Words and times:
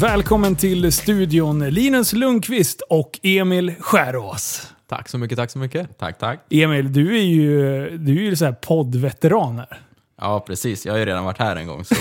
Välkommen 0.00 0.56
till 0.56 0.92
studion 0.92 1.68
Linus 1.68 2.12
Lundqvist 2.12 2.80
och 2.80 3.20
Emil 3.22 3.74
Skärås. 3.80 4.72
Tack 4.88 5.08
så 5.08 5.18
mycket, 5.18 5.38
tack 5.38 5.50
så 5.50 5.58
mycket. 5.58 5.98
Tack, 5.98 6.18
tack. 6.18 6.40
Emil, 6.50 6.92
du 6.92 7.18
är 7.18 7.22
ju, 7.22 7.50
du 7.98 8.12
är 8.16 8.22
ju 8.22 8.36
så 8.36 8.44
här 8.44 8.52
poddveteran 8.52 9.58
här. 9.58 9.80
Ja, 10.20 10.44
precis. 10.46 10.86
Jag 10.86 10.92
har 10.92 10.98
ju 10.98 11.04
redan 11.04 11.24
varit 11.24 11.38
här 11.38 11.56
en 11.56 11.66
gång, 11.66 11.84
så 11.84 11.94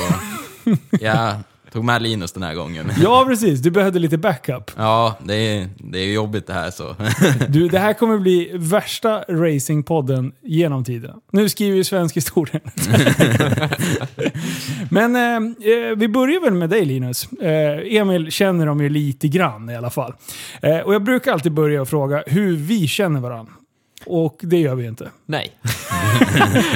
jag 1.02 1.36
tog 1.72 1.84
med 1.84 2.02
Linus 2.02 2.32
den 2.32 2.44
här 2.44 2.54
gången. 2.54 2.92
Ja, 3.02 3.26
precis. 3.28 3.60
Du 3.60 3.72
behövde 3.72 4.00
lite 4.00 4.18
backup. 4.18 4.72
Ja, 4.76 5.18
det 5.24 5.34
är, 5.36 5.70
det 5.78 6.00
är 6.00 6.06
ju 6.06 6.14
jobbigt 6.14 6.48
det 6.48 6.54
här 6.54 6.72
så. 6.72 6.96
Du, 7.50 7.68
det 7.68 7.80
här 7.80 7.94
kommer 7.94 8.18
bli 8.18 8.52
värsta 8.54 9.24
racingpodden 9.30 10.32
genom 10.44 10.84
tiden. 10.84 11.16
Nu 11.32 11.50
skriver 11.50 11.78
ju 11.78 11.84
svensk 11.84 12.18
historia. 12.18 12.60
Men 14.90 15.16
eh, 15.16 15.36
eh, 15.72 15.96
vi 15.96 16.08
börjar 16.08 16.42
väl 16.42 16.54
med 16.54 16.70
dig 16.70 16.86
Linus. 16.86 17.32
Eh, 17.32 17.96
Emil 17.96 18.32
känner 18.32 18.66
dem 18.66 18.82
ju 18.82 18.90
lite 18.90 19.28
grann 19.28 19.70
i 19.70 19.76
alla 19.76 19.90
fall. 19.90 20.14
Eh, 20.62 20.78
och 20.78 20.94
jag 20.94 21.04
brukar 21.04 21.32
alltid 21.32 21.52
börja 21.52 21.82
och 21.82 21.90
fråga 21.90 22.24
hur 22.28 22.56
vi 22.56 22.88
känner 22.88 23.20
varandra. 23.20 23.54
Och 24.06 24.40
det 24.42 24.58
gör 24.58 24.76
vi 24.76 24.86
inte. 24.86 25.10
Nej. 25.26 25.52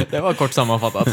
det 0.09 0.19
var 0.19 0.33
kort 0.33 0.53
sammanfattat. 0.53 1.07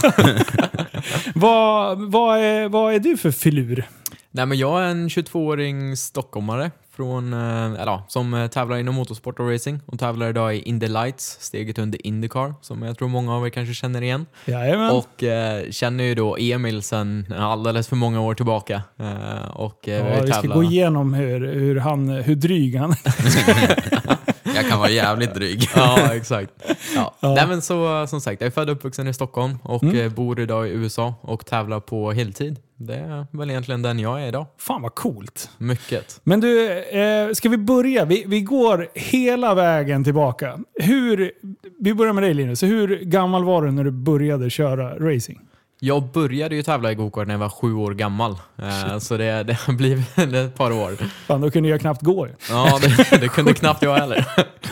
Vad, 1.35 2.11
vad, 2.11 2.39
är, 2.39 2.69
vad 2.69 2.95
är 2.95 2.99
du 2.99 3.17
för 3.17 3.31
filur? 3.31 3.85
Nej, 4.31 4.47
men 4.47 4.59
jag 4.59 4.83
är 4.83 4.89
en 4.89 5.09
22-åring 5.09 5.97
stockholmare 5.97 6.71
från, 6.97 7.33
eh, 7.33 7.65
eller, 7.65 7.87
ja, 7.87 8.05
som 8.09 8.35
eh, 8.35 8.47
tävlar 8.47 8.77
inom 8.77 8.95
motorsport 8.95 9.41
och 9.41 9.51
racing 9.53 9.81
och 9.87 9.99
tävlar 9.99 10.29
idag 10.29 10.57
i 10.57 10.63
Indy 10.63 10.89
Lights, 10.89 11.37
steget 11.41 11.79
under 11.79 12.07
Indycar, 12.07 12.55
som 12.61 12.83
jag 12.83 12.99
tror 12.99 13.09
många 13.09 13.37
av 13.37 13.47
er 13.47 13.51
kanske 13.51 13.75
känner 13.75 14.03
igen. 14.03 14.27
Jajamän. 14.45 14.91
Och 14.91 15.25
eh, 15.25 15.71
känner 15.71 16.05
ju 16.05 16.15
då 16.15 16.37
Emil 16.37 16.83
sedan 16.83 17.35
alldeles 17.39 17.89
för 17.89 17.97
många 17.97 18.21
år 18.21 18.35
tillbaka. 18.35 18.83
Eh, 18.99 19.51
och, 19.51 19.89
eh, 19.89 20.05
vi 20.05 20.11
ja, 20.11 20.17
ju 20.17 20.27
vi 20.27 20.33
ska 20.33 20.47
gå 20.47 20.63
igenom 20.63 21.15
hur, 21.15 21.55
hur, 21.55 21.77
han, 21.77 22.09
hur 22.09 22.35
dryg 22.35 22.77
han 22.77 22.91
är. 22.91 24.19
Jag 24.55 24.69
kan 24.69 24.79
vara 24.79 24.91
jävligt 24.91 25.35
dryg. 25.35 25.69
Ja, 25.77 26.15
exakt. 26.15 26.53
Ja. 26.95 27.15
Ja. 27.21 27.35
Nej, 27.35 27.47
men 27.47 27.63
så, 27.63 28.07
som 28.07 28.21
sagt, 28.21 28.41
jag 28.41 28.47
är 28.47 28.51
född 28.51 28.71
och 28.71 28.77
uppvuxen 28.77 29.09
i 29.09 29.15
Stockholm 29.15 29.59
och 29.63 29.83
Mm. 29.83 29.99
eh, 30.01 30.13
bor 30.13 30.41
idag 30.41 30.69
i 30.69 30.71
USA 30.71 31.15
och 31.21 31.47
tävlar 31.47 31.81
på 31.81 32.13
heltid. 32.13 32.57
Det 32.77 32.95
är 32.95 33.27
väl 33.31 33.51
egentligen 33.51 33.83
den 33.83 33.99
jag 33.99 34.23
är 34.23 34.27
idag. 34.27 34.47
Fan 34.59 34.83
vad 34.83 34.95
coolt. 34.95 35.51
Mycket. 35.59 36.21
Men 36.25 36.41
du, 36.41 36.79
eh, 36.81 37.33
ska 37.33 37.49
vi 37.49 37.57
börja? 37.57 38.05
Vi, 38.05 38.25
vi 38.27 38.41
går 38.41 38.89
hela 38.95 39.55
vägen 39.55 40.05
tillbaka. 40.05 40.59
Hur, 40.81 41.33
vi 41.81 41.95
börjar 41.95 42.13
med 42.13 42.23
dig 42.23 42.35
Linus. 42.35 42.63
Hur 42.63 42.99
gammal 43.05 43.45
var 43.45 43.63
du 43.63 43.71
när 43.71 43.85
du 43.85 43.91
började 43.91 44.51
köra 44.51 44.95
racing? 45.15 45.39
Jag 45.81 46.03
började 46.13 46.55
ju 46.57 46.63
tävla 46.63 46.93
i 46.93 46.95
gokart 46.95 47.27
när 47.27 47.35
jag 47.35 47.39
var 47.39 47.49
sju 47.49 47.75
år 47.75 47.95
gammal. 47.95 48.37
Eh, 48.63 48.99
så 48.99 49.17
det, 49.17 49.43
det 49.43 49.59
har 49.67 49.73
blivit 49.73 50.19
ett 50.35 50.55
par 50.55 50.71
år. 50.73 50.97
Fan, 51.27 51.41
då 51.41 51.51
kunde 51.51 51.69
jag 51.69 51.81
knappt 51.81 52.03
gå. 52.03 52.29
Ja, 52.51 52.79
det, 52.83 53.21
det 53.21 53.29
kunde 53.29 53.55
knappt 53.55 53.83
jag 53.83 53.95
heller. 53.97 54.25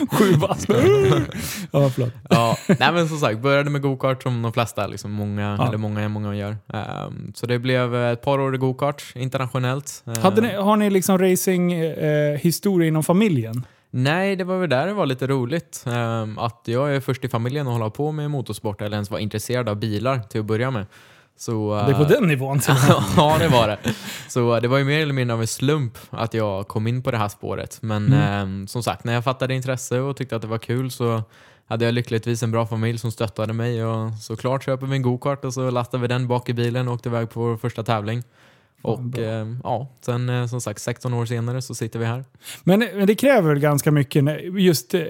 Sju 0.11 0.33
bast. 0.37 0.69
ja, 1.71 1.89
förlåt. 1.89 2.13
Ja, 2.29 2.57
nej 2.67 2.91
men 2.93 3.07
som 3.09 3.17
sagt, 3.17 3.39
började 3.39 3.69
med 3.69 3.81
gokart 3.81 4.23
som 4.23 4.41
de 4.41 4.53
flesta, 4.53 4.87
liksom 4.87 5.11
många, 5.11 5.55
Ja. 5.59 5.67
eller 5.67 5.77
många, 5.77 6.09
många 6.09 6.35
gör. 6.35 6.57
Ehm, 6.73 7.31
så 7.35 7.45
det 7.45 7.59
blev 7.59 7.95
ett 7.95 8.21
par 8.21 8.39
år 8.39 8.55
i 8.55 8.57
gokart 8.57 9.03
internationellt. 9.15 10.03
Ehm, 10.07 10.21
Hade 10.21 10.41
ni, 10.41 10.53
har 10.55 10.75
ni 10.77 10.89
liksom 10.89 11.17
racinghistoria 11.17 12.33
eh, 12.33 12.39
historia 12.39 12.87
inom 12.87 13.03
familjen? 13.03 13.65
Nej, 13.99 14.35
det 14.35 14.43
var 14.43 14.57
väl 14.57 14.69
där 14.69 14.87
det 14.87 14.93
var 14.93 15.05
lite 15.05 15.27
roligt. 15.27 15.83
Ehm, 15.87 16.37
att 16.37 16.61
jag 16.65 16.95
är 16.95 16.99
först 16.99 17.23
i 17.23 17.29
familjen 17.29 17.67
att 17.67 17.73
hålla 17.73 17.89
på 17.89 18.11
med 18.11 18.31
motorsport 18.31 18.81
eller 18.81 18.95
ens 18.95 19.11
vara 19.11 19.21
intresserad 19.21 19.69
av 19.69 19.75
bilar 19.75 20.19
till 20.19 20.39
att 20.39 20.45
börja 20.45 20.71
med. 20.71 20.85
Så, 21.37 21.75
Det 21.75 21.91
är 21.91 21.95
på 21.95 22.01
eh, 22.01 22.07
den 22.07 22.27
nivån. 22.27 22.59
Ja, 23.17 23.37
det 23.39 23.47
var 23.47 23.67
det. 23.67 23.77
Så 24.27 24.59
det 24.59 24.67
var 24.67 24.77
ju 24.77 24.83
mer 24.83 25.01
eller 25.01 25.13
mindre 25.13 25.33
av 25.33 25.41
en 25.41 25.47
slump 25.47 25.97
att 26.09 26.33
jag 26.33 26.67
kom 26.67 26.87
in 26.87 27.03
på 27.03 27.11
det 27.11 27.17
här 27.17 27.27
spåret. 27.27 27.77
Men 27.81 28.13
ehm, 28.13 28.67
som 28.67 28.83
sagt, 28.83 29.03
när 29.03 29.13
jag 29.13 29.23
fattade 29.23 29.53
intresse 29.53 29.99
och 29.99 30.17
tyckte 30.17 30.35
att 30.35 30.41
det 30.41 30.47
var 30.47 30.57
kul 30.57 30.91
så 30.91 31.23
hade 31.67 31.85
jag 31.85 31.93
lyckligtvis 31.93 32.43
en 32.43 32.51
bra 32.51 32.65
familj 32.65 32.97
som 32.97 33.11
stöttade 33.11 33.53
mig 33.53 33.85
och 33.85 34.13
såklart 34.13 34.63
köper 34.63 34.87
vi 34.87 34.95
en 34.95 35.01
gokart 35.01 35.45
och 35.45 35.53
så 35.53 35.69
lastade 35.69 36.01
vi 36.01 36.07
den 36.07 36.27
bak 36.27 36.49
i 36.49 36.53
bilen 36.53 36.87
och 36.87 36.93
åkte 36.93 37.09
iväg 37.09 37.29
på 37.29 37.39
vår 37.39 37.57
första 37.57 37.83
tävling. 37.83 38.23
Och 38.81 39.17
ehm, 39.17 39.59
ja, 39.63 39.87
sen 40.01 40.29
eh, 40.29 40.45
som 40.47 40.61
sagt 40.61 40.81
16 40.81 41.13
år 41.13 41.25
senare 41.25 41.61
så 41.61 41.75
sitter 41.75 41.99
vi 41.99 42.05
här. 42.05 42.25
Men, 42.63 42.79
men 42.79 43.07
det 43.07 43.15
kräver 43.15 43.49
väl 43.49 43.59
ganska 43.59 43.91
mycket, 43.91 44.25
just 44.59 44.93
eh, 44.93 45.01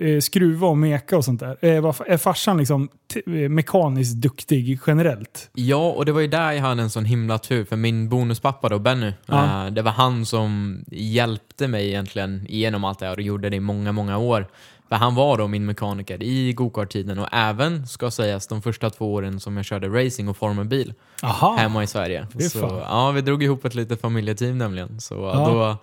eh, 0.00 0.20
skruva 0.20 0.66
och 0.66 0.78
meka 0.78 1.16
och 1.16 1.24
sånt 1.24 1.40
där. 1.40 1.56
Eh, 1.60 1.76
är 2.06 2.16
farsan 2.16 2.58
liksom 2.58 2.88
eh, 3.26 3.32
mekaniskt 3.32 4.16
duktig 4.16 4.78
generellt? 4.86 5.50
Ja, 5.54 5.90
och 5.90 6.04
det 6.06 6.12
var 6.12 6.20
ju 6.20 6.26
där 6.28 6.52
jag 6.52 6.62
hade 6.62 6.82
en 6.82 6.90
sån 6.90 7.04
himla 7.04 7.38
tur, 7.38 7.64
för 7.64 7.76
min 7.76 8.08
bonuspappa 8.08 8.68
då, 8.68 8.78
Benny, 8.78 9.12
Ja. 9.26 9.66
eh, 9.66 9.72
det 9.72 9.82
var 9.82 9.92
han 9.92 10.26
som 10.26 10.84
hjälpte 10.90 11.68
mig 11.68 11.88
egentligen 11.88 12.46
igenom 12.48 12.84
allt 12.84 12.98
det 12.98 13.06
här 13.06 13.14
och 13.16 13.22
gjorde 13.22 13.50
det 13.50 13.56
i 13.56 13.60
många, 13.60 13.92
många 13.92 14.18
år. 14.18 14.46
För 14.90 14.96
han 14.96 15.14
var 15.14 15.38
då 15.38 15.48
min 15.48 15.66
mekaniker 15.66 16.22
i 16.22 16.52
gokart-tiden 16.52 17.18
och 17.18 17.28
även, 17.32 17.86
ska 17.86 18.10
sägas, 18.10 18.46
de 18.46 18.62
första 18.62 18.90
två 18.90 19.12
åren 19.14 19.40
som 19.40 19.56
jag 19.56 19.66
körde 19.66 19.88
racing 19.88 20.28
och 20.30 20.36
formelbil 20.36 20.94
Aha. 21.22 21.56
hemma 21.56 21.82
i 21.82 21.86
Sverige. 21.86 22.26
Så, 22.52 22.82
ja, 22.88 23.10
vi 23.10 23.20
drog 23.20 23.42
ihop 23.42 23.64
ett 23.64 23.74
litet 23.74 24.00
familjeteam 24.00 24.58
nämligen. 24.58 25.00
Så 25.00 25.14
Ja. 25.14 25.48
då 25.48 25.76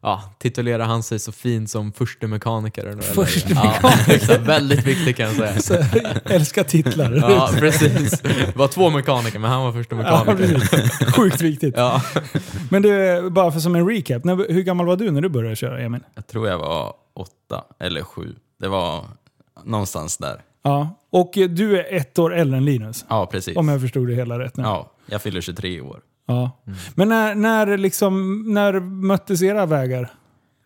ja, 0.00 0.22
titulerade 0.38 0.84
han 0.84 1.02
sig 1.02 1.18
så 1.18 1.32
fint 1.32 1.70
som 1.70 1.92
förste 1.92 2.26
mekaniker. 2.26 3.00
Förste 3.02 3.52
ja, 3.52 3.90
exakt. 4.08 4.40
Väldigt 4.40 4.86
viktigt 4.86 5.16
kan 5.16 5.26
jag 5.26 5.34
säga. 5.34 5.60
Så, 5.60 5.98
älskar 6.24 6.64
titlar. 6.64 7.12
Ja, 7.16 7.50
precis. 7.58 8.20
Det 8.20 8.56
var 8.56 8.68
två 8.68 8.90
mekaniker, 8.90 9.38
men 9.38 9.50
han 9.50 9.62
var 9.64 9.72
första 9.72 9.96
Ja, 9.96 10.24
mekaniker. 10.26 10.58
precis. 10.68 11.14
Sjukt 11.14 11.40
viktigt. 11.40 11.74
Ja. 11.76 12.02
Men 12.70 12.82
du, 12.82 13.22
bara 13.30 13.52
för 13.52 13.60
som 13.60 13.74
en 13.76 13.88
recap. 13.88 14.22
Hur 14.26 14.62
gammal 14.62 14.86
var 14.86 14.96
du 14.96 15.10
när 15.10 15.20
du 15.20 15.28
började 15.28 15.56
köra, 15.56 15.80
Emil? 15.80 16.00
Jag 16.14 16.26
tror 16.26 16.48
jag 16.48 16.58
var 16.58 16.94
åtta 17.16 17.64
eller 17.80 18.02
sju. 18.02 18.34
Det 18.64 18.68
var 18.68 19.04
någonstans 19.64 20.16
där. 20.16 20.42
Ja. 20.62 21.00
Och 21.10 21.32
du 21.34 21.78
är 21.80 21.96
ett 21.96 22.18
år 22.18 22.34
äldre 22.34 22.56
än 22.56 22.64
Linus. 22.64 23.04
Ja, 23.08 23.26
precis. 23.26 23.56
Om 23.56 23.68
jag 23.68 23.80
förstod 23.80 24.08
det 24.08 24.14
hela 24.14 24.38
rätt 24.38 24.56
nu. 24.56 24.62
Ja, 24.62 24.90
jag 25.06 25.22
fyller 25.22 25.40
23 25.40 25.80
år. 25.80 26.00
Ja. 26.26 26.50
Men 26.94 27.08
när, 27.08 27.34
när, 27.34 27.76
liksom, 27.78 28.42
när 28.54 28.80
möttes 28.80 29.42
era 29.42 29.66
vägar 29.66 30.10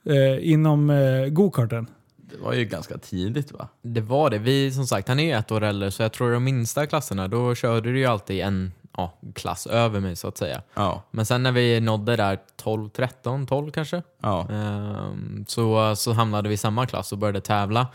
eh, 0.04 0.50
inom 0.52 0.90
eh, 0.90 1.26
gokarten? 1.26 1.86
Det 2.16 2.36
var 2.36 2.52
ju 2.52 2.64
ganska 2.64 2.98
tidigt 2.98 3.52
va? 3.52 3.68
Det 3.82 4.00
var 4.00 4.30
det. 4.30 4.38
Vi, 4.38 4.72
som 4.72 4.86
sagt, 4.86 5.08
han 5.08 5.20
är 5.20 5.24
ju 5.24 5.32
ett 5.32 5.52
år 5.52 5.64
äldre, 5.64 5.90
så 5.90 6.02
jag 6.02 6.12
tror 6.12 6.32
de 6.32 6.44
minsta 6.44 6.86
klasserna, 6.86 7.28
då 7.28 7.54
körde 7.54 7.92
du 7.92 7.98
ju 7.98 8.06
alltid 8.06 8.40
en 8.40 8.72
ja, 8.98 9.12
klass 9.34 9.66
över 9.66 10.00
mig 10.00 10.16
så 10.16 10.28
att 10.28 10.38
säga. 10.38 10.62
Ja. 10.74 11.02
Men 11.10 11.26
sen 11.26 11.42
när 11.42 11.52
vi 11.52 11.80
nådde 11.80 12.16
där 12.16 12.38
12, 12.56 12.88
13, 12.88 13.46
12 13.46 13.70
kanske, 13.70 14.02
Ja. 14.22 14.46
ehm, 14.50 15.44
så, 15.48 15.96
så 15.96 16.12
hamnade 16.12 16.48
vi 16.48 16.54
i 16.54 16.58
samma 16.58 16.86
klass 16.86 17.12
och 17.12 17.18
började 17.18 17.40
tävla. 17.40 17.86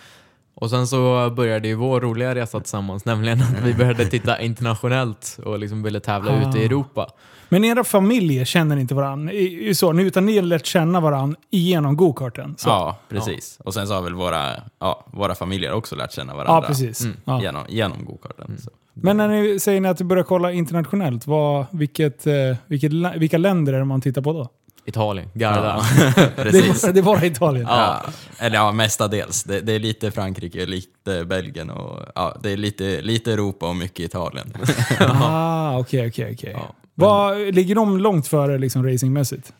Och 0.55 0.69
sen 0.69 0.87
så 0.87 1.29
började 1.35 1.67
ju 1.67 1.75
vår 1.75 2.01
roliga 2.01 2.35
resa 2.35 2.59
tillsammans, 2.59 3.05
nämligen 3.11 3.41
att 3.41 3.61
vi 3.63 3.73
började 3.73 4.05
titta 4.05 4.41
internationellt 4.41 5.39
och 5.45 5.59
liksom 5.59 5.83
ville 5.83 5.99
tävla 5.99 6.31
Ah. 6.31 6.49
ute 6.49 6.59
i 6.59 6.65
Europa. 6.65 7.07
Men 7.49 7.63
era 7.65 7.83
familjer 7.83 8.45
känner 8.45 8.77
inte 8.77 8.95
varandra, 8.95 9.33
i- 9.33 9.69
i 9.69 9.75
så, 9.75 9.93
utan 9.99 10.25
ni 10.25 10.35
har 10.35 10.43
lärt 10.43 10.65
känna 10.65 10.99
varandra 10.99 11.39
igenom 11.49 11.97
gokarten? 11.97 12.55
Så. 12.57 12.69
ja, 12.69 12.97
precis. 13.09 13.59
Och 13.65 13.73
sen 13.73 13.87
så 13.87 13.93
har 13.93 14.01
väl 14.01 14.13
våra, 14.13 14.51
ja, 14.79 15.05
våra 15.07 15.35
familjer 15.35 15.73
också 15.73 15.95
lärt 15.95 16.11
känna 16.13 16.33
varandra 16.35 16.53
Ja, 16.53 16.67
precis. 16.67 17.01
Mm. 17.01 17.17
Ja. 17.25 17.41
genom, 17.41 17.63
genom 17.69 18.05
gokarten. 18.05 18.57
så. 18.63 18.69
Men 18.93 19.17
när 19.17 19.27
ni 19.27 19.59
säger 19.59 19.81
ni 19.81 19.87
att 19.87 19.97
du 19.97 20.03
börjar 20.03 20.23
kolla 20.23 20.51
internationellt, 20.51 21.27
vad, 21.27 21.65
vilket, 21.71 22.27
eh, 22.27 22.33
vilket, 22.67 22.91
vilka 23.17 23.37
länder 23.37 23.73
är 23.73 23.79
det 23.79 23.85
man 23.85 24.01
tittar 24.01 24.21
på 24.21 24.33
då? 24.33 24.49
Italien, 24.85 25.29
Garda. 25.33 25.85
Ja, 26.05 26.11
Det 26.35 26.43
precis. 26.43 26.83
är, 26.83 26.93
det 26.93 26.99
är 26.99 27.03
bara 27.03 27.25
Italien? 27.25 27.65
Ja, 27.69 28.01
eller 28.39 28.55
ja, 28.55 28.71
mestadels. 28.71 29.43
Det, 29.43 29.61
det 29.61 29.73
är 29.73 29.79
lite 29.79 30.11
Frankrike, 30.11 30.65
lite 30.65 31.25
Belgien 31.25 31.69
och 31.69 31.99
ja, 32.15 32.37
det 32.43 32.51
är 32.51 32.57
lite, 32.57 33.01
lite 33.01 33.33
Europa 33.33 33.69
och 33.69 33.75
mycket 33.75 33.99
Italien. 33.99 34.53
Ah, 34.99 35.79
okej, 35.79 36.07
okej, 36.07 36.33
okej. 36.33 36.55
Ja. 36.95 37.33
Ligger 37.51 37.75
de 37.75 37.97
långt 37.97 38.27
före 38.27 38.57
liksom 38.57 38.85
racingmässigt? 38.85 39.53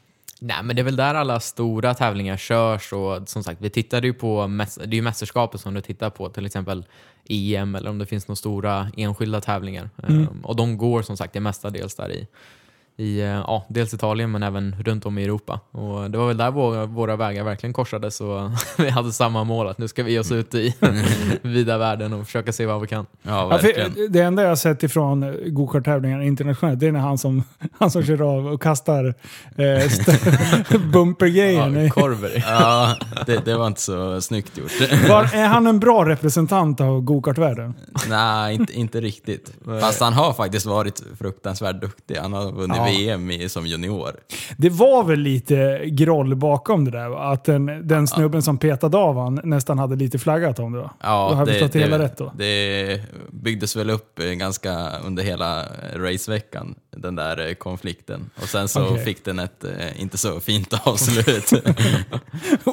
Nej, 0.46 0.64
men 0.64 0.76
det 0.76 0.82
är 0.82 0.84
väl 0.84 0.96
där 0.96 1.16
alla 1.16 1.40
stora 1.40 1.94
tävlingar 1.94 2.38
körs 2.38 2.94
och 2.94 3.30
som 3.30 3.44
sagt, 3.44 3.62
vi 3.62 3.70
tittade 3.70 4.08
ju 4.08 4.14
på, 4.14 4.48
det 4.78 4.84
är 4.84 4.96
ju 4.96 5.02
mästerskapet 5.02 5.62
som 5.62 5.74
du 5.74 5.82
tittar 5.82 6.10
på, 6.10 6.30
till 6.30 6.46
exempel 6.46 6.86
EM 7.30 7.76
eller 7.76 7.90
om 7.90 7.98
det 7.98 8.06
finns 8.06 8.28
några 8.28 8.36
stora 8.36 8.92
enskilda 8.98 9.42
tävlingar. 9.42 9.90
Mm. 10.08 10.22
Ehm, 10.22 10.46
och 10.46 10.56
de 10.56 10.78
går 10.78 11.02
som 11.02 11.18
sagt 11.18 11.34
det 11.34 11.40
mestadels 11.40 11.96
där 11.96 12.12
i, 12.12 12.28
i 12.98 13.20
eh, 13.20 13.28
ja, 13.28 13.66
dels 13.70 13.94
Italien 13.94 14.32
men 14.32 14.44
även 14.44 14.76
runt 14.80 15.06
om 15.06 15.18
i 15.18 15.24
Europa. 15.24 15.60
Och 15.72 16.12
det 16.12 16.18
var 16.18 16.28
väl 16.28 16.38
där 16.38 16.52
våra, 16.52 16.86
våra 16.86 17.16
vägar 17.16 17.44
verkligen 17.44 17.74
korsades 17.74 18.22
och 18.22 18.52
vi 18.78 18.90
hade 18.90 19.12
samma 19.12 19.44
mål 19.44 19.68
att 19.68 19.78
nu 19.78 19.88
ska 19.88 20.04
vi 20.04 20.12
ge 20.12 20.20
oss 20.20 20.32
ut 20.32 20.56
i 20.56 20.76
vida 21.42 21.78
världen 21.78 22.14
och 22.14 22.26
försöka 22.26 22.54
se 22.54 22.66
vad 22.66 22.82
vi 22.82 22.88
kan. 22.88 23.06
Ja, 23.22 23.60
Ja, 23.62 23.88
det 24.10 24.20
enda 24.20 24.42
jag 24.42 24.50
har 24.50 24.56
sett 24.56 24.84
ifrån 24.84 25.36
gokarttävlingar 25.46 26.22
internationellt, 26.22 26.80
det 26.80 26.88
är 26.88 26.92
när 26.92 27.00
han 27.00 27.18
som, 27.18 27.44
han 27.80 27.92
som 27.92 28.04
kör 28.04 28.22
av 28.22 28.48
och 28.48 28.62
kastar 28.62 29.14
eh, 29.58 30.80
bumpergrejen. 30.92 31.84
Ja, 31.84 31.90
korver. 31.90 32.44
Ja, 32.48 32.96
det, 33.26 33.46
det 33.46 33.58
var 33.58 33.68
inte 33.68 33.82
så 33.82 34.22
snyggt 34.22 34.58
gjort. 34.58 34.72
Var, 35.10 35.24
är 35.34 35.48
han 35.48 35.68
en 35.68 35.80
bra 35.80 36.06
representant 36.06 36.82
av 36.82 37.02
gokartvärlden? 37.02 37.74
Nej, 38.10 38.56
inte, 38.56 38.74
inte 38.74 39.02
riktigt. 39.02 39.54
Fast 39.82 40.02
han 40.02 40.14
har 40.14 40.34
faktiskt 40.34 40.66
varit 40.66 41.04
fruktansvärt 41.20 41.82
duktig. 41.82 42.16
Han 42.16 42.34
har 42.34 42.52
vunnit 42.52 42.83
Ja. 42.88 42.98
VM 42.98 43.32
i, 43.32 43.50
som 43.50 43.68
junior. 43.68 44.12
Det 44.58 44.70
var 44.70 45.04
väl 45.04 45.20
lite 45.20 45.82
groll 45.86 46.36
bakom 46.36 46.86
det 46.86 46.92
där 46.92 47.10
va? 47.10 47.32
Att 47.32 47.44
den, 47.44 47.88
den 47.88 48.08
snubben 48.08 48.42
som 48.42 48.58
petade 48.58 48.98
av 48.98 49.18
han 49.18 49.40
nästan 49.44 49.80
hade 49.80 49.96
lite 49.96 50.20
flaggat 50.20 50.60
om 50.60 50.74
det 50.74 50.80
va? 50.80 50.92
Då 51.02 51.08
har 51.08 51.38
jag 51.38 51.48
förstått 51.48 51.72
det 51.72 51.80
hela 51.80 52.00
rätt 52.00 52.18
då? 52.18 52.34
Det 52.38 53.02
byggdes 53.32 53.76
väl 53.76 53.90
upp 53.90 54.20
eh, 54.20 54.26
ganska 54.26 54.90
under 55.06 55.24
hela 55.24 55.66
raceveckan, 55.96 56.76
den 56.98 57.16
där 57.16 57.48
eh, 57.48 57.54
konflikten. 57.54 58.30
Och 58.42 58.50
sen 58.50 58.68
så 58.68 58.86
Okej. 58.86 59.06
fick 59.06 59.26
den 59.26 59.40
ett 59.40 59.64
eh, 59.64 60.02
inte 60.02 60.18
så 60.18 60.40
fint 60.40 60.74
avslut. 60.84 61.52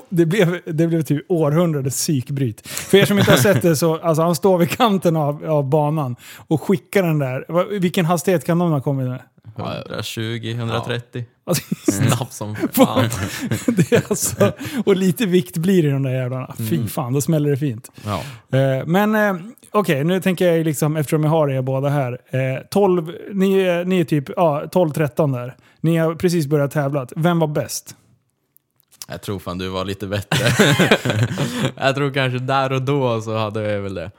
Det 0.09 0.27
blev, 0.27 0.61
det 0.67 0.87
blev 0.87 1.03
typ 1.03 1.31
århundradets 1.31 1.97
psykbryt. 1.97 2.67
För 2.67 2.99
er 2.99 3.05
som 3.05 3.19
inte 3.19 3.31
har 3.31 3.39
sett 3.39 3.63
det 3.63 3.77
så, 3.77 3.99
alltså 3.99 4.23
han 4.23 4.35
står 4.35 4.59
vid 4.59 4.71
kanten 4.71 5.17
av, 5.17 5.45
av 5.45 5.69
banan 5.69 6.17
och 6.37 6.63
skickar 6.63 7.03
den 7.03 7.19
där. 7.19 7.45
Vilken 7.81 8.05
hastighet 8.05 8.45
kan 8.45 8.59
de 8.59 8.73
ha 8.73 8.81
kommit 8.81 9.09
med? 9.09 9.23
120, 9.59 10.51
130. 10.57 11.25
Alltså, 11.45 11.63
Snabb 11.93 12.29
som 12.31 12.57
fan. 12.73 13.09
det 13.67 13.93
är 13.93 14.03
alltså, 14.11 14.53
och 14.87 14.97
lite 14.97 15.27
vikt 15.27 15.57
blir 15.57 15.83
det 15.83 15.89
i 15.89 15.93
de 15.93 16.03
där 16.03 16.11
jävlarna. 16.11 16.55
Fy 16.59 16.87
fan, 16.89 17.13
då 17.13 17.21
smäller 17.21 17.51
det 17.51 17.57
fint. 17.57 17.91
Ja. 18.05 18.23
Eh, 18.59 18.87
men 18.87 19.15
eh, 19.15 19.35
okej, 19.71 20.05
nu 20.05 20.21
tänker 20.21 20.53
jag 20.53 20.65
liksom, 20.65 20.97
eftersom 20.97 21.25
jag 21.25 21.31
har 21.31 21.49
er 21.51 21.63
båda 21.63 21.89
här. 21.89 22.19
Eh, 22.31 22.63
12, 22.71 23.13
ni, 23.33 23.61
är- 23.61 23.85
ni 23.85 24.01
är 24.01 24.05
typ 24.05 24.29
ja, 24.37 24.63
12-13 24.73 25.33
där. 25.33 25.57
Ni 25.81 25.97
har 25.97 26.15
precis 26.15 26.47
börjat 26.47 26.71
tävla. 26.71 27.07
Vem 27.17 27.39
var 27.39 27.47
bäst? 27.49 27.97
Jag 29.09 29.23
tror 29.23 29.39
fan 29.39 29.59
du 29.59 29.69
var 29.69 29.85
lite 29.85 30.07
bättre. 30.07 30.39
Jag 31.77 31.95
tror 31.95 32.11
kanske 32.15 32.39
där 32.39 32.73
och 32.73 32.83
då 32.83 33.21
så 33.21 33.37
hade 33.37 33.63
jag 33.73 33.81
väl 33.81 33.95
det. 33.95 34.11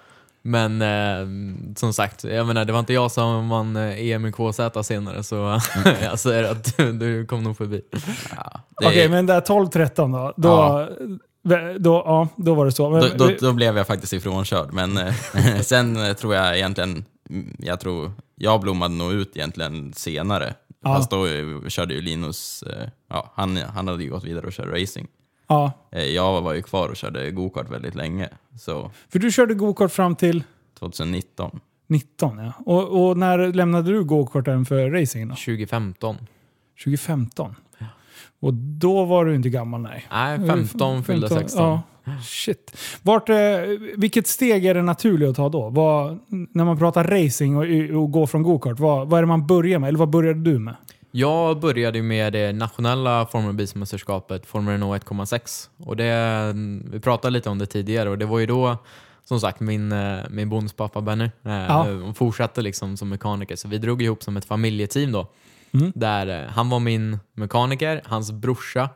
Men 0.43 0.81
eh, 0.81 1.27
som 1.75 1.93
sagt, 1.93 2.23
jag 2.23 2.47
menar, 2.47 2.65
det 2.65 2.73
var 2.73 2.79
inte 2.79 2.93
jag 2.93 3.11
som 3.11 3.49
vann 3.49 3.75
eh, 3.75 3.99
EM 4.11 4.25
i 4.25 4.31
KZ 4.31 4.59
senare 4.87 5.23
så 5.23 5.35
jag 6.01 6.19
säger 6.19 6.51
att 6.51 6.77
du, 6.77 6.91
du 6.91 7.25
kom 7.25 7.43
nog 7.43 7.57
förbi. 7.57 7.81
Ja, 8.35 8.59
det- 8.79 8.87
Okej, 8.87 9.09
men 9.09 9.25
där 9.25 9.41
12-13 9.41 10.11
då? 10.11 10.33
Då, 10.37 10.49
Ja. 10.49 10.89
då, 11.43 11.55
då, 11.79 12.03
ja, 12.05 12.27
då 12.35 12.53
var 12.53 12.65
det 12.65 12.71
så. 12.71 12.89
Men, 12.89 13.01
då, 13.01 13.07
då, 13.27 13.31
då 13.41 13.53
blev 13.53 13.77
jag 13.77 13.87
faktiskt 13.87 14.13
ifrånkörd, 14.13 14.73
men 14.73 14.97
eh, 14.97 15.13
sen 15.61 15.97
eh, 16.05 16.13
tror 16.13 16.35
jag 16.35 16.57
egentligen, 16.57 17.05
mm, 17.29 17.55
jag 17.59 17.79
tror, 17.79 18.11
jag 18.35 18.61
blommade 18.61 18.93
nog 18.93 19.11
ut 19.13 19.37
egentligen 19.37 19.93
senare. 19.93 20.53
Ja. 20.83 20.95
Fast 20.95 21.11
då 21.11 21.27
körde 21.67 21.93
ju 21.93 22.01
Linus, 22.01 22.63
ja, 23.09 23.31
han, 23.35 23.57
han 23.57 23.87
hade 23.87 24.03
ju 24.03 24.09
gått 24.09 24.23
vidare 24.23 24.45
och 24.47 24.53
kört 24.53 24.67
racing. 24.81 25.07
Ja, 25.51 25.71
Eh, 25.91 26.03
Jag 26.05 26.41
var 26.41 26.53
ju 26.53 26.61
kvar 26.61 26.89
och 26.89 26.95
körde 26.95 27.31
gokart 27.31 27.69
väldigt 27.71 27.95
länge, 27.95 28.29
så 28.59 28.91
för 29.09 29.19
du 29.19 29.31
körde 29.31 29.53
gokart 29.53 29.91
fram 29.91 30.15
till 30.15 30.43
2019. 30.79 31.59
19 31.87 32.37
ja. 32.37 32.53
Och, 32.65 33.09
och 33.09 33.17
när 33.17 33.53
lämnade 33.53 33.91
du 33.91 34.03
gokarten 34.03 34.65
för 34.65 34.89
racing 34.89 35.27
då? 35.29 35.35
2015. 35.35 36.15
2015? 36.83 37.55
Och 38.39 38.53
då 38.53 39.05
var 39.05 39.25
du 39.25 39.35
inte 39.35 39.49
gammal 39.49 39.81
nej. 39.81 40.05
Nej, 40.11 40.47
15 40.47 41.03
fyllde 41.03 41.29
16. 41.29 41.61
Ja, 41.63 41.81
shit. 42.23 42.77
Vart, 43.01 43.29
eh, 43.29 43.35
vilket 43.97 44.27
steg 44.27 44.65
är 44.65 44.73
det 44.73 44.81
naturligt 44.81 45.29
att 45.29 45.35
ta 45.35 45.49
då? 45.49 45.69
Vad, 45.69 46.19
när 46.27 46.65
man 46.65 46.77
pratar 46.77 47.03
racing 47.03 47.57
och, 47.57 47.97
och 48.01 48.11
gå 48.11 48.27
från 48.27 48.43
gokart, 48.43 48.79
vad, 48.79 49.07
vad 49.09 49.17
är 49.17 49.21
det 49.21 49.27
man 49.27 49.47
börjar 49.47 49.79
med? 49.79 49.87
Eller 49.87 49.99
vad 49.99 50.09
började 50.09 50.39
du 50.39 50.59
med? 50.59 50.75
Jag 51.11 51.59
började 51.59 52.01
med 52.01 52.33
det 52.33 52.53
nationella 52.53 53.25
Formel 53.25 53.53
Bilsmästerskapet, 53.53 54.45
Formel 54.45 54.71
Renault 54.71 55.05
1,6. 55.05 55.69
Och 55.77 55.95
det, 55.97 56.53
vi 56.91 56.99
pratade 56.99 57.31
lite 57.33 57.49
om 57.49 57.57
det 57.57 57.65
tidigare 57.65 58.09
och 58.09 58.17
det 58.17 58.25
var 58.25 58.39
ju 58.39 58.45
då 58.45 58.77
som 59.25 59.39
sagt 59.39 59.59
min, 59.59 59.91
eh, 59.91 60.19
min 60.29 60.49
bondspappa 60.49 61.01
Benny 61.01 61.23
eh, 61.23 61.51
Ja. 61.51 62.13
fortsatte 62.15 62.61
liksom 62.61 62.97
som 62.97 63.09
mekaniker. 63.09 63.55
Så 63.55 63.67
vi 63.67 63.77
drog 63.77 64.01
ihop 64.01 64.23
som 64.23 64.37
ett 64.37 64.45
familjeteam 64.45 65.11
då. 65.11 65.27
Mm. 65.73 65.91
Där 65.95 66.43
eh, 66.43 66.49
han 66.49 66.69
var 66.69 66.79
min 66.79 67.19
mekaniker, 67.33 68.01
hans 68.05 68.31
brorsa 68.31 68.89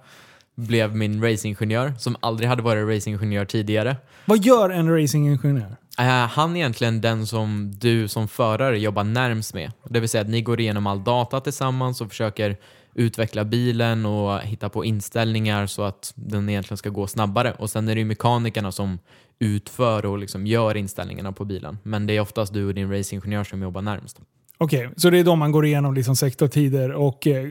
blev 0.55 0.95
min 0.95 1.23
racingingenjör 1.23 1.93
som 1.99 2.15
aldrig 2.19 2.49
hade 2.49 2.61
varit 2.61 2.87
racingingenjör 2.95 3.45
tidigare. 3.45 3.95
Vad 4.25 4.45
gör 4.45 4.69
en 4.69 4.89
racingingenjör? 5.01 5.75
Han 5.97 6.51
är 6.51 6.55
egentligen 6.55 7.01
den 7.01 7.27
som 7.27 7.71
du 7.71 8.07
som 8.07 8.27
förare 8.27 8.79
jobbar 8.79 9.03
närmst 9.03 9.53
med. 9.53 9.71
Det 9.89 9.99
vill 9.99 10.09
säga 10.09 10.21
att 10.21 10.29
ni 10.29 10.41
går 10.41 10.59
igenom 10.59 10.87
all 10.87 11.03
data 11.03 11.41
tillsammans 11.41 12.01
och 12.01 12.09
försöker 12.09 12.57
utveckla 12.93 13.43
bilen 13.45 14.05
och 14.05 14.41
hitta 14.41 14.69
på 14.69 14.85
inställningar 14.85 15.67
så 15.67 15.83
att 15.83 16.13
den 16.15 16.49
egentligen 16.49 16.77
ska 16.77 16.89
gå 16.89 17.07
snabbare. 17.07 17.51
Och 17.51 17.69
sen 17.69 17.87
är 17.87 17.95
det 17.95 17.99
ju 17.99 18.05
mekanikerna 18.05 18.71
som 18.71 18.99
utför 19.39 20.05
och 20.05 20.17
liksom 20.17 20.47
gör 20.47 20.77
inställningarna 20.77 21.31
på 21.31 21.45
bilen. 21.45 21.77
Men 21.83 22.07
det 22.07 22.13
är 22.13 22.19
oftast 22.19 22.53
du 22.53 22.67
och 22.67 22.73
din 22.73 22.91
racingingenjör 22.91 23.43
som 23.43 23.61
jobbar 23.61 23.81
närmst. 23.81 24.19
Okej, 24.57 24.89
så 24.95 25.09
det 25.09 25.19
är 25.19 25.23
då 25.23 25.35
man 25.35 25.51
går 25.51 25.65
igenom 25.65 25.93
liksom 25.93 26.15
sektortider 26.15 26.91
och 26.91 27.27
eh, 27.27 27.45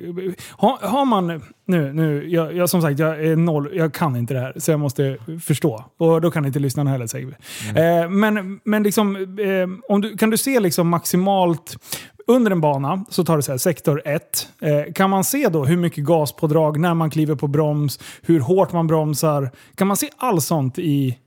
har, 0.51 0.89
har 0.89 1.05
man... 1.05 1.43
Nu, 1.67 1.93
nu 1.93 2.29
jag, 2.29 2.56
jag, 2.56 2.71
som 2.71 2.83
sagt, 2.83 2.99
jag 2.99 3.25
är 3.25 3.37
noll, 3.37 3.71
jag 3.73 3.95
kan 3.95 4.17
inte 4.17 4.35
det 4.35 4.41
här 4.41 4.53
så 4.56 4.71
jag 4.71 4.81
måste 4.81 5.17
förstå. 5.41 5.85
Och 5.99 6.21
då 6.21 6.31
kan 6.31 6.47
inte 6.47 6.59
lyssnarna 6.59 6.91
heller 6.91 7.06
säkert. 7.06 7.35
Eh, 7.77 8.11
men 8.11 8.61
men 8.65 8.83
liksom, 8.83 9.17
eh, 9.17 9.93
om 9.95 10.01
du, 10.01 10.17
kan 10.17 10.31
du 10.31 10.37
se 10.37 10.61
liksom 10.61 10.89
maximalt 10.89 11.77
under 12.27 12.51
en 12.51 12.61
bana 12.61 13.05
så 13.09 13.25
tar 13.25 13.37
det 13.37 13.43
så 13.43 13.53
här, 13.53 13.59
sektor 13.59 14.03
1. 14.05 14.49
Eh, 14.61 14.93
kan 14.93 15.11
man 15.11 15.25
se 15.25 15.49
då 15.49 15.65
hur 15.65 15.77
mycket 15.77 16.05
gaspådrag, 16.05 16.81
när 16.81 16.95
man 16.95 17.11
kliver 17.11 17.35
på 17.35 17.47
broms, 17.47 18.00
hur 18.23 18.41
hårt 18.41 18.73
man 18.73 18.87
bromsar? 18.87 19.50
Kan 19.75 19.87
man 19.87 19.97
se 19.97 20.11
allt 20.17 20.45
sånt 20.45 20.79
i... 20.79 21.19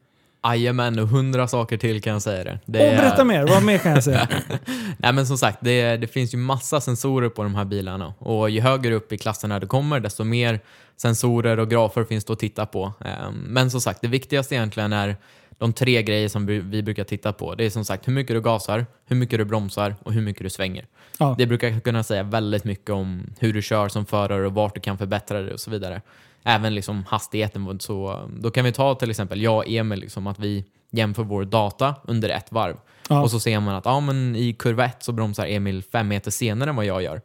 Jajamän, 0.56 1.00
och 1.00 1.08
hundra 1.08 1.48
saker 1.48 1.78
till 1.78 2.02
kan 2.02 2.14
jag 2.14 2.22
säga 2.22 2.44
det. 2.44 2.60
det 2.66 2.80
Åh, 2.80 2.98
berätta 2.98 3.24
mer, 3.24 3.48
vad 3.48 3.64
mer 3.64 3.78
kan 3.78 3.92
jag 3.92 4.04
säga? 4.04 4.28
Nej 4.98 5.14
men 5.14 5.28
som 5.28 5.38
sagt, 5.38 5.58
det, 5.62 5.98
det 5.98 6.08
finns 6.08 6.34
ju 6.34 6.38
massa 6.38 6.82
sensorer 6.82 7.30
på 7.30 7.44
de 7.44 7.56
här 7.56 7.66
bilarna. 7.66 8.14
Och 8.20 8.50
ju 8.50 8.62
högre 8.62 8.96
upp 8.96 9.14
i 9.14 9.18
klasserna 9.18 9.60
det 9.60 9.68
kommer, 9.68 10.00
desto 10.00 10.24
mer 10.24 10.60
sensorer 10.98 11.60
och 11.60 11.70
grafer 11.70 12.04
finns 12.04 12.26
det 12.26 12.34
att 12.34 12.40
titta 12.40 12.66
på. 12.66 12.94
Ehm, 13.06 13.34
Men 13.34 13.72
som 13.72 13.82
sagt, 13.82 14.02
det 14.02 14.08
viktigaste 14.08 14.56
egentligen 14.56 14.94
är 14.94 15.16
de 15.58 15.74
tre 15.74 16.04
grejer 16.04 16.30
som 16.30 16.46
vi 16.46 16.84
brukar 16.84 17.04
titta 17.04 17.34
på. 17.34 17.56
Det 17.56 17.66
är 17.66 17.70
som 17.70 17.86
sagt 17.86 18.08
hur 18.08 18.14
mycket 18.14 18.36
du 18.36 18.42
gasar, 18.42 18.86
hur 19.06 19.16
mycket 19.16 19.40
du 19.40 19.46
bromsar 19.46 19.96
och 20.04 20.14
hur 20.14 20.22
mycket 20.22 20.44
du 20.44 20.50
svänger. 20.50 20.86
Ja. 21.20 21.36
Det 21.38 21.46
brukar 21.46 21.80
kunna 21.80 22.04
säga 22.04 22.24
väldigt 22.24 22.64
mycket 22.64 22.90
om 22.90 23.24
hur 23.40 23.54
du 23.54 23.62
kör 23.62 23.90
som 23.90 24.06
förare 24.06 24.46
och 24.46 24.54
vart 24.54 24.76
du 24.76 24.82
kan 24.82 24.98
förbättra 24.98 25.42
det 25.42 25.54
och 25.54 25.60
så 25.60 25.72
vidare. 25.72 26.02
Även 26.44 26.76
liksom 26.76 27.04
hastigheten. 27.08 27.80
Så, 27.80 28.30
då 28.40 28.52
kan 28.52 28.66
vi 28.66 28.72
ta 28.72 28.96
till 28.96 29.10
exempel 29.10 29.42
jag 29.42 29.58
och 29.58 29.68
Emil, 29.68 30.00
liksom, 30.00 30.28
att 30.28 30.40
vi 30.40 30.66
jämför 30.92 31.24
vår 31.24 31.46
data 31.46 31.96
under 32.04 32.30
ett 32.30 32.52
varv. 32.52 32.76
Ja. 33.10 33.22
Och 33.22 33.32
så 33.32 33.40
ser 33.40 33.60
man 33.60 33.76
att 33.76 33.86
ja, 33.86 34.00
men 34.00 34.36
i 34.36 34.54
kurva 34.54 34.86
1 34.86 35.04
så 35.04 35.12
bromsar 35.12 35.46
Emil 35.48 35.84
fem 35.84 36.08
meter 36.08 36.32
senare 36.32 36.70
än 36.70 36.76
vad 36.76 36.86
jag 36.86 37.02
gör. 37.04 37.22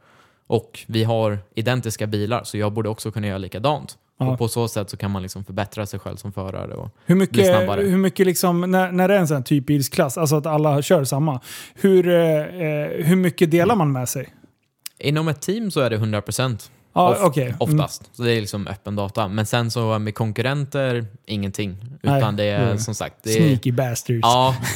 Och 0.47 0.81
vi 0.87 1.05
har 1.05 1.39
identiska 1.55 2.07
bilar, 2.07 2.45
så 2.45 2.59
jag 2.59 2.73
borde 2.73 2.89
också 2.89 3.11
kunna 3.11 3.27
göra 3.27 3.39
likadant. 3.39 3.99
Och 4.31 4.39
på 4.39 4.49
så 4.49 4.69
sätt 4.69 4.91
så 4.91 4.97
kan 4.97 5.11
man 5.11 5.23
liksom 5.23 5.45
förbättra 5.45 5.87
sig 5.87 6.01
själv 6.01 6.17
som 6.17 6.33
förare. 6.33 6.75
Och 6.75 6.89
Hur 7.07 7.15
bli 7.15 7.21
mycket, 7.21 7.47
snabbare. 7.47 7.83
hur 7.83 7.99
mycket 7.99 8.27
liksom, 8.27 8.61
när, 8.61 8.93
när 8.93 9.09
det 9.09 9.15
är 9.15 9.19
en 9.19 9.29
sån 9.29 9.37
här 9.37 9.45
typbilsklass, 9.45 10.19
alltså 10.19 10.37
att 10.37 10.47
alla 10.47 10.83
kör 10.83 11.05
samma, 11.05 11.41
hur, 11.75 12.09
eh, 12.09 12.15
eh, 12.17 13.05
hur 13.05 13.17
mycket 13.17 13.51
delar 13.51 13.77
man 13.77 13.93
med 13.93 14.09
sig? 14.09 14.29
Inom 14.99 15.29
ett 15.29 15.41
team 15.41 15.71
så 15.71 15.81
är 15.81 15.91
det 15.91 15.99
100%. 15.99 16.71
Ja, 16.93 17.11
Oft- 17.13 17.23
okej. 17.25 17.45
Mm. 17.47 17.57
Oftast. 17.61 18.11
Så 18.17 18.23
det 18.23 18.33
är 18.33 18.41
liksom 18.41 18.67
öppen 18.67 18.97
data. 18.97 19.29
Men 19.29 19.47
sen 19.47 19.71
så 19.71 19.99
med 19.99 20.15
konkurrenter, 20.15 21.07
ingenting. 21.27 21.77
Utan 22.03 22.35
Nej, 22.35 22.47
det 22.47 22.53
är 22.53 22.65
mm. 22.67 22.79
som 22.79 22.95
sagt... 22.95 23.17
Det 23.23 23.31
är, 23.39 23.41
Sneaky 23.43 23.73
bastards. 23.73 24.21
Ja. 24.23 24.57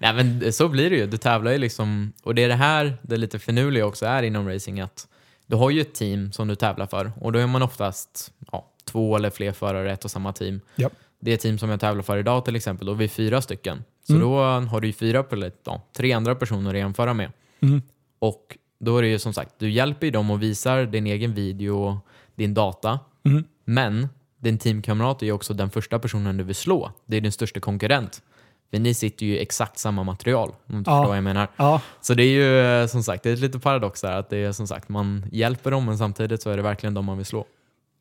Nej 0.00 0.14
men 0.14 0.52
så 0.52 0.68
blir 0.68 0.90
det 0.90 0.96
ju. 0.96 1.06
Du 1.06 1.16
tävlar 1.16 1.52
ju 1.52 1.58
liksom. 1.58 2.12
Och 2.22 2.34
det 2.34 2.44
är 2.44 2.48
det 2.48 2.54
här 2.54 2.98
det 3.02 3.16
lite 3.16 3.38
finurliga 3.38 3.86
också 3.86 4.06
är 4.06 4.22
inom 4.22 4.48
racing. 4.48 4.80
att 4.80 5.06
Du 5.46 5.56
har 5.56 5.70
ju 5.70 5.80
ett 5.80 5.94
team 5.94 6.32
som 6.32 6.48
du 6.48 6.54
tävlar 6.54 6.86
för. 6.86 7.12
Och 7.20 7.32
då 7.32 7.38
är 7.38 7.46
man 7.46 7.62
oftast 7.62 8.32
ja, 8.52 8.70
två 8.84 9.16
eller 9.16 9.30
fler 9.30 9.52
förare 9.52 9.88
i 9.88 9.92
ett 9.92 10.04
och 10.04 10.10
samma 10.10 10.32
team. 10.32 10.60
Japp. 10.76 10.92
Det 11.20 11.36
team 11.36 11.58
som 11.58 11.70
jag 11.70 11.80
tävlar 11.80 12.02
för 12.02 12.18
idag 12.18 12.44
till 12.44 12.56
exempel, 12.56 12.86
då 12.86 12.92
är 12.92 12.96
vi 12.96 13.08
fyra 13.08 13.42
stycken. 13.42 13.84
Så 14.06 14.12
Mm. 14.12 14.28
då 14.28 14.40
har 14.42 14.80
du 14.80 14.86
ju 14.86 14.92
fyra, 14.92 15.24
eller 15.32 15.52
ja, 15.64 15.82
tre 15.96 16.12
andra 16.12 16.34
personer 16.34 16.70
att 16.70 16.76
jämföra 16.80 17.14
med. 17.14 17.30
Mm. 17.60 17.82
Och 18.18 18.56
då 18.78 18.98
är 18.98 19.02
det 19.02 19.08
ju 19.08 19.18
som 19.18 19.32
sagt, 19.32 19.54
du 19.58 19.70
hjälper 19.70 20.06
ju 20.06 20.10
dem 20.10 20.30
och 20.30 20.42
visar 20.42 20.84
din 20.84 21.06
egen 21.06 21.34
video 21.34 21.74
och 21.88 21.96
din 22.34 22.54
data. 22.54 22.98
Mm. 23.26 23.44
Men 23.64 24.08
din 24.40 24.58
teamkamrat 24.58 25.22
är 25.22 25.26
ju 25.26 25.32
också 25.32 25.54
den 25.54 25.70
första 25.70 25.98
personen 25.98 26.36
du 26.36 26.44
vill 26.44 26.54
slå. 26.54 26.90
Det 27.06 27.16
är 27.16 27.20
din 27.20 27.32
största 27.32 27.60
konkurrent. 27.60 28.22
För 28.70 28.78
ni 28.78 28.94
sitter 28.94 29.26
ju 29.26 29.34
i 29.36 29.42
exakt 29.42 29.78
samma 29.78 30.02
material, 30.02 30.48
om 30.48 30.56
du 30.66 30.76
Ja. 30.76 30.84
förstår 30.84 31.06
vad 31.08 31.16
jag 31.16 31.24
menar. 31.24 31.48
Ja. 31.56 31.80
Så 32.00 32.14
det 32.14 32.22
är 32.22 32.28
ju 32.28 32.60
eh, 32.82 32.86
som 32.86 33.02
sagt, 33.02 33.22
det 33.22 33.28
är 33.30 33.34
ett 33.34 33.38
lite 33.40 33.58
paradox 33.58 34.00
där. 34.00 34.12
Att 34.16 34.30
det 34.30 34.36
är 34.36 34.52
som 34.52 34.66
sagt, 34.66 34.88
man 34.88 35.24
hjälper 35.32 35.70
dem 35.70 35.84
men 35.84 35.98
samtidigt 35.98 36.42
så 36.42 36.50
är 36.50 36.56
det 36.56 36.62
verkligen 36.62 36.94
dem 36.94 37.04
man 37.04 37.16
vill 37.16 37.26
slå. 37.26 37.44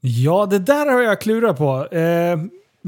ja, 0.02 0.46
det 0.46 0.60
där 0.60 0.92
har 0.94 1.02
jag 1.02 1.22
klurat 1.22 1.58
på. 1.58 1.86
Eh, 1.88 2.38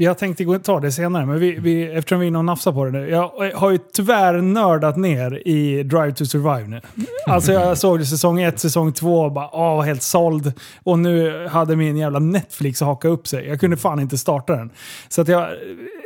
jag 0.00 0.18
tänkte 0.18 0.58
ta 0.58 0.80
det 0.80 0.92
senare, 0.92 1.26
men 1.26 1.38
vi, 1.38 1.58
vi, 1.58 1.82
eftersom 1.92 2.20
vi 2.20 2.26
är 2.26 2.28
inne 2.28 2.38
och 2.38 2.44
nafsar 2.44 2.72
på 2.72 2.84
det 2.84 2.90
nu. 2.90 3.10
Jag 3.10 3.52
har 3.54 3.70
ju 3.70 3.78
tyvärr 3.92 4.40
nördat 4.40 4.96
ner 4.96 5.48
i 5.48 5.82
Drive 5.82 6.12
to 6.12 6.24
Survive 6.24 6.68
nu. 6.68 6.80
Alltså 7.26 7.52
jag 7.52 7.78
såg 7.78 7.98
det 7.98 8.06
säsong 8.06 8.40
1, 8.40 8.58
säsong 8.58 8.92
2 8.92 9.20
och 9.20 9.32
bara 9.32 9.48
åh, 9.52 9.76
var 9.76 9.82
helt 9.82 10.02
såld. 10.02 10.52
Och 10.82 10.98
nu 10.98 11.46
hade 11.46 11.76
min 11.76 11.96
jävla 11.96 12.18
Netflix 12.18 12.80
hakat 12.80 13.08
upp 13.08 13.28
sig. 13.28 13.46
Jag 13.46 13.60
kunde 13.60 13.76
fan 13.76 14.00
inte 14.00 14.18
starta 14.18 14.56
den. 14.56 14.70
Så 15.08 15.20
att 15.20 15.28
jag 15.28 15.48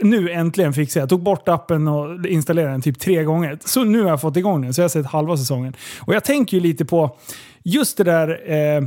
nu 0.03 0.31
äntligen 0.31 0.73
fixade 0.73 1.03
jag. 1.03 1.09
tog 1.09 1.23
bort 1.23 1.49
appen 1.49 1.89
och 1.89 2.27
installerade 2.27 2.73
den 2.73 2.83
typ 2.83 2.99
tre 3.01 3.25
gånger. 3.25 3.59
Så 3.65 3.85
nu 3.85 4.03
har 4.03 4.09
jag 4.09 4.21
fått 4.21 4.37
igång 4.37 4.63
den, 4.63 4.75
så 4.75 4.81
jag 4.81 4.85
har 4.85 4.89
sett 4.89 5.07
halva 5.07 5.37
säsongen. 5.37 5.77
Och 6.01 6.15
jag 6.15 6.25
tänker 6.25 6.57
ju 6.57 6.63
lite 6.63 6.85
på 6.85 7.17
just 7.63 7.97
det 7.97 8.05
där 8.05 8.53
eh, 8.53 8.83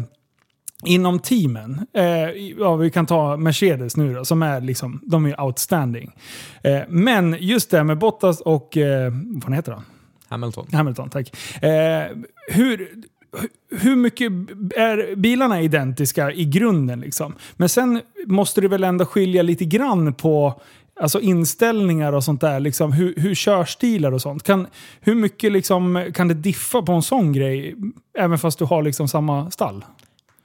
inom 0.87 1.19
teamen. 1.19 1.87
Eh, 1.93 2.29
ja, 2.59 2.75
vi 2.75 2.91
kan 2.91 3.05
ta 3.05 3.37
Mercedes 3.37 3.97
nu 3.97 4.13
då, 4.13 4.25
som 4.25 4.41
är 4.41 4.61
liksom, 4.61 5.01
de 5.03 5.25
är 5.25 5.41
outstanding. 5.41 6.11
Eh, 6.63 6.81
men 6.87 7.37
just 7.39 7.71
det 7.71 7.83
med 7.83 7.97
Bottas 7.97 8.41
och, 8.41 8.77
eh, 8.77 9.13
vad 9.45 9.55
heter 9.55 9.71
han? 9.71 9.83
Hamilton. 10.27 10.67
Hamilton, 10.71 11.09
tack. 11.09 11.31
Eh, 11.63 12.03
hur, 12.47 12.89
hur 13.71 13.95
mycket 13.95 14.31
är 14.75 15.15
bilarna 15.15 15.61
identiska 15.61 16.31
i 16.31 16.45
grunden? 16.45 16.99
Liksom? 16.99 17.33
Men 17.57 17.69
sen 17.69 18.01
måste 18.25 18.61
det 18.61 18.67
väl 18.67 18.83
ändå 18.83 19.05
skilja 19.05 19.41
lite 19.43 19.65
grann 19.65 20.13
på 20.13 20.61
alltså 20.99 21.19
inställningar 21.19 22.13
och 22.13 22.23
sånt 22.23 22.41
där. 22.41 22.59
Liksom, 22.59 22.91
hur, 22.91 23.13
hur 23.17 23.35
körstilar 23.35 24.11
och 24.11 24.21
sånt. 24.21 24.43
Kan, 24.43 24.67
hur 25.01 25.15
mycket 25.15 25.51
liksom, 25.51 26.11
kan 26.13 26.27
det 26.27 26.33
diffa 26.33 26.81
på 26.81 26.91
en 26.91 27.01
sån 27.01 27.33
grej? 27.33 27.75
Även 28.17 28.37
fast 28.37 28.59
du 28.59 28.65
har 28.65 28.83
liksom 28.83 29.07
samma 29.07 29.51
stall? 29.51 29.85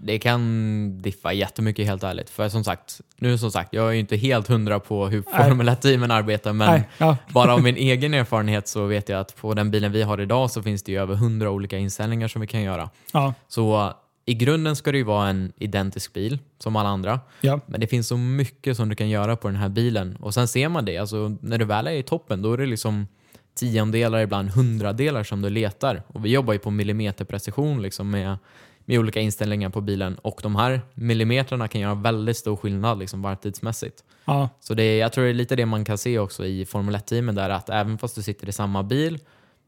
Det 0.02 0.18
kan 0.18 1.02
diffa 1.02 1.32
jättemycket 1.32 1.86
helt 1.86 2.02
ärligt. 2.02 2.30
För 2.30 2.48
som 2.48 2.64
sagt, 2.64 3.00
nu 3.16 3.38
som 3.38 3.50
sagt, 3.50 3.72
jag 3.72 3.88
är 3.88 3.92
ju 3.92 3.98
inte 4.00 4.16
helt 4.16 4.48
hundra 4.48 4.80
på 4.80 5.06
hur 5.08 5.24
Nej. 5.32 5.44
Formel 5.44 5.68
1-teamen 5.68 6.10
arbetar, 6.10 6.52
men 6.52 6.82
ja. 6.98 7.16
bara 7.32 7.54
av 7.54 7.62
min 7.62 7.76
egen 7.76 8.14
erfarenhet 8.14 8.68
så 8.68 8.86
vet 8.86 9.08
jag 9.08 9.20
att 9.20 9.36
på 9.36 9.54
den 9.54 9.70
bilen 9.70 9.92
vi 9.92 10.02
har 10.02 10.20
idag 10.20 10.50
så 10.50 10.62
finns 10.62 10.82
det 10.82 10.92
ju 10.92 10.98
över 11.00 11.14
100 11.14 11.50
olika 11.50 11.78
inställningar 11.78 12.28
som 12.28 12.40
vi 12.40 12.46
kan 12.46 12.62
göra. 12.62 12.90
Ja, 13.12 13.34
Så 13.48 13.92
i 14.26 14.34
grunden 14.34 14.76
ska 14.76 14.92
det 14.92 14.98
ju 14.98 15.04
vara 15.04 15.28
en 15.28 15.52
identisk 15.56 16.12
bil 16.12 16.38
som 16.58 16.76
alla 16.76 16.88
andra. 16.88 17.20
ja. 17.40 17.60
Men 17.66 17.80
det 17.80 17.86
finns 17.86 18.08
så 18.08 18.16
mycket 18.16 18.76
som 18.76 18.88
du 18.88 18.94
kan 18.94 19.08
göra 19.08 19.36
på 19.36 19.48
den 19.48 19.56
här 19.56 19.68
bilen. 19.68 20.16
Och 20.20 20.34
sen 20.34 20.48
ser 20.48 20.68
man 20.68 20.84
det, 20.84 20.98
alltså 20.98 21.36
när 21.40 21.58
du 21.58 21.64
väl 21.64 21.86
är 21.86 21.90
i 21.92 22.02
toppen 22.02 22.42
då 22.42 22.52
är 22.52 22.56
det 22.58 22.66
liksom 22.66 23.06
tiondelar, 23.54 24.18
ibland 24.20 24.50
hundradelar 24.50 25.24
som 25.24 25.42
du 25.42 25.50
letar. 25.50 26.02
Och 26.06 26.24
vi 26.24 26.30
jobbar 26.30 26.52
ju 26.52 26.58
på 26.58 26.70
millimeterprecision 26.70 27.82
liksom 27.82 28.10
med, 28.10 28.38
med 28.90 28.98
olika 28.98 29.20
inställningar 29.20 29.70
på 29.70 29.80
bilen. 29.80 30.18
Och 30.22 30.40
de 30.42 30.56
här 30.56 30.80
millimetrarna 30.94 31.68
kan 31.68 31.80
göra 31.80 31.94
väldigt 31.94 32.36
stor 32.36 32.56
skillnad 32.56 32.98
liksom 32.98 33.22
varvtidsmässigt. 33.22 34.04
ja. 34.24 34.48
Så 34.60 34.74
det, 34.74 34.96
jag 34.96 35.12
tror 35.12 35.24
det 35.24 35.30
är 35.30 35.34
lite 35.34 35.56
det 35.56 35.66
man 35.66 35.84
kan 35.84 35.98
se 35.98 36.18
också 36.18 36.46
i 36.46 36.64
Formel 36.66 36.94
1-teamen 36.94 37.34
där 37.34 37.50
att 37.50 37.70
även 37.70 37.98
fast 37.98 38.14
du 38.14 38.22
sitter 38.22 38.48
i 38.48 38.52
samma 38.52 38.82
bil, 38.82 39.18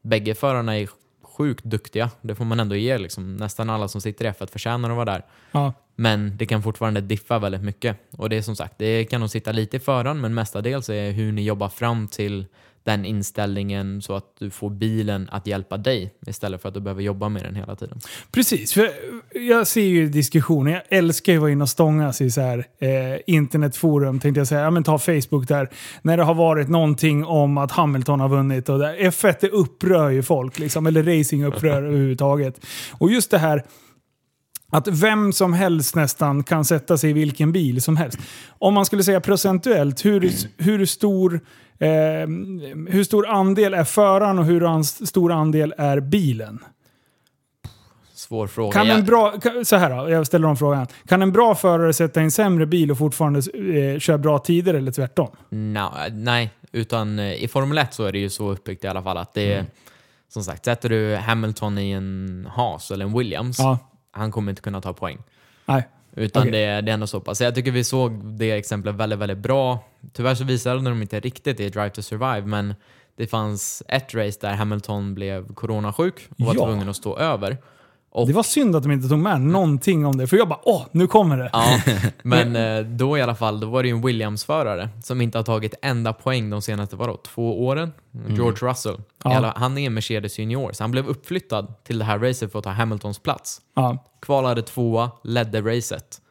bägge 0.01 0.35
förarna 0.35 0.77
är 0.79 0.89
sjukt 1.23 1.63
duktiga. 1.63 2.09
Det 2.21 2.35
får 2.35 2.45
man 2.45 2.59
ändå 2.59 2.75
ge 2.75 2.97
liksom. 2.97 3.35
Nästan 3.35 3.69
alla 3.69 3.87
som 3.87 4.01
sitter 4.01 4.25
i 4.25 4.29
F1 4.29 4.51
förtjänar 4.51 4.89
att 4.89 4.95
vara 4.95 5.05
där. 5.05 5.25
ja. 5.51 5.73
Men 5.95 6.37
det 6.37 6.45
kan 6.45 6.63
fortfarande 6.63 7.01
diffa 7.01 7.39
väldigt 7.39 7.63
mycket. 7.63 7.97
Och 8.17 8.29
det 8.29 8.37
är 8.37 8.41
som 8.41 8.55
sagt, 8.55 8.73
det 8.77 9.05
kan 9.05 9.19
nog 9.19 9.29
sitta 9.29 9.51
lite 9.51 9.77
i 9.77 9.79
föraren, 9.79 10.21
men 10.21 10.33
mestadels 10.33 10.89
är 10.89 11.11
hur 11.11 11.31
ni 11.31 11.43
jobbar 11.43 11.69
fram 11.69 12.07
till 12.07 12.45
den 12.83 13.05
inställningen 13.05 14.01
så 14.01 14.15
att 14.15 14.35
du 14.39 14.49
får 14.49 14.69
bilen 14.69 15.29
att 15.31 15.47
hjälpa 15.47 15.77
dig 15.77 16.13
istället 16.27 16.61
för 16.61 16.69
att 16.69 16.73
du 16.73 16.81
behöver 16.81 17.01
jobba 17.01 17.29
med 17.29 17.43
den 17.43 17.55
hela 17.55 17.75
tiden. 17.75 17.99
Precis, 18.31 18.73
för 18.73 18.89
jag 19.33 19.67
ser 19.67 19.81
ju 19.81 20.09
diskussioner. 20.09 20.71
Jag 20.71 20.97
älskar 20.97 21.33
ju 21.33 21.37
att 21.37 21.41
vara 21.41 21.51
inne 21.51 21.63
och 21.63 21.69
stångas 21.69 22.21
i 22.21 22.31
så 22.31 22.41
här, 22.41 22.65
eh, 22.79 22.89
internetforum, 23.27 24.19
tänkte 24.19 24.39
jag 24.39 24.47
säga. 24.47 24.61
Ja, 24.61 24.71
men 24.71 24.83
ta 24.83 24.99
Facebook 24.99 25.47
där. 25.47 25.69
När 26.01 26.17
det 26.17 26.23
har 26.23 26.33
varit 26.35 26.69
någonting 26.69 27.25
om 27.25 27.57
att 27.57 27.71
Hamilton 27.71 28.19
har 28.19 28.29
vunnit. 28.29 28.69
Och 28.69 28.79
där. 28.79 28.95
F1 28.95 29.35
det 29.41 29.49
upprör 29.49 30.09
ju 30.09 30.23
folk, 30.23 30.59
liksom, 30.59 30.87
eller 30.87 31.03
racing 31.03 31.45
upprör 31.45 31.83
överhuvudtaget. 31.83 32.65
Och 32.91 33.11
just 33.11 33.31
det 33.31 33.37
här 33.37 33.63
att 34.73 34.87
vem 34.87 35.33
som 35.33 35.53
helst 35.53 35.95
nästan 35.95 36.43
kan 36.43 36.65
sätta 36.65 36.97
sig 36.97 37.09
i 37.09 37.13
vilken 37.13 37.51
bil 37.51 37.81
som 37.81 37.97
helst. 37.97 38.17
Om 38.49 38.73
man 38.73 38.85
skulle 38.85 39.03
säga 39.03 39.21
procentuellt, 39.21 40.05
hur, 40.05 40.31
hur 40.63 40.85
stor 40.85 41.39
Eh, 41.79 41.89
hur 42.89 43.03
stor 43.03 43.27
andel 43.27 43.73
är 43.73 43.83
föraren 43.83 44.39
och 44.39 44.45
hur 44.45 44.83
stor 45.05 45.31
andel 45.31 45.73
är 45.77 45.99
bilen? 45.99 46.59
Svår 48.13 48.47
fråga. 48.47 48.71
Kan 48.71 48.89
en 48.89 49.05
bra, 49.05 49.31
kan, 49.39 49.65
så 49.65 49.75
här 49.75 49.89
då, 50.03 50.09
jag 50.09 50.27
ställer 50.27 50.47
om 50.47 50.57
frågan. 50.57 50.87
Kan 51.07 51.21
en 51.21 51.31
bra 51.31 51.55
förare 51.55 51.93
sätta 51.93 52.21
en 52.21 52.31
sämre 52.31 52.65
bil 52.65 52.91
och 52.91 52.97
fortfarande 52.97 53.39
eh, 53.39 53.99
köra 53.99 54.17
bra 54.17 54.39
tider 54.39 54.73
eller 54.73 54.91
tvärtom? 54.91 55.29
Nå- 55.49 55.93
nej, 56.11 56.49
utan 56.71 57.19
eh, 57.19 57.43
i 57.43 57.47
Formel 57.47 57.77
1 57.77 57.93
så 57.93 58.03
är 58.05 58.11
det 58.11 58.19
ju 58.19 58.29
så 58.29 58.51
uppbyggt 58.51 58.83
i 58.83 58.87
alla 58.87 59.03
fall 59.03 59.17
att 59.17 59.33
det 59.33 59.53
är, 59.53 59.59
Mm. 59.59 59.71
som 60.29 60.43
sagt, 60.43 60.65
sätter 60.65 60.89
du 60.89 61.15
Hamilton 61.15 61.77
i 61.77 61.91
en 61.91 62.47
Haas 62.51 62.91
eller 62.91 63.05
en 63.05 63.17
Williams, 63.17 63.59
Ja. 63.59 63.77
Han 64.13 64.31
kommer 64.31 64.51
inte 64.51 64.61
kunna 64.61 64.81
ta 64.81 64.93
poäng. 64.93 65.17
Nej. 65.65 65.87
Utan 66.15 66.41
Okej. 66.41 66.51
det, 66.51 66.81
det 66.81 66.91
är 66.91 66.93
ändå 66.93 67.07
så 67.07 67.19
pass. 67.19 67.37
Så 67.37 67.43
Jag 67.43 67.55
tycker 67.55 67.71
vi 67.71 67.83
såg 67.83 68.25
det 68.25 68.51
exemplet 68.51 68.95
väldigt, 68.95 69.19
väldigt 69.19 69.37
bra. 69.37 69.79
Tyvärr 70.13 70.35
så 70.35 70.43
visade 70.43 70.75
de 70.89 71.01
inte 71.01 71.19
riktigt 71.19 71.57
det 71.57 71.63
i 71.63 71.69
Drive 71.69 71.89
to 71.89 72.01
Survive, 72.01 72.41
men 72.41 72.75
det 73.15 73.27
fanns 73.27 73.83
ett 73.87 74.13
race 74.15 74.37
där 74.41 74.53
Hamilton 74.53 75.13
blev 75.15 75.53
coronasjuk 75.53 76.27
och 76.39 76.45
var 76.45 76.55
Ja. 76.55 76.65
tvungen 76.65 76.89
att 76.89 76.95
stå 76.95 77.17
över. 77.17 77.57
Och, 78.15 78.27
Det 78.27 78.33
var 78.33 78.43
synd 78.43 78.75
att 78.75 78.83
de 78.83 78.91
inte 78.91 79.07
tog 79.07 79.19
med 79.19 79.41
någonting 79.41 80.05
om 80.05 80.17
det, 80.17 80.27
för 80.27 80.37
jag 80.37 80.47
bara 80.47 80.59
åh, 80.63 80.85
nu 80.91 81.07
kommer 81.07 81.37
det. 81.37 81.49
ja, 81.53 81.79
men 82.23 82.55
eh, 82.55 82.85
då 82.85 83.17
i 83.17 83.21
alla 83.21 83.35
fall, 83.35 83.59
då 83.59 83.67
var 83.67 83.83
det 83.83 83.89
ju 83.89 83.95
en 83.95 84.01
Williams-förare 84.01 84.89
som 85.03 85.21
inte 85.21 85.37
har 85.37 85.43
tagit 85.43 85.73
enda 85.81 86.13
poäng 86.13 86.49
de 86.49 86.61
senaste 86.61 86.95
vadå, 86.95 87.17
två 87.17 87.65
åren. 87.67 87.91
George 88.27 88.69
Russell. 88.69 89.01
Ja. 89.23 89.35
Alla, 89.37 89.53
han 89.57 89.77
är 89.77 89.85
en 89.87 89.93
Mercedes 89.93 90.39
junior, 90.39 90.71
så 90.71 90.83
han 90.83 90.91
blev 90.91 91.07
uppflyttad 91.07 91.73
till 91.83 91.99
det 91.99 92.05
här 92.05 92.19
racet 92.19 92.51
för 92.51 92.59
att 92.59 92.63
ta 92.65 92.71
Hamiltons 92.71 93.19
plats. 93.19 93.61
Ja, 93.75 94.05
Kvalade 94.21 94.61
tvåa, 94.61 95.11
ledde 95.23 95.61
racet. 95.61 96.21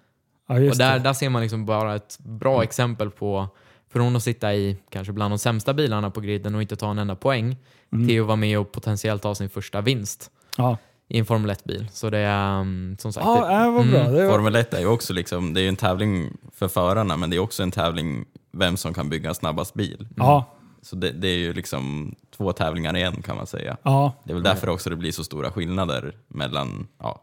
ja 0.48 0.54
Och 0.54 0.60
där, 0.60 0.92
det. 0.92 0.98
där 0.98 1.12
ser 1.12 1.28
man 1.30 1.42
liksom 1.42 1.66
bara 1.66 1.94
ett 1.94 2.18
bra 2.18 2.62
exempel 2.62 3.10
på 3.10 3.48
från 3.92 4.16
att 4.16 4.22
sitta 4.22 4.54
i 4.54 4.76
kanske 4.90 5.12
bland 5.12 5.32
de 5.32 5.38
sämsta 5.38 5.74
bilarna 5.74 6.10
på 6.10 6.20
griden 6.20 6.54
och 6.54 6.62
inte 6.62 6.76
ta 6.76 6.90
en 6.90 6.98
enda 6.98 7.16
poäng 7.16 7.56
Mm. 7.94 8.08
till 8.08 8.20
att 8.20 8.26
vara 8.26 8.36
med 8.36 8.58
och 8.58 8.72
potentiellt 8.72 9.22
ta 9.22 9.34
sin 9.34 9.48
första 9.50 9.80
vinst 9.80 10.30
Ja, 10.56 10.76
i 11.12 11.18
en 11.18 11.26
Formel 11.26 11.50
1-bil. 11.50 11.88
Så 11.92 12.10
det 12.10 12.18
är 12.18 12.60
um, 12.60 12.96
som 12.98 13.12
sagt... 13.12 13.26
ja 13.26 13.46
det, 13.48 13.54
äh, 13.54 13.72
vad 13.72 13.90
bra. 13.90 14.00
Mm. 14.00 14.12
Det 14.12 14.26
var, 14.26 14.32
Formel 14.32 14.56
1 14.56 14.74
är 14.74 14.80
ju 14.80 14.86
också 14.86 15.12
liksom, 15.12 15.54
det 15.54 15.60
är 15.60 15.68
en 15.68 15.76
tävling 15.76 16.36
för 16.52 16.68
förarna, 16.68 17.16
men 17.16 17.30
det 17.30 17.36
är 17.36 17.40
också 17.40 17.62
en 17.62 17.70
tävling 17.70 18.24
vem 18.52 18.76
som 18.76 18.94
kan 18.94 19.08
bygga 19.08 19.34
snabbast 19.34 19.74
bil. 19.74 20.08
ja, 20.16 20.44
Så 20.82 20.96
det, 20.96 21.10
det 21.10 21.28
är 21.28 21.36
ju 21.36 21.52
liksom 21.52 22.14
två 22.36 22.52
tävlingar 22.52 22.96
i 22.96 23.02
en 23.02 23.22
kan 23.22 23.36
man 23.36 23.46
säga. 23.46 23.76
ja. 23.82 24.12
Det 24.24 24.30
är 24.30 24.34
väl 24.34 24.42
därför 24.42 24.68
också 24.68 24.90
det 24.90 24.96
blir 24.96 25.12
så 25.12 25.24
stora 25.24 25.50
skillnader 25.50 26.14
mellan 26.28 26.86
ja, 26.98 27.22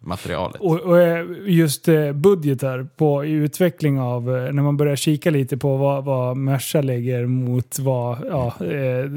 materialet. 0.00 0.60
Och, 0.60 0.80
och 0.80 1.00
eh, 1.00 1.26
just 1.46 1.88
eh, 1.88 2.12
budgetar 2.12 2.88
på 2.96 3.24
utveckling 3.24 4.00
av, 4.00 4.36
eh, 4.36 4.52
när 4.52 4.62
man 4.62 4.76
börjar 4.76 4.96
kika 4.96 5.30
lite 5.30 5.56
på 5.56 5.76
vad, 5.76 6.04
vad 6.04 6.36
Merca 6.36 6.80
lägger 6.80 7.26
mot 7.26 7.78
vad 7.78 8.18
ja, 8.28 8.54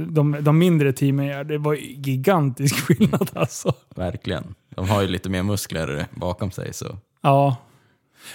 de, 0.07 0.37
de 0.41 0.57
mindre 0.57 0.93
teamen 0.93 1.25
gör. 1.25 1.43
Det 1.43 1.57
var 1.57 1.73
gigantisk 1.73 2.75
skillnad 2.85 3.29
alltså. 3.33 3.73
Verkligen. 3.95 4.55
De 4.69 4.89
har 4.89 5.01
ju 5.01 5.07
lite 5.07 5.29
mer 5.29 5.43
muskler 5.43 6.05
bakom 6.11 6.51
sig. 6.51 6.73
Så. 6.73 6.97
Ja. 7.21 7.55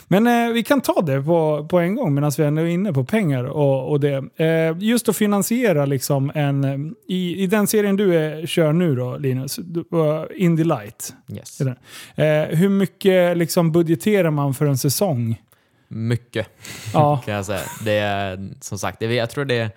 Men 0.09 0.26
eh, 0.26 0.52
vi 0.52 0.62
kan 0.64 0.80
ta 0.80 1.02
det 1.02 1.23
på, 1.23 1.66
på 1.71 1.78
en 1.78 1.95
gång 1.95 2.14
medan 2.14 2.33
vi 2.38 2.45
ändå 2.45 2.62
är 2.62 2.66
inne 2.66 2.92
på 2.92 3.04
pengar 3.04 3.45
och, 3.45 3.90
och 3.90 4.00
det. 4.00 4.25
Eh, 4.37 4.76
just 4.78 5.09
att 5.09 5.16
finansiera 5.16 5.87
liksom 5.87 6.33
en... 6.35 6.64
eh, 6.64 6.76
I, 7.14 7.42
I 7.42 7.47
den 7.47 7.66
serien 7.66 7.97
du 7.97 8.14
är, 8.16 8.47
kör 8.47 8.73
nu 8.73 8.95
då 8.95 9.16
Linus, 9.16 9.59
uh, 9.59 9.64
Indy 10.37 10.64
Light. 10.64 11.14
Yes. 11.33 11.61
Eh, 11.61 12.57
hur 12.57 12.68
mycket 12.68 13.37
liksom 13.37 13.73
budgeterar 13.73 14.30
man 14.30 14.54
för 14.54 14.66
en 14.66 14.78
säsong? 14.78 15.42
Mycket 15.88 16.47
Ja, 16.95 17.21
kan 17.25 17.35
jag 17.35 17.47
säga. 17.47 17.62
Det 17.85 17.92
är 17.99 18.49
som 18.61 18.78
sagt, 18.78 18.99
det, 19.00 19.14
jag 19.14 19.30
tror 19.30 19.45
det 19.45 19.71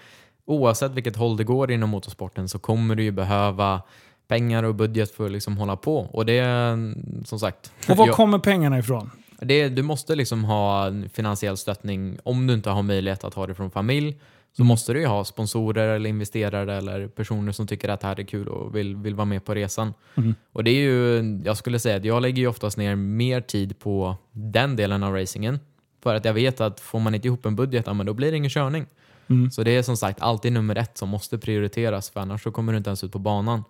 oavsett 0.45 0.91
vilket 0.91 1.15
håll 1.15 1.37
det 1.37 1.43
går 1.43 1.71
inom 1.71 1.89
motorsporten 1.89 2.49
så 2.49 2.59
kommer 2.59 2.95
du 2.95 3.03
ju 3.03 3.11
behöva 3.11 3.81
pengar 4.27 4.63
och 4.63 4.75
budget 4.75 5.11
för 5.11 5.25
att 5.25 5.31
liksom 5.31 5.57
hålla 5.57 5.75
på. 5.75 5.97
Och 5.97 6.25
det 6.25 6.37
är 6.37 6.93
som 7.25 7.39
sagt... 7.39 7.71
och 7.89 7.97
var 7.97 8.07
jag- 8.07 8.15
kommer 8.15 8.39
pengarna 8.39 8.79
ifrån? 8.79 9.09
Det, 9.45 9.69
du 9.69 9.81
måste 9.81 10.15
liksom 10.15 10.43
ha 10.43 10.91
finansiell 11.13 11.57
stöttning. 11.57 12.17
Om 12.23 12.47
du 12.47 12.53
inte 12.53 12.69
har 12.69 12.83
möjlighet 12.83 13.23
att 13.23 13.33
ha 13.33 13.47
det 13.47 13.55
från 13.55 13.71
familj 13.71 14.19
så 14.57 14.63
måste 14.63 14.93
du 14.93 14.99
ju 14.99 15.05
ha 15.05 15.25
sponsorer 15.25 15.87
eller 15.87 16.09
investerare 16.09 16.77
eller 16.77 17.07
personer 17.07 17.51
som 17.51 17.67
tycker 17.67 17.89
att 17.89 17.99
det 17.99 18.07
här 18.07 18.19
är 18.19 18.23
kul 18.23 18.47
och 18.47 18.75
vill, 18.75 18.95
vill 18.95 19.15
vara 19.15 19.25
med 19.25 19.45
på 19.45 19.55
resan. 19.55 19.93
Mm. 20.15 20.35
Och 20.51 20.63
det 20.63 20.71
är 20.71 20.81
ju, 20.81 21.41
jag 21.45 21.57
skulle 21.57 21.79
säga 21.79 21.95
att 21.97 22.05
jag 22.05 22.21
lägger 22.21 22.41
ju 22.41 22.47
oftast 22.47 22.77
ner 22.77 22.95
mer 22.95 23.41
tid 23.41 23.79
på 23.79 24.15
den 24.31 24.75
delen 24.75 25.03
av 25.03 25.13
racingen. 25.13 25.59
För 26.03 26.15
att 26.15 26.25
jag 26.25 26.33
vet 26.33 26.61
att 26.61 26.79
får 26.79 26.99
man 26.99 27.15
inte 27.15 27.27
ihop 27.27 27.45
en 27.45 27.55
budget, 27.55 27.83
ja, 27.87 27.93
men 27.93 28.05
då 28.05 28.13
blir 28.13 28.31
det 28.31 28.37
ingen 28.37 28.49
körning. 28.49 28.85
Mm. 29.27 29.51
Så 29.51 29.63
det 29.63 29.71
är 29.71 29.83
som 29.83 29.97
sagt 29.97 30.21
alltid 30.21 30.53
nummer 30.53 30.75
ett 30.75 30.97
som 30.97 31.09
måste 31.09 31.37
prioriteras 31.37 32.09
för 32.09 32.19
annars 32.19 32.43
så 32.43 32.51
kommer 32.51 32.73
du 32.73 32.77
inte 32.77 32.89
ens 32.89 33.03
ut 33.03 33.11
på 33.11 33.19
banan. 33.19 33.63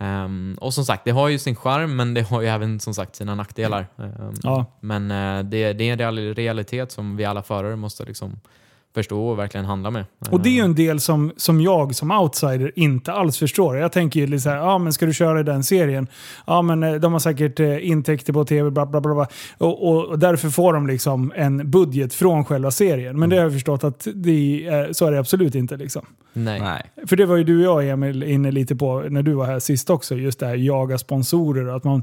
Ehm, 0.00 0.56
och 0.60 0.74
som 0.74 0.84
sagt, 0.84 1.04
det 1.04 1.10
har 1.10 1.28
ju 1.28 1.38
sin 1.38 1.56
charm 1.56 1.96
men 1.96 2.14
det 2.14 2.22
har 2.22 2.40
ju 2.40 2.46
även 2.48 2.80
som 2.80 2.94
sagt 2.94 3.16
sina 3.16 3.34
nackdelar. 3.34 3.86
Ehm, 3.98 4.34
Ja. 4.42 4.64
Men 4.80 5.10
eh, 5.10 5.44
det, 5.44 5.72
det 5.72 5.84
är 5.88 5.92
en 5.92 5.98
real, 5.98 6.34
realitet 6.34 6.92
som 6.92 7.16
vi 7.16 7.24
alla 7.24 7.42
förare 7.42 7.76
måste 7.76 8.04
liksom 8.04 8.40
förstå 8.94 9.28
och 9.28 9.38
verkligen 9.38 9.66
handla 9.66 9.90
med. 9.90 10.04
Och 10.30 10.40
det 10.40 10.48
är 10.48 10.52
ju 10.52 10.60
en 10.60 10.74
del 10.74 11.00
som, 11.00 11.32
som 11.36 11.60
jag 11.60 11.94
som 11.94 12.10
outsider 12.10 12.72
inte 12.76 13.12
alls 13.12 13.38
förstår. 13.38 13.76
Jag 13.76 13.92
tänker 13.92 14.20
ju 14.20 14.26
lite 14.26 14.40
såhär, 14.40 14.56
ja 14.56 14.78
men 14.78 14.92
ska 14.92 15.06
du 15.06 15.14
köra 15.14 15.40
i 15.40 15.42
den 15.42 15.64
serien? 15.64 16.06
Ja 16.46 16.62
men 16.62 16.82
eh, 16.82 16.94
de 16.94 17.12
har 17.12 17.20
säkert 17.20 17.60
eh, 17.60 17.88
intäkter 17.88 18.32
på 18.32 18.44
tv, 18.44 18.70
bla 18.70 18.86
bla 18.86 19.00
bla. 19.00 19.14
bla. 19.14 19.26
Och, 19.58 19.88
och, 19.88 20.04
och 20.04 20.18
därför 20.18 20.48
får 20.48 20.72
de 20.72 20.86
liksom 20.86 21.32
en 21.36 21.70
budget 21.70 22.14
från 22.14 22.44
själva 22.44 22.70
serien. 22.70 23.18
Men 23.18 23.30
det 23.30 23.36
har 23.36 23.42
jag 23.42 23.52
förstått 23.52 23.84
att 23.84 24.06
det 24.14 24.66
är, 24.66 24.92
så 24.92 25.06
är 25.06 25.12
det 25.12 25.18
absolut 25.18 25.54
inte. 25.54 25.76
Liksom. 25.76 26.06
Nej. 26.32 26.60
Nej. 26.60 27.06
För 27.06 27.16
det 27.16 27.26
var 27.26 27.36
ju 27.36 27.44
du 27.44 27.68
och 27.68 27.84
jag 27.84 27.90
Emil 27.90 28.22
inne 28.22 28.50
lite 28.50 28.76
på 28.76 29.00
när 29.00 29.22
du 29.22 29.32
var 29.32 29.46
här 29.46 29.58
sist 29.58 29.90
också. 29.90 30.14
Just 30.14 30.40
det 30.40 30.46
här 30.46 30.56
jaga 30.56 30.98
sponsorer. 30.98 31.76
Att, 31.76 31.84
man, 31.84 32.02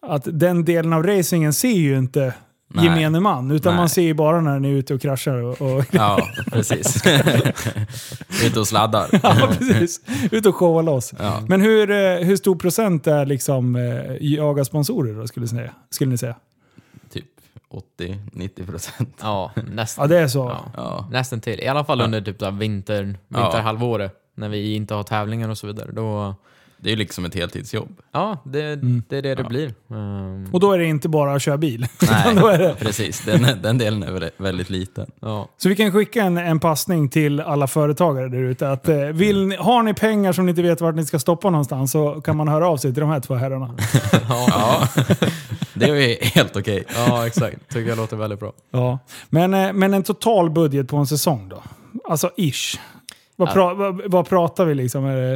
att 0.00 0.28
den 0.32 0.64
delen 0.64 0.92
av 0.92 1.02
racingen 1.02 1.52
ser 1.52 1.68
ju 1.68 1.98
inte 1.98 2.34
Nej. 2.68 2.84
gemene 2.84 3.20
man. 3.20 3.50
Utan 3.50 3.72
Nej. 3.72 3.80
man 3.80 3.88
ser 3.88 4.02
ju 4.02 4.14
bara 4.14 4.40
när 4.40 4.58
ni 4.58 4.68
är 4.68 4.72
ute 4.72 4.94
och 4.94 5.00
kraschar. 5.00 5.34
Och, 5.42 5.62
och 5.62 5.84
Ja, 5.90 6.28
precis. 6.52 7.02
Ute 8.44 8.60
och 8.60 8.68
sladdar. 8.68 9.08
Ja, 9.22 9.48
precis. 9.58 10.00
Ut 10.30 10.46
och 10.46 10.54
showa 10.56 10.82
loss. 10.82 11.14
Ja. 11.18 11.42
Men 11.48 11.60
hur, 11.60 11.90
eh, 11.90 12.26
hur 12.26 12.36
stor 12.36 12.56
procent 12.56 13.06
är 13.06 13.26
liksom 13.26 13.76
eh, 13.76 14.16
jaga 14.20 14.64
sponsorer 14.64 15.14
då, 15.14 15.26
skulle 15.26 15.44
ni 15.44 15.48
säga? 15.48 15.70
Skulle 15.90 16.10
ni 16.10 16.18
säga? 16.18 16.34
Typ 17.12 17.24
80-90 17.98 18.66
procent. 18.66 19.16
Ja, 19.20 19.50
nästan. 19.70 20.02
Ja, 20.02 20.08
det 20.08 20.20
är 20.22 20.28
så. 20.28 20.38
Ja. 20.38 20.72
Ja. 20.76 21.08
Nästan 21.10 21.40
till. 21.40 21.60
I 21.60 21.66
alla 21.68 21.84
fall 21.84 22.00
under 22.00 22.20
typ 22.20 22.42
här 22.42 22.50
vinter, 22.50 23.14
Ja. 23.28 23.42
vinterhalvåret. 23.42 24.12
När 24.34 24.48
vi 24.48 24.74
inte 24.74 24.94
har 24.94 25.02
tävlingar 25.02 25.48
och 25.48 25.58
så 25.58 25.66
vidare. 25.66 25.90
Då, 25.92 26.34
Det 26.86 26.90
är 26.90 26.92
ju 26.92 26.98
liksom 26.98 27.24
ett 27.24 27.34
heltidsjobb. 27.34 27.88
ja, 28.12 28.38
det, 28.44 28.76
det 29.08 29.16
är 29.18 29.22
det 29.22 29.34
det 29.34 29.44
blir. 29.44 29.74
Um, 29.88 30.48
Och 30.52 30.60
då 30.60 30.72
är 30.72 30.78
det 30.78 30.84
inte 30.84 31.08
bara 31.08 31.34
att 31.34 31.42
köra 31.42 31.56
bil. 31.56 31.86
Nej, 32.10 32.34
då 32.34 32.46
är 32.46 32.58
det. 32.58 32.74
precis. 32.78 33.20
Den, 33.24 33.62
den 33.62 33.78
delen 33.78 34.02
är 34.02 34.12
väl- 34.12 34.30
väldigt 34.36 34.70
liten. 34.70 35.06
ja. 35.20 35.48
Så 35.56 35.68
vi 35.68 35.76
kan 35.76 35.92
skicka 35.92 36.22
en, 36.22 36.38
en 36.38 36.60
passning 36.60 37.08
till 37.08 37.40
alla 37.40 37.66
företagare 37.66 38.28
där 38.28 38.38
ute. 38.38 38.70
Att, 38.70 38.88
eh, 38.88 38.96
vill 38.98 39.56
har 39.58 39.82
ni 39.82 39.94
pengar 39.94 40.32
som 40.32 40.46
ni 40.46 40.50
inte 40.50 40.62
vet 40.62 40.80
vart 40.80 40.94
ni 40.94 41.06
ska 41.06 41.18
stoppa 41.18 41.50
någonstans 41.50 41.92
så 41.92 42.20
kan 42.20 42.36
man 42.36 42.48
höra 42.48 42.68
av 42.68 42.76
sig 42.76 42.92
till 42.94 43.00
de 43.00 43.10
här 43.10 43.20
två 43.20 43.34
herrarna. 43.34 43.74
Ja, 44.28 44.88
det 45.74 45.84
är 45.84 45.94
ju 45.94 46.14
helt 46.20 46.56
okej. 46.56 46.84
ja, 46.94 47.26
exakt. 47.26 47.56
Tycker 47.68 47.88
jag 47.88 47.96
låter 47.98 48.16
väldigt 48.16 48.40
bra. 48.40 48.52
Ja. 48.70 48.98
Men, 49.28 49.54
eh, 49.54 49.72
men 49.72 49.94
en 49.94 50.02
total 50.02 50.50
budget 50.50 50.88
på 50.88 50.96
en 50.96 51.06
säsong 51.06 51.48
då? 51.48 51.62
Alltså 52.08 52.30
ish. 52.36 52.78
Vad, 53.36 53.48
Ja. 53.48 53.52
pra, 53.52 53.74
vad, 53.74 54.02
vad 54.10 54.28
pratar 54.28 54.64
vi 54.64 54.74
liksom? 54.74 55.04
Är 55.04 55.16
det 55.16 55.32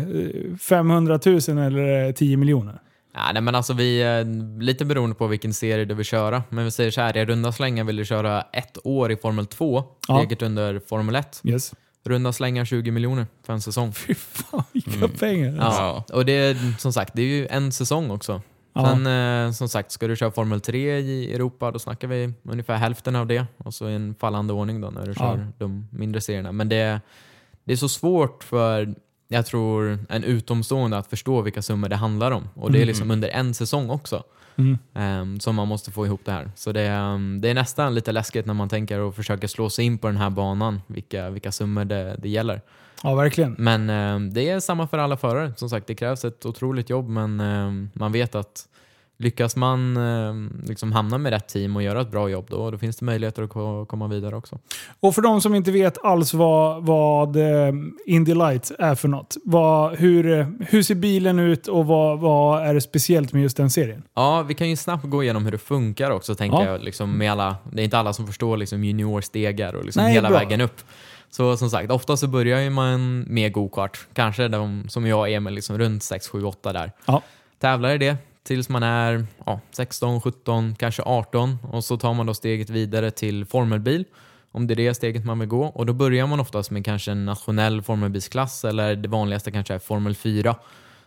eh, 0.51 0.57
500 0.57 1.21
000 1.27 1.37
eller 1.59 1.79
är 1.79 2.05
det 2.07 2.13
10 2.13 2.37
miljoner? 2.37 2.81
Ja, 3.15 3.21
nej, 3.33 3.43
men 3.43 3.55
alltså 3.55 3.73
vi, 3.73 4.03
eh, 4.03 4.61
lite 4.63 4.85
beroende 4.85 5.17
på 5.17 5.27
vilken 5.27 5.53
serie 5.55 5.85
du 5.85 5.95
vill 5.95 6.05
köra. 6.07 6.43
Men 6.49 6.65
vi 6.65 6.71
säger 6.71 6.91
så 6.91 7.01
här, 7.01 7.17
i 7.17 7.25
runda 7.25 7.53
slängar 7.53 7.85
vill 7.85 7.97
du 7.97 8.05
köra 8.05 8.43
ett 8.53 8.79
år 8.85 9.13
i 9.13 9.17
Formel 9.17 9.47
2, 9.47 9.85
Ja. 10.09 10.21
eget 10.23 10.43
under 10.43 10.81
Formel 10.89 11.15
1. 11.17 11.41
Yes. 11.45 11.75
Runda 12.05 12.33
slängar 12.33 12.65
20 12.65 12.91
miljoner 12.91 13.27
för 13.47 13.53
en 13.53 13.61
säsong. 13.61 13.93
Fy 13.93 14.15
fan 14.15 14.63
vilka 14.73 15.09
pengar. 15.09 15.55
Ja. 15.61 16.05
Och 16.13 16.25
det 16.25 16.33
är 16.33 16.79
som 16.79 16.93
sagt, 16.93 17.15
det 17.15 17.23
är 17.23 17.27
ju 17.27 17.47
en 17.47 17.73
säsong 17.73 18.11
också. 18.11 18.43
Ja. 18.75 18.87
Sen 18.87 19.07
eh, 19.47 19.53
som 19.53 19.69
sagt, 19.69 19.91
ska 19.93 20.07
du 20.07 20.17
köra 20.17 20.31
Formel 20.31 20.61
3 20.61 20.99
i 20.99 21.35
Europa, 21.35 21.71
då 21.71 21.79
snackar 21.79 22.09
vi 22.09 22.33
ungefär 22.43 22.77
hälften 22.77 23.17
av 23.17 23.27
det. 23.27 23.47
Och 23.57 23.75
så 23.75 23.89
i 23.89 23.95
en 23.95 24.15
fallande 24.21 24.53
ordning 24.53 24.81
då 24.81 24.91
när 24.91 25.07
du 25.07 25.11
Ja. 25.11 25.15
kör 25.15 25.47
de 25.59 25.89
mindre 25.93 26.21
serierna. 26.21 26.53
Men 26.53 26.69
det, 26.69 27.01
det 27.65 27.73
är 27.73 27.77
så 27.77 27.89
svårt 27.89 28.45
för, 28.45 28.95
jag 29.29 29.47
tror, 29.47 29.99
en 30.09 30.25
utomstående 30.25 30.99
att 30.99 31.07
förstå 31.07 31.41
vilka 31.43 31.63
summor 31.63 31.89
det 31.89 31.97
handlar 31.97 32.31
om. 32.31 32.49
Och 32.55 32.73
det 32.73 32.83
är 32.83 32.87
liksom 32.87 33.11
under 33.11 33.29
en 33.29 33.55
säsong 33.55 33.91
också. 33.91 34.23
Mm. 34.57 34.79
ehm, 34.95 35.41
som 35.41 35.57
man 35.57 35.69
måste 35.69 35.91
få 35.91 36.07
ihop 36.07 36.21
det 36.25 36.33
här. 36.33 36.51
Så 36.57 36.73
det, 36.73 36.83
ehm, 36.87 37.41
det 37.41 37.49
är 37.49 37.55
nästan 37.55 37.95
lite 37.95 38.13
läskigt 38.13 38.47
när 38.47 38.55
man 38.55 38.69
tänker 38.69 38.99
och 38.99 39.15
försöker 39.15 39.49
slå 39.49 39.71
sig 39.71 39.85
in 39.85 39.99
på 39.99 40.07
den 40.07 40.17
här 40.17 40.31
banan, 40.31 40.81
vilka, 40.87 41.31
vilka 41.31 41.53
summor 41.53 41.85
det, 41.85 42.17
det 42.19 42.29
gäller. 42.29 42.61
ja, 43.03 43.15
verkligen. 43.15 43.57
Men 43.59 43.91
eh, 43.91 44.33
det 44.33 44.49
är 44.49 44.61
samma 44.61 44.87
för 44.87 44.99
alla 44.99 45.17
förare. 45.17 45.53
Som 45.57 45.71
sagt, 45.71 45.87
det 45.87 45.95
krävs 45.95 46.25
ett 46.25 46.47
otroligt 46.47 46.91
jobb, 46.91 47.09
men 47.09 47.91
man 47.93 48.13
vet 48.13 48.35
att 48.35 48.69
lyckas 49.21 49.57
man 49.57 49.97
eh, 49.97 50.35
liksom 50.69 50.93
hamna 50.93 51.19
med 51.19 51.33
rätt 51.33 51.49
team 51.49 51.77
och 51.77 51.83
göra 51.83 52.01
ett 52.01 52.11
bra 52.11 52.29
jobb, 52.29 52.47
då, 52.51 52.71
då 52.71 52.79
finns 52.79 52.97
det 52.97 53.05
möjligheter 53.05 53.43
att 53.43 53.51
ko- 53.51 53.87
komma 53.87 54.09
vidare 54.09 54.37
också. 54.37 54.59
Och 55.01 55.15
för 55.15 55.23
de 55.23 55.41
som 55.41 55.55
inte 55.55 55.71
vet 55.71 56.05
alls 56.05 56.35
vad, 56.35 56.87
vad 56.87 57.37
eh, 57.37 57.73
Indy 58.07 58.35
Light 58.35 58.71
är 58.79 58.95
för 58.95 59.09
något. 59.09 59.37
Vad, 59.45 59.95
hur, 59.99 60.39
eh, 60.39 60.47
hur 60.69 60.83
ser 60.83 60.95
bilen 60.95 61.39
ut 61.39 61.67
och 61.69 61.87
vad, 61.87 62.19
vad 62.21 62.67
är 62.67 62.75
det 62.75 62.81
speciellt 62.81 63.33
med 63.33 63.43
just 63.43 63.57
den 63.57 63.71
serien? 63.71 64.03
Ja, 64.15 64.43
vi 64.43 64.55
kan 64.55 64.69
ju 64.69 64.77
snabbt 64.77 65.05
gå 65.05 65.23
igenom 65.23 65.45
hur 65.45 65.53
det 65.53 65.59
funkar 65.59 66.11
också, 66.11 66.35
tänker 66.35 66.59
Ja. 66.59 66.65
jag. 66.67 66.83
Liksom 66.85 67.19
med 67.19 67.33
alla, 67.33 67.57
det 67.73 67.83
är 67.83 67.85
inte 67.85 67.99
alla 67.99 68.13
som 68.13 68.27
förstår 68.27 68.57
liksom 68.57 68.85
juniorstegar 68.85 69.75
och 69.75 69.85
liksom 69.85 70.03
Nej, 70.03 70.13
hela 70.13 70.29
bra. 70.29 70.39
vägen 70.39 70.61
upp. 70.61 70.77
Så 71.31 71.57
som 71.57 71.71
sagt, 71.71 71.91
ofta 71.91 72.17
så 72.17 72.27
börjar 72.29 72.71
man 72.71 73.21
med 73.21 73.53
go-kart. 73.53 73.99
Kanske 74.13 74.49
de, 74.49 74.89
som 74.89 75.07
jag 75.07 75.19
och 75.19 75.29
Emil, 75.29 75.55
liksom 75.55 75.79
runt 75.79 76.03
6, 76.03 76.29
7, 76.29 76.45
8 76.45 76.73
där. 76.73 76.93
Ja. 77.07 77.23
Tävlar 77.61 77.91
i 77.95 77.99
det 77.99 78.17
tills 78.43 78.69
man 78.69 78.83
är 78.83 79.27
ja, 79.47 79.61
16, 79.71 80.21
17, 80.21 80.75
kanske 80.75 81.03
18 81.03 81.59
och 81.63 81.85
så 81.85 81.97
tar 81.97 82.15
man 82.15 82.27
då 82.27 82.35
steget 82.35 82.71
vidare 82.71 83.11
till 83.11 83.45
formelbil 83.45 84.05
om 84.53 84.67
det 84.67 84.75
är 84.75 84.77
det 84.77 84.95
steget 84.95 85.25
man 85.25 85.39
vill 85.39 85.49
gå. 85.49 85.65
Och 85.65 85.87
då 85.87 85.93
börjar 85.93 86.27
man 86.27 86.41
oftast 86.41 86.71
med 86.71 86.85
kanske 86.85 87.11
en 87.11 87.25
nationell 87.25 87.83
formelbilsklass 87.83 88.65
eller 88.65 88.97
det 88.97 89.09
vanligaste 89.09 89.51
kanske 89.51 89.75
är 89.75 89.79
Formel 89.79 90.15
4 90.15 90.57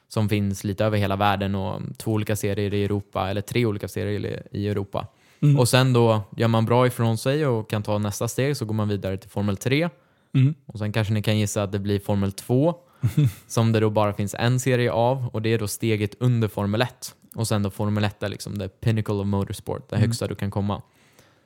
som 0.08 0.30
finns 0.30 0.64
lite 0.64 0.86
över 0.86 0.98
hela 0.98 1.16
världen 1.16 1.56
och 1.56 1.82
två 1.98 2.12
olika 2.12 2.36
serier 2.36 2.74
i 2.74 2.84
Europa, 2.84 3.30
eller 3.30 3.42
tre 3.42 3.66
olika 3.66 3.88
serier 3.88 4.44
i 4.52 4.68
Europa. 4.68 5.08
Mm. 5.42 5.60
Och 5.60 5.70
sen 5.70 5.94
då 5.94 6.22
gör 6.38 6.48
man 6.48 6.66
bra 6.66 6.88
ifrån 6.88 7.18
sig 7.18 7.48
och 7.48 7.70
kan 7.70 7.84
ta 7.84 7.98
nästa 7.98 8.28
steg 8.28 8.58
så 8.58 8.66
går 8.66 8.74
man 8.74 8.88
vidare 8.88 9.18
till 9.18 9.30
Formel 9.30 9.58
3. 9.58 9.90
Mm. 10.36 10.54
Och 10.66 10.80
sen 10.80 10.92
kanske 10.92 11.14
ni 11.14 11.22
kan 11.22 11.38
gissa 11.38 11.64
att 11.64 11.72
det 11.72 11.80
blir 11.80 12.00
Formel 12.00 12.32
2 12.32 12.76
som 13.48 13.72
det 13.72 13.80
då 13.80 13.90
bara 13.90 14.14
finns 14.14 14.36
en 14.40 14.60
serie 14.60 14.92
av 14.92 15.30
och 15.34 15.42
det 15.42 15.54
är 15.54 15.60
då 15.60 15.68
steget 15.68 16.16
under 16.20 16.48
Formel 16.48 16.82
1. 16.82 17.16
Och 17.36 17.48
sen 17.48 17.64
då 17.64 17.70
Formel 17.70 18.04
1 18.04 18.24
är 18.24 18.30
liksom 18.30 18.60
the 18.60 18.68
pinnacle 18.68 19.14
of 19.14 19.28
motorsport, 19.28 19.90
det 19.90 19.98
högsta 19.98 20.28
du 20.28 20.36
kan 20.36 20.52
komma. 20.52 20.82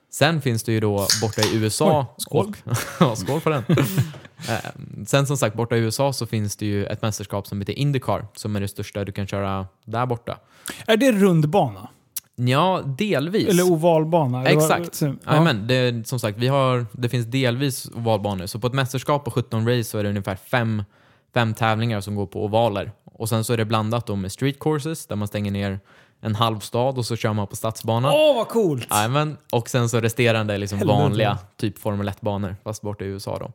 Sen 0.09 0.41
finns 0.41 0.63
det 0.63 0.71
ju 0.71 0.79
då 0.79 1.07
borta 1.21 1.41
i 1.41 1.57
USA... 1.57 2.05
Oj, 2.09 2.15
skål. 2.17 2.53
Och, 2.65 2.77
ja, 2.99 3.15
skål 3.15 3.41
på 3.41 3.49
den. 3.49 3.63
Eh, 4.49 4.71
sen 5.05 5.27
som 5.27 5.37
sagt, 5.37 5.55
borta 5.55 5.75
i 5.77 5.79
USA 5.79 6.13
så 6.13 6.25
finns 6.25 6.55
det 6.55 6.65
ju 6.65 6.85
ett 6.85 7.01
mästerskap 7.01 7.47
som 7.47 7.59
heter 7.59 7.73
Indycar 7.73 8.27
som 8.35 8.55
är 8.55 8.59
det 8.59 8.67
största 8.67 9.03
du 9.03 9.11
kan 9.11 9.27
köra 9.27 9.67
där 9.85 10.05
borta. 10.05 10.39
Är 10.87 10.97
det 10.97 11.11
rundbana? 11.11 11.89
Ja, 12.35 12.81
delvis. 12.97 13.47
Eller 13.47 13.71
ovalbana? 13.71 14.45
Exakt. 14.45 15.01
Ja. 15.01 15.13
Jajamän, 15.27 15.67
det, 15.67 16.07
som 16.07 16.19
sagt, 16.19 16.37
vi 16.37 16.47
har, 16.47 16.85
det 16.91 17.09
finns 17.09 17.25
delvis 17.25 17.89
ovalbanor. 17.95 18.45
Så 18.45 18.59
på 18.59 18.67
ett 18.67 18.73
mästerskap 18.73 19.25
på 19.25 19.31
17 19.31 19.67
race 19.67 19.83
så 19.83 19.97
är 19.97 20.03
det 20.03 20.09
ungefär 20.09 20.35
fem, 20.35 20.83
fem 21.37 21.53
tävlingar 21.53 22.01
som 22.01 22.15
går 22.15 22.25
på 22.25 22.45
ovaler. 22.45 22.91
Och 23.03 23.29
sen 23.29 23.43
så 23.43 23.53
är 23.53 23.57
det 23.57 23.65
blandat 23.65 24.07
då 24.07 24.15
med 24.15 24.31
street 24.31 24.59
courses 24.59 25.07
där 25.07 25.15
man 25.15 25.27
stänger 25.27 25.51
ner 25.51 25.79
en 26.21 26.35
halv 26.35 26.59
stad 26.59 26.97
och 26.97 27.05
så 27.05 27.15
kör 27.15 27.33
man 27.33 27.47
på 27.47 27.55
stadsbana. 27.55 28.11
Åh, 28.13 28.35
vad 28.35 28.47
coolt! 28.47 28.87
Jajamän, 28.89 29.37
och 29.51 29.69
sen 29.69 29.89
så 29.89 29.99
resterande 29.99 30.53
är 30.53 30.57
liksom 30.57 30.77
Helvete. 30.79 30.99
vanliga 30.99 31.37
typ 31.57 31.79
Formel 31.79 32.09
1-banor, 32.09 32.55
fast 32.63 32.81
borta 32.81 33.05
i 33.05 33.07
USA 33.07 33.37
då. 33.39 33.51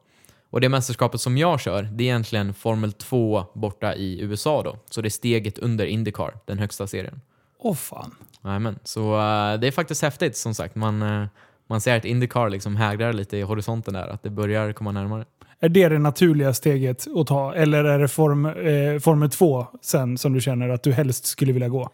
Och 0.50 0.60
det 0.60 0.68
mästerskapet 0.68 1.20
som 1.20 1.38
jag 1.38 1.60
kör, 1.60 1.82
det 1.82 2.04
är 2.04 2.08
egentligen 2.08 2.54
Formel 2.54 2.92
2 2.92 3.44
borta 3.54 3.94
i 3.94 4.20
USA 4.20 4.62
då. 4.62 4.76
Så 4.90 5.00
det 5.00 5.08
är 5.08 5.10
steget 5.10 5.58
under 5.58 5.86
Indycar, 5.86 6.34
den 6.44 6.58
högsta 6.58 6.86
serien. 6.86 7.20
Åh 7.58 7.74
fan. 7.74 8.14
Jajamän, 8.44 8.78
så 8.84 9.14
eh, 9.14 9.60
det 9.60 9.66
är 9.66 9.72
faktiskt 9.72 10.02
häftigt 10.02 10.36
som 10.36 10.54
sagt. 10.54 10.74
Man, 10.74 11.02
eh, 11.02 11.26
man 11.66 11.80
ser 11.80 11.96
att 11.96 12.04
Indycar 12.04 12.50
liksom 12.50 12.76
hägrar 12.76 13.12
lite 13.12 13.36
i 13.36 13.42
horisonten 13.42 13.94
där, 13.94 14.08
att 14.08 14.22
det 14.22 14.30
börjar 14.30 14.72
komma 14.72 14.92
närmare. 14.92 15.24
Är 15.64 15.68
det 15.68 15.88
det 15.88 15.98
naturliga 15.98 16.54
steget 16.54 17.06
att 17.16 17.26
ta? 17.26 17.54
Eller 17.54 17.84
är 17.84 17.98
det 17.98 18.08
form, 18.08 18.46
eh, 18.46 19.00
Formel 19.00 19.30
2 19.30 19.66
sen 19.82 20.18
som 20.18 20.32
du 20.32 20.40
känner 20.40 20.68
att 20.68 20.82
du 20.82 20.92
helst 20.92 21.26
skulle 21.26 21.52
vilja 21.52 21.68
gå? 21.68 21.90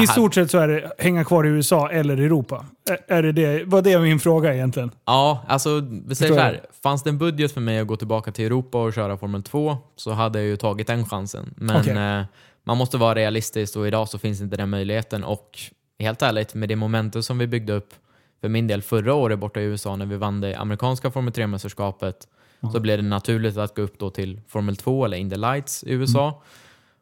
I 0.00 0.06
stort 0.06 0.34
sett 0.34 0.50
så 0.50 0.58
är 0.58 0.68
det 0.68 0.92
hänga 0.98 1.24
kvar 1.24 1.44
i 1.46 1.48
USA 1.48 1.90
eller 1.90 2.16
Europa. 2.16 2.64
Är, 2.90 3.16
är 3.16 3.22
det 3.22 3.32
det? 3.32 3.64
Var 3.64 3.82
det 3.82 3.98
min 3.98 4.20
fråga 4.20 4.54
egentligen? 4.54 4.90
Ja, 5.04 5.44
alltså 5.48 5.80
vi 6.06 6.14
säger 6.14 6.34
så 6.34 6.40
här. 6.40 6.60
Fanns 6.82 7.02
det 7.02 7.10
en 7.10 7.18
budget 7.18 7.52
för 7.52 7.60
mig 7.60 7.78
att 7.78 7.86
gå 7.86 7.96
tillbaka 7.96 8.32
till 8.32 8.44
Europa 8.44 8.82
och 8.82 8.94
köra 8.94 9.16
Formel 9.16 9.42
2 9.42 9.76
så 9.96 10.12
hade 10.12 10.38
jag 10.38 10.48
ju 10.48 10.56
tagit 10.56 10.86
den 10.86 11.06
chansen. 11.06 11.54
Men 11.56 11.76
Okej. 11.76 12.18
eh, 12.18 12.24
man 12.64 12.76
måste 12.76 12.96
vara 12.96 13.14
realistisk 13.14 13.76
och 13.76 13.86
idag 13.86 14.08
så 14.08 14.18
finns 14.18 14.40
inte 14.40 14.56
den 14.56 14.70
möjligheten. 14.70 15.24
Och 15.24 15.58
helt 15.98 16.22
ärligt, 16.22 16.54
med 16.54 16.68
det 16.68 16.76
momentum 16.76 17.22
som 17.22 17.38
vi 17.38 17.46
byggde 17.46 17.72
upp 17.72 17.94
för 18.40 18.48
min 18.48 18.66
del 18.66 18.82
förra 18.82 19.14
året 19.14 19.38
borta 19.38 19.60
i 19.60 19.64
USA 19.64 19.96
när 19.96 20.06
vi 20.06 20.16
vann 20.16 20.40
det 20.40 20.54
amerikanska 20.56 21.10
Formel 21.10 21.32
3-mästerskapet 21.32 22.14
så 22.72 22.80
blev 22.80 22.98
det 23.02 23.08
naturligt 23.08 23.56
att 23.56 23.74
gå 23.76 23.82
upp 23.82 23.98
då 23.98 24.10
till 24.10 24.40
Formel 24.48 24.76
2 24.76 25.04
eller 25.04 25.16
Indy 25.16 25.36
Lights 25.36 25.84
i 25.84 25.92
USA. 25.92 26.26
Mm. 26.28 26.40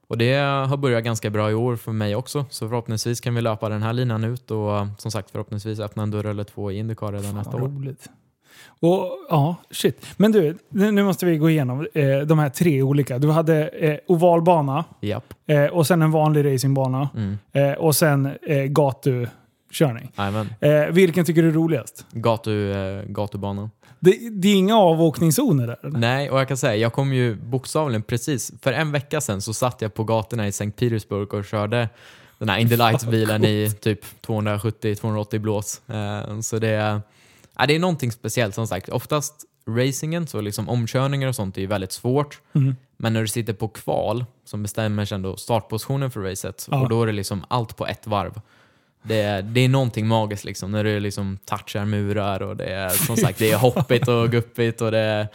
Och 0.08 0.18
det 0.18 0.34
har 0.68 0.76
börjat 0.76 1.04
ganska 1.04 1.30
bra 1.30 1.50
i 1.50 1.54
år 1.54 1.76
för 1.76 1.92
mig 1.92 2.16
också. 2.16 2.44
Så 2.50 2.68
förhoppningsvis 2.68 3.20
kan 3.20 3.34
vi 3.34 3.40
löpa 3.40 3.68
den 3.68 3.82
här 3.82 3.92
linan 3.92 4.24
ut 4.24 4.50
och 4.50 4.86
som 4.98 5.10
sagt 5.10 5.30
förhoppningsvis 5.30 5.80
öppna 5.80 6.02
en 6.02 6.10
dörr 6.10 6.24
eller 6.26 6.44
två 6.44 6.72
i 6.72 6.78
Indycar 6.78 7.12
redan 7.12 7.34
nästa 7.34 7.52
Vad 7.52 7.62
år. 7.62 7.68
roligt. 7.68 8.08
Och, 8.80 9.10
ja, 9.30 9.56
shit. 9.70 10.06
Men 10.16 10.32
du, 10.32 10.58
nu 10.68 11.02
måste 11.04 11.26
vi 11.26 11.36
gå 11.38 11.50
igenom 11.50 11.86
eh, 11.94 12.18
de 12.18 12.38
här 12.38 12.48
tre 12.48 12.82
olika. 12.82 13.18
Du 13.18 13.30
hade 13.30 13.68
eh, 13.68 13.98
ovalbana 14.06 14.84
Japp. 15.00 15.34
eh, 15.46 15.64
och 15.64 15.86
sen 15.86 16.02
en 16.02 16.10
vanlig 16.10 16.44
racingbana 16.54 17.08
Mm. 17.16 17.38
eh, 17.52 17.72
och 17.72 17.96
sen 17.96 18.26
eh, 18.42 18.62
gatukörning. 18.64 19.28
Jajamän. 19.80 20.54
Eh, 20.60 20.86
vilken 20.86 21.24
tycker 21.24 21.42
du 21.42 21.48
är 21.48 21.52
roligast? 21.52 22.06
Gatu, 22.10 22.72
eh, 22.72 23.04
gatubanan. 23.06 23.70
Det, 24.00 24.18
det 24.30 24.48
är 24.48 24.54
inga 24.54 24.76
avåkningszoner 24.76 25.66
där? 25.66 25.78
eller? 25.82 25.98
Nej, 25.98 26.30
och 26.30 26.40
jag 26.40 26.48
kan 26.48 26.56
säga, 26.56 26.76
jag 26.76 26.92
kom 26.92 27.12
ju 27.12 27.34
bokstavligen 27.34 28.02
precis, 28.02 28.52
för 28.62 28.72
en 28.72 28.92
vecka 28.92 29.20
sedan 29.20 29.40
så 29.42 29.54
satt 29.54 29.82
jag 29.82 29.94
på 29.94 30.04
gatorna 30.04 30.46
i 30.46 30.52
Sankt 30.52 30.78
Petersburg 30.78 31.34
och 31.34 31.44
körde 31.44 31.88
den 32.38 32.48
här 32.48 32.58
Indy 32.58 32.76
Lights-bilen 32.76 33.44
i 33.44 33.70
typ 33.80 34.00
270-280 34.26 35.38
blås. 35.38 35.88
Eh, 35.88 36.40
så 36.40 36.58
det 36.58 36.68
är, 36.68 37.00
ja, 37.58 37.66
det 37.66 37.74
är 37.74 37.78
någonting 37.78 38.12
speciellt 38.12 38.54
som 38.54 38.66
sagt. 38.66 38.88
Oftast 38.88 39.34
racingen, 39.68 40.26
så 40.26 40.40
liksom 40.40 40.68
omkörningar 40.68 41.28
och 41.28 41.34
sånt 41.34 41.56
är 41.56 41.60
ju 41.60 41.66
väldigt 41.66 41.92
svårt. 41.92 42.40
Mm. 42.52 42.76
Men 42.96 43.12
när 43.12 43.20
du 43.20 43.28
sitter 43.28 43.52
på 43.52 43.68
kval, 43.68 44.24
som 44.44 44.62
bestämmer 44.62 45.04
sen 45.04 45.22
då 45.22 45.36
startpositionen 45.36 46.10
för 46.10 46.20
racet, 46.20 46.68
Ja. 46.70 46.82
och 46.82 46.88
då 46.88 47.02
är 47.02 47.06
det 47.06 47.12
liksom 47.12 47.44
allt 47.48 47.76
på 47.76 47.86
ett 47.86 48.06
varv. 48.06 48.40
Det 49.08 49.20
är, 49.20 49.42
det 49.42 49.60
är 49.60 49.68
någonting 49.68 50.06
magiskt 50.06 50.44
liksom, 50.44 50.72
när 50.72 50.84
du 50.84 51.00
liksom 51.00 51.38
touchar 51.44 51.84
murar 51.84 52.42
och 52.42 52.56
det 52.56 52.64
är 52.64 52.88
som 52.88 53.16
sagt 53.16 53.38
det 53.38 53.50
är 53.50 53.56
hoppigt 53.56 54.08
och 54.08 54.30
guppigt 54.30 54.80
och 54.80 54.90
det 54.90 54.98
är 54.98 55.28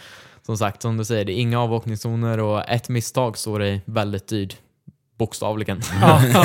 som 0.45 0.57
sagt, 0.57 0.81
som 0.81 0.97
du 0.97 1.05
säger, 1.05 1.25
det 1.25 1.31
är 1.33 1.41
inga 1.41 1.61
avåkningszoner 1.61 2.39
och 2.39 2.69
ett 2.69 2.89
misstag 2.89 3.37
står 3.37 3.59
dig 3.59 3.81
väldigt 3.85 4.27
dyrt. 4.27 4.57
Bokstavligen. 5.17 5.81
Ja, 6.01 6.21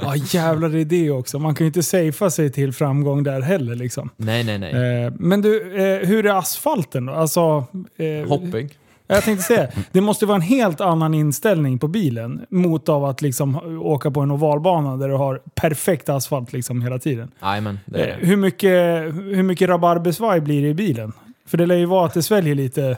ja, 0.00 0.16
jävlar 0.16 0.68
det 0.68 0.80
är 0.80 0.84
det 0.84 1.10
också. 1.10 1.38
Man 1.38 1.54
kan 1.54 1.64
ju 1.64 1.66
inte 1.66 1.82
safea 1.82 2.30
sig 2.30 2.52
till 2.52 2.72
framgång 2.72 3.22
där 3.22 3.40
heller. 3.40 3.74
Liksom. 3.74 4.10
nej, 4.16 4.44
nej, 4.44 4.58
nej. 4.58 5.04
Eh, 5.04 5.12
men 5.18 5.42
du, 5.42 5.74
eh, 5.76 6.08
hur 6.08 6.26
är 6.26 6.38
asfalten 6.38 7.06
då? 7.06 7.12
Alltså, 7.12 7.66
eh, 7.96 8.28
Hoppig. 8.28 8.78
Jag 9.14 9.24
tänkte 9.24 9.44
säga, 9.44 9.68
det 9.92 10.00
måste 10.00 10.26
vara 10.26 10.36
en 10.36 10.42
helt 10.42 10.80
annan 10.80 11.14
inställning 11.14 11.78
på 11.78 11.88
bilen 11.88 12.46
mot 12.48 12.88
av 12.88 13.04
att 13.04 13.22
liksom 13.22 13.56
åka 13.82 14.10
på 14.10 14.20
en 14.20 14.30
ovalbana 14.30 14.96
där 14.96 15.08
du 15.08 15.14
har 15.14 15.40
perfekt 15.54 16.08
asfalt 16.08 16.52
liksom 16.52 16.82
hela 16.82 16.98
tiden. 16.98 17.30
Jajamän, 17.42 17.78
det 17.86 17.98
är 18.00 18.08
Eh, 18.08 18.16
det. 18.20 18.26
hur 18.26 18.36
mycket, 18.36 18.70
hur 19.14 19.42
mycket 19.42 19.68
rabarbersvaj 19.68 20.40
blir 20.40 20.62
det 20.62 20.68
i 20.68 20.74
bilen? 20.74 21.12
För 21.46 21.58
det 21.58 21.66
lär 21.66 21.76
ju 21.76 21.86
vara 21.86 22.06
att 22.06 22.14
det 22.14 22.22
sväljer 22.22 22.54
lite 22.54 22.96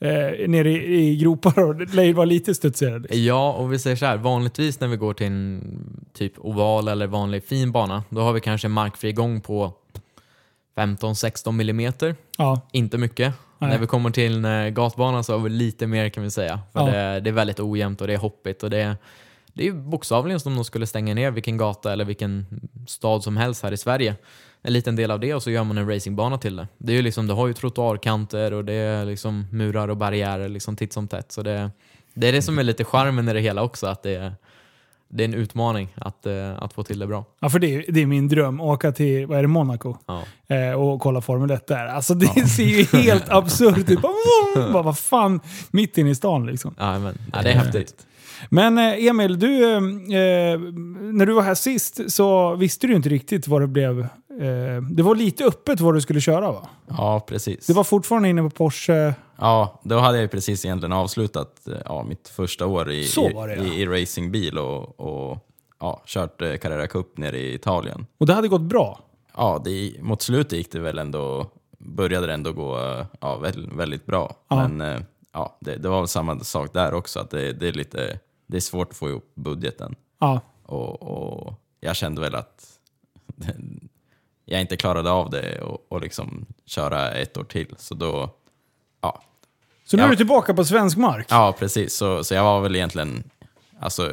eh, 0.00 0.48
nere 0.48 0.70
i, 0.70 1.08
i 1.10 1.16
gropar 1.16 1.58
och 1.62 1.76
det 1.76 1.94
lär 1.94 2.02
ju 2.04 2.12
vara 2.12 2.24
lite 2.24 2.54
studsigare. 2.54 3.16
Ja, 3.16 3.52
och 3.52 3.72
vi 3.72 3.78
säger 3.78 3.96
så 3.96 4.06
här, 4.06 4.16
vanligtvis 4.16 4.80
när 4.80 4.88
vi 4.88 4.96
går 4.96 5.14
till 5.14 5.26
en 5.26 5.62
typ 6.18 6.32
oval 6.38 6.88
eller 6.88 7.06
vanlig 7.06 7.44
fin 7.44 7.72
bana, 7.72 8.02
då 8.10 8.20
har 8.20 8.32
vi 8.32 8.40
kanske 8.40 8.66
en 8.68 8.72
markfri 8.72 9.12
gång 9.12 9.40
på 9.40 9.72
15-16 10.76 11.52
millimeter. 11.52 12.16
Ja, 12.38 12.60
Inte 12.72 12.98
mycket. 12.98 13.34
Nej. 13.58 13.70
När 13.70 13.78
vi 13.78 13.86
kommer 13.86 14.10
till 14.10 14.44
eh, 14.44 14.50
gatbana 14.68 15.22
så 15.22 15.32
har 15.32 15.38
vi 15.40 15.50
lite 15.50 15.86
mer 15.86 16.08
kan 16.08 16.22
vi 16.22 16.30
säga. 16.30 16.60
För 16.72 16.80
Ja. 16.80 16.86
det, 16.86 17.20
det 17.20 17.30
är 17.30 17.32
väldigt 17.32 17.60
ojämnt 17.60 18.00
och 18.00 18.06
det 18.06 18.12
är 18.12 18.18
hoppigt. 18.18 18.62
Och 18.62 18.70
det, 18.70 18.96
det 19.52 19.68
är 19.68 19.72
bokstavligen 19.72 20.40
som 20.40 20.52
om 20.52 20.56
de 20.56 20.64
skulle 20.64 20.86
stänga 20.86 21.14
ner 21.14 21.30
vilken 21.30 21.56
gata 21.56 21.92
eller 21.92 22.04
vilken 22.04 22.46
stad 22.88 23.22
som 23.22 23.36
helst 23.36 23.62
här 23.62 23.72
i 23.72 23.76
Sverige. 23.76 24.14
En 24.62 24.72
liten 24.72 24.96
del 24.96 25.10
av 25.10 25.20
det 25.20 25.34
och 25.34 25.42
så 25.42 25.50
gör 25.50 25.64
man 25.64 25.78
en 25.78 25.88
racingbana 25.88 26.38
till 26.38 26.56
det. 26.56 26.68
det 26.78 26.92
är 26.92 26.96
ju 26.96 27.02
liksom, 27.02 27.26
du 27.26 27.34
har 27.34 27.46
ju 27.46 27.52
trottoarkanter 27.52 28.52
och 28.52 28.64
det 28.64 28.72
är 28.74 29.04
liksom 29.04 29.46
murar 29.52 29.88
och 29.88 29.96
barriärer 29.96 30.48
liksom 30.48 30.76
titt 30.76 30.92
som 30.92 31.08
tätt. 31.08 31.32
Så 31.32 31.42
det, 31.42 31.70
det 32.14 32.28
är 32.28 32.32
det 32.32 32.42
som 32.42 32.58
är 32.58 32.62
lite 32.62 32.84
charmen 32.84 33.28
i 33.28 33.32
det 33.32 33.40
hela 33.40 33.62
också. 33.62 33.86
Att 33.86 34.02
det, 34.02 34.32
det 35.08 35.22
är 35.24 35.28
en 35.28 35.34
utmaning 35.34 35.88
att, 35.94 36.26
eh, 36.26 36.62
att 36.62 36.72
få 36.72 36.82
till 36.82 36.98
det 36.98 37.06
bra. 37.06 37.24
ja 37.40 37.48
för 37.48 37.58
det, 37.58 37.74
är- 37.74 37.84
det 37.88 38.00
är 38.02 38.06
min 38.06 38.28
dröm. 38.28 38.60
Åka 38.60 38.92
till, 38.92 39.26
vad 39.26 39.38
är 39.38 39.42
det, 39.42 39.48
Monaco? 39.48 39.96
Ja. 40.06 40.22
Eh, 40.56 40.72
och 40.72 41.00
kolla 41.00 41.20
Formel 41.20 41.50
1 41.50 41.66
där. 41.66 41.86
Alltså 41.86 42.14
det 42.14 42.26
ser 42.48 42.64
ju 42.64 42.84
helt 43.02 43.28
absurt 43.28 43.90
ut. 43.90 44.00
Bara, 44.72 44.82
vad 44.82 44.98
fan, 44.98 45.40
mitt 45.70 45.98
inne 45.98 46.10
i 46.10 46.14
stan 46.14 46.46
liksom. 46.46 46.74
Ja, 46.78 46.98
men, 46.98 47.18
ja, 47.32 47.42
det 47.42 47.50
är 47.50 47.54
häftigt. 47.58 48.06
Men 48.50 48.78
eh, 48.78 49.06
Emil, 49.06 49.38
du, 49.38 49.64
eh, 49.64 49.76
eh, 49.76 50.58
när 51.12 51.26
du 51.26 51.32
var 51.32 51.42
här 51.42 51.54
sist 51.54 52.00
så 52.12 52.54
visste 52.56 52.86
du 52.86 52.94
inte 52.94 53.08
riktigt 53.08 53.48
vad 53.48 53.60
det 53.60 53.66
blev. 53.66 54.06
Eh, 54.40 54.82
det 54.82 55.02
var 55.02 55.14
lite 55.14 55.44
öppet 55.44 55.80
vad 55.80 55.94
du 55.94 56.00
skulle 56.00 56.20
köra 56.20 56.52
va? 56.52 56.68
Ja, 56.88 57.20
precis. 57.28 57.66
Det 57.66 57.72
var 57.72 57.84
fortfarande 57.84 58.28
inne 58.28 58.42
på 58.42 58.50
Porsche. 58.50 59.14
Ja, 59.36 59.80
då 59.84 59.98
hade 59.98 60.20
jag 60.20 60.30
precis 60.30 60.64
egentligen 60.64 60.92
avslutat 60.92 61.68
eh, 61.68 61.74
ja, 61.84 62.04
mitt 62.08 62.28
första 62.28 62.66
år 62.66 62.90
i, 62.90 63.08
det, 63.16 63.30
ja. 63.34 63.64
i, 63.64 63.86
racingbil 63.86 64.58
och, 64.58 65.00
och 65.00 65.38
ja, 65.80 66.02
kört 66.06 66.42
eh, 66.42 66.56
Carrera 66.56 66.86
Cup 66.86 67.18
nere 67.18 67.38
i 67.38 67.54
Italien. 67.54 68.06
Och 68.18 68.26
det 68.26 68.34
hade 68.34 68.48
gått 68.48 68.62
bra. 68.62 69.00
Ja, 69.36 69.62
det, 69.64 69.94
mot 70.00 70.22
slutet 70.22 70.52
gick 70.52 70.72
det 70.72 70.80
väl 70.80 70.98
ändå, 70.98 71.50
började 71.78 72.26
det 72.26 72.34
ändå 72.34 72.52
gå 72.52 72.78
ja, 73.20 73.36
väldigt, 73.36 73.72
väldigt 73.72 74.06
bra. 74.06 74.36
Ja. 74.48 74.68
Men 74.68 75.04
ja, 75.32 75.58
det, 75.60 75.76
det 75.76 75.88
var 75.88 76.00
väl 76.00 76.08
samma 76.08 76.40
sak 76.40 76.72
där 76.72 76.94
också, 76.94 77.20
att 77.20 77.30
det, 77.30 77.52
det, 77.52 77.68
är 77.68 77.72
lite, 77.72 78.18
det 78.46 78.56
är 78.56 78.60
svårt 78.60 78.90
att 78.90 78.96
få 78.96 79.08
ihop 79.08 79.32
budgeten. 79.34 79.94
Ja. 80.20 80.40
Och, 80.62 81.02
och 81.02 81.54
jag 81.80 81.96
kände 81.96 82.20
väl 82.20 82.34
att 82.34 82.78
jag 84.48 84.60
inte 84.60 84.76
klarade 84.76 85.10
av 85.10 85.30
det 85.30 85.60
och, 85.62 85.86
och 85.88 86.00
liksom 86.00 86.46
köra 86.66 87.10
ett 87.10 87.36
år 87.36 87.44
till. 87.44 87.74
Så 87.78 87.94
då, 87.94 88.30
ja, 89.00 89.22
Så 89.84 89.96
nu 89.96 90.02
Ja. 90.02 90.06
är 90.06 90.10
du 90.10 90.16
tillbaka 90.16 90.54
på 90.54 90.64
svensk 90.64 90.96
mark. 90.96 91.26
Ja, 91.30 91.54
precis. 91.58 91.96
Så, 91.96 92.24
så 92.24 92.34
jag 92.34 92.44
var 92.44 92.60
väl 92.60 92.76
egentligen 92.76 93.30
alltså, 93.80 94.12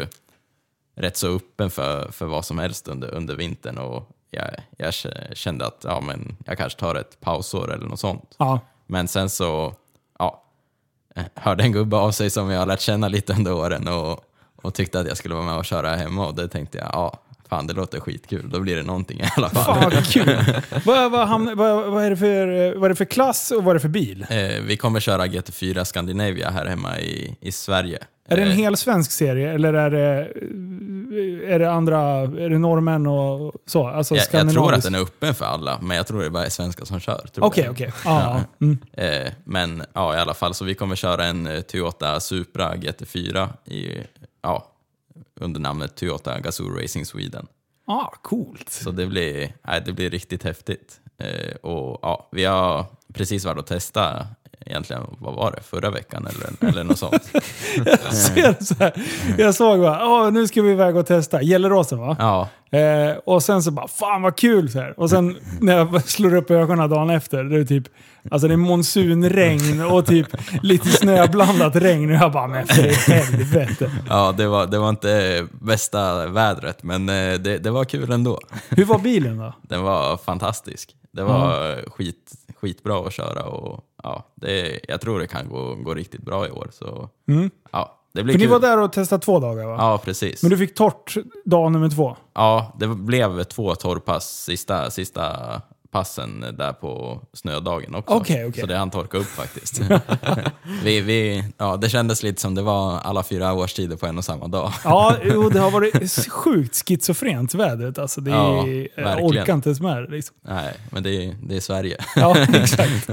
rätt 0.96 1.18
så 1.18 1.36
öppen 1.36 1.70
för, 1.72 2.12
för 2.12 2.26
vad 2.26 2.46
som 2.46 2.60
helst 2.60 2.88
under, 2.88 3.08
under 3.14 3.36
vintern. 3.36 3.78
Och 3.78 4.10
jag, 4.30 4.50
jag 4.78 4.94
kände 5.38 5.66
att 5.66 5.82
ja, 5.84 6.02
men 6.02 6.38
jag 6.46 6.58
kanske 6.58 6.80
tar 6.80 6.96
ett 6.96 7.20
pausår 7.20 7.74
eller 7.74 7.88
något 7.88 8.00
sånt. 8.00 8.36
Ja. 8.38 8.60
Men 8.88 9.08
sen 9.08 9.30
så 9.30 9.74
ja, 10.20 10.44
hörde 11.36 11.64
en 11.64 11.72
gubbe 11.72 11.98
av 11.98 12.12
sig 12.12 12.30
som 12.30 12.50
jag 12.50 12.60
har 12.60 12.66
lärt 12.66 12.82
känna 12.82 13.08
lite 13.08 13.34
under 13.34 13.54
åren 13.54 13.88
och, 13.88 14.26
och 14.56 14.74
tyckte 14.74 15.00
att 15.00 15.08
jag 15.08 15.18
skulle 15.18 15.36
vara 15.36 15.46
med 15.46 15.58
och 15.58 15.66
köra 15.66 15.96
hemma. 15.96 16.28
Och 16.28 16.36
det 16.36 16.48
tänkte 16.48 16.78
jag, 16.78 16.90
ja, 16.94 17.20
fan 17.54 17.68
det 17.68 17.74
låter 17.74 18.00
skitkul. 18.00 18.50
Då 18.50 18.60
blir 18.60 18.76
det 18.76 18.84
någonting 18.84 19.20
i 19.20 19.24
alla 19.38 19.50
fall. 19.50 19.64
Fan 19.76 19.92
vad 19.94 20.06
kul. 20.06 20.38
vad, 20.86 21.12
vad, 21.12 21.28
hamn- 21.28 21.56
vad, 21.56 21.92
vad, 21.92 22.04
är 22.04 22.10
det 22.10 22.18
för, 22.18 22.76
vad 22.76 22.86
är 22.86 22.90
det 22.90 22.96
för 22.96 23.06
klass 23.06 23.52
och 23.52 23.64
vad 23.64 23.72
är 23.72 23.74
det 23.74 23.80
för 23.80 23.90
bil? 23.90 24.26
Eh, 24.30 24.62
vi 24.68 24.78
kommer 24.78 25.00
köra 25.00 25.26
GT4 25.26 25.84
Scandinavia 25.84 26.50
här 26.50 26.66
hemma 26.66 27.00
i, 27.00 27.36
i 27.42 27.52
Sverige. 27.52 27.98
Är 28.28 28.36
det 28.36 28.42
en 28.42 28.48
Eh, 28.48 28.54
hel 28.56 28.78
svensk 28.78 29.12
serie 29.12 29.54
eller 29.54 29.74
är 29.74 29.90
det, 29.90 30.30
är 31.54 31.60
det 31.60 31.72
andra, 31.72 32.00
är 32.20 32.50
det 32.50 32.58
norrmän 32.58 33.08
och 33.08 33.54
så? 33.66 33.88
Alltså 33.88 34.16
jag, 34.16 34.26
jag 34.32 34.52
tror 34.52 34.74
att 34.74 34.84
den 34.84 34.96
är 34.96 35.00
öppen 35.02 35.36
för 35.36 35.46
alla, 35.46 35.80
men 35.82 35.98
jag 35.98 36.08
tror 36.08 36.24
det 36.24 36.30
bara 36.30 36.46
är 36.46 36.50
svenskar 36.50 36.86
som 36.86 37.00
kör. 37.00 37.26
Okej, 37.38 37.70
okej. 37.70 37.94
Ja, 38.06 38.22
ja. 38.22 38.42
Mm. 38.62 38.78
Eh, 38.94 39.32
men 39.44 39.84
ja, 39.94 40.16
i 40.16 40.20
alla 40.20 40.34
fall, 40.34 40.54
så 40.54 40.66
vi 40.66 40.74
kommer 40.76 40.96
köra 40.96 41.26
en 41.26 41.48
eh, 41.48 41.62
Toyota 41.62 42.20
Supra 42.20 42.76
GT4 42.76 43.50
i, 43.66 43.98
ja, 44.42 44.70
under 45.42 45.62
namnet 45.62 45.96
Toyota 45.96 46.40
Gazoo 46.40 46.70
Racing 46.70 47.06
Sweden. 47.06 47.48
Ah, 47.88 48.10
coolt. 48.22 48.70
Så 48.70 48.92
det 48.92 49.08
blir, 49.08 49.56
nej, 49.68 49.82
det 49.86 49.94
blir 49.94 50.10
riktigt 50.10 50.44
häftigt. 50.44 51.02
Eh, 51.18 51.56
och 51.56 52.00
ja, 52.02 52.30
Vi 52.32 52.44
har 52.46 52.86
precis 53.14 53.46
varit 53.46 53.60
och 53.60 53.66
testat 53.66 54.28
egentligen, 54.66 55.02
vad 55.20 55.36
var 55.36 55.52
det, 55.52 55.62
förra 55.64 55.90
veckan 55.90 56.28
eller, 56.28 56.70
eller 56.70 56.84
något 56.84 57.00
sånt. 57.00 57.30
Jag 57.86 58.14
ser 58.14 58.64
så 58.64 58.76
här. 58.80 58.94
Jag 59.38 59.56
såg 59.56 59.80
bara, 59.80 60.08
"Åh, 60.08 60.32
nu 60.32 60.48
ska 60.48 60.62
vi 60.62 60.72
iväg 60.72 60.96
och 60.98 61.06
testa. 61.08 61.42
Gelleråsen 61.44 62.00
va? 62.00 62.16
Ja, 62.20 62.50
Eh, 62.74 63.18
och 63.26 63.44
sen 63.44 63.64
så 63.64 63.72
bara, 63.72 63.88
fan 63.88 64.22
vad 64.22 64.36
kul! 64.38 64.70
Så 64.72 64.80
här. 64.80 65.00
Och 65.00 65.10
sen 65.10 65.38
när 65.62 65.78
jag 65.78 66.04
slår 66.10 66.36
upp 66.36 66.52
ögonen 66.52 66.90
dagen 66.90 67.10
efter, 67.10 67.44
det 67.44 67.60
är 67.60 67.66
typ 67.66 67.84
Alltså 68.32 68.48
det 68.48 68.54
är 68.54 68.58
monsunregn 68.58 69.82
och 69.82 70.06
typ 70.06 70.28
lite 70.62 70.90
snöblandat 70.90 71.76
regn 71.76 72.10
och 72.10 72.16
jag 72.16 72.32
bara, 72.32 72.48
men 72.48 72.68
för 72.68 73.12
helvete. 73.12 73.92
ja 74.10 74.34
det, 74.38 74.48
var, 74.48 74.68
det 74.68 74.80
var 74.80 74.90
inte 74.90 75.46
bästa 75.62 76.28
vädret, 76.28 76.84
men 76.84 77.10
eh, 77.10 77.34
det, 77.34 77.58
det 77.58 77.72
var 77.72 77.86
kul 77.86 78.12
ändå. 78.12 78.40
Hur 78.70 78.86
var 78.86 79.00
bilen 79.00 79.38
då? 79.38 79.54
Den 79.62 79.82
var 79.84 80.18
fantastisk. 80.18 80.90
Det 81.12 81.24
var 81.24 81.76
skit, 81.90 82.32
skitbra 82.64 83.08
att 83.08 83.14
köra 83.14 83.44
och 83.44 83.84
ja, 84.04 84.24
det, 84.36 84.80
jag 84.88 85.02
tror 85.02 85.20
det 85.20 85.28
kan 85.28 85.50
gå, 85.50 85.76
gå 85.76 85.94
riktigt 85.94 86.22
bra 86.22 86.48
i 86.48 86.52
år. 86.52 86.68
Så 86.72 87.10
Mm. 87.28 87.50
ja, 87.72 88.00
det 88.14 88.24
blir 88.24 88.34
För 88.34 88.40
ni 88.40 88.44
kul. 88.46 88.52
var 88.52 88.60
där 88.60 88.82
och 88.82 88.94
testade 88.94 89.24
två 89.26 89.40
dagar 89.40 89.66
va? 89.66 89.76
Ja, 89.80 90.02
precis. 90.06 90.44
Men 90.44 90.50
du 90.52 90.58
fick 90.58 90.76
torrt 90.76 91.16
dag 91.46 91.72
nummer 91.72 91.90
två? 91.90 92.16
Ja, 92.34 92.74
det 92.80 92.88
blev 92.88 93.44
två 93.44 93.76
torrpass 93.76 94.44
sista, 94.44 94.92
sista 94.92 95.62
passen 95.94 96.46
där 96.58 96.74
på 96.74 97.22
snödagen 97.34 97.96
också. 97.96 98.16
Okej, 98.16 98.46
okej. 98.46 98.62
Så 98.62 98.68
det 98.68 98.78
hann 98.78 98.90
torka 98.92 99.18
upp 99.18 99.28
faktiskt. 99.28 99.82
vi, 100.84 101.02
vi, 101.02 101.44
ja, 101.58 101.78
det 101.78 101.90
kändes 101.90 102.24
lite 102.24 102.42
som 102.42 102.56
det 102.56 102.62
var 102.62 103.00
alla 103.00 103.24
fyra 103.24 103.54
årstider 103.54 103.96
på 103.98 104.06
en 104.06 104.18
och 104.18 104.26
samma 104.26 104.48
dag. 104.48 104.72
Ja, 104.84 105.16
jo, 105.24 105.50
det 105.50 105.60
har 105.60 105.72
varit 105.72 106.28
sjukt 106.30 106.88
schizofrent 106.88 107.54
vädret. 107.54 107.98
Alltså, 107.98 108.22
det 108.22 108.32
Ja, 108.32 108.68
är, 108.68 109.18
orkar 109.22 109.54
inte 109.54 109.70
ens 109.70 109.82
med 109.82 110.04
det. 110.04 110.12
Liksom. 110.12 110.36
Nej, 110.42 110.74
men 110.90 111.04
det, 111.04 111.10
är- 111.26 111.36
det 111.44 111.56
är 111.56 111.60
Sverige. 111.60 111.98
Ja, 112.16 112.38
exakt. 112.54 113.10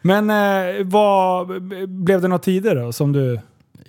Men 0.00 0.30
eh, 0.30 0.84
vad, 0.84 1.62
blev 1.88 2.20
det 2.22 2.28
några 2.28 2.38
tider 2.42 2.74
då 2.74 2.92
som 2.92 3.12
du... 3.12 3.40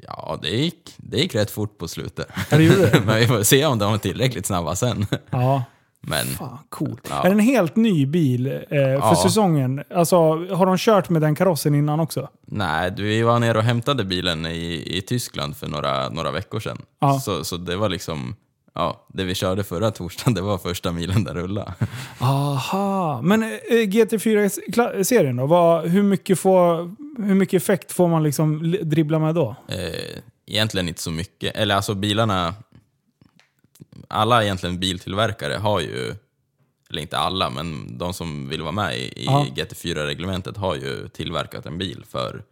Ja, 0.08 0.39
det 0.41 0.49
gick, 0.49 0.93
det 0.97 1.17
gick 1.17 1.36
rätt 1.36 1.52
fort 1.52 1.78
på 1.78 1.88
slutet. 1.88 2.28
Ja, 2.49 2.58
det 2.58 2.63
gjorde 2.63 2.89
det? 2.89 3.02
men 3.06 3.19
vi 3.19 3.28
får 3.28 3.43
se 3.43 3.65
om 3.65 3.80
de 3.80 3.91
var 3.91 3.97
tillräckligt 3.97 4.45
snabba 4.45 4.75
sen. 4.75 5.06
Ja, 5.30 5.63
Men 6.02 6.26
fan 6.28 6.58
coolt. 6.70 7.08
Ja. 7.10 7.20
Är 7.20 7.24
det 7.24 7.30
en 7.30 7.40
helt 7.40 7.76
ny 7.76 8.06
bil 8.06 8.48
eh, 8.48 8.60
för 8.70 8.92
Ja. 8.94 9.20
säsongen? 9.24 9.84
Alltså, 9.96 10.16
har 10.56 10.66
de 10.66 10.78
kört 10.78 11.10
med 11.10 11.22
den 11.22 11.36
karossen 11.36 11.76
innan 11.76 12.00
också? 12.00 12.30
nej, 12.46 12.94
vi 12.98 13.22
var 13.22 13.40
nere 13.40 13.58
och 13.58 13.64
hämtade 13.64 14.04
bilen 14.04 14.46
i, 14.46 14.84
i 14.98 15.02
Tyskland 15.02 15.58
för 15.58 15.68
några, 15.68 16.10
några 16.10 16.32
veckor 16.32 16.60
sedan. 16.60 16.78
Ja. 17.00 17.20
Så, 17.20 17.44
så 17.44 17.58
det 17.58 17.76
var 17.76 17.90
liksom 17.90 18.36
ja, 18.76 19.06
det 19.14 19.24
vi 19.24 19.36
körde 19.36 19.64
förra 19.64 19.92
torsdagen, 19.92 20.34
det 20.34 20.42
var 20.42 20.58
första 20.58 20.92
milen 20.92 21.24
där 21.24 21.34
rulla. 21.34 21.74
Aha, 22.20 23.22
men 23.24 23.44
eh, 23.44 23.48
GT4-serien 23.70 25.36
då? 25.36 25.46
Vad, 25.46 25.88
hur, 25.88 26.04
mycket 26.04 26.40
får, 26.40 26.96
hur 27.24 27.36
mycket 27.36 27.62
effekt 27.62 27.92
får 27.92 28.08
man 28.08 28.24
liksom 28.24 28.62
li- 28.64 28.84
dribbla 28.84 29.20
med 29.20 29.36
då? 29.36 29.56
Eh, 29.68 30.20
egentligen 30.46 30.88
inte 30.88 31.02
så 31.02 31.12
mycket. 31.12 31.56
Eller 31.56 31.76
alltså 31.76 31.94
bilarna, 31.96 32.54
alla 34.10 34.43
egentligen 34.43 34.80
biltillverkare 34.80 35.54
har 35.54 35.80
ju, 35.80 36.15
eller 36.89 37.02
inte 37.02 37.17
alla, 37.17 37.50
men 37.50 37.98
de 37.98 38.13
som 38.13 38.50
vill 38.50 38.62
vara 38.62 38.72
med 38.72 38.98
i, 38.98 39.02
i 39.02 39.26
Ja. 39.26 39.45
GT4-reglementet 39.56 40.58
har 40.58 40.76
ju 40.76 41.08
tillverkat 41.08 41.65
en 41.65 41.78
bil 41.78 42.06
för, 42.10 42.43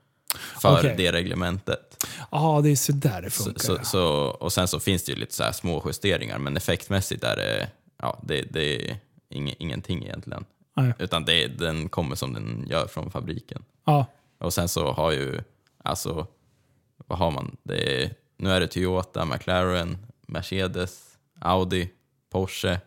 för 0.62 0.80
Okej. 0.80 0.94
det 0.98 1.12
reglementet. 1.12 2.08
Ja, 2.32 2.60
det 2.64 2.70
är 2.70 2.76
så 2.76 2.92
där 2.92 3.22
det 3.22 3.30
Så, 3.30 3.44
funkar. 3.44 3.60
så, 3.62 3.80
så, 3.86 4.06
och 4.40 4.54
sen 4.54 4.68
så 4.68 4.80
finns 4.80 5.04
det 5.04 5.12
ju 5.12 5.18
lite 5.20 5.34
så 5.34 5.44
här 5.44 5.52
små 5.52 5.84
justeringar, 5.86 6.38
men 6.40 6.58
effektmässigt 6.58 7.24
är 7.24 7.36
det, 7.36 7.68
ja, 8.02 8.20
det, 8.24 8.42
det 8.42 8.90
är 8.90 8.98
ing, 9.30 9.54
ingenting 9.60 10.04
egentligen. 10.06 10.46
Nej. 10.76 10.94
Utan 11.00 11.26
det, 11.26 11.48
den 11.48 11.90
kommer 11.90 12.16
som 12.16 12.34
den 12.34 12.66
gör 12.70 12.88
från 12.88 13.12
fabriken. 13.12 13.66
Ja. 13.86 14.06
Och 14.40 14.54
sen 14.54 14.68
så 14.70 14.92
har 14.92 15.12
ju, 15.12 15.42
alltså, 15.84 16.28
vad 17.08 17.20
har 17.20 17.32
man? 17.32 17.58
Det 17.64 18.04
är, 18.04 18.14
nu 18.38 18.52
är 18.52 18.60
det 18.60 18.68
Toyota, 18.68 19.26
McLaren, 19.26 19.98
Mercedes, 20.28 21.04
Audi, 21.40 21.90
Porsche. 22.32 22.80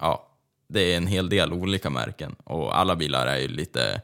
Ja, 0.00 0.28
det 0.68 0.80
är 0.92 0.96
en 0.96 1.06
hel 1.06 1.28
del 1.28 1.52
olika 1.52 1.90
märken 1.90 2.34
och 2.44 2.78
alla 2.78 2.96
bilar 2.96 3.26
är 3.26 3.38
ju 3.38 3.48
lite, 3.48 4.00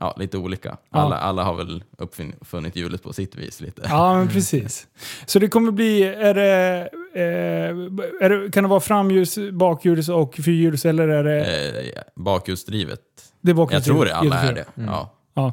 ja, 0.00 0.14
lite 0.18 0.38
olika. 0.38 0.76
Alla, 0.90 1.16
alla 1.16 1.44
har 1.44 1.54
väl 1.54 1.84
uppfunnit 1.98 2.76
hjulet 2.76 3.02
på 3.02 3.12
sitt 3.12 3.34
vis 3.36 3.60
lite. 3.60 3.82
Ja, 3.88 4.14
men 4.18 4.28
precis. 4.28 4.86
Så 5.26 5.38
det 5.38 5.48
kommer 5.48 5.70
bli, 5.70 6.02
är 6.02 6.34
det, 6.34 6.88
eh, 7.14 8.22
är 8.26 8.28
det, 8.30 8.50
kan 8.50 8.64
det 8.64 8.68
vara 8.70 8.80
framljus, 8.80 9.38
bakhjuls 9.52 10.08
och 10.08 10.34
fyrhjuls 10.34 10.84
eller 10.84 11.08
är 11.08 11.24
det, 11.24 11.44
Eh, 11.96 12.02
bakhjulsdrivet. 12.16 13.00
det 13.40 13.50
är 13.50 13.54
bakhjuls? 13.54 13.86
Jag 13.86 13.94
tror 13.96 14.04
det 14.04 14.16
alla 14.16 14.36
är 14.40 14.52
GT4? 14.52 14.54
det. 14.54 14.64
Ja. 14.74 15.14
Ja. 15.34 15.52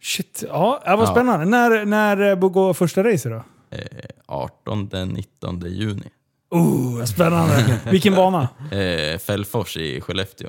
Shit, 0.00 0.44
ja, 0.48 0.82
var 0.86 0.98
Ja. 0.98 1.06
spännande. 1.06 1.46
När, 1.46 1.84
när 1.84 2.30
eh, 2.30 2.48
går 2.48 2.74
första 2.74 3.04
racet 3.04 3.32
då? 3.32 3.44
Eh, 3.70 3.80
18-19 4.26 5.68
juni. 5.68 6.10
Oh, 6.52 7.04
spännande. 7.04 7.78
Vilken 7.90 8.14
bana? 8.14 8.48
Eh, 8.72 9.18
Fällfors 9.18 9.76
i 9.76 10.00
Skellefteå. 10.00 10.48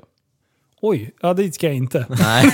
Oj, 0.81 1.11
ja 1.21 1.33
dit 1.33 1.55
ska 1.55 1.67
jag 1.67 1.75
inte. 1.75 2.05
Nej, 2.19 2.51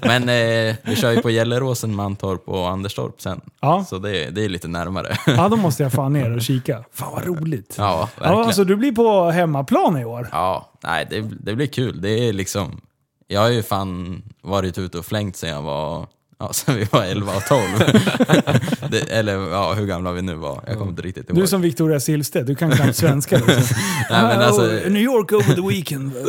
men 0.00 0.22
eh, 0.22 0.76
vi 0.82 0.96
kör 0.96 1.10
ju 1.10 1.22
på 1.22 1.30
Gelleråsen, 1.30 1.94
Mantorp 1.94 2.48
och 2.48 2.68
Anderstorp 2.68 3.20
sen. 3.20 3.40
Ja. 3.60 3.84
Så 3.88 3.98
det, 3.98 4.30
det 4.30 4.44
är 4.44 4.48
lite 4.48 4.68
närmare. 4.68 5.16
Ja, 5.26 5.48
då 5.48 5.56
måste 5.56 5.82
jag 5.82 5.92
fan 5.92 6.12
ner 6.12 6.36
och 6.36 6.42
kika. 6.42 6.84
Fan 6.92 7.12
vad 7.12 7.24
roligt. 7.26 7.74
Ja, 7.78 7.98
verkligen. 7.98 8.32
Ja, 8.38 8.44
alltså 8.44 8.64
du 8.64 8.76
blir 8.76 8.92
på 8.92 9.30
hemmaplan 9.30 9.96
i 9.98 10.04
år? 10.04 10.28
Ja, 10.32 10.72
nej, 10.82 11.06
det, 11.10 11.20
det 11.20 11.54
blir 11.54 11.66
kul. 11.66 12.00
Det 12.00 12.28
är 12.28 12.32
liksom... 12.32 12.80
Jag 13.26 13.40
har 13.40 13.48
ju 13.48 13.62
fan 13.62 14.22
varit 14.42 14.78
ute 14.78 14.98
och 14.98 15.04
flängt 15.04 15.36
sen 15.36 15.50
jag 15.50 15.62
var... 15.62 16.06
Ja, 16.42 16.52
sen 16.52 16.74
vi 16.76 16.84
var 16.84 17.02
11 17.04 17.32
och 17.36 17.42
12. 17.44 17.62
det, 18.90 19.00
eller 19.10 19.32
ja, 19.50 19.72
hur 19.74 19.86
gamla 19.86 20.12
vi 20.12 20.22
nu 20.22 20.34
var. 20.34 20.64
Jag 20.66 20.78
kommer 20.78 20.90
inte 20.90 21.02
riktigt 21.02 21.28
ihåg. 21.28 21.38
Du 21.38 21.42
är 21.42 21.46
som 21.46 21.60
Victoria 21.60 22.00
Silvstedt, 22.00 22.46
du 22.46 22.54
kan 22.54 22.70
knappt 22.70 22.96
svenska. 22.96 23.36
Liksom. 23.36 23.54
Nej, 24.10 24.22
men 24.22 24.40
alltså- 24.42 24.62
New 24.66 25.02
York 25.02 25.32
over 25.32 25.54
the 25.54 25.68
weekend. 25.68 26.12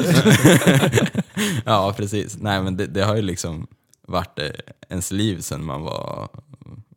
Ja, 1.66 1.94
precis. 1.98 2.38
Nej, 2.40 2.62
men 2.64 2.78
det, 2.78 2.86
det 2.88 3.02
har 3.04 3.16
ju 3.16 3.22
liksom 3.22 3.68
varit 4.08 4.40
eh, 4.40 4.46
ens 4.90 5.12
liv 5.12 5.40
sen 5.42 5.66
man 5.66 5.82
var... 5.82 6.30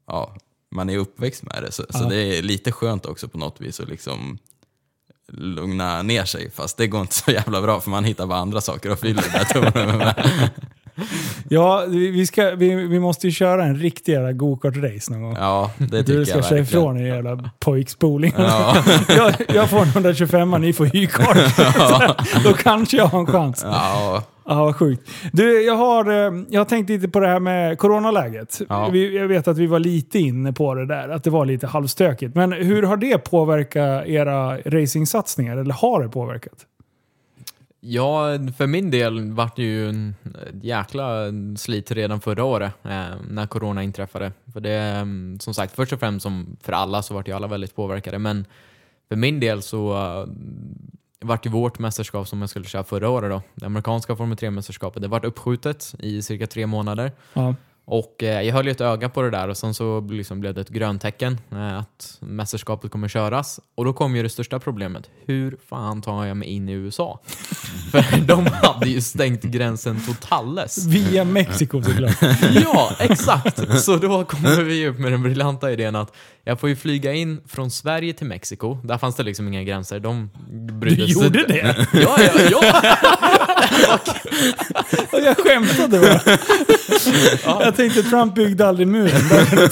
Ja, 0.06 0.36
man 0.70 0.90
är 0.90 0.98
uppväxt 0.98 1.42
med 1.42 1.62
det. 1.62 1.72
Så, 1.72 1.82
så 1.82 1.98
Ja. 2.02 2.08
det 2.08 2.38
är 2.38 2.42
lite 2.42 2.72
skönt 2.72 3.06
också 3.06 3.28
på 3.28 3.38
något 3.38 3.60
vis 3.60 3.80
att 3.80 3.88
liksom 3.88 4.38
lugna 5.32 6.02
ner 6.02 6.24
sig. 6.24 6.50
Fast 6.50 6.76
det 6.76 6.86
går 6.86 7.00
inte 7.00 7.14
så 7.14 7.30
jävla 7.30 7.62
bra 7.62 7.80
för 7.80 7.90
man 7.90 8.04
hittar 8.04 8.26
bara 8.26 8.38
andra 8.38 8.60
saker 8.60 8.90
att 8.90 9.00
fylla 9.00 9.22
där 9.32 9.44
tummarna 9.44 9.96
med. 9.98 10.30
Ja, 11.48 11.84
vi, 11.88 12.26
ska, 12.26 12.50
vi, 12.50 12.74
vi 12.74 13.00
måste 13.00 13.26
ju 13.26 13.32
köra 13.32 13.64
en 13.64 13.76
riktig 13.76 14.12
jävla 14.12 14.32
go-kart-race 14.32 15.12
någon 15.12 15.22
gång. 15.22 15.36
Ja, 15.38 15.70
det 15.78 16.02
tycker 16.02 16.18
du 16.18 16.24
ska 16.24 16.34
jag 16.34 16.42
verkligen. 16.42 16.62
ifrån 16.64 17.00
er 17.00 17.06
jävla 17.06 17.50
pojkspoling. 17.58 18.32
Ja, 18.36 18.76
jag, 19.08 19.34
jag 19.48 19.70
får 19.70 19.78
en 19.82 19.88
125 19.88 20.50
ni 20.50 20.72
får 20.72 20.86
hyrkart. 20.86 21.36
Då 22.44 22.52
kanske 22.52 22.96
jag 22.96 23.06
har 23.06 23.20
en 23.20 23.26
chans. 23.26 23.60
ja, 23.64 24.22
Ja, 24.46 24.64
vad 24.64 24.76
sjukt. 24.76 25.10
Du, 25.32 25.62
jag 25.62 25.76
har, 25.76 26.10
eh, 26.10 26.44
jag 26.48 26.60
har 26.60 26.64
tänkt 26.64 26.90
lite 26.90 27.08
på 27.08 27.20
det 27.20 27.28
här 27.28 27.40
med 27.40 27.78
coronaläget. 27.78 28.60
Ja. 28.68 28.88
Vi, 28.88 29.18
jag 29.18 29.28
vet 29.28 29.48
att 29.48 29.58
vi 29.58 29.66
var 29.66 29.78
lite 29.78 30.18
inne 30.18 30.52
på 30.52 30.74
det 30.74 30.86
där, 30.86 31.08
att 31.08 31.24
det 31.24 31.30
var 31.30 31.46
lite 31.46 31.66
halvstökigt. 31.66 32.34
Men 32.34 32.52
hur 32.52 32.82
har 32.82 32.96
det 32.96 33.18
påverkat 33.18 34.06
era 34.06 34.58
racingsatsningar? 34.58 35.56
Eller 35.56 35.74
har 35.74 36.02
det 36.02 36.08
påverkat? 36.08 36.66
Ja, 37.86 38.38
för 38.56 38.66
min 38.66 38.90
del 38.90 39.32
vart 39.32 39.56
det 39.56 39.62
ju 39.62 39.88
en 39.88 40.14
ett 40.48 40.64
jäkla 40.64 41.32
slit 41.56 41.90
redan 41.90 42.20
förra 42.20 42.44
året 42.44 42.72
eh, 42.82 43.06
när 43.28 43.46
corona 43.46 43.82
inträffade. 43.82 44.32
För 44.52 44.60
det, 44.60 44.72
mm, 44.72 45.38
som 45.40 45.54
sagt, 45.54 45.74
först 45.74 45.92
och 45.92 46.00
främst 46.00 46.22
som 46.22 46.56
för 46.60 46.72
alla 46.72 47.02
så 47.02 47.14
vart 47.14 47.28
ju 47.28 47.32
alla 47.32 47.46
väldigt 47.46 47.74
påverkade. 47.74 48.18
Men 48.18 48.46
för 49.08 49.16
min 49.16 49.40
del 49.40 49.62
så 49.62 49.92
uh, 49.92 50.28
vart 51.20 51.46
ju 51.46 51.50
vårt 51.50 51.78
mästerskap 51.78 52.28
som 52.28 52.40
jag 52.40 52.50
skulle 52.50 52.64
köra 52.64 52.84
förra 52.84 53.08
året 53.08 53.30
då, 53.30 53.42
det 53.54 53.66
amerikanska 53.66 54.16
Formel 54.16 54.38
3-mästerskapet, 54.38 55.00
det 55.00 55.08
vart 55.08 55.24
uppskjutet 55.24 55.94
i 55.98 56.22
cirka 56.22 56.46
tre 56.46 56.66
månader. 56.66 57.12
Ja. 57.32 57.54
Och 57.86 58.22
eh, 58.22 58.42
jag 58.42 58.54
höll 58.54 58.64
ju 58.64 58.70
ett 58.70 58.80
öga 58.80 59.08
på 59.08 59.22
det 59.22 59.30
där 59.30 59.48
och 59.48 59.56
sen 59.56 59.74
så 59.74 60.00
liksom 60.00 60.40
blev 60.40 60.54
det 60.54 60.60
ett 60.60 60.68
gröntecken 60.68 61.38
eh, 61.52 61.78
att 61.78 62.18
mästerskapet 62.20 62.90
kommer 62.90 63.08
köras. 63.08 63.60
Och 63.74 63.84
då 63.84 63.92
kom 63.92 64.16
ju 64.16 64.22
det 64.22 64.28
största 64.28 64.58
problemet. 64.58 65.10
Hur 65.26 65.56
fan 65.68 66.02
tar 66.02 66.24
jag 66.24 66.36
mig 66.36 66.48
in 66.48 66.68
i 66.68 66.72
USA? 66.72 67.20
För 67.90 68.26
de 68.26 68.46
hade 68.46 68.88
ju 68.88 69.00
stängt 69.00 69.42
gränsen 69.42 70.00
totales. 70.06 70.86
Via 70.86 71.24
Mexiko 71.24 71.82
såklart. 71.82 72.16
Ja, 72.64 72.92
exakt! 72.98 73.80
Så 73.80 73.96
då 73.96 74.24
kommer 74.24 74.62
vi 74.62 74.88
upp 74.88 74.98
med 74.98 75.12
den 75.12 75.22
briljanta 75.22 75.72
idén 75.72 75.96
att 75.96 76.12
jag 76.44 76.60
får 76.60 76.68
ju 76.68 76.76
flyga 76.76 77.12
in 77.12 77.40
från 77.48 77.70
Sverige 77.70 78.12
till 78.12 78.26
Mexiko. 78.26 78.74
Där 78.84 78.98
fanns 78.98 79.16
det 79.16 79.22
liksom 79.22 79.48
inga 79.48 79.62
gränser. 79.62 80.00
De 80.00 80.30
Du 80.50 80.72
brydde 80.74 80.96
sig 81.08 81.12
gjorde 81.24 81.40
inte. 81.40 81.52
det? 81.52 81.86
Ja, 82.00 82.16
ja, 82.18 82.40
ja! 82.50 82.82
Och 85.12 85.20
jag 85.20 85.36
skämtade 85.38 86.00
bara. 86.00 86.20
Jag 87.64 87.76
tänkte 87.76 88.02
Trump 88.02 88.34
byggde 88.34 88.66
aldrig 88.68 88.88
muren. 88.88 89.20
Du. 89.28 89.68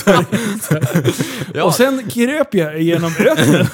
Ja. 1.55 1.65
Och 1.65 1.75
sen 1.75 2.11
kröp 2.11 2.55
jag 2.55 2.81
genom 2.83 3.13
öknen. 3.19 3.67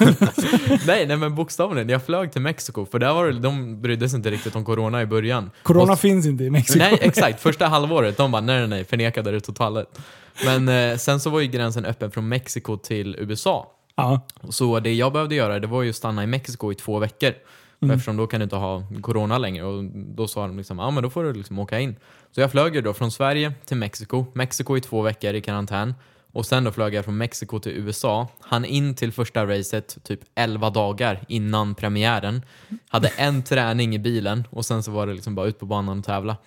Nej, 0.87 1.07
nej 1.07 1.17
men 1.17 1.35
bokstavligen. 1.35 1.89
Jag 1.89 2.05
flög 2.05 2.31
till 2.31 2.41
Mexiko 2.41 2.85
för 2.91 2.99
där 2.99 3.13
var 3.13 3.25
det, 3.27 3.39
de 3.39 3.81
brydde 3.81 4.09
sig 4.09 4.17
inte 4.17 4.31
riktigt 4.31 4.55
om 4.55 4.65
corona 4.65 5.01
i 5.01 5.05
början. 5.05 5.51
Corona 5.63 5.93
Och- 5.93 5.99
finns 5.99 6.25
inte 6.25 6.43
i 6.43 6.49
Mexiko. 6.49 6.79
Nej, 6.79 6.97
exakt. 7.01 7.41
Första 7.41 7.67
halvåret, 7.67 8.17
de 8.17 8.31
bara 8.31 8.41
nej, 8.41 8.59
nej, 8.59 8.67
nej, 8.67 8.85
förnekade 8.85 9.31
det 9.31 9.39
totalt. 9.39 9.99
Men 10.45 10.69
eh, 10.69 10.97
sen 10.97 11.19
så 11.19 11.29
var 11.29 11.39
ju 11.39 11.47
gränsen 11.47 11.85
öppen 11.85 12.11
från 12.11 12.27
Mexiko 12.27 12.77
till 12.77 13.15
USA. 13.19 13.71
Ja. 13.95 14.21
Så 14.49 14.79
det 14.79 14.93
jag 14.93 15.13
behövde 15.13 15.35
göra 15.35 15.59
det 15.59 15.67
var 15.67 15.83
ju 15.83 15.89
att 15.89 15.95
stanna 15.95 16.23
i 16.23 16.27
Mexiko 16.27 16.71
i 16.71 16.75
två 16.75 16.99
veckor. 16.99 17.33
Mm. 17.81 17.95
Eftersom 17.95 18.17
då 18.17 18.27
kan 18.27 18.39
du 18.39 18.43
inte 18.43 18.55
ha 18.55 18.83
corona 19.01 19.37
längre. 19.37 19.63
Och 19.65 19.83
då 19.93 20.27
sa 20.27 20.47
de 20.47 20.57
liksom, 20.57 20.79
ja 20.79 20.91
men 20.91 21.03
då 21.03 21.09
får 21.09 21.23
du 21.23 21.33
liksom 21.33 21.59
åka 21.59 21.79
in. 21.79 21.95
Så 22.31 22.41
jag 22.41 22.51
flög 22.51 22.83
då 22.83 22.93
från 22.93 23.11
Sverige 23.11 23.53
till 23.65 23.77
Mexiko. 23.77 24.25
Mexiko 24.33 24.77
i 24.77 24.81
två 24.81 25.01
veckor 25.01 25.33
i 25.33 25.41
karantän. 25.41 25.93
Och 26.31 26.45
sen 26.45 26.63
då 26.63 26.71
flög 26.71 26.93
jag 26.93 27.05
från 27.05 27.17
Mexiko 27.17 27.59
till 27.59 27.71
USA. 27.71 28.27
Han 28.41 28.65
in 28.65 28.95
till 28.95 29.11
första 29.11 29.45
racet 29.45 29.97
typ 30.03 30.19
11 30.35 30.69
dagar 30.69 31.23
innan 31.27 31.75
premiären. 31.75 32.41
Hade 32.89 33.07
en 33.07 33.43
träning 33.43 33.95
i 33.95 33.99
bilen 33.99 34.43
och 34.49 34.65
sen 34.65 34.83
så 34.83 34.91
var 34.91 35.07
det 35.07 35.13
liksom 35.13 35.35
bara 35.35 35.47
ut 35.47 35.59
på 35.59 35.65
banan 35.65 35.99
och 35.99 36.05
tävla. 36.05 36.37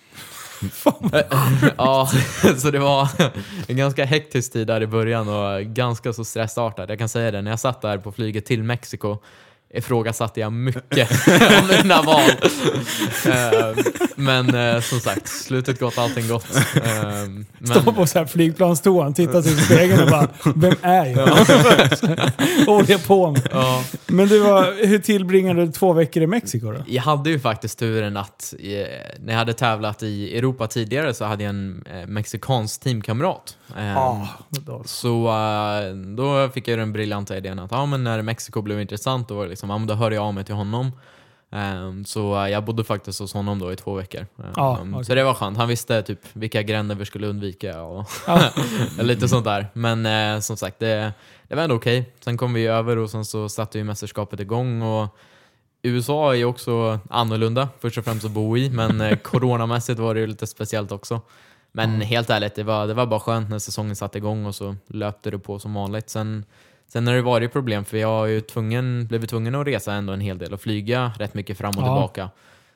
ja, 1.77 2.09
så 2.57 2.71
det 2.71 2.79
var 2.79 3.09
en 3.67 3.77
ganska 3.77 4.05
hektisk 4.05 4.53
tid 4.53 4.67
där 4.67 4.81
i 4.81 4.87
början 4.87 5.29
och 5.29 5.61
ganska 5.61 6.13
så 6.13 6.25
stressartad. 6.25 6.89
Jag 6.89 6.99
kan 6.99 7.09
säga 7.09 7.31
det, 7.31 7.41
när 7.41 7.51
jag 7.51 7.59
satt 7.59 7.81
där 7.81 7.97
på 7.97 8.11
flyget 8.11 8.45
till 8.45 8.63
Mexiko 8.63 9.17
ifrågasatte 9.73 10.39
jag 10.39 10.53
mycket 10.53 11.09
om 11.61 11.67
mina 11.67 12.01
val. 12.01 12.29
Eh, 13.25 13.83
Men 14.15 14.55
eh, 14.55 14.81
som 14.81 14.99
sagt, 14.99 15.27
slutet 15.27 15.79
gott, 15.79 15.97
allting 15.97 16.27
gott. 16.27 16.55
Eh, 16.55 16.81
Men, 16.83 17.45
Står 17.81 17.91
på 17.91 18.05
så 18.07 18.19
här 18.19 18.25
flygplanstoan, 18.25 19.13
tittar 19.13 19.41
sig 19.41 19.51
i 19.53 19.55
spegeln 19.55 20.01
och 20.03 20.09
bara 20.09 20.27
Vem 20.55 20.75
är 20.81 21.05
jag? 21.05 21.27
Vad 21.27 22.65
håller 22.75 22.91
jag 22.91 23.05
på 23.07 23.31
med? 23.31 23.47
ja, 23.51 23.83
Men 24.07 24.27
du, 24.27 24.39
var, 24.39 24.85
hur 24.87 24.99
tillbringade 24.99 25.65
du 25.65 25.71
två 25.71 25.93
veckor 25.93 26.23
i 26.23 26.27
Mexiko 26.27 26.71
då? 26.71 26.83
jag 26.87 27.03
hade 27.03 27.29
ju 27.29 27.39
faktiskt 27.39 27.79
turen 27.79 28.17
att 28.17 28.53
eh, 28.59 28.67
när 29.19 29.33
jag 29.33 29.39
hade 29.39 29.53
tävlat 29.53 30.03
i 30.03 30.37
Europa 30.37 30.67
tidigare 30.67 31.13
så 31.13 31.25
hade 31.25 31.43
jag 31.43 31.49
en 31.49 31.85
eh, 31.91 32.07
mexikansk 32.07 32.81
teamkamrat. 32.81 33.57
Eh, 33.77 34.27
då. 34.49 34.81
Så 34.85 35.27
eh, 35.27 35.95
då 35.95 36.49
fick 36.49 36.67
jag 36.67 36.79
den 36.79 36.93
briljanta 36.93 37.37
idén 37.37 37.59
att 37.59 37.71
ja, 37.71 37.85
men 37.85 38.03
när 38.03 38.21
Mexiko 38.21 38.61
blev 38.61 38.81
intressant 38.81 39.27
då, 39.27 39.35
var 39.35 39.43
det 39.43 39.49
liksom, 39.49 39.69
ja, 39.69 39.77
men 39.77 39.87
då 39.87 39.93
hörde 39.93 40.15
jag 40.15 40.23
av 40.25 40.33
mig 40.33 40.43
till 40.43 40.55
honom. 40.55 40.91
Ehm, 41.51 42.05
så 42.05 42.47
jag 42.51 42.63
bodde 42.65 42.83
faktiskt 42.83 43.19
hos 43.19 43.33
honom 43.33 43.59
då 43.59 43.73
i 43.73 43.75
två 43.75 43.93
veckor. 43.93 44.21
Ehm, 44.21 44.51
Ja, 44.55 44.77
Så 44.91 44.99
okej. 44.99 45.15
det 45.15 45.23
var 45.23 45.33
skönt. 45.33 45.57
Han 45.57 45.67
visste 45.67 46.01
typ 46.03 46.19
vilka 46.33 46.61
gränder 46.63 46.95
vi 46.95 47.05
skulle 47.05 47.27
undvika 47.27 47.81
och 47.81 48.05
lite 48.99 49.27
sånt 49.27 49.45
där. 49.45 49.67
Men 49.73 50.05
eh, 50.05 50.39
som 50.39 50.57
sagt, 50.57 50.79
det, 50.79 51.13
det 51.47 51.55
var 51.55 51.63
ändå 51.63 51.75
okej. 51.75 52.13
Sen 52.19 52.37
kom 52.37 52.53
vi 52.53 52.67
över 52.67 52.97
och 52.97 53.09
sen 53.09 53.25
så 53.25 53.49
satte 53.49 53.77
ju 53.77 53.83
mästerskapet 53.83 54.39
igång. 54.39 54.81
Och 54.81 55.17
USA 55.81 56.31
är 56.31 56.37
ju 56.37 56.45
också 56.45 56.99
annorlunda, 57.09 57.69
först 57.79 57.97
och 57.97 58.03
främst 58.05 58.25
att 58.25 58.31
bo 58.31 58.57
i, 58.57 58.69
men 58.69 59.17
coronamässigt 59.23 59.99
var 59.99 60.13
det 60.13 60.19
ju 60.19 60.27
lite 60.27 60.47
speciellt 60.47 60.91
också. 60.91 61.21
Men 61.75 62.01
helt 62.01 62.29
ärligt, 62.29 62.55
det 62.55 62.63
var, 62.63 62.87
det 62.87 62.93
var 62.93 63.05
bara 63.05 63.19
skönt 63.19 63.49
när 63.49 63.59
säsongen 63.59 63.95
satte 63.95 64.17
igång 64.17 64.45
och 64.45 64.55
så 64.55 64.75
löpte 64.87 65.31
det 65.31 65.39
på 65.39 65.59
som 65.59 65.73
vanligt. 65.73 66.09
Sen, 66.09 66.45
sen 66.87 67.07
har 67.07 67.13
det 67.13 67.21
varit 67.21 67.51
problem, 67.53 67.85
för 67.85 67.97
jag 67.97 68.07
har 68.07 68.25
ju 68.25 68.41
tvungen, 68.41 69.07
blivit 69.07 69.29
tvungen 69.29 69.55
att 69.55 69.67
resa 69.67 69.93
ändå 69.93 70.13
en 70.13 70.21
hel 70.21 70.37
del 70.37 70.53
och 70.53 70.61
flyga 70.61 71.11
rätt 71.19 71.33
mycket 71.33 71.57
fram 71.57 71.69
och 71.69 71.81
Ja. 71.81 71.83
tillbaka. 71.83 72.29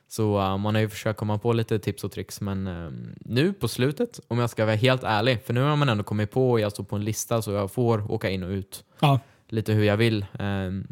Så 0.10 0.39
eh, 0.39 0.57
man 0.57 0.75
har 0.75 0.81
ju 0.81 0.89
försökt 0.89 1.19
komma 1.19 1.38
på 1.38 1.53
lite 1.53 1.79
tips 1.79 2.03
och 2.03 2.12
tricks, 2.12 2.41
men 2.41 2.67
eh, 2.67 2.89
nu 3.19 3.53
på 3.53 3.67
slutet, 3.67 4.19
om 4.27 4.39
jag 4.39 4.49
ska 4.49 4.65
vara 4.65 4.75
helt 4.75 5.03
ärlig, 5.03 5.43
för 5.45 5.53
nu 5.53 5.62
har 5.62 5.75
man 5.75 5.89
ändå 5.89 6.03
kommit 6.03 6.31
på 6.31 6.51
och 6.51 6.60
jag 6.60 6.71
står 6.71 6.83
på 6.83 6.95
en 6.95 7.03
lista 7.03 7.41
så 7.41 7.51
jag 7.51 7.71
får 7.71 8.12
åka 8.12 8.29
in 8.29 8.43
och 8.43 8.49
ut 8.49 8.83
Ja. 8.99 9.19
lite 9.49 9.73
hur 9.73 9.83
jag 9.83 9.97
vill. 9.97 10.25
ehm, 10.39 10.88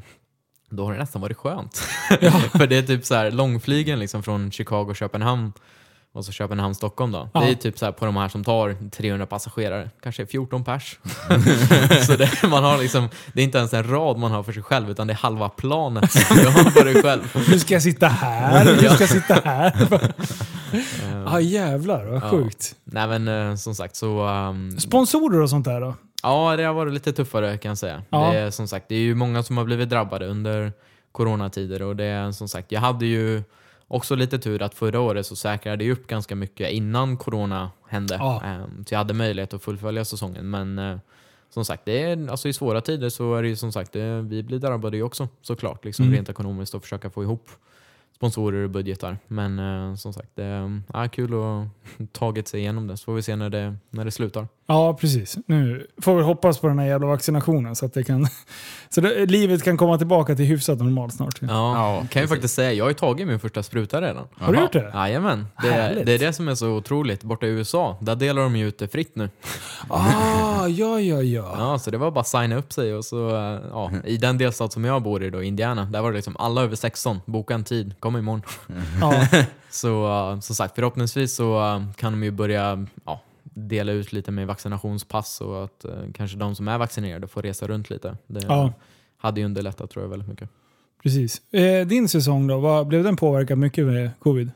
då 0.69 0.85
har 0.85 0.93
det 0.93 0.99
nästan 0.99 1.21
varit 1.21 1.37
skönt. 1.37 1.77
För 2.51 2.67
det 2.67 2.75
är 2.77 2.81
typ 2.83 3.05
så 3.05 3.15
här 3.15 3.31
långflygen 3.31 3.99
liksom 3.99 4.23
från 4.23 4.51
Chicago, 4.51 4.93
Köpenhamn 4.93 5.53
och 6.15 6.25
så 6.25 6.31
Köpenhamn-Stockholm 6.31 7.11
då. 7.11 7.29
Ja. 7.33 7.39
Det 7.39 7.49
är 7.49 7.55
typ 7.55 7.79
så 7.79 7.91
på 7.91 8.05
de 8.05 8.15
här 8.17 8.29
som 8.29 8.43
tar 8.43 8.89
300 8.89 9.25
passagerare, 9.25 9.89
kanske 10.03 10.25
14 10.25 10.63
pers. 10.63 10.99
så 12.07 12.15
det, 12.15 12.31
man 12.49 12.63
har 12.63 12.77
liksom, 12.77 13.09
det 13.33 13.41
är 13.41 13.43
inte 13.43 13.57
ens 13.57 13.73
en 13.73 13.89
rad 13.91 14.17
man 14.17 14.31
har 14.31 14.43
för 14.43 14.51
sig 14.53 14.63
själv 14.63 14.89
utan 14.91 15.07
det 15.07 15.13
är 15.13 15.17
halva 15.17 15.49
planet 15.49 16.11
som 16.11 16.37
jag 16.37 16.51
har 16.51 16.71
för 16.71 16.85
dig 16.85 17.01
själv. 17.01 17.21
Nu 17.49 17.59
ska 17.59 17.73
jag 17.73 17.83
sitta 17.83 18.07
här, 18.07 18.65
nu 18.65 18.77
ska 18.89 19.03
jag 19.03 19.09
sitta 19.09 19.33
här. 19.33 19.73
Ja 21.25 21.39
jävlar 21.39 22.05
vad 22.05 22.23
Ja. 22.23 22.29
sjukt. 22.29 22.75
Nej 22.83 23.07
men 23.07 23.27
eh, 23.49 23.55
som 23.55 23.75
sagt 23.75 23.95
så... 23.95 24.27
ehm, 24.27 24.79
Sponsorer 24.79 25.41
och 25.41 25.49
sånt 25.49 25.65
där 25.65 25.81
då? 25.81 25.93
Ja, 26.23 26.55
det 26.57 26.63
har 26.63 26.73
varit 26.73 26.93
lite 26.93 27.13
tuffare 27.13 27.57
kan 27.57 27.69
jag 27.69 27.77
säga. 27.77 28.03
Ja. 28.09 28.31
Det 28.31 28.37
är 28.39 28.51
som 28.51 28.67
sagt, 28.67 28.85
det 28.89 28.95
är 28.95 28.99
ju 28.99 29.15
många 29.15 29.43
som 29.43 29.57
har 29.57 29.65
blivit 29.65 29.89
drabbade 29.89 30.27
under 30.27 30.73
coronatider 31.11 31.81
och 31.81 31.95
det 31.95 32.03
är 32.05 32.31
som 32.31 32.47
sagt, 32.47 32.71
jag 32.71 32.81
hade 32.81 33.05
ju 33.05 33.43
också 33.87 34.15
lite 34.15 34.39
tur 34.39 34.61
att 34.61 34.73
förra 34.75 34.99
året 34.99 35.25
så 35.25 35.35
säkrade 35.35 35.83
jag 35.83 35.91
upp 35.91 36.07
ganska 36.07 36.35
mycket 36.35 36.71
innan 36.71 37.17
corona 37.17 37.71
hände. 37.87 38.15
Ja. 38.19 38.41
Ehm, 38.43 38.85
Så 38.87 38.93
jag 38.93 38.97
hade 38.99 39.13
möjlighet 39.13 39.53
att 39.53 39.63
fullfölja 39.63 40.05
säsongen. 40.05 40.49
Men 40.49 40.79
eh, 40.79 40.97
som 41.49 41.65
sagt, 41.65 41.85
det 41.85 42.03
är, 42.03 42.27
alltså 42.29 42.47
i 42.49 42.53
svåra 42.53 42.81
tider 42.81 43.09
så 43.09 43.35
är 43.35 43.41
det 43.43 43.47
ju 43.49 43.55
som 43.55 43.71
sagt, 43.71 43.91
det, 43.93 44.21
vi 44.21 44.43
blir 44.43 44.59
drabbade 44.59 44.97
ju 44.97 45.03
också 45.03 45.27
såklart, 45.41 45.85
liksom 45.85 46.05
Mm. 46.05 46.15
rent 46.15 46.29
ekonomiskt 46.29 46.73
och 46.75 46.81
försöka 46.81 47.09
få 47.09 47.23
ihop 47.23 47.49
sponsorer 48.15 48.63
och 48.63 48.69
budgetar. 48.69 49.17
Men 49.27 49.59
eh, 49.59 49.95
som 49.95 50.13
sagt, 50.13 50.29
det 50.35 50.43
är 50.43 50.81
ja, 50.93 51.07
kul 51.07 51.33
att 51.33 51.39
ha 51.39 51.67
tagit 52.11 52.47
sig 52.47 52.59
igenom 52.59 52.87
det. 52.87 52.97
Så 52.97 53.05
får 53.05 53.13
vi 53.13 53.21
se 53.21 53.35
när 53.35 53.49
det, 53.49 53.75
när 53.89 54.05
det 54.05 54.11
slutar. 54.11 54.47
Ja, 54.67 54.93
precis. 54.93 55.37
Nu 55.47 55.87
får 56.01 56.15
vi 56.15 56.23
hoppas 56.23 56.59
på 56.59 56.67
den 56.67 56.79
här 56.79 56.87
jävla 56.87 57.07
vaccinationen 57.07 57.75
så 57.75 57.85
att 57.85 57.93
det 57.93 58.03
kan, 58.03 58.27
så 58.89 59.01
det, 59.01 59.25
livet 59.25 59.63
kan 59.63 59.77
komma 59.77 59.97
tillbaka 59.97 60.35
till 60.35 60.45
hyfsat 60.45 60.79
normalt 60.79 61.13
snart. 61.13 61.41
Ja, 61.41 61.47
Ja, 61.47 62.05
kan 62.09 62.19
jag 62.21 62.29
faktiskt 62.29 62.55
säga. 62.55 62.73
Jag 62.73 62.83
har 62.83 62.89
ju 62.89 62.93
tagit 62.95 63.27
min 63.27 63.39
första 63.39 63.63
spruta 63.63 64.01
redan. 64.01 64.27
Har 64.33 64.53
du 64.53 64.59
gjort 64.59 64.73
det? 64.73 64.91
Jajamän. 64.93 65.47
Det, 65.61 65.67
Härligt. 65.71 66.05
det 66.05 66.13
är 66.13 66.19
det 66.19 66.33
som 66.33 66.47
är 66.47 66.55
så 66.55 66.69
otroligt. 66.69 67.23
Borta 67.23 67.45
i 67.45 67.49
USA, 67.49 67.97
där 68.01 68.15
delar 68.15 68.41
de 68.41 68.55
ju 68.55 68.67
ut 68.67 68.77
det 68.77 68.87
fritt 68.87 69.15
nu. 69.15 69.29
Ah, 69.89 70.67
ja, 70.67 70.99
ja, 70.99 71.21
ja. 71.21 71.55
Ja, 71.57 71.79
så 71.79 71.91
det 71.91 71.97
var 71.97 72.11
bara 72.11 72.19
att 72.19 72.27
signa 72.27 72.55
upp 72.55 72.73
sig 72.73 72.93
och 72.93 73.05
så, 73.05 73.29
eh, 73.29 73.59
ja, 73.71 73.91
i 74.05 74.17
den 74.17 74.37
delstat 74.37 74.73
som 74.73 74.85
jag 74.85 75.01
bor 75.03 75.23
i 75.23 75.29
då, 75.29 75.43
Indiana, 75.43 75.85
där 75.85 76.01
var 76.01 76.11
det 76.11 76.15
liksom 76.15 76.35
alla 76.39 76.61
över 76.61 76.75
16, 76.75 77.21
boka 77.25 77.53
en 77.53 77.63
tid, 77.63 77.95
kom 78.05 78.17
imorgon. 78.17 78.41
ja. 79.01 79.27
Så 79.69 80.05
eh, 80.31 80.39
som 80.39 80.55
sagt, 80.55 80.75
förhoppningsvis 80.75 81.35
så 81.35 81.63
eh, 81.63 81.91
kan 81.95 82.13
de 82.13 82.23
ju 82.23 82.31
börja 82.31 82.85
ja, 83.05 83.21
dela 83.43 83.91
ut 83.91 84.13
lite 84.13 84.31
med 84.31 84.47
vaccinationspass 84.47 85.41
och 85.41 85.63
att 85.63 85.85
eh, 85.85 85.91
kanske 86.13 86.37
de 86.37 86.55
som 86.55 86.67
är 86.67 86.77
vaccinerade 86.77 87.27
får 87.27 87.41
resa 87.41 87.67
runt 87.67 87.89
lite. 87.89 88.17
Det 88.27 88.41
Ja. 88.47 88.73
hade 89.17 89.39
ju 89.39 89.45
underlättat 89.45 89.89
tror 89.91 90.03
jag 90.05 90.09
väldigt 90.09 90.29
mycket. 90.29 90.49
Precis. 91.03 91.53
Eh, 91.53 91.87
din 91.87 92.07
säsong 92.09 92.47
då, 92.47 92.59
vad, 92.59 92.87
blev 92.87 93.03
den 93.03 93.15
påverkad 93.15 93.57
mycket 93.57 93.85
med 93.85 94.11
covid? 94.19 94.51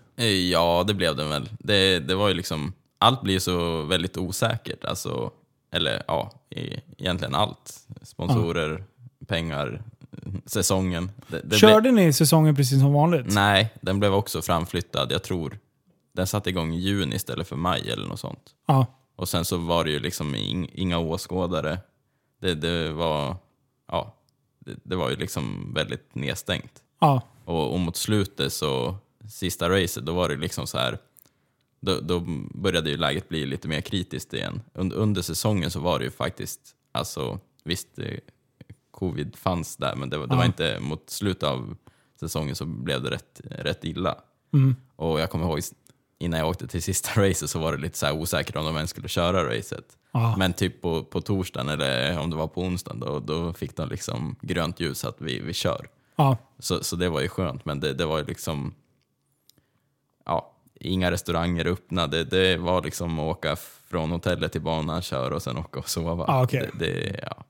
Ja, 0.51 0.83
det 0.87 0.93
blev 0.93 1.15
den 1.15 1.29
väl. 1.29 1.49
Det, 1.59 1.99
det 1.99 2.15
var 2.15 2.27
ju 2.27 2.33
liksom, 2.33 2.73
allt 2.97 3.21
blir 3.21 3.39
så 3.39 3.83
väldigt 3.83 4.17
osäkert. 4.17 4.85
Alltså, 4.85 5.31
eller 5.71 6.03
ja, 6.07 6.31
i, 6.49 6.79
egentligen 6.97 7.35
allt. 7.35 7.73
Sponsorer, 8.01 8.83
pengar, 9.27 9.81
säsongen. 10.45 11.11
Det, 11.27 11.41
det 11.43 11.57
Körde 11.57 11.91
ni 11.91 12.13
säsongen 12.13 12.55
precis 12.55 12.79
som 12.79 12.93
vanligt? 12.93 13.25
Nej, 13.33 13.73
den 13.81 13.99
blev 13.99 14.13
också 14.13 14.41
framflyttad. 14.41 15.11
Jag 15.11 15.23
tror 15.23 15.59
den 16.11 16.27
satte 16.27 16.49
igång 16.49 16.73
i 16.73 16.79
juni 16.79 17.15
istället 17.15 17.47
för 17.47 17.55
maj 17.55 17.89
eller 17.89 18.07
något 18.07 18.19
sånt. 18.19 18.55
Ja. 18.67 18.85
Och 19.15 19.29
sen 19.29 19.45
så 19.45 19.57
var 19.57 19.83
det 19.83 19.91
ju 19.91 19.99
liksom 19.99 20.35
ing, 20.35 20.69
inga 20.73 20.97
åskådare. 20.97 21.79
Det, 22.41 22.55
det 22.55 22.91
var, 22.91 23.35
ja, 23.87 24.15
det, 24.59 24.95
var 24.95 25.09
ju 25.09 25.15
liksom 25.15 25.73
väldigt 25.73 26.15
nedstängt. 26.15 26.83
Ja. 26.99 27.21
Och, 27.45 27.73
och 27.73 27.79
mot 27.79 27.95
slutet 27.95 28.53
så, 28.53 28.95
sista 29.27 29.69
racet, 29.69 30.05
då 30.05 30.13
var 30.13 30.29
det 30.29 30.35
liksom 30.35 30.67
så 30.67 30.77
här. 30.77 30.97
Då, 31.79 31.99
då 31.99 32.19
började 32.53 32.89
ju 32.89 32.97
läget 32.97 33.29
bli 33.29 33.45
lite 33.45 33.67
mer 33.67 33.81
kritiskt 33.81 34.33
igen. 34.33 34.61
Under, 34.73 34.97
under 34.97 35.21
säsongen 35.21 35.71
så 35.71 35.79
var 35.79 35.99
det 35.99 36.05
ju 36.05 36.11
faktiskt, 36.11 36.61
alltså 36.91 37.39
visst, 37.63 37.99
covid 38.99 39.35
fanns 39.35 39.77
där, 39.77 39.95
men 39.95 40.09
det, 40.09 40.17
var- 40.17 40.27
det 40.27 40.35
var 40.35 40.45
inte, 40.45 40.79
mot 40.79 41.09
slutet 41.09 41.43
av 41.43 41.75
säsongen 42.19 42.55
så 42.55 42.65
blev 42.65 43.01
det 43.03 43.09
rätt, 43.11 43.41
rätt 43.43 43.83
illa. 43.83 44.15
Mm. 44.53 44.75
Och 44.95 45.19
jag 45.19 45.29
kommer 45.29 45.45
ihåg 45.45 45.59
innan 46.19 46.39
jag 46.39 46.49
åkte 46.49 46.67
till 46.67 46.83
sista 46.83 47.21
racet 47.21 47.49
så 47.49 47.59
var 47.59 47.71
det 47.71 47.77
lite 47.77 47.97
så 47.97 48.11
osäkert 48.11 48.55
om 48.55 48.65
de 48.65 48.75
ens 48.75 48.89
skulle 48.89 49.07
köra 49.07 49.57
racet. 49.57 49.97
Ja. 50.11 50.35
Men 50.37 50.53
typ 50.53 50.81
på, 50.81 51.03
på 51.03 51.21
torsdagen 51.21 51.69
eller 51.69 52.19
om 52.19 52.29
det 52.29 52.35
var 52.35 52.47
på 52.47 52.61
onsdagen 52.61 52.99
då, 52.99 53.19
då 53.19 53.53
fick 53.53 53.75
de 53.75 53.89
liksom 53.89 54.35
grönt 54.41 54.79
ljus 54.79 55.05
att 55.05 55.21
vi, 55.21 55.39
vi 55.39 55.53
kör. 55.53 55.87
Så, 56.59 56.83
så 56.83 56.95
det 56.95 57.09
var 57.09 57.21
ju 57.21 57.27
skönt, 57.27 57.65
men 57.65 57.79
det, 57.79 57.93
det 57.93 58.05
var 58.05 58.17
ju 58.17 58.25
liksom... 58.25 58.73
Ja, 60.25 60.55
inga 60.79 61.11
restauranger 61.11 61.65
öppna. 61.65 62.07
Det, 62.07 62.23
det 62.23 62.57
var 62.57 62.83
liksom 62.83 63.19
att 63.19 63.37
åka 63.37 63.55
från 63.89 64.11
hotellet 64.11 64.51
till 64.51 64.61
banan, 64.61 65.01
köra 65.01 65.35
och 65.35 65.41
sen 65.43 65.57
åka 65.57 65.79
och 65.79 65.89
sova. 65.89 66.25
Ah, 66.27 66.43
okej. 66.43 66.69
det, 66.79 66.85
det, 66.85 67.19
ja, 67.23 67.43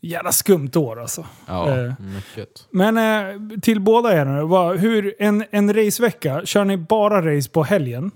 Jävla 0.00 0.32
skumt 0.32 0.76
år 0.76 1.00
alltså. 1.00 1.26
ja. 1.46 1.78
Eh, 1.78 1.92
Mycket. 2.00 2.66
Men 2.70 2.96
eh, 2.96 3.58
till 3.60 3.80
båda 3.80 4.20
er 4.20 4.24
nu, 4.24 4.42
vad, 4.42 4.78
hur, 4.78 5.14
en, 5.18 5.44
en 5.50 5.74
racevecka, 5.74 6.42
kör 6.44 6.64
ni 6.64 6.76
bara 6.76 7.36
race 7.36 7.50
på 7.50 7.62
helgen? 7.62 8.10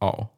ja. 0.00 0.28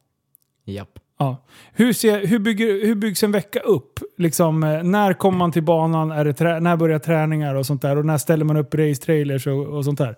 Japp. 0.65 0.99
Ja. 1.19 1.43
Hur, 1.73 1.93
ser, 1.93 2.27
hur, 2.27 2.39
bygger, 2.39 2.85
hur 2.85 2.95
byggs 2.95 3.23
en 3.23 3.31
vecka 3.31 3.59
upp? 3.59 3.99
Liksom, 4.17 4.63
eh, 4.63 4.83
när 4.83 5.13
kommer 5.13 5.37
man 5.37 5.51
till 5.51 5.63
banan? 5.63 6.11
Är 6.11 6.25
det 6.25 6.33
trä, 6.33 6.59
när 6.59 6.75
börjar 6.77 6.99
träningar 6.99 7.55
och 7.55 7.65
sånt 7.65 7.81
där? 7.81 7.97
Och 7.97 8.05
när 8.05 8.17
ställer 8.17 8.45
man 8.45 8.57
upp 8.57 8.73
race-trailers 8.73 9.47
och, 9.47 9.77
och 9.77 9.85
sånt 9.85 9.97
där? 9.97 10.15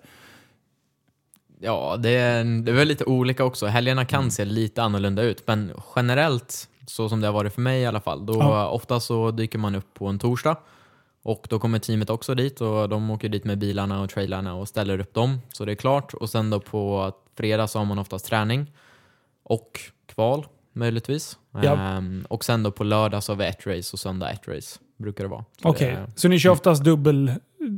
Ja, 1.60 1.96
det 1.96 2.10
är, 2.10 2.44
det 2.62 2.72
är 2.72 2.76
väl 2.76 2.88
lite 2.88 3.04
olika 3.04 3.44
också. 3.44 3.66
Helgerna 3.66 4.04
kan 4.04 4.30
se 4.30 4.44
lite 4.44 4.82
annorlunda 4.82 5.22
ut, 5.22 5.42
men 5.46 5.72
generellt, 5.96 6.68
så 6.90 7.08
som 7.08 7.20
det 7.20 7.26
har 7.26 7.34
varit 7.34 7.52
för 7.54 7.60
mig 7.60 7.80
i 7.82 7.86
alla 7.86 8.00
fall, 8.00 8.26
då 8.26 8.34
Ja. 8.38 8.68
ofta 8.68 9.00
så 9.00 9.30
dyker 9.30 9.58
man 9.58 9.74
upp 9.74 9.94
på 9.94 10.06
en 10.06 10.18
torsdag 10.18 10.56
och 11.22 11.46
då 11.50 11.58
kommer 11.58 11.78
teamet 11.78 12.10
också 12.10 12.34
dit 12.34 12.60
och 12.60 12.88
de 12.88 13.10
åker 13.10 13.28
dit 13.28 13.44
med 13.44 13.58
bilarna 13.58 14.02
och 14.02 14.10
trailarna 14.10 14.54
och 14.54 14.68
ställer 14.68 15.00
upp 15.00 15.14
dem, 15.14 15.40
så 15.52 15.64
det 15.64 15.72
är 15.72 15.76
klart. 15.76 16.14
Och 16.14 16.30
sen 16.30 16.50
då 16.50 16.60
på 16.60 17.12
fredag 17.36 17.66
så 17.68 17.78
har 17.78 17.86
man 17.86 17.98
oftast 17.98 18.26
träning 18.26 18.72
och 19.42 19.80
kval 20.06 20.46
möjligtvis. 20.72 21.38
Ja. 21.62 21.76
Ehm, 21.76 22.26
och 22.28 22.44
sen 22.44 22.62
då 22.62 22.70
på 22.72 22.84
lördag 22.84 23.22
så 23.22 23.32
har 23.32 23.36
vi 23.36 23.46
ett 23.46 23.66
race 23.66 23.90
och 23.92 23.98
söndag 23.98 24.30
ett 24.30 24.48
race, 24.48 24.78
brukar 24.96 25.24
det 25.24 25.30
vara. 25.30 25.44
Okej, 25.62 25.90
det- 25.90 26.12
så 26.20 26.28
ni 26.28 26.38
kör 26.38 26.50
oftast 26.50 26.84
dubbel, 26.84 27.32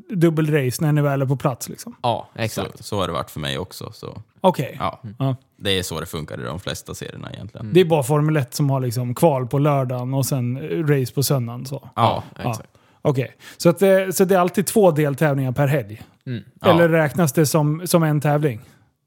dubbel 0.09 0.47
race 0.65 0.85
när 0.85 0.93
ni 0.93 1.03
väl 1.03 1.23
är 1.23 1.27
på 1.27 1.37
plats? 1.37 1.69
Liksom. 1.69 1.97
Ja, 2.03 2.29
Så, 2.37 2.41
exakt. 2.43 2.85
så 2.85 3.01
har 3.01 3.07
det 3.07 3.13
varit 3.13 3.31
för 3.31 3.41
mig 3.41 3.59
också. 3.59 3.93
Så, 3.93 4.23
Okej. 4.41 4.77
ja. 4.79 5.01
Ja. 5.19 5.37
Det 5.57 5.79
är 5.79 5.83
så 5.83 6.01
det 6.01 6.07
funkar 6.07 6.41
i 6.41 6.45
de 6.45 6.61
flesta 6.61 6.95
serierna 6.95 7.33
egentligen. 7.33 7.71
Det 7.73 7.81
är 7.81 7.85
bara 7.85 8.03
Formel 8.03 8.37
1 8.37 8.55
som 8.55 8.71
har 8.71 8.81
liksom 8.81 9.15
kval 9.15 9.47
på 9.47 9.59
lördagen 9.59 10.15
och 10.15 10.27
sen 10.27 10.57
eh, 10.57 10.87
race 10.87 11.15
på 11.15 11.23
söndagen. 11.23 11.67
Så. 11.67 11.89
Ja, 11.97 12.23
Ja. 12.45 12.51
exakt. 12.51 12.69
Okej, 13.05 13.37
så, 13.57 13.69
att 13.69 13.79
det, 13.79 14.17
så 14.17 14.25
det 14.25 14.35
är 14.35 14.39
alltid 14.39 14.67
två 14.67 14.91
deltävlingar 14.91 15.53
per 15.53 15.67
helg? 15.67 16.03
Mm. 16.27 16.43
Ja. 16.61 16.71
Eller 16.71 16.89
räknas 16.89 17.33
det 17.33 17.47
som, 17.47 17.83
som 17.87 18.03
en 18.03 18.21
tävling? 18.21 18.61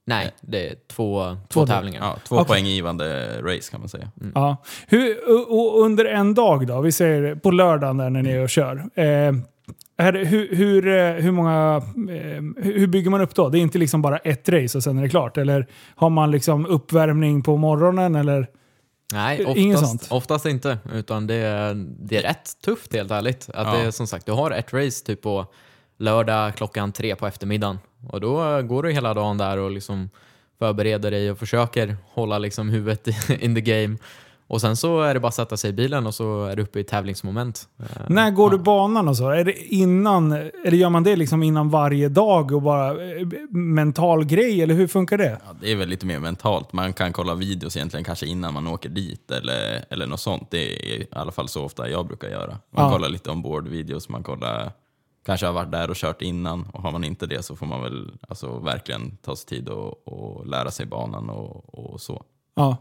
Nej, 0.08 0.32
det 0.42 0.70
är 0.70 0.76
två, 0.88 1.24
två, 1.34 1.38
Två 1.50 1.68
tävlingar. 1.68 2.02
Ja, 2.02 2.16
två 2.28 2.36
Okej. 2.36 2.46
poänggivande 2.48 3.28
race 3.42 3.72
kan 3.72 3.80
man 3.80 3.90
säga. 3.90 4.12
Ja. 4.34 4.58
Hur, 4.88 5.30
och, 5.30 5.60
och 5.78 5.82
under 5.86 6.06
en 6.06 6.34
dag 6.34 6.68
då? 6.68 6.82
Vi 6.82 6.92
säger 6.92 7.36
på 7.36 7.52
lördagen 7.52 7.98
där 7.98 8.10
när 8.10 8.22
ni 8.24 8.30
är 8.32 8.44
och 8.44 8.50
kör. 8.50 9.00
Eh, 9.00 9.32
är 9.98 10.12
det, 10.12 10.26
hur, 10.26 10.56
hur, 10.56 10.88
eh, 10.88 11.12
hur, 11.14 11.32
många, 11.32 11.82
eh, 12.10 12.64
hur 12.64 12.88
bygger 12.88 13.10
man 13.10 13.22
upp 13.22 13.36
då? 13.36 13.50
Det 13.50 13.58
är 13.60 13.62
inte 13.62 13.78
liksom 13.78 14.02
bara 14.02 14.18
ett 14.18 14.50
race 14.50 14.78
och 14.78 14.84
sen 14.84 14.98
är 14.98 15.02
det 15.02 15.10
klart? 15.10 15.38
Eller 15.38 15.68
har 15.96 16.10
man 16.10 16.32
liksom 16.32 16.66
uppvärmning 16.66 17.44
på 17.44 17.58
morgonen? 17.58 18.16
Eller? 18.16 18.48
Nej, 19.14 19.44
Inget 19.56 19.76
oftast, 19.78 19.90
sånt? 19.92 20.08
oftast 20.12 20.46
inte. 20.46 20.78
Utan 20.94 21.28
det 21.28 21.36
är, 21.36 21.74
det 22.00 22.18
är 22.18 22.22
rätt 22.22 22.62
tufft 22.66 22.94
helt 22.94 23.12
ärligt. 23.12 23.50
Att 23.54 23.68
Ja. 23.68 23.74
det 23.82 23.88
är 23.88 23.92
som 23.92 24.08
sagt, 24.08 24.26
du 24.26 24.32
har 24.32 24.52
ett 24.52 24.74
race 24.74 25.06
typ 25.06 25.22
på 25.22 25.46
lördag 25.98 26.56
klockan 26.56 26.92
tre 26.92 27.16
på 27.16 27.28
eftermiddagen. 27.28 27.80
Och 28.10 28.22
då 28.22 28.62
går 28.62 28.84
du 28.84 28.92
hela 28.92 29.14
dagen 29.14 29.38
där 29.38 29.58
och 29.58 29.72
liksom 29.72 30.10
förbereder 30.60 31.12
dig 31.12 31.32
och 31.32 31.38
försöker 31.40 31.98
hålla 32.14 32.38
liksom 32.38 32.70
huvudet 32.70 33.30
in 33.42 33.56
the 33.56 33.62
game. 33.62 33.98
Och 34.48 34.62
sen 34.62 34.76
så 34.76 35.02
är 35.02 35.14
det 35.14 35.20
bara 35.20 35.28
att 35.28 35.34
sätta 35.34 35.58
sig 35.58 35.70
i 35.70 35.74
bilen 35.74 36.08
och 36.08 36.16
så 36.16 36.46
är 36.46 36.56
du 36.56 36.62
uppe 36.64 36.80
i 36.80 36.84
tävlingsmoment. 36.84 37.68
Eh, 37.80 37.86
När 38.10 38.32
går 38.32 38.50
du 38.50 38.58
banan 38.58 39.08
och 39.08 39.18
så? 39.18 39.30
Är 39.30 39.44
det 39.44 39.66
innan, 39.74 40.32
eller 40.32 40.72
gör 40.72 40.90
man 40.90 41.04
det 41.04 41.16
liksom 41.16 41.44
innan 41.44 41.70
varje 41.70 42.10
dag 42.10 42.52
och 42.52 42.62
bara 42.62 42.90
eh, 42.92 43.28
mental 43.52 44.26
grej, 44.26 44.62
eller 44.62 44.74
hur 44.76 44.88
funkar 44.88 45.18
det? 45.18 45.42
Ja, 45.48 45.54
det 45.62 45.72
är 45.72 45.76
väl 45.76 45.90
lite 45.90 46.06
mer 46.06 46.20
mentalt. 46.20 46.74
Man 46.74 46.94
kan 46.94 47.14
kolla 47.14 47.36
videos 47.36 47.78
egentligen 47.78 48.04
kanske 48.04 48.26
innan 48.26 48.54
man 48.54 48.68
åker 48.68 48.90
dit 48.90 49.32
eller, 49.32 49.86
eller 49.90 50.08
något 50.08 50.20
sånt. 50.20 50.48
Det 50.52 50.94
är 50.94 51.02
i 51.02 51.08
alla 51.12 51.32
fall 51.32 51.48
så 51.50 51.64
ofta 51.66 51.90
jag 51.90 52.08
brukar 52.08 52.28
göra. 52.28 52.60
Man 52.72 52.86
Ja. 52.86 52.92
kollar 52.92 53.10
lite 53.10 53.30
ombord-videos, 53.32 54.10
man 54.10 54.24
kollar 54.24 54.72
kanske 55.26 55.46
har 55.46 55.54
varit 55.54 55.72
där 55.72 55.90
och 55.90 55.96
kört 55.96 56.22
innan 56.22 56.66
och 56.74 56.82
har 56.82 56.92
man 56.92 57.04
inte 57.04 57.26
det 57.28 57.44
så 57.44 57.56
får 57.56 57.66
man 57.66 57.82
väl 57.82 58.12
alltså, 58.30 58.60
verkligen 58.60 59.18
ta 59.18 59.36
sig 59.36 59.48
tid 59.48 59.70
och, 59.70 60.08
och 60.08 60.48
lära 60.48 60.72
sig 60.72 60.86
banan 60.86 61.30
och, 61.30 61.80
och 61.80 62.02
så. 62.02 62.24
Ja. 62.56 62.78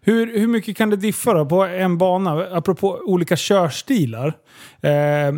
Hur, 0.00 0.38
hur 0.38 0.46
mycket 0.46 0.76
kan 0.76 0.90
det 0.90 0.96
diffa 0.96 1.34
då 1.34 1.46
på 1.46 1.64
en 1.64 1.98
bana, 1.98 2.46
apropå 2.46 3.00
olika 3.04 3.34
körstilar? 3.36 4.26
Eh, 4.80 5.32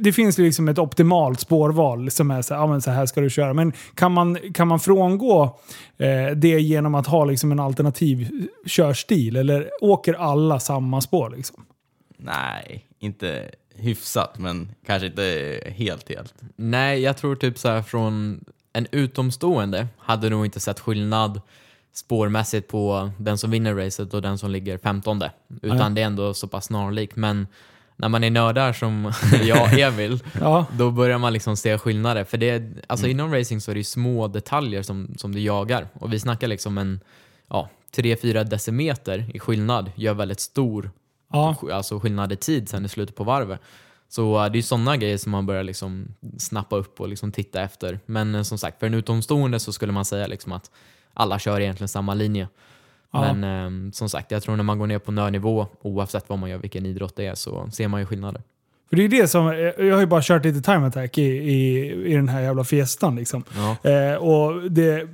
det 0.00 0.12
finns 0.12 0.38
ju 0.38 0.44
liksom 0.44 0.68
ett 0.68 0.78
optimalt 0.78 1.40
spårval 1.40 2.10
som 2.10 2.30
är 2.30 2.42
så 2.42 2.54
här, 2.54 2.60
ja, 2.60 2.66
men 2.66 2.82
så 2.82 2.90
här 2.90 3.06
ska 3.06 3.20
du 3.20 3.30
köra. 3.30 3.54
Men 3.54 3.72
kan 3.94 4.12
man, 4.12 4.38
kan 4.54 4.68
man 4.68 4.80
frångå 4.80 5.58
eh, 5.98 6.36
det 6.36 6.60
genom 6.60 6.94
att 6.94 7.06
ha 7.06 7.24
liksom 7.24 7.52
en 7.52 7.60
alternativ 7.60 8.46
körstil? 8.66 9.36
Eller 9.36 9.70
åker 9.80 10.14
alla 10.14 10.60
samma 10.60 11.00
spår? 11.00 11.30
Liksom? 11.36 11.64
Nej, 12.18 12.86
inte 12.98 13.50
hyfsat 13.74 14.38
men 14.38 14.68
kanske 14.86 15.06
inte 15.06 15.60
helt 15.76 16.08
helt. 16.08 16.34
Nej, 16.56 17.00
jag 17.00 17.16
tror 17.16 17.36
typ 17.36 17.58
så 17.58 17.68
här 17.68 17.82
från 17.82 18.44
en 18.72 18.86
utomstående 18.90 19.86
hade 19.98 20.30
nog 20.30 20.44
inte 20.44 20.60
sett 20.60 20.80
skillnad 20.80 21.40
spårmässigt 21.98 22.68
på 22.68 23.10
den 23.18 23.38
som 23.38 23.50
vinner 23.50 23.74
racet 23.74 24.14
och 24.14 24.22
den 24.22 24.38
som 24.38 24.50
ligger 24.50 24.78
15. 24.78 25.22
Utan 25.62 25.78
Nej. 25.78 25.90
det 25.94 26.00
är 26.02 26.06
ändå 26.06 26.34
så 26.34 26.48
pass 26.48 26.64
snarlikt. 26.64 27.16
Men 27.16 27.46
när 27.96 28.08
man 28.08 28.24
är 28.24 28.30
nördar 28.30 28.72
som 28.72 29.12
jag 29.44 29.62
och 29.62 29.78
Emil, 29.78 30.22
Ja. 30.40 30.66
då 30.72 30.90
börjar 30.90 31.18
man 31.18 31.32
liksom 31.32 31.56
se 31.56 31.78
skillnader. 31.78 32.24
För 32.24 32.38
det 32.38 32.50
är, 32.50 32.72
alltså 32.86 33.06
inom 33.06 33.34
racing 33.34 33.60
så 33.62 33.70
är 33.70 33.74
det 33.74 33.84
små 33.84 34.28
detaljer 34.28 34.82
som, 34.82 35.14
som 35.18 35.32
du 35.34 35.40
jagar. 35.40 35.88
Och 35.92 36.12
vi 36.12 36.18
snackar 36.18 36.48
liksom 36.48 36.78
en 36.78 37.00
ja, 37.48 37.68
3-4 37.96 38.44
decimeter 38.44 39.30
i 39.34 39.38
skillnad 39.38 39.90
gör 39.94 40.14
väldigt 40.14 40.40
stor 40.40 40.90
Ja. 41.32 41.56
alltså 41.72 42.00
skillnad 42.00 42.32
i 42.32 42.36
tid 42.36 42.68
sen 42.68 42.84
i 42.84 42.88
slutet 42.88 43.16
på 43.16 43.24
varvet. 43.24 43.60
Så 44.08 44.44
eh, 44.44 44.52
det 44.52 44.58
är 44.58 44.62
sådana 44.62 44.96
grejer 44.96 45.18
som 45.18 45.32
man 45.32 45.46
börjar 45.46 45.62
liksom 45.62 46.08
snappa 46.38 46.76
upp 46.76 47.00
och 47.00 47.08
liksom 47.08 47.32
titta 47.32 47.62
efter. 47.62 48.00
Men 48.06 48.34
eh, 48.34 48.42
som 48.42 48.58
sagt, 48.58 48.78
för 48.80 48.86
en 48.86 48.94
utomstående 48.94 49.58
så 49.60 49.72
skulle 49.72 49.92
man 49.92 50.04
säga 50.04 50.26
liksom 50.26 50.52
att 50.52 50.70
alla 51.16 51.38
kör 51.38 51.60
egentligen 51.60 51.88
samma 51.88 52.14
linje. 52.14 52.48
Ja. 53.12 53.34
Men 53.34 53.86
eh, 53.86 53.90
som 53.92 54.08
sagt, 54.08 54.30
jag 54.30 54.42
tror 54.42 54.56
när 54.56 54.64
man 54.64 54.78
går 54.78 54.86
ner 54.86 54.98
på 54.98 55.12
nördnivå, 55.12 55.66
oavsett 55.82 56.24
vad 56.28 56.38
man 56.38 56.50
gör, 56.50 56.58
vilken 56.58 56.86
idrott 56.86 57.16
det 57.16 57.26
är, 57.26 57.34
så 57.34 57.68
ser 57.72 57.88
man 57.88 58.00
ju 58.00 58.06
skillnader. 58.06 58.42
För 58.88 58.96
det 58.96 59.04
är 59.04 59.08
det 59.08 59.28
som, 59.28 59.46
jag 59.78 59.94
har 59.94 60.00
ju 60.00 60.06
bara 60.06 60.22
kört 60.22 60.44
lite 60.44 60.60
time 60.72 60.86
attack 60.86 61.18
i, 61.18 61.22
i, 61.24 61.92
i 62.06 62.14
den 62.14 62.28
här 62.28 62.40
jävla 62.40 62.64
fiestan 62.64 63.16
liksom. 63.16 63.44
Ja. 63.56 63.90
Eh, 63.90 64.14
och 64.14 64.70
det- 64.70 65.08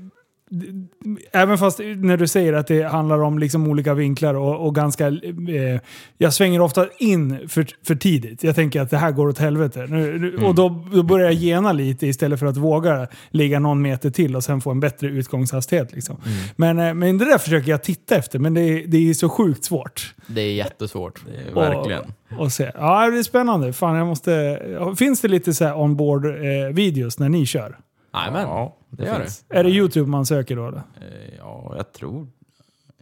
även 1.32 1.59
fast 1.59 1.78
när 1.96 2.16
du 2.16 2.26
säger 2.28 2.53
att 2.53 2.66
det 2.66 2.82
handlar 2.82 3.18
om 3.22 3.38
liksom 3.38 3.66
olika 3.68 3.94
vinklar 3.94 4.34
och, 4.34 4.66
och 4.66 4.74
ganska... 4.74 5.07
Eh, 5.09 5.80
jag 6.18 6.32
svänger 6.32 6.61
ofta 6.61 6.86
in 6.98 7.48
för, 7.48 7.66
för 7.86 7.94
tidigt. 7.94 8.42
Jag 8.44 8.55
tänker 8.55 8.80
att 8.80 8.90
det 8.90 8.96
här 8.98 9.11
går 9.12 9.28
åt 9.28 9.38
helvete. 9.38 9.86
Nu, 9.88 10.18
nu, 10.18 10.36
Och 10.46 10.55
då, 10.55 10.84
då 10.92 11.03
börjar 11.03 11.26
jag 11.26 11.34
gena 11.34 11.72
lite 11.72 12.07
istället 12.07 12.38
för 12.40 12.46
att 12.46 12.57
våga 12.57 13.07
ligga 13.30 13.59
någon 13.59 13.82
meter 13.82 14.11
till 14.11 14.36
och 14.36 14.44
sen 14.44 14.61
få 14.61 14.70
en 14.70 14.80
bättre 14.80 15.07
utgångshastighet. 15.09 15.92
Liksom. 15.92 16.16
Men, 16.57 16.78
eh, 16.78 16.94
men 16.94 17.18
det 17.18 17.24
där 17.24 17.38
försöker 17.38 17.70
jag 17.70 17.82
titta 17.82 18.16
efter, 18.16 18.38
men 18.38 18.55
det, 18.55 18.61
är- 18.61 18.86
det 18.86 19.11
är 19.11 19.14
så 19.14 19.28
sjukt 19.28 19.64
svårt. 19.64 20.14
Det 20.26 20.40
är 20.40 20.53
jättesvårt. 20.53 21.20
Det 21.26 21.50
är 21.50 21.55
verkligen. 21.74 22.03
Och, 22.30 22.40
och 22.40 22.53
se. 22.53 22.70
Ja, 22.74 23.11
det 23.11 23.18
är 23.18 23.22
spännande. 23.22 23.72
Fan, 23.72 23.96
jag 23.96 24.07
måste, 24.07 24.62
finns 24.98 25.20
det 25.20 25.28
lite 25.28 25.55
så 25.55 25.64
här 25.64 25.74
onboard-videos 25.74 27.20
när 27.20 27.28
ni 27.28 27.46
kör? 27.46 27.78
Jajamän, 28.14 28.42
Ja, 28.42 28.76
det 28.97 29.05
gör 29.05 29.12
det. 29.18 29.20
finns. 29.20 29.45
Är 29.49 29.64
det 29.64 29.70
YouTube 29.70 30.11
man 30.11 30.26
söker 30.26 30.57
då? 30.57 30.68
Eller? 30.68 30.78
Eh, 30.78 31.34
Ja, 31.38 31.72
jag 31.76 31.93
tror... 31.93 32.26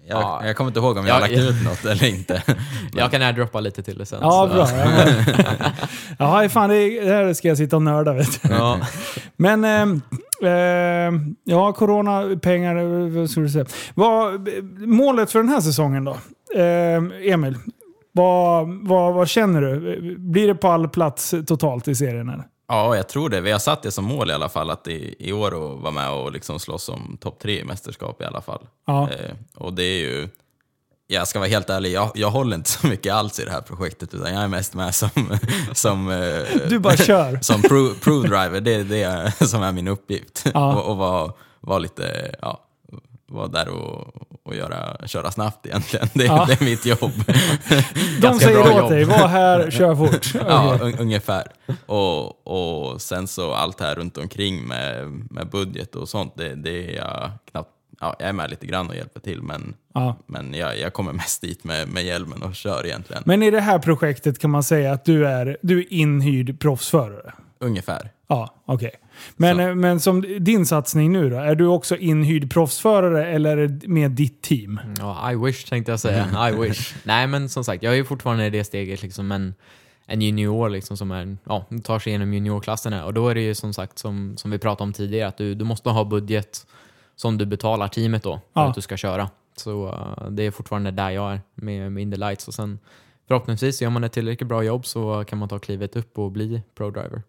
Jag, 0.07 0.22
Ja. 0.22 0.47
jag 0.47 0.57
kommer 0.57 0.70
inte 0.70 0.80
ihåg 0.80 0.97
om 0.97 1.07
jag 1.07 1.14
har 1.14 1.20
lagt 1.20 1.32
ut 1.32 1.64
något 1.64 1.84
eller 1.84 2.05
inte. 2.05 2.43
Jag 2.93 3.11
kan 3.11 3.22
airdroppa 3.22 3.61
lite 3.61 3.82
till 3.82 3.99
det 3.99 4.07
sen. 4.07 4.18
Ja, 4.22 4.49
så- 4.49 4.55
bra. 4.55 4.68
Ja, 6.43 6.49
fan, 6.49 6.70
det, 6.70 6.76
är- 6.76 7.05
det 7.05 7.11
här 7.12 7.34
ska 7.34 7.49
jag 7.49 7.57
sitta 7.57 7.76
och 7.76 7.82
nörda 7.82 8.12
vet 8.12 8.43
du. 8.43 8.49
Ja. 8.49 8.80
Men, 9.36 9.64
ehm, 9.64 10.01
ehm, 10.43 11.36
ja, 11.45 11.72
corona, 11.72 12.38
pengar, 12.43 12.76
eh, 12.76 13.09
vad 13.09 13.30
skulle 13.30 13.47
du 13.47 13.51
säga? 13.51 13.66
Vad, 13.95 14.49
målet 14.78 15.30
för 15.30 15.38
den 15.38 15.49
här 15.49 15.61
säsongen 15.61 16.05
då? 16.05 16.16
Ehm, 16.61 17.12
Emil, 17.24 17.57
vad, 18.12 18.68
vad, 18.82 19.14
vad 19.14 19.28
känner 19.28 19.61
du? 19.61 20.16
Blir 20.18 20.47
det 20.47 20.55
pallplats 20.55 21.34
totalt 21.47 21.88
i 21.88 21.95
serien? 21.95 22.28
Eller? 22.28 22.45
Ja, 22.71 22.97
jag 22.97 23.09
tror 23.09 23.29
det. 23.29 23.41
Vi 23.41 23.51
har 23.53 23.59
satt 23.59 23.83
det 23.83 23.91
som 23.91 24.05
mål 24.05 24.31
i 24.31 24.33
alla 24.33 24.49
fall, 24.49 24.71
att 24.71 24.89
i, 24.89 25.14
i 25.18 25.33
år 25.33 25.47
att 25.47 25.81
vara 25.81 25.91
med 25.91 26.11
och 26.11 26.33
liksom 26.33 26.61
slåss 26.61 26.89
om 26.89 27.16
topp 27.21 27.39
tre 27.43 27.61
i 27.61 27.64
mästerskap 27.64 28.23
i 28.23 28.25
alla 28.25 28.41
fall. 28.41 28.66
Ja. 28.87 29.11
Eh, 29.11 29.35
och 29.55 29.73
det 29.73 29.83
är 29.83 29.99
ju, 29.99 30.29
jag 31.07 31.29
ska 31.29 31.39
vara 31.39 31.49
helt 31.49 31.71
ärlig, 31.71 31.93
jag, 31.93 32.11
jag 32.14 32.31
håller 32.31 32.57
inte 32.57 32.71
så 32.81 32.87
mycket 32.87 33.14
alls 33.14 33.41
i 33.41 33.45
det 33.45 33.51
här 33.51 33.61
projektet, 33.61 34.14
utan 34.14 34.35
jag 34.35 34.43
är 34.43 34.49
mest 34.49 34.75
med 34.75 34.95
som, 34.95 35.11
som, 35.73 36.11
eh, 36.11 36.68
Du 36.68 36.79
bara 36.79 36.97
kör. 36.97 37.39
som 37.43 37.62
pro, 37.62 37.95
pro 37.95 38.21
driver. 38.21 38.61
Det 38.61 38.75
är 38.75 38.85
det 38.85 39.47
som 39.49 39.62
är 39.62 39.73
min 39.73 39.89
uppgift. 39.89 40.47
Ja. 40.55 40.75
och 40.75 40.91
och 40.91 40.97
vara 40.97 41.33
vara 41.61 41.79
lite, 41.79 42.35
ja, 42.43 42.64
vara 43.31 43.49
där 43.49 43.68
och, 43.68 44.14
och 44.43 44.55
göra, 44.55 45.07
köra 45.09 45.31
snabbt 45.31 45.66
egentligen. 45.66 46.09
Det, 46.14 46.24
Ja. 46.24 46.45
det 46.49 46.61
är 46.61 46.64
mitt 46.64 46.87
jobb. 46.87 46.99
De 47.26 48.20
Ganska 48.20 48.47
säger 48.47 48.61
åt 48.61 48.76
jobb. 48.78 48.91
dig, 48.91 49.05
var 49.05 49.28
här, 49.28 49.70
kör 49.70 49.95
fort. 49.97 50.35
Ja, 50.49 50.78
un 50.81 50.95
ungefär. 50.99 51.47
Och, 51.87 52.47
och 52.93 53.03
sen 53.03 53.28
så 53.28 53.53
allt 53.55 53.81
här 53.81 53.95
runt 53.95 54.18
omkring 54.18 54.62
med, 54.68 55.07
med 55.31 55.49
budget 55.51 55.95
och 55.97 56.09
sånt, 56.09 56.33
det, 56.37 56.55
det 56.55 56.91
är 56.93 56.97
jag 56.97 57.31
knappt... 57.51 57.70
Ja, 58.03 58.16
jag 58.18 58.28
är 58.28 58.33
med 58.33 58.51
lite 58.51 58.66
grann 58.66 58.89
och 58.89 58.97
hjälper 58.97 59.20
till, 59.20 59.43
men, 59.43 59.74
Ja. 59.95 60.16
men 60.26 60.55
jag, 60.55 60.78
jag 60.78 60.93
kommer 60.93 61.12
mest 61.12 61.41
dit 61.43 61.64
med, 61.64 61.89
med 61.89 62.05
hjälmen 62.05 62.43
och 62.43 62.55
kör 62.55 62.87
egentligen. 62.87 63.22
Men 63.26 63.43
i 63.43 63.51
det 63.51 63.61
här 63.61 63.78
projektet 63.78 64.39
kan 64.39 64.51
man 64.51 64.62
säga 64.62 64.93
att 64.93 65.05
du 65.05 65.26
är, 65.26 65.57
du 65.62 65.78
är 65.78 65.93
inhyrd 65.93 66.61
proffsförare? 66.61 67.33
Ungefär. 67.59 68.11
Ja, 68.28 68.55
okej. 68.66 68.91
Men, 69.37 69.57
Så. 69.57 69.62
eh, 69.62 69.75
men 69.75 70.01
som 70.01 70.25
din 70.41 70.66
satsning 70.66 71.12
nu 71.12 71.31
då, 71.31 71.37
är 71.37 71.55
du 71.55 71.66
också 71.66 71.97
inhyrd 71.97 72.53
proffsförare 72.53 73.27
eller 73.27 73.57
är 73.57 73.68
det 73.68 73.89
med 73.89 74.11
ditt 74.11 74.43
team? 74.43 74.81
Ja, 74.99 75.33
I 75.33 75.37
wish 75.37 75.64
tänkte 75.64 75.93
jag 75.93 76.01
säga. 76.01 76.49
I 76.51 76.61
wish. 76.61 76.95
Nej, 77.05 77.27
men 77.27 77.49
som 77.49 77.64
sagt, 77.64 77.83
jag 77.83 77.99
är 77.99 78.05
fortfarande 78.05 78.47
i 78.47 78.51
det 78.51 78.64
steget 78.64 79.03
liksom 79.03 79.33
en, 79.33 79.55
en 80.07 80.23
junior 80.23 80.68
liksom 80.68 80.97
som 80.97 81.11
är, 81.11 81.37
ja, 81.45 81.64
tar 81.85 81.99
sig 81.99 82.11
igenom 82.11 82.35
juniorklasserna. 82.35 83.05
Och 83.05 83.14
då 83.14 83.29
är 83.29 83.35
det 83.35 83.41
ju 83.41 83.55
som 83.55 83.73
sagt, 83.73 83.99
som, 83.99 84.37
som 84.37 84.51
vi 84.51 84.59
pratade 84.59 84.83
om 84.83 84.93
tidigare, 84.93 85.29
att 85.29 85.37
du, 85.37 85.55
du 85.55 85.64
måste 85.64 85.91
ha 85.91 86.05
budget 86.05 86.66
som 87.16 87.39
du 87.39 87.47
betalar 87.47 87.89
teamet 87.89 88.23
då 88.23 88.33
för 88.55 88.61
Ja. 88.61 88.68
att 88.68 88.75
du 88.75 88.81
ska 88.81 88.97
köra. 88.97 89.31
Så 89.57 89.89
eh, 89.89 90.31
det 90.31 90.43
är 90.43 90.51
fortfarande 90.51 90.91
där 90.91 91.11
jag 91.11 91.33
är 91.33 91.41
med, 91.55 91.93
med 91.93 92.03
Indy 92.03 92.16
Lights. 92.16 92.49
Och 92.49 92.55
sen 92.55 92.79
förhoppningsvis 93.29 93.83
gör 93.83 93.91
man 93.91 94.05
ett 94.05 94.12
tillräckligt 94.12 94.49
bra 94.49 94.62
jobb 94.62 94.87
så 94.87 95.25
kan 95.29 95.39
man 95.39 95.49
ta 95.49 95.59
klivet 95.59 95.97
upp 95.97 96.18
och 96.18 96.31
bli 96.33 96.62
pro-driver. 96.79 97.23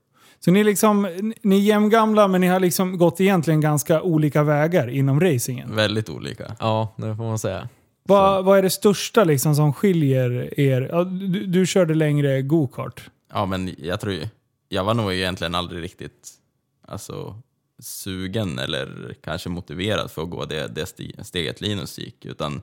Så 0.45 0.51
ni, 0.51 0.59
är 0.59 0.63
liksom, 0.63 1.23
ni 1.41 1.55
är 1.55 1.61
jämngamla 1.61 2.27
men 2.27 2.41
ni 2.41 2.47
har 2.47 2.59
liksom 2.59 2.97
gått 2.97 3.21
egentligen 3.21 3.61
ganska 3.61 4.01
olika 4.01 4.43
vägar 4.43 4.89
inom 4.89 5.19
racingen. 5.19 5.75
Väldigt 5.75 6.09
olika. 6.09 6.55
Ja, 6.59 6.93
det 6.97 7.15
får 7.15 7.23
man 7.23 7.39
säga. 7.39 7.69
Vad, 8.03 8.45
vad 8.45 8.57
är 8.57 8.61
det 8.61 8.69
största 8.69 9.23
liksom 9.23 9.55
som 9.55 9.73
skiljer 9.73 10.59
er? 10.59 10.89
Ja, 10.91 11.03
du, 11.03 11.45
du 11.45 11.65
körde 11.65 11.93
längre 11.93 12.41
go-kart. 12.41 13.09
Ja, 13.33 13.45
men 13.45 13.75
jag 13.77 13.99
tror 13.99 14.13
ju, 14.13 14.27
jag 14.69 14.83
var 14.83 14.93
nog 14.93 15.13
egentligen 15.13 15.55
aldrig 15.55 15.83
riktigt 15.83 16.29
alltså, 16.87 17.35
sugen 17.79 18.59
eller 18.59 19.15
kanske 19.21 19.49
motiverad 19.49 20.11
för 20.11 20.21
att 20.21 20.29
gå 20.29 20.45
det, 20.45 20.67
det 20.67 20.85
steget 21.25 21.61
Linus 21.61 21.99
gick, 21.99 22.25
utan 22.25 22.61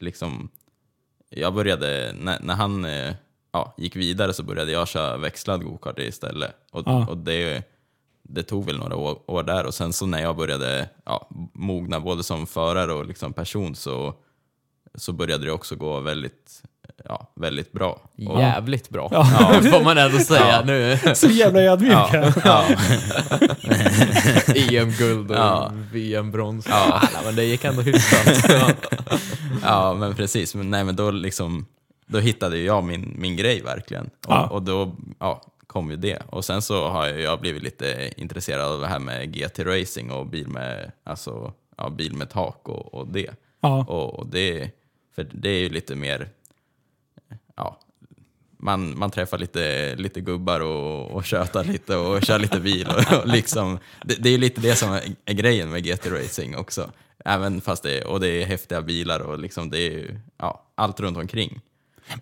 liksom, 0.00 0.48
jag 1.30 1.54
började, 1.54 2.14
när, 2.20 2.40
när 2.40 2.54
han 2.54 2.84
eh, 2.84 3.14
ja, 3.52 3.74
gick 3.76 3.96
vidare 3.96 4.32
så 4.32 4.42
började 4.42 4.72
jag 4.72 4.88
köra 4.88 5.16
växlad 5.16 5.64
gokart 5.64 5.98
istället. 5.98 6.52
Och, 6.72 6.82
Ja. 6.86 7.06
och 7.08 7.16
det, 7.18 7.62
det 8.22 8.42
tog 8.42 8.64
väl 8.66 8.78
några 8.78 8.96
år, 8.96 9.18
år 9.30 9.42
där 9.42 9.66
och 9.66 9.74
sen 9.74 9.92
så 9.92 10.06
när 10.06 10.22
jag 10.22 10.36
började 10.36 10.88
ja, 11.04 11.28
mogna 11.54 12.00
både 12.00 12.22
som 12.22 12.46
förare 12.46 12.92
och 12.92 13.06
liksom 13.06 13.32
person 13.32 13.74
så, 13.74 14.14
så 14.94 15.12
började 15.12 15.44
det 15.44 15.52
också 15.52 15.76
gå 15.76 16.00
väldigt, 16.00 16.62
ja, 17.04 17.32
väldigt 17.36 17.72
bra. 17.72 18.00
Och, 18.28 18.40
Jävligt 18.40 18.88
bra, 18.88 19.08
Ja. 19.12 19.24
får 19.72 19.84
man 19.84 19.98
ändå 19.98 20.18
säga 20.18 20.48
Ja. 20.48 20.62
nu. 20.64 20.98
Så 21.14 21.26
jävla 21.26 21.60
ödmjuk 21.60 21.92
ja, 21.92 22.32
ja, 22.44 22.64
EM-guld 24.54 25.30
och 25.30 25.36
Ja. 25.36 25.72
VM-brons. 25.92 26.66
Ja. 26.68 27.00
Ja. 27.14 27.20
men 27.24 27.36
det 27.36 27.44
gick 27.44 27.64
ändå 27.64 27.82
hyfsat. 27.82 28.50
Ja. 28.50 28.70
Ja, 29.62 29.94
men 29.94 30.14
precis. 30.14 30.54
Men, 30.54 30.70
nej, 30.70 30.84
men 30.84 30.96
då, 30.96 31.10
liksom, 31.10 31.66
då 32.12 32.18
hittade 32.18 32.58
jag 32.58 32.84
min, 32.84 33.14
min 33.18 33.36
grej 33.36 33.62
verkligen. 33.62 34.04
Och, 34.04 34.10
Ja. 34.28 34.46
och 34.46 34.62
då 34.62 34.96
ja, 35.18 35.42
kom 35.66 35.90
ju 35.90 35.96
det. 35.96 36.22
Och 36.30 36.44
sen 36.44 36.62
så 36.62 36.88
har 36.88 37.06
jag, 37.06 37.20
jag 37.20 37.40
blivit 37.40 37.62
lite 37.62 38.12
intresserad 38.16 38.72
av 38.72 38.80
det 38.80 38.86
här 38.86 38.98
med 38.98 39.36
GT-racing 39.36 40.10
och 40.10 40.26
bil 40.26 40.48
med, 40.48 40.92
alltså, 41.04 41.52
ja, 41.76 41.88
bil 41.90 42.14
med 42.14 42.30
tak 42.30 42.68
och, 42.68 42.94
och 42.94 43.06
det. 43.08 43.30
Ja. 43.60 43.84
Och, 43.88 44.18
och 44.18 44.26
det, 44.26 44.70
för 45.14 45.26
det 45.32 45.48
är 45.48 45.60
ju 45.60 45.68
lite 45.68 45.94
mer, 45.94 46.28
ja, 47.56 47.78
man, 48.58 48.98
man 48.98 49.10
träffar 49.10 49.38
lite, 49.38 49.94
lite 49.96 50.20
gubbar 50.20 50.60
och, 50.60 51.10
och 51.10 51.24
tjötar 51.24 51.64
lite 51.64 51.96
och 51.96 52.22
kör 52.22 52.38
lite 52.38 52.60
bil. 52.60 52.88
Och, 52.88 53.18
och 53.18 53.26
liksom, 53.28 53.78
det, 54.04 54.14
det 54.14 54.28
är 54.28 54.32
ju 54.32 54.38
lite 54.38 54.60
det 54.60 54.76
som 54.76 54.92
är, 55.24 55.32
grejen 55.32 55.70
med 55.70 55.86
GT-racing 55.86 56.56
också. 56.56 56.90
Även 57.24 57.60
fast 57.60 57.82
det, 57.82 58.04
och 58.04 58.20
det 58.20 58.28
är 58.28 58.46
häftiga 58.46 58.82
bilar 58.82 59.20
och 59.20 59.38
liksom 59.38 59.70
det 59.70 59.78
är 59.78 59.90
ju, 59.90 60.18
ja, 60.36 60.64
allt 60.74 61.00
runt 61.00 61.18
omkring. 61.18 61.60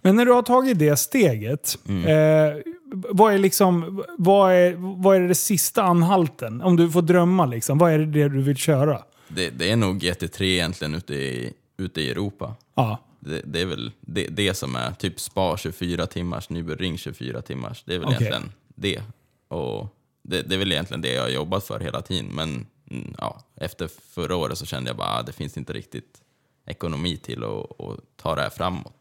Men 0.02 0.16
när 0.16 0.24
du 0.24 0.32
har 0.32 0.42
tagit 0.42 0.78
det 0.78 0.96
steget, 0.96 1.78
Mm. 1.88 2.04
eh, 2.06 2.62
vad, 2.92 3.34
är 3.34 3.38
liksom, 3.38 4.04
vad, 4.18 4.52
är, 4.52 4.74
vad 5.02 5.16
är 5.16 5.20
det 5.28 5.34
sista 5.34 5.82
anhalten? 5.82 6.62
Om 6.62 6.76
du 6.76 6.90
får 6.90 7.02
drömma, 7.02 7.46
liksom, 7.46 7.78
vad 7.78 7.92
är 7.92 7.98
det 7.98 8.28
du 8.28 8.42
vill 8.42 8.56
köra? 8.56 9.02
Det, 9.28 9.50
det 9.50 9.70
är 9.70 9.76
nog 9.76 9.98
GT3 10.02 10.42
egentligen 10.42 10.94
ute 10.94 11.14
i, 11.14 11.52
ute 11.76 12.00
i 12.00 12.10
Europa. 12.10 12.54
Ja. 12.74 12.98
Det, 13.20 13.40
det 13.44 13.60
är 13.60 13.66
väl 13.66 13.92
det, 14.00 14.26
det 14.26 14.54
som 14.54 14.76
är 14.76 14.92
typ 14.92 15.20
Spa 15.20 15.56
24 15.56 16.06
timmars, 16.06 16.48
Nürburgring 16.48 16.96
24 16.96 17.42
timmars. 17.42 17.82
Det 17.86 17.94
är 17.94 17.98
väl 17.98 18.08
Okej. 18.08 18.16
egentligen 18.26 18.52
det. 18.74 19.02
Och 19.48 19.96
det, 20.22 20.42
det 20.42 20.54
är 20.54 20.58
väl 20.58 20.72
egentligen 20.72 21.00
det 21.00 21.12
jag 21.12 21.22
har 21.22 21.28
jobbat 21.28 21.64
för 21.64 21.80
hela 21.80 22.02
tiden. 22.02 22.26
Men 22.34 22.66
mm, 22.90 23.14
ja, 23.18 23.40
efter 23.56 23.88
förra 24.14 24.36
året 24.36 24.58
så 24.58 24.66
kände 24.66 24.90
jag 24.90 24.96
bara 24.96 25.08
att 25.08 25.26
det 25.26 25.32
finns 25.32 25.56
inte 25.56 25.72
riktigt 25.72 26.20
ekonomi 26.66 27.16
till 27.16 27.44
att, 27.44 27.80
att 27.80 27.98
ta 28.16 28.34
det 28.34 28.42
här 28.42 28.50
framåt. 28.50 28.99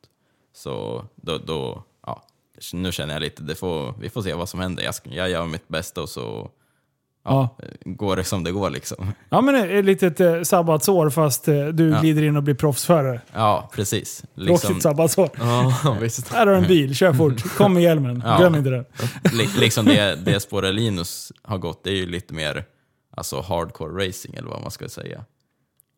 Så 0.54 1.06
då, 1.16 1.38
då 1.38 1.84
ja, 2.06 2.24
nu 2.74 2.92
känner 2.92 3.14
jag 3.14 3.22
lite, 3.22 3.44
det 3.44 3.56
får, 3.56 3.94
vi 4.00 4.10
får 4.10 4.22
se 4.22 4.34
vad 4.34 4.50
som 4.50 4.60
händer. 4.60 4.84
Jag, 4.84 4.96
ska- 4.96 5.10
jag 5.10 5.30
gör 5.30 5.46
mitt 5.46 5.68
bästa 5.68 6.02
och 6.02 6.10
så 6.10 6.50
Ja. 7.24 7.58
går 7.86 8.16
det 8.16 8.24
som 8.24 8.44
det 8.44 8.52
går 8.52 8.70
liksom. 8.70 9.12
Ja, 9.30 9.42
men 9.42 9.56
ett 9.56 9.86
litet 9.86 10.20
eh, 10.20 10.42
sabbatsår 10.42 11.10
fast 11.10 11.48
eh, 11.48 11.66
du 11.66 11.90
Ja. 11.90 12.00
glider 12.02 12.24
in 12.24 12.38
och 12.38 12.44
blir 12.44 12.56
proffsförare. 12.56 13.22
Ja, 13.34 13.70
precis. 13.74 14.24
Liksom, 14.34 14.82
sabbatsår. 14.82 15.30
Ja, 15.38 15.98
visst. 16.02 16.28
Här 16.34 16.48
har 16.48 16.54
du 16.54 16.58
en 16.58 16.68
bil, 16.68 16.96
kör 16.96 17.14
fort. 17.14 17.44
Kom 17.58 17.74
med 17.74 17.84
hjälmen. 17.84 18.24
Ja. 18.26 18.38
Glöm 18.38 18.56
inte 18.56 18.70
det. 18.70 18.86
li, 19.34 19.50
liksom 19.60 19.86
det, 19.86 20.16
det 20.16 20.40
spåret 20.40 20.74
Linus 20.76 21.32
har 21.44 21.58
gått, 21.58 21.84
det 21.84 21.90
är 21.90 21.96
ju 21.96 22.06
lite 22.06 22.34
mer 22.34 22.66
alltså 23.12 23.42
hardcore 23.42 24.08
racing 24.08 24.36
eller 24.38 24.50
vad 24.50 24.62
man 24.62 24.72
ska 24.72 24.90
säga. 24.90 25.26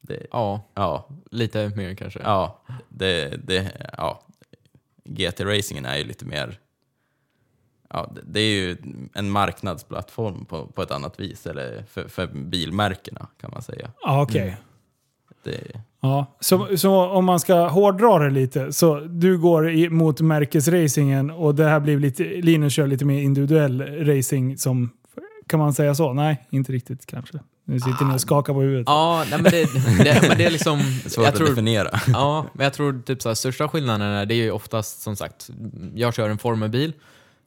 Det, 0.01 0.27
Ja, 0.31 0.71
ja, 0.75 1.09
lite 1.31 1.69
mer 1.75 1.95
kanske. 1.95 2.19
ja, 2.23 2.61
det, 2.89 3.27
det, 3.47 3.71
ja. 3.97 4.23
GT-racingen 5.03 5.85
är 5.85 5.97
ju 5.97 6.03
lite 6.03 6.25
mer, 6.25 6.59
ja, 7.89 8.11
det, 8.23 8.39
är 8.39 8.49
ju 8.49 8.77
en 9.13 9.31
marknadsplattform 9.31 10.45
på, 10.45 10.67
på 10.67 10.81
ett 10.81 10.91
annat 10.91 11.19
vis, 11.19 11.47
eller 11.47 11.83
för, 11.83 12.07
för 12.07 12.27
bilmärkena 12.27 13.27
kan 13.41 13.51
man 13.51 13.61
säga. 13.61 13.91
Ja, 14.01 14.21
okej. 14.21 14.57
Det, 15.43 15.81
Ja, 16.01 16.37
så, 16.39 16.77
så 16.77 17.05
om 17.05 17.25
man 17.25 17.39
ska 17.39 17.67
hårdra 17.67 18.19
det 18.19 18.29
lite, 18.29 18.73
så 18.73 18.99
du 18.99 19.37
går 19.37 19.71
i, 19.71 19.89
mot 19.89 20.21
märkesracingen 20.21 21.31
och 21.31 21.55
det 21.55 21.65
här 21.65 21.79
blir 21.79 21.99
lite, 21.99 22.23
Linus 22.23 22.73
kör 22.73 22.87
lite 22.87 23.05
mer 23.05 23.21
individuell 23.21 23.81
racing 23.81 24.57
som, 24.57 24.89
kan 25.51 25.59
man 25.59 25.73
säga 25.73 25.95
så? 25.95 26.13
Nej, 26.13 26.47
inte 26.49 26.71
riktigt 26.71 27.05
kanske. 27.05 27.39
Nu 27.65 27.79
sitter 27.79 28.05
ni 28.05 28.15
och 28.15 28.21
skakar 28.21 28.53
på 28.53 28.61
huvudet. 28.61 28.83
Ja, 28.87 29.25
nej, 29.29 29.41
men, 29.41 29.51
det, 29.51 29.65
det, 30.03 30.27
men 30.27 30.37
det 30.37 30.45
är 30.45 30.51
liksom... 30.51 30.79
svårt 31.05 31.25
jag 31.25 31.25
att 31.25 31.35
tror, 31.35 31.47
definiera. 31.47 31.99
Ja, 32.07 32.45
men 32.53 32.63
jag 32.63 32.73
tror 32.73 33.01
typ 33.05 33.21
så 33.21 33.29
här, 33.29 33.35
största 33.35 33.67
skillnaden 33.67 34.07
är, 34.07 34.25
det 34.25 34.33
är 34.33 34.43
ju 34.43 34.51
oftast 34.51 35.01
som 35.01 35.15
sagt, 35.15 35.49
jag 35.95 36.13
kör 36.13 36.29
en 36.29 36.37
formelbil 36.37 36.93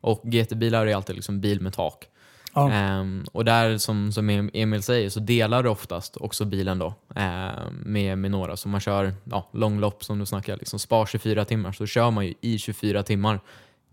och 0.01 0.23
GT-bilar 0.25 0.87
är 0.87 0.95
alltid 0.95 1.17
liksom 1.17 1.41
bil 1.41 1.61
med 1.61 1.73
tak. 1.73 2.07
Ja. 2.55 2.71
Ehm, 2.71 3.25
och 3.33 3.45
där 3.45 3.79
som, 3.79 4.13
som 4.13 4.51
Emil 4.53 4.83
säger 4.83 5.11
så 5.11 5.21
delar 5.21 5.63
du 5.63 5.69
oftast 5.69 6.17
också 6.17 6.45
bilen 6.45 6.79
då 6.79 6.95
ehm, 7.15 7.75
med, 7.85 8.19
med 8.19 8.31
några. 8.31 8.57
Så 8.57 8.69
man 8.69 8.81
kör 8.81 9.15
ja, 9.25 9.51
långlopp 9.53 10.05
som 10.05 10.19
du 10.19 10.27
snackar, 10.27 10.57
liksom 10.57 10.79
spar 10.79 11.07
24 11.07 11.45
timmar 11.45 11.73
så 11.73 11.87
kör 11.87 12.11
man 12.11 12.27
ju 12.27 12.35
i 12.41 12.59
24 12.59 13.03
timmar. 13.03 13.41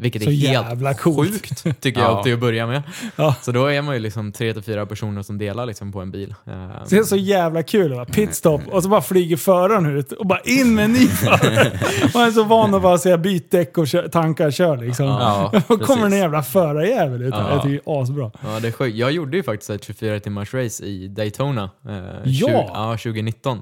Vilket 0.02 0.24
Så 0.24 0.30
är 0.30 0.34
jävla 0.34 0.90
helt 0.90 1.02
coolt. 1.02 1.32
sjukt 1.32 1.82
tycker 1.82 2.02
jag 2.02 2.12
Ja. 2.12 2.24
till 2.24 2.34
att 2.34 2.40
börja 2.40 2.68
med. 2.68 2.84
Ja. 3.16 3.36
Så 3.42 3.52
då 3.52 3.66
är 3.66 3.82
man 3.82 3.94
ju 3.96 4.00
liksom 4.02 4.32
tre 4.32 4.54
till 4.54 4.62
fyra 4.64 4.86
personer 4.86 5.22
som 5.22 5.38
delar 5.38 5.66
liksom 5.66 5.92
på 5.92 6.02
en 6.02 6.12
bil. 6.12 6.36
Ehm, 6.46 6.70
Det 6.90 6.98
är 6.98 7.04
så 7.04 7.16
jävla 7.16 7.64
kul. 7.64 7.94
Va? 7.94 8.06
Pitstop 8.06 8.62
och 8.72 8.84
så 8.84 8.90
bara 8.90 9.02
flyger 9.02 9.38
föraren 9.38 9.86
ut 9.98 10.12
och 10.12 10.26
bara 10.28 10.40
in 10.40 10.76
med 10.76 10.86
en 10.86 10.94
ny 10.94 11.08
förare. 11.08 11.80
Man 12.14 12.24
är 12.28 12.32
så 12.32 12.44
van 12.44 12.74
att 12.74 12.82
bara 12.82 12.98
säga 12.98 13.18
byt 13.18 13.52
däck 13.52 13.78
och 13.78 13.88
tanka, 14.12 14.52
kör 14.52 14.78
liksom. 14.78 15.06
Ja, 15.06 15.52
och 15.68 15.82
kommer 15.82 16.04
en 16.04 16.10
precis. 16.10 16.18
jävla 16.20 16.44
förarjävel 16.44 17.22
ut. 17.22 17.34
Ja. 17.38 17.50
Jag 17.54 17.62
tycker 17.64 17.82
det 17.86 17.92
är 17.92 18.02
asbra. 18.02 18.32
Ja, 18.44 18.60
det 18.60 18.68
är 18.68 18.72
sjukt. 18.72 18.96
Jag 18.98 19.12
gjorde 19.12 19.38
ju 19.38 19.44
faktiskt 19.44 19.70
ett 19.70 19.84
24 19.84 20.20
timmars 20.20 20.54
race 20.54 20.84
i 20.86 21.08
Daytona. 21.08 21.70
Eh, 21.90 21.96
Ja! 22.24 22.48
20, 22.48 22.48
ja, 22.74 22.98
2019. 22.98 23.62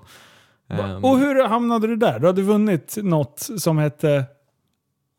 Ehm, 0.71 1.05
Och 1.05 1.19
hur 1.19 1.47
hamnade 1.47 1.87
du 1.87 1.95
där? 1.95 2.19
Du 2.19 2.27
hade 2.27 2.41
vunnit 2.41 2.97
något 3.01 3.49
som 3.57 3.77
hette... 3.77 4.23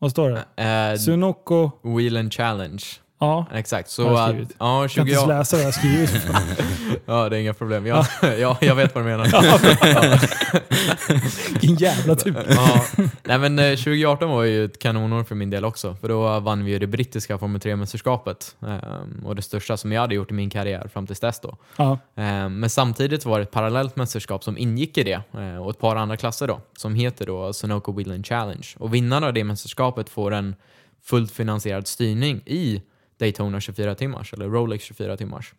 Vad 0.01 0.11
står 0.11 0.29
det? 0.29 0.63
eh, 0.63 0.97
Sunoco... 0.97 1.71
Wheel 1.83 2.17
and 2.17 2.33
Challenge. 2.33 2.83
Ja. 3.23 3.45
Exakt. 3.53 3.89
Så, 3.89 4.01
jag 4.01 4.13
att- 4.15 4.35
ja, 4.59 4.81
Jag 4.81 4.91
20, 4.91 4.99
kan 4.99 5.07
inte 5.09 5.25
läsa 5.25 5.57
vad 5.57 5.65
jag 5.65 5.73
skrivit. 5.73 6.27
ja, 7.05 7.29
det 7.29 7.37
är 7.37 7.41
inga 7.41 7.53
problem. 7.53 7.85
Ja, 7.85 8.05
ja, 8.39 8.57
jag 8.61 8.75
vet 8.75 8.95
vad 8.95 9.03
du 9.03 9.09
menar. 9.09 9.25
Vilken 11.51 11.75
jävla 11.75 12.15
tur. 12.15 12.45
ja. 12.49 12.85
Nej, 13.23 13.39
men, 13.39 13.59
eh, 13.59 13.69
2018 13.75 14.29
var 14.29 14.43
ju 14.43 14.65
ett 14.65 14.79
kanonår 14.79 15.23
för 15.23 15.35
min 15.35 15.49
del 15.49 15.65
också. 15.65 15.95
För 16.01 16.07
då 16.09 16.39
vann 16.39 16.65
vi 16.65 16.79
det 16.79 16.87
brittiska 16.87 17.37
Formel 17.37 17.61
3-mästerskapet. 17.61 18.55
ehm, 18.67 19.25
och 19.25 19.35
det 19.35 19.41
största 19.41 19.77
som 19.77 19.91
jag 19.91 20.01
hade 20.01 20.15
gjort 20.15 20.31
i 20.31 20.33
min 20.33 20.49
karriär 20.49 20.87
fram 20.93 21.07
till 21.07 21.15
dess. 21.15 21.39
Då. 21.39 21.57
Ja. 21.77 21.97
Ehm, 22.15 22.59
Men 22.59 22.69
samtidigt 22.69 23.25
var 23.25 23.39
det 23.39 23.43
ett 23.43 23.51
parallellt 23.51 23.95
mästerskap 23.95 24.43
som 24.43 24.57
ingick 24.57 24.97
i 24.97 25.03
det 25.03 25.21
eh, 25.39 25.57
och 25.63 25.69
ett 25.69 25.79
par 25.79 25.95
andra 25.95 26.17
klasser 26.17 26.47
då 26.47 26.59
som 26.77 26.95
heter 26.95 27.25
då 27.25 27.53
Sunoco 27.53 27.91
Wheeling 27.91 28.23
Challenge. 28.23 28.67
Och 28.77 28.93
vinnarna 28.93 29.27
av 29.27 29.33
det 29.33 29.43
mästerskapet 29.43 30.09
får 30.09 30.31
en 30.33 30.55
fullt 31.03 31.31
finansierad 31.31 31.87
styrning 31.87 32.41
i 32.45 32.81
Daytona 33.21 33.59
24 33.59 33.95
timmars 33.95 34.33
eller 34.33 34.45
Rolex 34.49 34.83
24 34.83 35.17
timmars. 35.17 35.53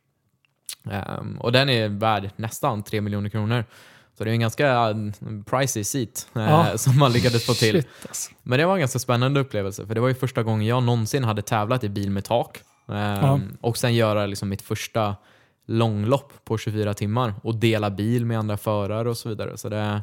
Ehm, 0.91 1.37
och 1.41 1.53
den 1.53 1.69
är 1.69 1.89
värd 1.89 2.31
nästan 2.37 2.83
3 2.83 3.01
miljoner 3.01 3.31
kronor. 3.31 3.65
Så 4.19 4.25
det 4.25 4.31
är 4.31 4.33
en 4.33 4.41
ganska 4.41 4.91
uh, 4.91 5.13
pricey 5.47 5.85
seat 5.85 6.27
eh, 6.37 6.43
Ja. 6.43 6.67
som 6.79 6.99
man 6.99 7.13
lyckades 7.13 7.47
få 7.47 7.55
till. 7.55 7.73
Shit, 7.83 7.89
alltså. 8.09 8.31
Men 8.43 8.59
det 8.59 8.67
var 8.67 8.75
en 8.75 8.81
ganska 8.81 8.99
spännande 8.99 9.41
upplevelse 9.41 9.87
för 9.87 9.95
det 9.95 10.01
var 10.01 10.09
ju 10.09 10.15
första 10.15 10.43
gången 10.43 10.67
jag 10.67 10.83
någonsin 10.83 11.25
hade 11.25 11.43
tävlat 11.43 11.85
i 11.85 11.89
bil 11.89 12.11
med 12.11 12.25
tak. 12.25 12.59
Ehm, 12.89 12.95
Ja. 12.95 13.41
Och 13.61 13.77
sen 13.79 13.95
göra 13.95 14.27
liksom 14.27 14.49
mitt 14.49 14.63
första 14.63 15.17
långlopp 15.67 16.33
på 16.45 16.59
24 16.59 16.95
timmar 16.95 17.35
och 17.43 17.55
dela 17.55 17.91
bil 17.91 18.27
med 18.27 18.39
andra 18.39 18.57
förare 18.57 19.11
och 19.11 19.17
så 19.17 19.29
vidare. 19.29 19.59
Så 19.59 19.69
det, 19.69 20.03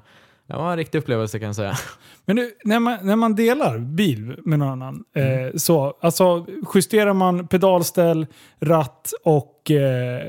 det 0.58 0.64
var 0.64 0.72
en 0.72 0.78
riktig 0.78 0.98
upplevelse 1.00 1.40
kan 1.40 1.46
jag 1.46 1.56
säga. 1.56 1.74
Men 2.26 2.36
du, 2.36 2.52
när, 2.64 2.80
man, 2.80 2.98
när 3.02 3.16
man 3.16 3.36
delar 3.36 3.78
bil 3.78 4.36
med 4.46 4.60
någon 4.60 4.70
annan, 4.70 5.04
Mm. 5.16 5.46
eh, 5.48 5.52
så, 5.56 5.94
alltså, 6.02 6.46
justerar 6.76 7.14
man 7.14 7.48
pedalställ, 7.48 8.28
ratt 8.60 9.14
och 9.24 9.72
eh, 9.72 10.22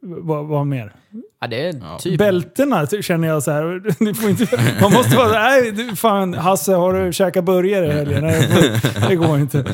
vad, 0.00 0.46
vad 0.46 0.66
mer? 0.66 0.92
Ja, 1.40 1.46
det 1.46 1.68
är 1.68 1.98
typ... 1.98 2.18
Bältena 2.18 2.86
känner 2.86 3.28
jag 3.28 3.42
så 3.42 3.50
här. 3.50 3.82
Du 4.04 4.14
får 4.14 4.30
inte, 4.30 4.76
man 4.80 4.92
måste 4.92 5.16
vara 5.16 5.28
nej 5.42 5.72
du, 5.72 5.96
fan 5.96 6.34
Hasse 6.34 6.74
har 6.74 6.92
du 6.94 7.12
käkat 7.12 7.44
burgare 7.44 7.86
i 7.86 7.90
helgen? 7.92 8.22
Nej, 8.22 8.48
det- 8.50 8.80
det 9.08 9.16
går 9.16 9.38
inte. 9.38 9.64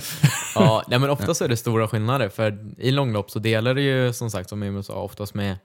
Ja, 0.54 0.82
nej, 0.88 0.98
men 0.98 1.10
oftast 1.10 1.42
är 1.42 1.48
det 1.48 1.56
stora 1.56 1.88
skillnader. 1.88 2.28
För 2.28 2.58
i 2.78 2.90
långlopp 2.90 3.30
så 3.30 3.38
delar 3.38 3.74
det 3.74 3.82
ju 3.82 4.12
som 4.12 4.30
sagt, 4.30 4.48
som 4.48 4.62
Emil 4.62 4.82
sa, 4.84 4.94
oftast 4.94 5.34
med, 5.34 5.56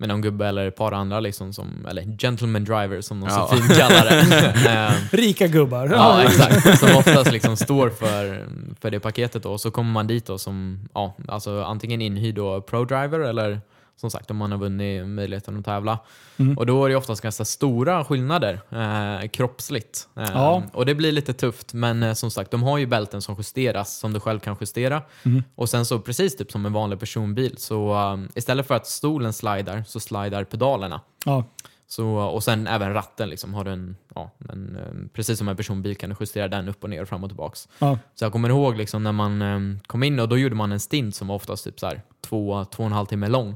med 0.00 0.08
någon 0.08 0.20
gubbe 0.22 0.46
eller 0.46 0.66
ett 0.68 0.76
par 0.76 0.92
andra, 0.92 1.20
liksom, 1.20 1.52
som, 1.52 1.86
eller 1.90 2.02
gentleman 2.18 2.64
driver 2.64 3.00
som 3.00 3.20
de 3.20 3.28
Ja. 3.28 3.48
så 3.50 3.56
fint 3.56 3.78
kallar 3.78 4.04
det. 4.04 4.68
Ehm, 4.70 4.92
Rika 5.10 5.46
gubbar. 5.46 5.88
Ja, 5.92 6.22
exakt. 6.22 6.78
Som 6.78 6.96
oftast 6.96 7.32
liksom 7.32 7.56
står 7.56 7.90
för, 7.90 8.46
för 8.80 8.90
det 8.90 9.00
paketet 9.00 9.42
då. 9.42 9.58
Så 9.58 9.70
kommer 9.70 9.90
man 9.92 10.06
dit 10.06 10.26
då 10.26 10.38
som 10.38 10.80
ja, 10.94 11.16
alltså 11.28 11.62
antingen 11.62 12.00
inhyrd 12.02 12.34
då 12.34 12.60
pro-driver 12.60 13.20
eller 13.20 13.60
som 14.00 14.10
sagt 14.10 14.30
om 14.30 14.36
man 14.36 14.50
har 14.52 14.58
vunnit 14.58 15.06
möjligheten 15.06 15.58
att 15.58 15.64
tävla. 15.64 15.98
Mm. 16.36 16.58
Och 16.58 16.66
då 16.66 16.84
är 16.84 16.88
det 16.88 16.96
oftast 16.96 17.22
ganska 17.22 17.44
stora 17.44 18.04
skillnader 18.04 18.60
eh, 18.70 19.28
kroppsligt. 19.28 20.08
Eh, 20.16 20.24
Ja. 20.34 20.62
Och 20.72 20.86
det 20.86 20.94
blir 20.94 21.12
lite 21.12 21.32
tufft 21.32 21.74
men 21.74 22.02
eh, 22.02 22.12
som 22.12 22.30
sagt 22.30 22.50
de 22.50 22.62
har 22.62 22.78
ju 22.78 22.86
bälten 22.86 23.22
som 23.22 23.34
justeras 23.38 23.96
som 23.98 24.12
du 24.12 24.20
själv 24.20 24.40
kan 24.40 24.56
justera. 24.60 25.02
Mm. 25.22 25.42
Och 25.54 25.68
sen 25.68 25.86
så 25.86 25.98
precis 25.98 26.36
typ 26.36 26.52
som 26.52 26.66
en 26.66 26.72
vanlig 26.72 26.98
personbil 27.00 27.54
så 27.58 27.92
eh, 27.94 28.18
istället 28.34 28.66
för 28.66 28.74
att 28.74 28.86
stolen 28.86 29.32
slidar 29.32 29.84
så 29.86 30.00
slidar 30.00 30.44
pedalerna. 30.44 31.00
Ja. 31.24 31.44
Så, 31.86 32.08
och 32.08 32.44
sen 32.44 32.66
även 32.66 32.92
ratten, 32.94 33.28
liksom, 33.28 33.54
har 33.54 33.64
du 33.64 33.70
en, 33.70 33.96
ja, 34.14 34.30
en, 34.48 34.76
eh, 34.76 35.08
precis 35.14 35.38
som 35.38 35.48
en 35.48 35.56
personbil 35.56 35.96
kan 35.96 36.10
du 36.10 36.16
justera 36.20 36.48
den 36.48 36.68
upp 36.68 36.84
och 36.84 36.90
ner, 36.90 37.04
fram 37.04 37.24
och 37.24 37.30
tillbaks. 37.30 37.68
Ja. 37.78 37.98
Så 38.14 38.24
jag 38.24 38.32
kommer 38.32 38.48
ihåg 38.48 38.76
liksom, 38.76 39.02
när 39.02 39.12
man 39.12 39.42
eh, 39.42 39.82
kom 39.86 40.02
in 40.02 40.20
och 40.20 40.28
då 40.28 40.38
gjorde 40.38 40.54
man 40.54 40.72
en 40.72 40.80
stint 40.80 41.14
som 41.14 41.28
var 41.28 41.34
oftast 41.34 41.64
typ 41.64 41.80
så 41.80 41.86
här, 41.86 42.02
två, 42.20 42.64
två 42.64 42.82
och 42.82 42.86
en 42.86 42.92
halv 42.92 43.06
timme 43.06 43.28
lång. 43.28 43.54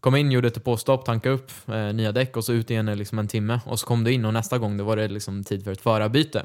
Kom 0.00 0.16
in, 0.16 0.32
gjorde 0.32 0.48
ett 0.48 0.54
depåstopp, 0.54 1.04
tankade 1.04 1.34
upp 1.34 1.50
eh, 1.68 1.92
nya 1.92 2.12
däck 2.12 2.36
och 2.36 2.44
så 2.44 2.52
ut 2.52 2.70
igen 2.70 2.86
liksom 2.86 3.18
en 3.18 3.28
timme. 3.28 3.60
Och 3.66 3.80
så 3.80 3.86
kom 3.86 4.04
du 4.04 4.12
in 4.12 4.24
och 4.24 4.32
nästa 4.34 4.58
gång 4.58 4.76
då 4.76 4.84
var 4.84 4.96
det 4.96 5.08
liksom 5.08 5.44
tid 5.44 5.64
för 5.64 5.72
ett 5.72 5.80
förarbyte. 5.80 6.44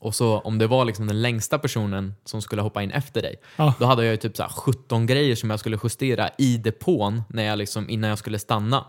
Och 0.00 0.14
så 0.14 0.38
om 0.38 0.58
det 0.58 0.66
var 0.66 0.84
liksom 0.84 1.06
den 1.06 1.22
längsta 1.22 1.58
personen 1.58 2.14
som 2.24 2.42
skulle 2.42 2.62
hoppa 2.62 2.82
in 2.82 2.90
efter 2.90 3.22
dig, 3.22 3.36
Ja. 3.56 3.74
då 3.78 3.86
hade 3.86 4.04
jag 4.04 4.10
ju 4.10 4.16
typ 4.16 4.36
så 4.36 4.42
här 4.42 4.50
17 4.50 5.06
grejer 5.06 5.36
som 5.36 5.50
jag 5.50 5.60
skulle 5.60 5.78
justera 5.84 6.30
i 6.38 6.56
depån 6.56 7.22
när 7.28 7.42
jag 7.44 7.58
liksom, 7.58 7.90
innan 7.90 8.10
jag 8.10 8.18
skulle 8.18 8.38
stanna. 8.38 8.84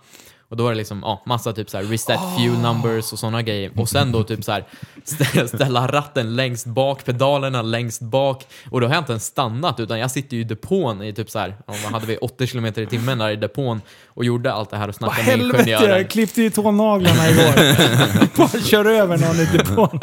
Och 0.49 0.57
då 0.57 0.63
var 0.63 0.71
det 0.71 0.77
liksom 0.77 0.99
ja, 1.01 1.23
massa 1.25 1.53
typ 1.53 1.69
så 1.69 1.77
här 1.77 1.83
reset 1.83 2.19
fuel 2.37 2.57
numbers 2.61 3.13
och 3.13 3.19
sådana 3.19 3.41
grejer. 3.41 3.71
Och 3.77 3.89
sen 3.89 4.11
då 4.11 4.23
typ 4.23 4.43
så 4.43 4.51
här 4.51 4.63
stä- 5.05 5.47
ställa 5.47 5.87
ratten 5.87 6.35
längst 6.35 6.65
bak, 6.65 7.05
pedalerna 7.05 7.61
längst 7.61 8.01
bak. 8.01 8.47
Och 8.69 8.81
då 8.81 8.87
har 8.87 8.93
jag 8.93 9.01
inte 9.01 9.11
ens 9.11 9.25
stannat 9.25 9.79
utan 9.79 9.99
jag 9.99 10.11
sitter 10.11 10.35
ju 10.35 10.41
i 10.41 10.45
depån 10.45 11.03
i 11.03 11.13
typ 11.13 11.29
så 11.29 11.39
här, 11.39 11.55
ja, 11.67 11.73
vad 11.83 11.91
hade 11.93 12.05
vi, 12.05 12.17
80 12.17 12.47
km 12.47 12.65
i 12.65 12.71
timmen 12.85 13.17
där 13.17 13.29
i 13.29 13.35
depån 13.35 13.81
och 14.07 14.25
gjorde 14.25 14.53
allt 14.53 14.69
det 14.69 14.77
här 14.77 14.87
och 14.87 14.95
Vad 14.99 15.13
snackade 15.15 15.23
med 15.27 15.39
helvete, 15.39 15.63
ingenjören. 15.69 15.97
jag 15.97 16.09
klippte 16.09 16.41
ju 16.41 16.49
tånaglarna 16.49 17.29
igår. 17.29 18.37
Bara 18.37 18.61
kör 18.63 18.85
över 18.85 19.17
någon 19.17 19.35
i 19.39 19.45
depån. 19.57 19.99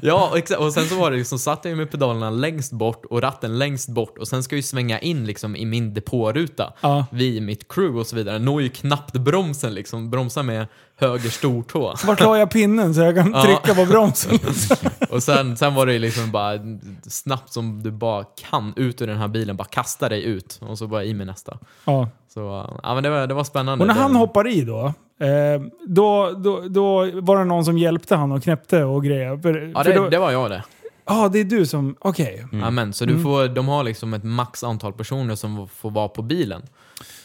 Ja, 0.00 0.32
exakt. 0.36 0.60
Och 0.60 0.72
sen 0.72 0.86
så 0.88 0.94
var 1.00 1.10
det 1.10 1.16
liksom, 1.16 1.38
satt 1.38 1.60
jag 1.64 1.70
ju 1.70 1.76
med 1.76 1.90
pedalerna 1.90 2.30
längst 2.30 2.72
bort 2.72 3.04
och 3.10 3.22
ratten 3.22 3.58
längst 3.58 3.88
bort 3.88 4.18
och 4.18 4.28
sen 4.28 4.42
ska 4.42 4.54
jag 4.54 4.58
ju 4.58 4.62
svänga 4.62 4.98
in 4.98 5.26
liksom 5.26 5.56
i 5.56 5.64
min 5.64 5.94
depåruta 5.94 6.72
Ja. 6.80 7.06
vid 7.10 7.42
mitt 7.42 7.68
crew 7.72 8.00
och 8.00 8.06
så 8.06 8.16
vidare. 8.16 8.38
Når 8.38 8.62
ju 8.62 8.68
knappt 8.68 9.12
bromsen 9.12 9.74
liksom, 9.74 9.81
bromsar 10.10 10.42
med 10.42 10.66
höger 10.96 11.30
stortå. 11.30 11.94
Vart 12.06 12.20
la 12.20 12.38
jag 12.38 12.50
pinnen 12.50 12.94
så 12.94 13.00
jag 13.00 13.14
kan 13.16 13.32
Ja. 13.32 13.42
trycka 13.42 13.74
på 13.84 13.90
bromsen? 13.90 14.38
Och 15.10 15.22
sen, 15.22 15.56
sen 15.56 15.74
var 15.74 15.86
det 15.86 15.92
ju 15.92 15.98
liksom 15.98 16.30
bara 16.30 16.58
snabbt 17.02 17.52
som 17.52 17.82
du 17.82 17.90
bara 17.90 18.24
kan 18.50 18.72
ut 18.76 19.02
ur 19.02 19.06
den 19.06 19.16
här 19.18 19.28
bilen, 19.28 19.56
bara 19.56 19.64
kasta 19.68 20.08
dig 20.08 20.24
ut 20.24 20.58
och 20.62 20.78
så 20.78 20.86
bara 20.86 21.04
i 21.04 21.14
med 21.14 21.26
nästa. 21.26 21.58
Ja. 21.84 22.08
Så 22.34 22.66
ja, 22.82 22.94
men 22.94 23.02
det 23.02 23.10
var, 23.10 23.26
det 23.26 23.34
var 23.34 23.44
spännande. 23.44 23.82
Och 23.82 23.88
när 23.88 23.94
han 23.94 24.12
Det- 24.12 24.18
hoppar 24.18 24.48
i 24.48 24.60
då, 24.62 24.86
eh, 25.26 25.62
då, 25.86 26.30
då, 26.30 26.60
då 26.68 27.10
var 27.20 27.38
det 27.38 27.44
någon 27.44 27.64
som 27.64 27.78
hjälpte 27.78 28.16
han 28.16 28.32
och 28.32 28.42
knäppte 28.42 28.84
och 28.84 29.04
grejer. 29.04 29.36
För, 29.38 29.72
Ja, 29.74 29.82
för 29.84 29.90
det, 29.90 29.96
då, 29.96 30.08
det 30.08 30.18
var 30.18 30.30
jag 30.30 30.50
det. 30.50 30.62
ah, 31.04 31.28
det 31.28 31.38
är 31.40 31.44
du 31.44 31.66
som... 31.66 31.96
Okej. 32.00 32.46
Ja, 32.52 32.70
men, 32.70 32.92
så 32.92 33.04
du 33.04 33.22
får, 33.22 33.48
de 33.48 33.68
har 33.68 33.84
liksom 33.84 34.14
ett 34.14 34.24
max 34.24 34.64
antal 34.64 34.92
personer 34.92 35.34
som 35.34 35.68
får 35.68 35.90
vara 35.90 36.08
på 36.08 36.22
bilen. 36.22 36.62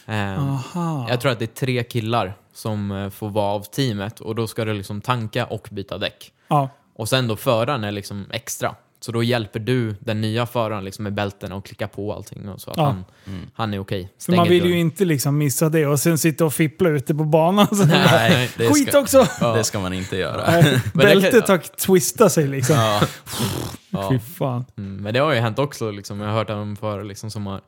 Ehm, 0.06 0.38
Aha. 0.38 1.06
Jag 1.08 1.20
tror 1.20 1.32
att 1.32 1.38
det 1.38 1.44
är 1.44 1.66
tre 1.66 1.82
killar 1.82 2.34
som 2.58 2.90
eh, 2.90 3.10
får 3.10 3.30
vara 3.30 3.46
av 3.54 3.62
teamet 3.62 4.20
och 4.20 4.34
då 4.34 4.46
ska 4.46 4.64
du 4.64 4.74
liksom 4.74 5.00
tanka 5.00 5.46
och 5.46 5.68
byta 5.70 5.98
däck. 5.98 6.32
Ja. 6.48 6.68
Och 6.96 7.08
sen 7.08 7.28
då 7.28 7.36
föraren 7.36 7.84
är 7.84 7.92
liksom 7.92 8.26
extra. 8.30 8.74
Så 9.00 9.12
då 9.12 9.22
hjälper 9.22 9.60
du 9.60 9.94
den 10.00 10.20
nya 10.20 10.46
föraren 10.46 10.84
liksom 10.84 11.02
med 11.02 11.14
bälten 11.14 11.52
och 11.52 11.64
klicka 11.66 11.88
på 11.88 12.12
allting 12.14 12.48
och 12.48 12.60
så 12.60 12.70
att 12.70 12.76
Ja. 12.76 12.84
han, 12.84 13.04
han 13.54 13.74
är 13.74 13.78
okej. 13.78 14.12
För 14.26 14.32
man 14.36 14.48
vill 14.48 14.62
ju 14.62 14.68
dörren. 14.68 14.78
inte 14.78 15.04
liksom 15.04 15.38
missa 15.38 15.68
det 15.68 15.86
och 15.86 16.00
sen 16.00 16.18
sitta 16.18 16.44
och 16.44 16.54
fippla 16.54 16.88
ute 16.88 17.14
på 17.14 17.24
banan. 17.24 17.66
Så 17.76 17.84
Nej, 17.86 18.50
det 18.56 18.68
Skit 18.68 18.88
ska, 18.88 18.98
också! 18.98 19.26
det 19.54 19.64
ska 19.64 19.80
man 19.80 19.92
inte 19.92 20.16
göra. 20.16 20.62
Bältet 20.94 21.48
har 21.48 21.58
twistat 21.58 22.32
sig 22.32 22.48
liksom. 22.48 22.76
Ja, 22.76 23.00
Ja. 23.90 24.10
Fy 24.10 24.18
fan. 24.18 24.64
Mm, 24.78 24.96
men 24.96 25.14
det 25.14 25.20
har 25.20 25.32
ju 25.32 25.40
hänt 25.40 25.58
också. 25.58 25.90
Liksom. 25.90 26.20
Jag 26.20 26.26
har 26.28 26.34
hört 26.34 26.50
om 26.50 26.76
förare 26.76 27.04
liksom, 27.04 27.30
som 27.30 27.46
har 27.46 27.60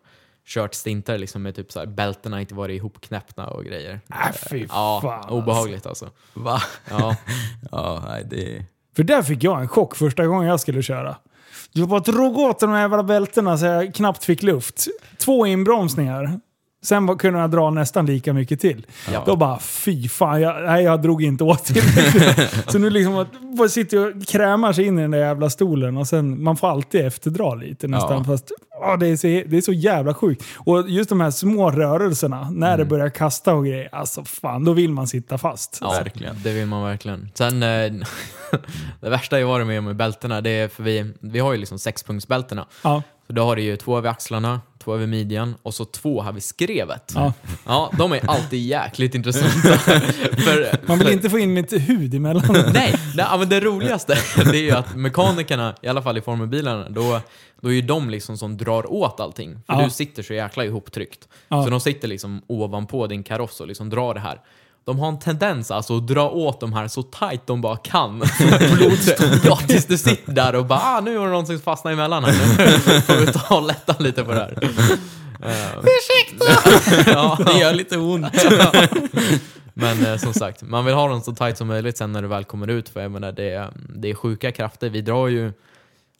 kört 0.50 0.74
stintar 0.74 1.18
liksom, 1.18 1.42
med 1.42 1.54
typ 1.54 1.72
så 1.72 1.78
här, 1.78 1.86
bältena 1.86 2.40
inte 2.40 2.54
varit 2.54 2.76
ihopknäppta 2.76 3.46
och 3.46 3.64
grejer. 3.64 4.00
Äh, 4.10 4.32
fy 4.50 4.66
Ja, 4.68 5.00
fan. 5.02 5.30
obehagligt 5.30 5.86
alltså. 5.86 6.10
va? 6.34 6.62
Ja. 6.90 7.16
Ja, 7.72 8.02
nej, 8.08 8.26
det... 8.30 8.64
För 8.96 9.02
där 9.02 9.22
fick 9.22 9.44
jag 9.44 9.60
en 9.60 9.68
chock 9.68 9.96
första 9.96 10.26
gången 10.26 10.48
jag 10.48 10.60
skulle 10.60 10.82
köra. 10.82 11.16
Jag 11.72 11.88
bara 11.88 12.00
drog 12.00 12.38
åt 12.38 12.60
de 12.60 12.70
här 12.70 12.80
jävla 12.80 13.02
bältena 13.02 13.58
så 13.58 13.64
jag 13.66 13.94
knappt 13.94 14.24
fick 14.24 14.42
luft. 14.42 14.86
Två 15.18 15.46
inbromsningar. 15.46 16.40
Sen 16.82 17.06
var- 17.06 17.16
kunde 17.16 17.40
jag 17.40 17.50
dra 17.50 17.70
nästan 17.70 18.06
lika 18.06 18.32
mycket 18.32 18.60
till. 18.60 18.86
Ja. 19.12 19.22
Då 19.26 19.36
bara 19.36 19.58
fy 19.58 20.08
fan, 20.08 20.40
jag, 20.40 20.62
nej, 20.66 20.84
jag 20.84 21.02
drog 21.02 21.22
inte 21.22 21.44
åt 21.44 21.64
tillräckligt. 21.64 22.64
så 22.72 22.78
nu 22.78 22.90
liksom 22.90 23.26
bara 23.56 23.68
sitter 23.68 23.96
jag 23.96 24.16
och 24.16 24.26
krämar 24.26 24.72
sig 24.72 24.84
in 24.86 24.98
i 24.98 25.02
den 25.02 25.10
där 25.10 25.18
jävla 25.18 25.50
stolen 25.50 25.96
och 25.96 26.06
sen, 26.08 26.42
man 26.42 26.56
får 26.56 26.68
alltid 26.70 27.06
efterdra 27.06 27.54
lite 27.54 27.88
nästan. 27.88 28.18
Ja. 28.18 28.24
Fast 28.24 28.52
ja, 28.70 28.96
det, 28.96 29.06
är 29.06 29.16
så, 29.16 29.26
det 29.26 29.56
är 29.56 29.60
så 29.60 29.72
jävla 29.72 30.14
sjukt. 30.14 30.44
Och 30.56 30.90
just 30.90 31.08
de 31.08 31.20
här 31.20 31.30
små 31.30 31.70
rörelserna, 31.70 32.50
när 32.50 32.78
det 32.78 32.84
börjar 32.84 33.08
kasta 33.08 33.54
och 33.54 33.66
grejer, 33.66 33.88
alltså 33.92 34.24
fan, 34.24 34.64
då 34.64 34.72
vill 34.72 34.92
man 34.92 35.06
sitta 35.06 35.38
fast. 35.38 35.78
Ja, 35.80 35.90
Verkligen. 35.90 36.36
det 36.44 36.52
vill 36.52 36.66
man 36.66 36.84
verkligen. 36.84 37.30
Sen, 37.34 37.62
eh, 37.62 37.68
det 39.00 39.10
värsta 39.10 39.40
jag 39.40 39.46
varit 39.48 39.66
med 39.66 39.78
om 39.78 39.84
med 39.84 39.96
bältena, 39.96 40.40
det 40.40 40.50
är 40.50 40.68
för 40.68 40.82
vi, 40.82 41.12
vi 41.20 41.38
har 41.38 41.52
ju 41.52 41.58
liksom 41.58 41.78
sexpunktsbältena. 41.78 42.66
Ja. 42.84 43.02
Så 43.26 43.32
då 43.32 43.42
har 43.44 43.56
du 43.56 43.62
ju 43.62 43.76
två 43.76 43.98
över 43.98 44.10
axlarna, 44.10 44.60
två 44.84 44.94
över 44.94 45.06
midjan 45.06 45.54
och 45.62 45.74
så 45.74 45.84
två 45.84 46.22
här 46.22 46.32
vid 46.32 46.42
skrevet. 46.42 47.12
Ja. 47.14 47.32
Ja, 47.66 47.90
de 47.98 48.12
är 48.12 48.30
alltid 48.30 48.66
jäkligt 48.66 49.14
intressanta. 49.14 49.78
för, 49.78 50.86
Man 50.88 50.98
vill 50.98 51.06
för- 51.06 51.12
inte 51.14 51.30
få 51.30 51.38
in 51.38 51.54
lite 51.54 51.78
hud 51.78 52.14
emellan. 52.14 52.56
Nej, 52.74 52.94
det, 53.16 53.22
ja, 53.30 53.36
men 53.38 53.48
det 53.48 53.60
roligaste 53.60 54.14
det 54.36 54.58
är 54.58 54.62
ju 54.62 54.70
att 54.70 54.96
mekanikerna, 54.96 55.74
i 55.82 55.88
alla 55.88 56.02
fall 56.02 56.18
i 56.18 56.20
formelbilarna, 56.20 56.88
då, 56.88 57.20
då 57.60 57.68
är 57.68 57.72
ju 57.72 57.82
de 57.82 58.10
liksom 58.10 58.38
som 58.38 58.56
drar 58.56 58.92
åt 58.92 59.20
allting. 59.20 59.52
För 59.66 59.74
Ja. 59.74 59.84
du 59.84 59.90
sitter 59.90 60.22
så 60.22 60.34
jäkla 60.34 60.64
ihoptryckt. 60.64 61.28
Ja. 61.48 61.64
Så 61.64 61.70
de 61.70 61.80
sitter 61.80 62.08
liksom 62.08 62.42
ovanpå 62.46 63.06
din 63.06 63.22
kaross 63.22 63.60
och 63.60 63.66
liksom 63.66 63.90
drar 63.90 64.14
det 64.14 64.20
här. 64.20 64.40
De 64.84 64.98
har 64.98 65.08
en 65.08 65.18
tendens 65.18 65.70
alltså 65.70 65.96
att 65.96 66.06
dra 66.06 66.30
åt 66.30 66.60
de 66.60 66.72
här 66.72 66.88
så 66.88 67.02
tight 67.02 67.46
de 67.46 67.60
bara 67.60 67.76
kan. 67.76 68.22
ja, 69.44 69.56
tills 69.56 69.86
du 69.86 69.98
sitter 69.98 70.32
där 70.32 70.54
och 70.54 70.66
bara 70.66 70.80
ah, 70.82 71.00
nu 71.00 71.16
har 71.18 71.26
det 71.26 71.32
någon 71.32 71.46
som 71.46 71.58
fastnat 71.60 71.92
emellan 71.92 72.24
här. 72.24 72.32
Nu 72.58 73.00
får 73.00 73.14
vi 73.14 73.26
ta 73.26 73.56
och 73.56 73.66
lätta 73.66 73.96
lite 73.98 74.24
på 74.24 74.32
det 74.32 74.40
här. 74.40 74.58
Ursäkta! 75.82 76.44
ja, 77.10 77.38
Det 77.46 77.58
gör 77.58 77.74
lite 77.74 77.96
ont. 77.98 78.44
men 79.74 80.06
eh, 80.06 80.16
som 80.16 80.34
sagt, 80.34 80.62
man 80.62 80.84
vill 80.84 80.94
ha 80.94 81.08
dem 81.08 81.20
så 81.20 81.32
tight 81.34 81.58
som 81.58 81.66
möjligt 81.68 81.98
sen 81.98 82.12
när 82.12 82.22
du 82.22 82.28
väl 82.28 82.44
kommer 82.44 82.68
ut. 82.68 82.88
För 82.88 83.00
jag 83.00 83.10
menar, 83.10 83.32
det, 83.32 83.50
är, 83.50 83.72
det 83.96 84.10
är 84.10 84.14
sjuka 84.14 84.52
krafter. 84.52 84.90
Vi 84.90 85.00
drar 85.00 85.28
ju, 85.28 85.52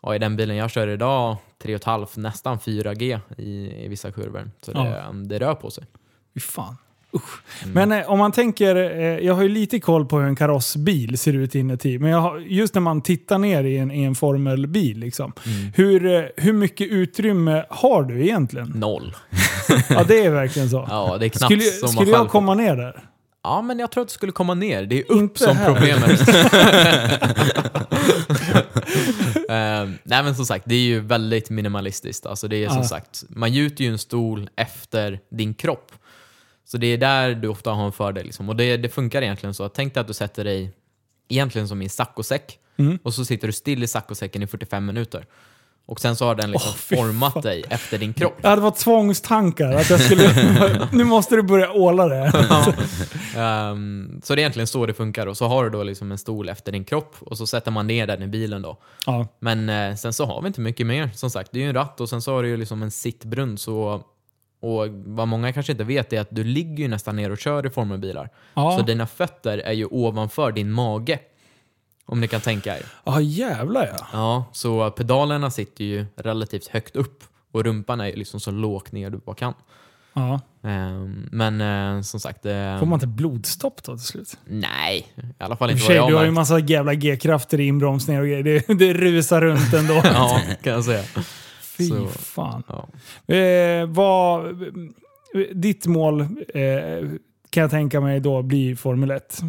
ja, 0.03 0.15
i 0.15 0.19
den 0.19 0.37
bilen 0.37 0.57
jag 0.57 0.71
kör 0.71 0.89
idag, 0.89 1.37
3,5 1.63 2.21
nästan 2.21 2.59
4G 2.59 3.21
i, 3.37 3.85
i 3.85 3.89
vissa 3.89 4.13
kurvor. 4.13 4.51
Så 4.63 4.73
det, 4.73 5.05
det 5.13 5.39
rör 5.39 5.55
på 5.55 5.71
sig. 5.71 5.85
Fy 6.35 6.41
fan. 6.41 6.77
Usch. 7.17 7.43
Men 7.73 7.93
eh, 7.93 8.11
om 8.11 8.19
man 8.19 8.33
tänker, 8.33 8.77
eh, 8.77 9.03
jag 9.27 9.35
har 9.35 9.43
ju 9.43 9.49
lite 9.49 9.81
koll 9.81 10.07
på 10.07 10.19
hur 10.19 10.27
en 10.27 10.37
karossbil 10.37 11.19
ser 11.19 11.33
ut 11.33 11.55
inuti, 11.55 11.99
men 11.99 12.13
har, 12.13 12.39
just 12.39 12.75
när 12.75 12.81
man 12.81 13.03
tittar 13.03 13.39
ner 13.39 13.65
i 13.65 13.77
en, 13.79 13.91
i 13.91 14.03
en 14.03 14.15
formelbil, 14.15 14.99
liksom, 14.99 15.33
hur, 15.75 16.07
eh, 16.07 16.23
hur 16.37 16.53
mycket 16.53 16.89
utrymme 16.89 17.65
har 17.71 18.03
du 18.03 18.23
egentligen? 18.23 18.69
Noll. 18.75 19.17
Ja, 19.89 20.05
det 20.09 20.25
är 20.25 20.31
verkligen 20.31 20.71
så. 20.71 20.87
Ja, 20.91 21.17
det 21.21 21.27
är 21.27 21.29
knappt 21.29 21.45
skulle 21.53 21.63
som 21.63 21.89
skulle 21.89 22.11
jag 22.11 22.29
komma 22.29 22.55
ner 22.55 22.77
där? 22.77 23.05
Ja, 23.43 23.63
men 23.63 23.79
jag 23.79 23.91
tror 23.91 24.03
att 24.03 24.09
det 24.09 24.15
skulle 24.15 24.33
komma 24.33 24.55
ner. 24.55 24.83
Det 24.87 24.99
är 24.99 25.03
upp 25.03 25.11
Inte 25.11 25.45
som 25.45 25.57
här. 25.57 25.75
problemet. 25.75 26.21
Ehm, 29.51 29.99
nej 30.05 30.23
men 30.23 30.35
som 30.35 30.47
sagt, 30.47 30.65
det 30.69 30.75
är 30.75 30.79
ju 30.79 31.01
väldigt 31.01 31.51
minimalistiskt. 31.51 32.27
Alltså 32.27 32.49
det 32.49 32.65
är 32.65 32.69
som 32.69 32.77
Ja. 32.79 32.85
sagt, 32.85 33.25
man 33.29 33.53
gjuter 33.53 33.85
ju 33.85 33.91
en 33.91 33.99
stol 33.99 34.51
efter 34.57 35.21
din 35.31 35.55
kropp. 35.55 35.93
Så 36.71 36.77
det 36.79 36.87
är 36.87 36.99
där 36.99 37.35
du 37.35 37.49
ofta 37.49 37.71
har 37.71 37.87
en 37.87 37.93
fördel. 37.93 38.25
Liksom. 38.25 38.49
Och 38.49 38.57
det, 38.57 38.77
det 38.77 38.89
funkar 38.89 39.23
egentligen 39.23 39.55
så. 39.55 39.69
Tänk 39.69 39.95
dig 39.95 40.01
att 40.01 40.07
du 40.07 40.13
sätter 40.15 40.45
dig 40.45 40.73
egentligen 41.29 41.69
som 41.69 41.83
i 41.83 41.85
en 41.85 41.91
saccosäck 41.91 42.57
Mm. 42.77 42.99
och 43.03 43.15
så 43.15 43.25
sitter 43.25 43.47
du 43.47 43.53
still 43.53 43.83
i 43.83 43.87
saccosäcken 43.87 44.43
i 44.43 44.47
45 44.47 44.87
minuter. 44.87 45.27
Och 45.87 46.01
sen 46.01 46.17
så 46.17 46.25
har 46.25 46.35
den 46.35 46.51
liksom 46.51 46.73
fy 46.75 46.97
format 46.97 47.33
fan. 47.33 47.43
dig 47.43 47.65
efter 47.69 47.99
din 47.99 48.13
kropp. 48.15 48.37
Ja, 48.43 48.55
det 48.57 48.63
var 48.63 48.71
tvångstankar. 48.71 49.73
Att 49.73 49.91
jag 49.91 50.01
skulle, 50.01 50.89
nu 50.93 51.05
måste 51.05 51.37
du 51.37 51.43
börja 51.43 51.73
åla 51.73 52.09
det. 52.09 52.33
Ja. 52.49 52.73
Ehm, 53.37 54.21
så 54.25 54.35
det 54.35 54.39
är 54.41 54.43
egentligen 54.43 54.67
så 54.67 54.87
det 54.87 54.95
funkar. 54.95 55.27
Och 55.27 55.37
så 55.37 55.47
har 55.49 55.65
du 55.65 55.71
då 55.71 55.83
liksom 55.83 56.13
en 56.13 56.19
stol 56.19 56.49
efter 56.49 56.73
din 56.73 56.85
kropp 56.85 57.17
och 57.21 57.39
så 57.39 57.47
sätter 57.47 57.71
man 57.71 57.87
ner 57.87 58.07
den 58.07 58.23
i 58.23 58.27
bilen 58.27 58.63
då. 58.63 58.77
Ja. 59.07 59.27
Men 59.39 59.69
eh, 59.69 59.95
sen 59.97 60.13
så 60.13 60.25
har 60.27 60.41
vi 60.43 60.47
inte 60.47 60.61
mycket 60.61 60.87
mer. 60.87 61.11
Som 61.15 61.31
sagt, 61.31 61.51
det 61.53 61.59
är 61.59 61.63
ju 61.63 61.69
en 61.69 61.75
ratt 61.75 62.01
och 62.01 62.09
sen 62.09 62.23
så 62.23 62.35
har 62.35 62.43
du 62.43 62.49
ju 62.49 62.57
liksom 62.57 62.83
en 62.83 62.91
sittbrunn. 62.91 63.59
Så, 63.59 64.03
och 64.61 64.87
vad 64.91 65.29
många 65.29 65.53
kanske 65.53 65.73
inte 65.73 65.85
vet 65.85 66.13
är 66.13 66.21
att 66.21 66.29
du 66.31 66.45
ligger 66.45 66.83
ju 66.85 66.89
nästan 66.89 67.17
ner 67.17 67.31
och 67.31 67.39
kör 67.39 67.67
i 67.67 67.71
formelbilar. 67.71 68.29
Ja. 68.55 68.77
Så 68.79 68.83
dina 68.85 69.07
fötter 69.07 69.59
är 69.59 69.73
ju 69.73 69.85
ovanför 69.91 70.53
din 70.53 70.73
mage. 70.73 71.19
Om 72.07 72.21
ni 72.21 72.29
kan 72.29 72.41
tänka 72.41 72.77
er. 72.77 72.83
Ja, 73.05 73.21
jävlar 73.21 73.87
ja. 73.99 74.07
Ja, 74.13 74.45
så 74.53 74.91
pedalerna 74.91 75.51
sitter 75.51 75.85
ju 75.85 76.07
relativt 76.17 76.67
högt 76.69 76.97
upp 76.97 77.25
och 77.53 77.65
rumpan 77.65 78.01
är 78.01 78.17
liksom 78.17 78.41
så 78.41 78.51
lågt 78.51 78.93
ner 78.93 79.11
du 79.11 79.19
bara 79.19 79.37
kan. 79.37 79.55
ja. 80.13 80.41
Ehm, 80.65 81.29
men 81.33 81.61
eh, 81.97 82.03
som 82.03 82.21
sagt... 82.21 82.47
eh, 82.47 82.79
Får 82.79 82.87
man 82.87 82.93
inte 82.97 83.07
blodstopp 83.07 83.83
då 83.83 83.97
till 83.97 84.07
slut? 84.07 84.37
Nej, 84.45 85.07
i 85.17 85.43
alla 85.43 85.57
fall 85.57 85.71
inte 85.71 85.83
för 85.83 85.89
vad 85.89 85.97
jag 85.97 86.11
du 86.11 86.15
har 86.15 86.25
ju 86.25 86.31
massa 86.31 86.59
jävla 86.59 86.95
G-krafter 86.95 87.61
i 87.61 87.67
inbromsningar 87.67 88.21
och 88.21 88.27
grejer. 88.27 88.43
Det, 88.67 88.75
det 88.75 88.93
rusar 88.95 89.41
runt 89.41 89.75
ändå. 89.75 89.95
Ja, 90.05 90.41
kan 90.63 90.73
jag 90.73 90.85
säga. 90.85 91.03
Fy 91.81 91.87
så- 91.89 92.07
fan. 92.09 92.63
Ja. 92.69 92.89
Eh, 93.35 93.87
vad, 93.87 94.57
ditt 95.55 95.87
mål 95.87 96.21
eh, 96.21 97.09
kan 97.51 97.61
jag 97.61 97.71
tänka 97.71 98.01
mig 98.01 98.21
då 98.21 98.43
blir 98.43 98.77
Formel 98.77 99.11
1. 99.11 99.41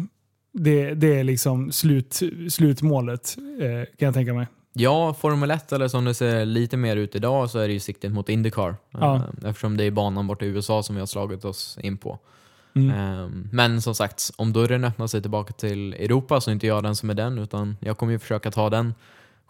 Det, 0.52 0.94
det 0.94 1.18
är 1.20 1.24
liksom 1.24 1.72
slut, 1.72 2.20
slutmålet 2.50 3.36
eh, 3.60 3.96
kan 3.98 4.06
jag 4.06 4.14
tänka 4.14 4.34
mig. 4.34 4.46
Ja, 4.72 5.14
Formel 5.14 5.50
1 5.50 5.72
eller 5.72 5.88
som 5.88 6.04
det 6.04 6.14
ser 6.14 6.44
lite 6.44 6.76
mer 6.76 6.96
ut 6.96 7.14
idag 7.14 7.50
så 7.50 7.58
är 7.58 7.66
det 7.68 7.74
ju 7.74 7.80
siktet 7.80 8.12
mot 8.12 8.28
Indycar. 8.28 8.76
Ja. 8.90 9.14
Eh, 9.16 9.48
Eftersom 9.50 9.76
det 9.76 9.84
är 9.84 9.90
banan 9.90 10.26
borta 10.26 10.44
i 10.44 10.48
USA 10.48 10.82
som 10.82 10.94
vi 10.94 11.00
har 11.00 11.06
slagit 11.06 11.44
oss 11.44 11.78
in 11.82 11.96
på. 11.98 12.18
Mm. 12.74 12.90
Eh, 12.90 13.28
Men 13.52 13.82
som 13.82 13.94
sagt, 13.94 14.30
om 14.36 14.52
dörren 14.52 14.84
öppnar 14.84 15.06
sig 15.06 15.22
tillbaka 15.22 15.52
till 15.52 15.94
Europa 15.94 16.40
så 16.40 16.50
är 16.50 16.52
inte 16.52 16.66
jag 16.66 16.82
den 16.82 16.96
som 16.96 17.10
är 17.10 17.14
den 17.14 17.38
utan 17.38 17.76
jag 17.80 17.98
kommer 17.98 18.12
ju 18.12 18.18
försöka 18.18 18.50
ta 18.50 18.70
den 18.70 18.94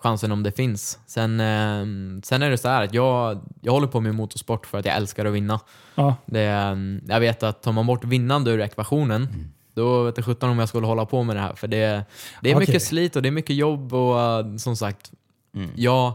chansen 0.02 0.32
om 0.32 0.42
det 0.42 0.52
finns. 0.52 0.98
Sen, 1.06 1.40
eh, 1.40 2.20
sen 2.22 2.42
är 2.42 2.50
det 2.50 2.58
så 2.58 2.68
här 2.68 2.82
att 2.84 2.94
jag, 2.94 3.40
jag 3.60 3.72
håller 3.72 3.86
på 3.86 4.00
med 4.00 4.14
motorsport 4.14 4.66
för 4.66 4.78
att 4.78 4.84
jag 4.84 4.96
älskar 4.96 5.24
att 5.24 5.32
vinna. 5.32 5.60
Ja. 5.94 6.14
Det, 6.26 6.40
är, 6.40 7.00
jag 7.08 7.20
vet 7.20 7.42
att 7.42 7.62
tar 7.62 7.72
man 7.72 7.86
bort 7.86 8.04
vinnande 8.04 8.50
ur 8.50 8.60
ekvationen, 8.60 9.28
då 9.74 10.02
vet 10.02 10.16
jag 10.16 10.26
sjutton 10.26 10.50
om 10.50 10.58
jag 10.58 10.68
skulle 10.68 10.86
hålla 10.86 11.06
på 11.06 11.22
med 11.22 11.36
det 11.36 11.40
här. 11.40 11.54
För 11.54 11.68
det, 11.68 12.04
det 12.42 12.50
är 12.50 12.54
Okej. 12.56 12.66
mycket 12.66 12.82
slit 12.82 13.16
och 13.16 13.22
det 13.22 13.28
är 13.28 13.30
mycket 13.30 13.56
jobb 13.56 13.94
och 13.94 14.20
eh, 14.20 14.56
som 14.56 14.76
sagt, 14.76 15.10
Mm. 15.54 15.70
jag, 15.76 16.14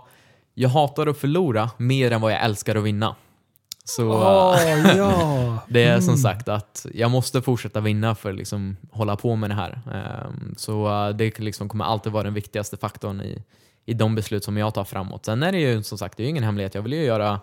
jag 0.53 0.69
hatar 0.69 1.07
att 1.07 1.17
förlora 1.17 1.69
mer 1.77 2.11
än 2.11 2.21
vad 2.21 2.31
jag 2.31 2.43
älskar 2.43 2.75
att 2.75 2.83
vinna. 2.83 3.15
Så 3.85 4.11
eh, 4.57 4.97
ja. 4.97 5.57
det 5.67 5.83
är 5.83 5.99
som 5.99 6.09
Mm. 6.09 6.17
sagt 6.17 6.49
att 6.49 6.85
jag 6.93 7.11
måste 7.11 7.41
fortsätta 7.41 7.79
vinna 7.79 8.15
för 8.15 8.29
att 8.29 8.35
liksom 8.35 8.77
hålla 8.91 9.15
på 9.15 9.35
med 9.35 9.49
det 9.49 9.53
här. 9.53 9.81
Ehm, 9.93 10.53
Så 10.57 10.88
eh, 11.07 11.15
det 11.15 11.39
liksom 11.39 11.69
kommer 11.69 11.85
alltid 11.85 12.11
vara 12.11 12.23
den 12.23 12.33
viktigaste 12.33 12.77
faktorn 12.77 13.21
i, 13.21 13.43
i 13.89 13.93
de 13.93 14.15
beslut 14.15 14.43
som 14.43 14.57
jag 14.57 14.73
tar 14.73 14.83
framåt. 14.83 15.25
Sen 15.25 15.43
är 15.43 15.51
det 15.51 15.59
ju 15.59 15.83
som 15.83 15.97
sagt 15.97 16.17
det 16.17 16.23
är 16.23 16.25
ju 16.25 16.29
ingen 16.29 16.43
hemlighet. 16.43 16.75
Jag 16.75 16.81
vill 16.81 16.93
ju 16.93 17.03
göra 17.03 17.39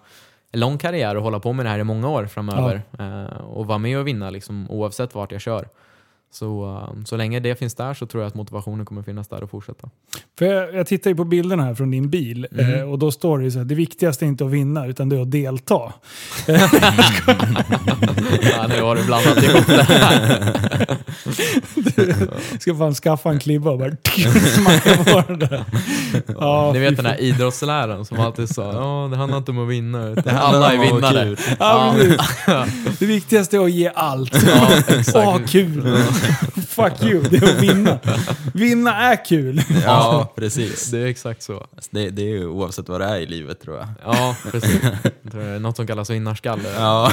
en 0.53 0.61
lång 0.61 0.79
karriär 0.79 1.17
och 1.17 1.23
hålla 1.23 1.41
på 1.41 1.53
med 1.53 1.67
det 1.67 1.71
här 1.71 1.79
i 1.79 1.85
många 1.85 2.09
år 2.09 2.27
framöver. 2.27 2.83
Eh, 2.99 3.41
Och 3.41 3.67
vara 3.67 3.79
med 3.79 3.99
och 3.99 4.07
vinna 4.07 4.31
liksom, 4.31 4.71
oavsett 4.71 5.15
vart 5.15 5.33
jag 5.33 5.41
kör. 5.41 5.69
Så, 6.35 6.79
eh, 6.97 7.05
så 7.05 7.17
länge 7.17 7.41
det 7.41 7.59
finns 7.59 7.75
där 7.75 7.95
så 7.95 8.07
tror 8.07 8.23
jag 8.23 8.29
att 8.29 8.35
motivationen 8.35 8.87
kommer 8.87 9.03
finnas 9.03 9.29
där 9.29 9.43
och 9.43 9.51
fortsätta. 9.51 9.89
För 10.39 10.45
jag, 10.47 10.75
jag 10.75 10.87
tittar 10.87 11.11
ju 11.11 11.17
på 11.17 11.25
bilderna 11.25 11.63
här 11.65 11.75
från 11.75 11.91
din 11.91 12.11
bil 12.11 12.47
Mhm. 12.51 12.75
eh, 12.75 12.83
och 12.83 12.99
då 12.99 13.11
står 13.11 13.39
det 13.39 13.45
ju 13.45 13.51
så 13.51 13.59
här, 13.59 13.65
det 13.65 13.75
viktigaste 13.75 14.25
är 14.25 14.27
inte 14.27 14.45
att 14.45 14.51
vinna 14.51 14.87
utan 14.87 15.09
det 15.09 15.17
är 15.17 15.23
att 15.23 15.31
delta. 15.31 15.93
ja, 18.43 18.67
nu 18.69 18.83
har 18.83 18.97
du 18.97 19.05
blandat 19.05 19.43
ihop 19.43 19.67
det 19.67 19.83
här. 19.83 20.55
Ska 22.61 22.75
fan 22.75 22.95
skaffa 22.95 23.31
en 23.31 23.39
klibba 23.39 23.71
och 23.71 23.79
bara 23.79 23.91
smacka 24.55 24.97
på 25.05 25.23
den 25.29 25.39
där. 25.39 25.65
Ja, 26.39 26.71
Ni 26.75 26.79
vet 26.81 26.97
den 26.97 27.07
här 27.07 27.21
idrottsläraren 27.21 28.05
som 28.05 28.21
alltid 28.21 28.49
sa 28.49 28.73
ja 28.73 29.09
det 29.11 29.17
handlar 29.17 29.39
inte 29.39 29.51
om 29.51 29.59
att 29.59 29.69
vinna, 29.69 30.09
utan 30.09 30.37
alla 30.37 30.73
är 30.73 30.79
vinnare. 30.79 31.37
Ja, 31.59 31.95
precis. 31.97 32.99
Det 32.99 33.07
viktigaste 33.07 33.57
är 33.57 33.61
att 33.65 33.71
ge 33.73 33.91
allt. 33.95 34.43
Ja, 34.47 34.69
Åh, 34.69 34.99
exakt. 34.99 35.51
kul! 35.51 35.97
Fuck 36.69 37.03
you, 37.03 37.23
det 37.23 37.37
är 37.37 37.45
att 37.57 37.63
vinna. 37.63 37.99
Vinna 38.55 38.97
är 39.13 39.25
kul. 39.25 39.63
Ja, 39.85 40.33
precis. 40.37 40.91
Det 40.91 40.99
är 40.99 41.07
exakt 41.07 41.43
så. 41.43 41.57
Alltså, 41.57 41.91
Det, 41.91 42.11
det 42.11 42.23
är 42.23 42.29
ju 42.29 42.47
oavsett 42.47 42.89
vad 42.89 43.01
det 43.01 43.07
är 43.07 43.17
i 43.17 43.27
livet 43.27 43.61
tror 43.61 43.77
jag. 43.77 43.89
Ja, 44.05 44.37
precis. 44.53 44.81
Jag 45.23 45.33
tror 45.33 45.41
det 45.43 45.49
är 45.49 45.59
något 45.59 45.77
som 45.77 45.87
kallas 45.87 46.11
vinnarskalle. 46.11 46.69
Ja, 46.77 47.13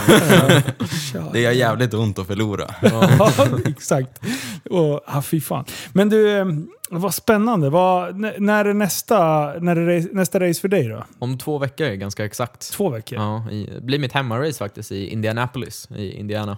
Ja. 1.14 1.20
det 1.34 1.40
gör 1.42 1.52
jävligt 1.52 1.94
ont 1.94 2.20
att 2.20 2.28
förlora. 2.28 2.66
Ja, 2.82 3.30
exakt. 3.66 4.20
Och, 4.70 5.02
ah, 5.06 5.22
fy 5.22 5.42
fan. 5.42 5.66
Men 5.94 6.10
du, 6.10 6.46
vad 6.90 7.14
spännande. 7.14 7.70
Vad, 7.70 8.16
när 8.42 8.66
är 8.66 8.74
nästa, 8.74 9.18
när 9.60 9.76
är 9.76 9.96
race, 9.98 10.10
nästa 10.12 10.40
race 10.40 10.62
för 10.62 10.68
dig 10.68 10.88
då? 10.88 11.04
Om 11.20 11.38
två 11.38 11.58
veckor 11.58 11.88
är 11.88 11.96
ganska 11.96 12.26
exakt. 12.26 12.72
Två 12.72 12.90
veckor? 12.90 13.20
Ja, 13.20 13.50
i, 13.52 13.70
det 13.76 13.82
blir 13.82 14.00
mitt 14.00 14.12
hemmarace 14.14 14.58
faktiskt 14.58 14.92
i 14.92 15.08
Indianapolis 15.08 15.88
i 15.96 16.12
Indiana. 16.12 16.58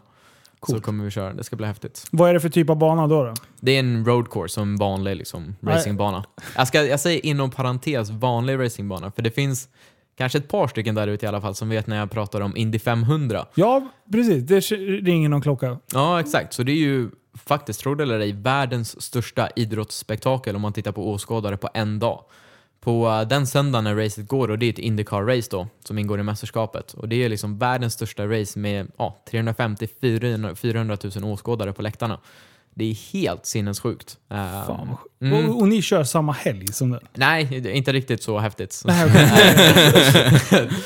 Så 0.68 0.82
kommer 0.82 1.03
vi 1.03 1.11
köra, 1.11 1.34
det 1.34 1.43
ska 1.43 1.55
bli 1.55 1.66
häftigt. 1.66 2.07
Vad 2.11 2.30
är 2.30 2.34
det 2.34 2.39
för 2.39 2.49
typ 2.49 2.70
av 2.70 2.78
bana 2.78 3.07
då? 3.07 3.24
då? 3.24 3.34
Det 3.59 3.72
är 3.72 3.80
en 3.80 4.05
road 4.05 4.32
course, 4.32 4.61
en 4.61 4.76
vanlig 4.76 5.16
liksom, 5.16 5.55
racingbana. 5.61 6.26
Jag, 6.55 6.68
ska, 6.68 6.84
jag 6.84 6.99
säger 6.99 7.26
inom 7.26 7.51
parentes 7.51 8.09
vanlig 8.09 8.59
racingbana, 8.59 9.11
för 9.11 9.22
det 9.22 9.32
finns 9.32 9.70
kanske 10.18 10.38
ett 10.38 10.47
par 10.47 10.68
stycken 10.68 10.95
där 10.95 11.07
ute 11.07 11.26
i 11.26 11.30
alla 11.30 11.41
fall 11.41 11.55
som 11.55 11.70
vet 11.70 11.88
när 11.88 11.97
jag 11.97 12.11
pratar 12.11 12.41
om 12.41 12.57
Indy 12.57 12.80
500. 12.80 13.45
Ja, 13.55 13.88
precis. 14.11 14.43
Det 14.43 14.59
ringer 14.80 15.30
någon 15.30 15.41
klocka. 15.41 15.78
Ja, 15.93 16.20
exakt. 16.20 16.53
Så 16.53 16.64
det 16.64 16.72
är 16.72 16.78
ju 16.78 17.09
faktiskt, 17.34 17.80
tro 17.80 17.95
det 17.95 18.03
eller 18.03 18.20
ej, 18.20 18.32
världens 18.32 19.01
största 19.01 19.49
idrottsspektakel 19.55 20.55
om 20.55 20.61
man 20.61 20.74
tittar 20.74 20.91
på 20.91 21.11
åskådare 21.11 21.57
på 21.57 21.70
en 21.74 21.99
dag. 21.99 22.24
På 22.84 23.26
den 23.30 23.48
söndagen 23.48 23.84
när 23.84 23.96
racet 23.96 24.28
går, 24.28 24.52
och 24.52 24.60
det 24.60 24.66
är 24.66 24.70
ett 24.70 24.80
Indycar-race 24.80 25.48
då, 25.52 25.68
som 25.86 25.98
ingår 25.98 26.20
i 26.20 26.24
mästerskapet. 26.24 26.94
Och 26.94 27.08
det 27.10 27.16
är 27.24 27.30
liksom 27.30 27.58
världens 27.58 27.94
största 27.94 28.28
race 28.28 28.60
med 28.60 28.92
ja, 28.98 29.24
350-400 29.32 31.20
000 31.22 31.32
åskådare 31.34 31.74
på 31.74 31.82
läktarna. 31.82 32.20
Det 32.76 32.86
är 32.86 33.14
helt 33.14 33.46
sinnessjukt. 33.46 34.18
Eh, 34.32 34.66
Fan. 34.68 34.98
Mm. 35.22 35.50
och, 35.50 35.62
och 35.62 35.68
ni 35.68 35.82
kör 35.82 36.04
samma 36.04 36.32
helg 36.32 36.68
som 36.68 36.92
den? 36.92 37.00
Nej, 37.14 37.76
inte 37.78 37.94
riktigt 37.94 38.24
så 38.24 38.40
häftigt. 38.40 38.82
Nej, 38.86 39.10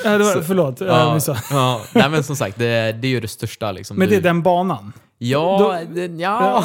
det 0.03 0.17
var, 0.17 0.41
förlåt, 0.41 0.81
jag 0.81 0.89
Ja, 0.89 1.13
missade. 1.13 1.39
ja, 1.51 1.81
nej, 1.93 2.09
men 2.09 2.23
som 2.23 2.35
sagt, 2.35 2.57
det, 2.57 2.91
det 2.91 3.07
är 3.07 3.11
ju 3.11 3.19
det 3.19 3.27
största. 3.27 3.71
Liksom. 3.71 3.97
Men 3.97 4.09
det 4.09 4.15
är 4.15 4.21
den 4.21 4.41
banan? 4.43 4.93
Ja, 5.19 5.57
Då- 5.59 5.99
ja. 6.01 6.07
Ja, 6.17 6.63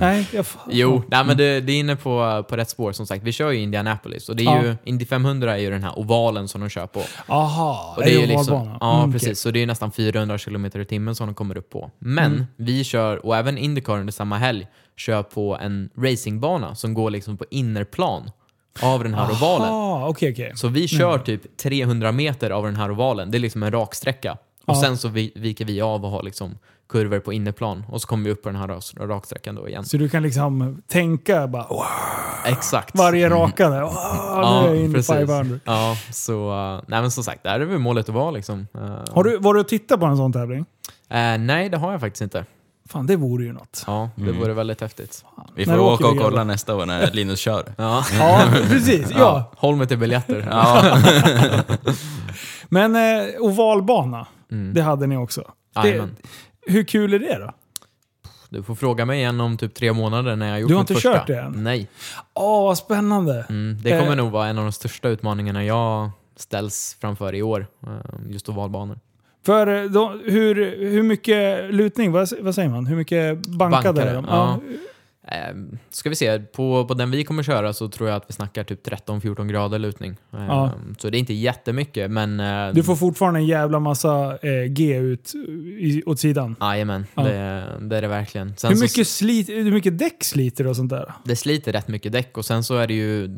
nej, 0.00 0.28
jag, 0.32 0.46
Jo, 0.70 1.02
nej, 1.08 1.24
men 1.24 1.36
det, 1.36 1.60
det 1.60 1.72
är 1.72 1.78
inne 1.80 1.96
på, 1.96 2.44
på 2.48 2.56
rätt 2.56 2.70
spår 2.70 2.92
som 2.92 3.06
sagt. 3.06 3.22
Vi 3.24 3.32
kör 3.32 3.50
ju 3.50 3.58
Indianapolis 3.60 4.28
och 4.28 4.36
det 4.36 4.42
är 4.42 4.56
Ja. 4.56 4.62
ju, 4.62 4.76
Indy 4.84 5.04
500 5.06 5.54
är 5.56 5.60
ju 5.60 5.70
den 5.70 5.82
här 5.82 5.98
ovalen 5.98 6.48
som 6.48 6.60
de 6.60 6.70
kör 6.70 6.86
på. 6.86 7.02
Aha, 7.28 7.94
Och 7.96 8.02
det 8.02 8.08
är 8.10 8.26
ju 8.26 8.34
ovalbana? 8.34 8.60
liksom, 8.62 8.76
ja, 8.80 8.98
Mm, 8.98 9.12
precis. 9.12 9.40
Så 9.40 9.50
det 9.50 9.58
är 9.58 9.60
ju 9.60 9.66
nästan 9.66 9.92
400 9.92 10.38
km 10.38 10.66
i 10.66 10.84
timmen 10.84 11.14
som 11.14 11.26
de 11.26 11.34
kommer 11.34 11.56
upp 11.56 11.70
på. 11.70 11.90
Men 11.98 12.32
Mm. 12.32 12.46
vi 12.56 12.84
kör, 12.84 13.26
och 13.26 13.36
även 13.36 13.58
Indycar 13.58 13.98
under 13.98 14.12
samma 14.12 14.38
helg, 14.38 14.66
kör 14.96 15.22
på 15.22 15.56
en 15.60 15.90
racingbana 15.96 16.74
som 16.74 16.94
går 16.94 17.10
liksom 17.10 17.36
på 17.36 17.44
innerplan 17.50 18.30
av 18.82 19.04
den 19.04 19.14
här 19.14 19.30
ovalen. 19.30 19.68
Aha, 19.68 20.08
okej, 20.08 20.32
okej. 20.32 20.52
Så 20.54 20.68
vi 20.68 20.88
kör 20.88 21.18
typ 21.18 21.56
300 21.56 22.12
meter 22.12 22.50
av 22.50 22.64
den 22.64 22.76
här 22.76 22.90
ovalen. 22.90 23.30
Det 23.30 23.38
är 23.38 23.40
liksom 23.40 23.62
en 23.62 23.70
raksträcka. 23.72 24.32
Och 24.32 24.76
Ja. 24.76 24.80
sen 24.82 24.98
så 24.98 25.08
vi, 25.08 25.32
viker 25.34 25.64
vi 25.64 25.80
av 25.80 26.04
och 26.04 26.10
har 26.10 26.22
liksom 26.22 26.58
kurvor 26.90 27.18
på 27.20 27.32
innerplan. 27.32 27.84
Och 27.88 28.00
så 28.02 28.08
kommer 28.08 28.24
vi 28.24 28.30
upp 28.30 28.42
på 28.42 28.48
den 28.48 28.58
här 28.58 29.06
raksträckan 29.06 29.54
då 29.54 29.68
igen. 29.68 29.84
Så 29.84 29.96
du 29.96 30.08
kan 30.08 30.22
liksom 30.22 30.82
tänka 30.88 31.46
bara 31.48 31.66
wow, 31.68 31.84
Exakt. 32.46 32.98
varje 32.98 33.28
raka 33.30 33.68
där. 33.68 33.80
Wow, 33.82 33.92
nu 34.62 34.68
är 34.70 34.74
jag 34.74 34.84
inne 34.84 35.02
500. 35.02 35.58
Ja, 35.64 35.96
så... 36.12 36.50
Uh, 36.52 36.82
nej 36.86 37.00
men 37.00 37.10
som 37.10 37.24
sagt, 37.24 37.42
där 37.42 37.60
är 37.60 37.64
väl 37.64 37.78
målet 37.78 38.08
att 38.08 38.14
vara 38.14 38.30
liksom. 38.30 38.66
Uh, 38.76 39.02
Har 39.12 39.24
du, 39.24 39.38
var 39.38 39.54
du 39.54 39.60
och 39.60 39.68
tittat 39.68 40.00
på 40.00 40.06
en 40.06 40.16
sån 40.16 40.32
tävling? 40.32 40.64
eh, 41.10 41.38
nej, 41.38 41.68
det 41.68 41.76
har 41.76 41.92
jag 41.92 42.00
faktiskt 42.00 42.22
inte. 42.22 42.44
Fan, 42.88 43.06
det 43.06 43.16
vore 43.16 43.44
ju 43.44 43.52
något. 43.52 43.84
Ja, 43.86 44.10
det 44.14 44.22
Mm. 44.22 44.38
vore 44.38 44.52
väldigt 44.54 44.80
häftigt. 44.80 45.24
Vi 45.56 45.66
När 45.66 45.76
får 45.76 45.82
åker 45.84 46.04
åka 46.04 46.14
vi, 46.14 46.18
och 46.20 46.22
kolla 46.24 46.44
nästa 46.44 46.74
år 46.76 46.86
när 46.86 47.10
Linus 47.10 47.40
kör. 47.40 47.64
Ja. 47.78 48.04
Ja, 48.18 48.42
precis. 48.68 49.10
Ja. 49.18 49.52
Håll 49.56 49.76
mig 49.76 49.86
till 49.86 49.98
biljetter. 49.98 50.48
Ja, 50.50 50.82
Men 52.68 52.96
eh, 52.96 53.28
ovalbana, 53.40 54.26
Mm. 54.52 54.74
det 54.74 54.82
hade 54.82 55.06
ni 55.06 55.16
också. 55.16 55.42
Det. 55.82 56.08
Hur 56.66 56.82
kul 56.84 57.14
är 57.14 57.18
det 57.18 57.38
då? 57.38 57.52
Du 58.48 58.62
får 58.62 58.74
fråga 58.74 59.04
mig 59.04 59.18
igen 59.18 59.40
om 59.40 59.56
typ 59.58 59.74
tre 59.74 59.92
månader 59.92 60.36
när 60.36 60.46
jag 60.46 60.52
har 60.54 60.58
gjort 60.58 60.68
Du 60.68 60.74
har 60.74 60.80
inte 60.80 60.94
första. 60.94 61.12
kört 61.12 61.26
det 61.26 61.40
än? 61.40 61.52
Nej. 61.64 61.88
Åh, 62.34 62.62
vad 62.64 62.78
spännande. 62.78 63.46
Mm, 63.48 63.76
det 63.82 63.90
kommer 63.90 64.10
Eh. 64.10 64.16
nog 64.16 64.30
vara 64.32 64.46
en 64.48 64.58
av 64.58 64.64
de 64.64 64.72
största 64.72 65.08
utmaningarna 65.08 65.64
jag 65.64 66.10
ställs 66.36 66.96
framför 67.00 67.34
i 67.34 67.42
år. 67.42 67.66
eh, 67.86 67.90
Just 68.28 68.48
ovalbanor. 68.48 68.98
För 69.46 69.66
eh, 69.84 69.90
då, 69.90 70.08
hur, 70.24 70.54
hur 70.90 71.02
mycket 71.02 71.74
lutning, 71.74 72.12
vad, 72.12 72.28
vad 72.40 72.54
säger 72.54 72.68
man? 72.68 72.86
Hur 72.86 72.96
mycket 72.96 73.38
bankade 73.46 73.82
Bankade, 73.92 74.12
de? 74.12 74.24
ja. 74.28 74.60
Eh, 75.26 75.54
ska 75.90 76.08
vi 76.08 76.14
se, 76.16 76.38
på, 76.38 76.84
på 76.84 76.94
den 76.94 77.10
vi 77.10 77.24
kommer 77.24 77.42
köra 77.42 77.72
så 77.72 77.88
tror 77.88 78.08
jag 78.08 78.16
att 78.16 78.24
vi 78.28 78.32
snackar 78.32 78.64
typ 78.64 78.86
13-14 78.86 79.46
grader 79.48 79.78
lutning. 79.78 80.16
Eh, 80.32 80.44
Ja. 80.46 80.72
Så 80.98 81.10
det 81.10 81.16
är 81.16 81.18
inte 81.18 81.34
jättemycket, 81.34 82.10
men... 82.10 82.40
Eh, 82.40 82.74
Du 82.74 82.82
får 82.82 82.96
fortfarande 82.96 83.40
en 83.40 83.46
jävla 83.46 83.78
massa 83.80 84.38
eh, 84.42 84.64
G 84.68 84.96
ut 84.96 85.34
i, 85.78 86.02
åt 86.06 86.20
sidan. 86.20 86.56
Jajamän, 86.60 87.06
Ja. 87.14 87.22
det, 87.22 87.64
det 87.80 87.96
är 87.96 88.02
det 88.02 88.08
verkligen. 88.08 88.56
Sen 88.56 88.68
Hur 88.70 88.76
så- 88.76 88.82
mycket, 88.84 89.08
slit, 89.08 89.48
hur 89.48 89.72
mycket 89.72 89.98
däck 89.98 90.24
sliter 90.24 90.66
och 90.66 90.76
sånt 90.76 90.90
där? 90.90 91.12
det 91.24 91.36
sliter 91.36 91.72
rätt 91.72 91.88
mycket 91.88 92.12
däck 92.12 92.38
och 92.38 92.44
sen 92.44 92.64
så 92.64 92.76
är 92.76 92.86
det 92.86 92.94
ju, 92.94 93.28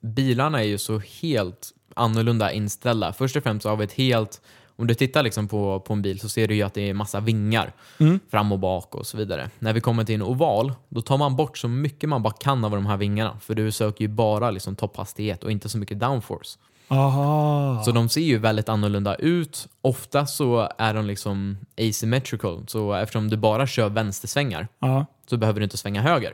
bilarna 0.00 0.60
är 0.60 0.66
ju 0.66 0.78
så 0.78 1.00
helt 1.22 1.70
annorlunda 1.96 2.52
inställda. 2.52 3.12
Först 3.12 3.36
och 3.36 3.42
främst 3.42 3.62
så 3.62 3.68
har 3.68 3.76
vi 3.76 3.84
ett 3.84 3.92
helt, 3.92 4.40
om 4.76 4.86
du 4.86 4.94
tittar 4.94 5.22
liksom 5.22 5.48
på, 5.48 5.80
på 5.80 5.92
en 5.92 6.02
bil 6.02 6.20
så 6.20 6.28
ser 6.28 6.48
du 6.48 6.54
ju 6.54 6.62
att 6.62 6.74
det 6.74 6.88
är 6.90 6.94
massa 6.94 7.20
vingar 7.20 7.72
Mm. 8.00 8.20
fram 8.30 8.52
och 8.52 8.58
bak 8.58 8.94
och 8.94 9.06
så 9.06 9.16
vidare. 9.16 9.50
När 9.58 9.72
vi 9.72 9.80
kommer 9.80 10.04
till 10.04 10.14
en 10.14 10.22
oval, 10.22 10.72
då 10.88 11.02
tar 11.02 11.18
man 11.18 11.36
bort 11.36 11.58
så 11.58 11.68
mycket 11.68 12.08
man 12.08 12.22
bara 12.22 12.32
kan 12.32 12.64
av 12.64 12.70
de 12.70 12.86
här 12.86 12.96
vingarna. 12.96 13.36
För 13.40 13.54
du 13.54 13.70
söker 13.72 14.02
ju 14.04 14.08
bara 14.08 14.50
liksom 14.50 14.76
topphastighet 14.76 15.44
och 15.44 15.50
inte 15.50 15.68
så 15.68 15.78
mycket 15.78 16.00
downforce. 16.00 16.58
Aha. 16.88 17.82
Så 17.84 17.92
de 17.92 18.08
ser 18.08 18.20
ju 18.20 18.38
väldigt 18.38 18.68
annorlunda 18.68 19.14
ut. 19.14 19.68
Ofta 19.82 20.26
så 20.26 20.68
är 20.78 20.94
de 20.94 21.06
liksom 21.06 21.56
asymmetrical, 21.88 22.64
så 22.66 22.92
eftersom 22.94 23.30
du 23.30 23.36
bara 23.36 23.66
kör 23.66 23.88
vänstersvängar 23.88 24.68
Ja. 24.78 25.06
så 25.30 25.36
behöver 25.36 25.60
du 25.60 25.64
inte 25.64 25.76
svänga 25.76 26.02
höger. 26.02 26.32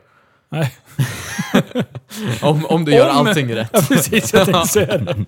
Nej. 0.49 0.73
Om, 2.41 2.65
om 2.65 2.85
du 2.85 2.91
gör 2.91 3.09
Om- 3.19 3.27
allting 3.27 3.55
rätt. 3.55 3.69
Ja, 3.73 3.81
precis. 3.87 4.33
Jag 4.33 4.45
tänkte 4.45 4.67
säga 4.67 4.97
det. 4.97 5.25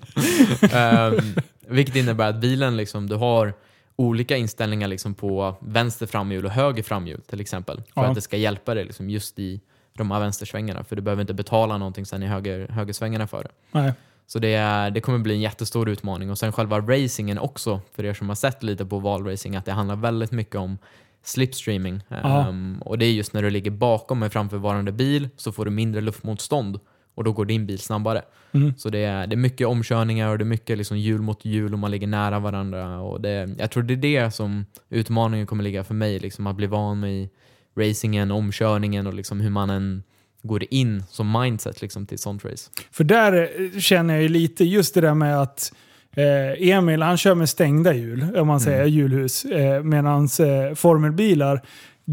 Ehm, 0.72 1.34
vilket 1.72 1.96
innebär 1.96 2.28
att 2.30 2.40
bilen, 2.40 2.76
liksom, 2.76 3.08
du 3.08 3.14
har 3.16 3.54
olika 3.96 4.36
inställningar 4.36 4.88
liksom, 4.88 5.14
på 5.14 5.54
vänster 5.60 6.06
framhjul 6.06 6.44
och 6.46 6.50
höger 6.52 6.82
framhjul 6.82 7.20
till 7.22 7.40
exempel. 7.40 7.76
För 7.76 8.02
Ja. 8.02 8.06
att 8.08 8.14
det 8.14 8.20
ska 8.20 8.36
hjälpa 8.36 8.74
dig 8.74 8.84
liksom, 8.84 9.10
just 9.10 9.38
i 9.38 9.60
de 9.94 10.10
här 10.10 10.20
vänstersvängarna. 10.20 10.84
För 10.84 10.96
du 10.96 11.02
behöver 11.02 11.20
inte 11.20 11.34
betala 11.34 11.78
någonting 11.78 12.06
sen 12.06 12.22
i 12.22 12.26
höger, 12.26 12.68
högersvängarna 12.68 13.26
för 13.26 13.42
det. 13.42 13.50
Nej. 13.72 13.92
Så 14.26 14.38
det, 14.38 14.54
är, 14.54 14.90
det 14.90 15.00
kommer 15.00 15.18
bli 15.18 15.34
en 15.34 15.40
jättestor 15.40 15.88
utmaning. 15.88 16.30
Och 16.30 16.38
sen 16.38 16.52
själva 16.52 16.80
racingen 16.80 17.38
också, 17.38 17.80
för 17.94 18.04
er 18.04 18.14
som 18.14 18.28
har 18.28 18.36
sett 18.36 18.62
lite 18.62 18.86
på 18.86 18.98
valracing, 18.98 19.56
att 19.56 19.64
det 19.64 19.72
handlar 19.72 19.96
väldigt 19.96 20.30
mycket 20.32 20.56
om 20.56 20.78
slipstreaming. 21.22 22.00
Ehm, 22.10 22.82
och 22.84 22.98
det 22.98 23.04
är 23.04 23.12
just 23.12 23.32
när 23.32 23.42
du 23.42 23.50
ligger 23.50 23.70
bakom 23.70 24.22
en 24.22 24.30
framförvarande 24.30 24.92
bil 24.92 25.28
så 25.36 25.52
får 25.52 25.64
du 25.64 25.70
mindre 25.70 26.00
luftmotstånd 26.00 26.80
och 27.14 27.24
då 27.24 27.32
går 27.32 27.44
din 27.44 27.66
bil 27.66 27.78
snabbare. 27.78 28.22
Mm. 28.52 28.72
Så 28.76 28.88
det 28.88 28.98
är, 28.98 29.26
det 29.26 29.34
är 29.34 29.36
mycket 29.36 29.66
omkörningar 29.66 30.28
och 30.28 30.38
det 30.38 30.44
är 30.44 30.46
mycket 30.46 30.78
liksom 30.78 30.98
hjul 30.98 31.20
mot 31.20 31.44
hjul 31.44 31.72
och 31.72 31.78
man 31.78 31.90
ligger 31.90 32.06
nära 32.06 32.38
varandra. 32.38 33.00
Och 33.00 33.20
det, 33.20 33.54
jag 33.58 33.70
tror 33.70 33.82
det 33.82 33.94
är 33.94 33.96
det 33.96 34.30
som 34.30 34.66
utmaningen 34.90 35.46
kommer 35.46 35.64
ligga 35.64 35.84
för 35.84 35.94
mig, 35.94 36.18
liksom 36.18 36.46
att 36.46 36.56
bli 36.56 36.66
van 36.66 37.00
med 37.00 37.28
racingen, 37.76 38.30
omkörningen 38.30 39.06
och 39.06 39.14
liksom 39.14 39.40
hur 39.40 39.50
man 39.50 39.70
än 39.70 40.02
går 40.42 40.64
in 40.70 41.04
som 41.08 41.40
mindset 41.40 41.82
liksom 41.82 42.06
till 42.06 42.18
sånt 42.18 42.44
race. 42.44 42.70
För 42.90 43.04
där 43.04 43.50
eh, 43.60 43.80
känner 43.80 44.14
jag 44.14 44.22
ju 44.22 44.28
lite 44.28 44.64
just 44.64 44.94
det 44.94 45.00
där 45.00 45.14
med 45.14 45.40
att 45.40 45.72
eh, 46.16 46.68
Emil 46.68 47.02
han 47.02 47.16
kör 47.16 47.34
med 47.34 47.48
stängda 47.48 47.94
hjul, 47.94 48.36
om 48.36 48.46
man 48.46 48.60
säger 48.60 48.84
hjulhus, 48.84 49.44
eh, 49.44 49.82
medan 49.82 50.24
eh, 50.24 50.74
formelbilar 50.74 51.62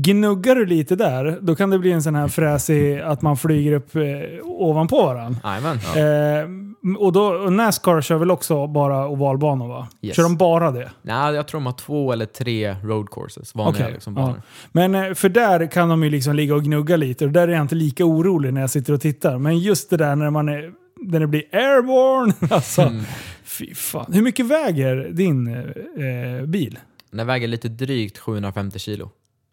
Gnuggar 0.03 0.55
du 0.55 0.65
lite 0.65 0.95
där, 0.95 1.37
då 1.41 1.55
kan 1.55 1.69
det 1.69 1.79
bli 1.79 1.91
en 1.91 2.03
sån 2.03 2.15
här 2.15 2.27
fräsig 2.27 2.99
att 2.99 3.21
man 3.21 3.37
flyger 3.37 3.71
upp 3.71 3.95
eh, 3.95 4.01
ovanpå 4.43 5.05
varandra. 5.05 5.39
Jajamän. 5.43 5.77
Eh, 5.77 6.99
och, 6.99 7.13
då, 7.13 7.23
och 7.25 7.53
Nascar 7.53 8.01
kör 8.01 8.17
väl 8.17 8.31
också 8.31 8.67
bara 8.67 9.07
ovalbanor 9.07 9.67
va? 9.67 9.87
Yes. 10.01 10.15
Kör 10.15 10.23
de 10.23 10.37
bara 10.37 10.71
det? 10.71 10.91
Nej, 11.01 11.33
jag 11.35 11.47
tror 11.47 11.59
de 11.59 11.65
har 11.65 11.73
två 11.73 12.11
eller 12.13 12.25
tre 12.25 12.75
road 12.83 13.09
courses, 13.11 13.55
vanliga 13.55 13.83
Okej, 13.83 13.93
liksom 13.93 14.17
ja. 14.17 14.35
Men 14.71 14.95
eh, 14.95 15.13
för 15.13 15.29
där 15.29 15.71
kan 15.71 15.89
de 15.89 16.03
ju 16.03 16.09
liksom 16.09 16.35
ligga 16.35 16.55
och 16.55 16.63
gnugga 16.63 16.97
lite 16.97 17.25
och 17.25 17.31
där 17.31 17.47
är 17.47 17.51
jag 17.51 17.61
inte 17.61 17.75
lika 17.75 18.05
orolig 18.05 18.53
när 18.53 18.61
jag 18.61 18.69
sitter 18.69 18.93
och 18.93 19.01
tittar. 19.01 19.37
Men 19.37 19.59
just 19.59 19.89
det 19.89 19.97
där 19.97 20.15
när 20.15 20.29
man 20.29 20.49
är, 20.49 20.71
när 21.01 21.19
det 21.19 21.27
blir 21.27 21.43
airborne. 21.51 22.33
Alltså, 22.55 22.81
Mm. 22.81 23.03
fy 23.43 23.73
fan. 23.75 24.13
Hur 24.13 24.21
mycket 24.21 24.45
väger 24.45 24.95
din 25.11 25.47
eh, 25.47 26.45
bil? 26.45 26.79
Den 27.11 27.27
väger 27.27 27.47
lite 27.47 27.67
drygt 27.69 28.17
750 28.17 28.79
kilo. 28.79 29.09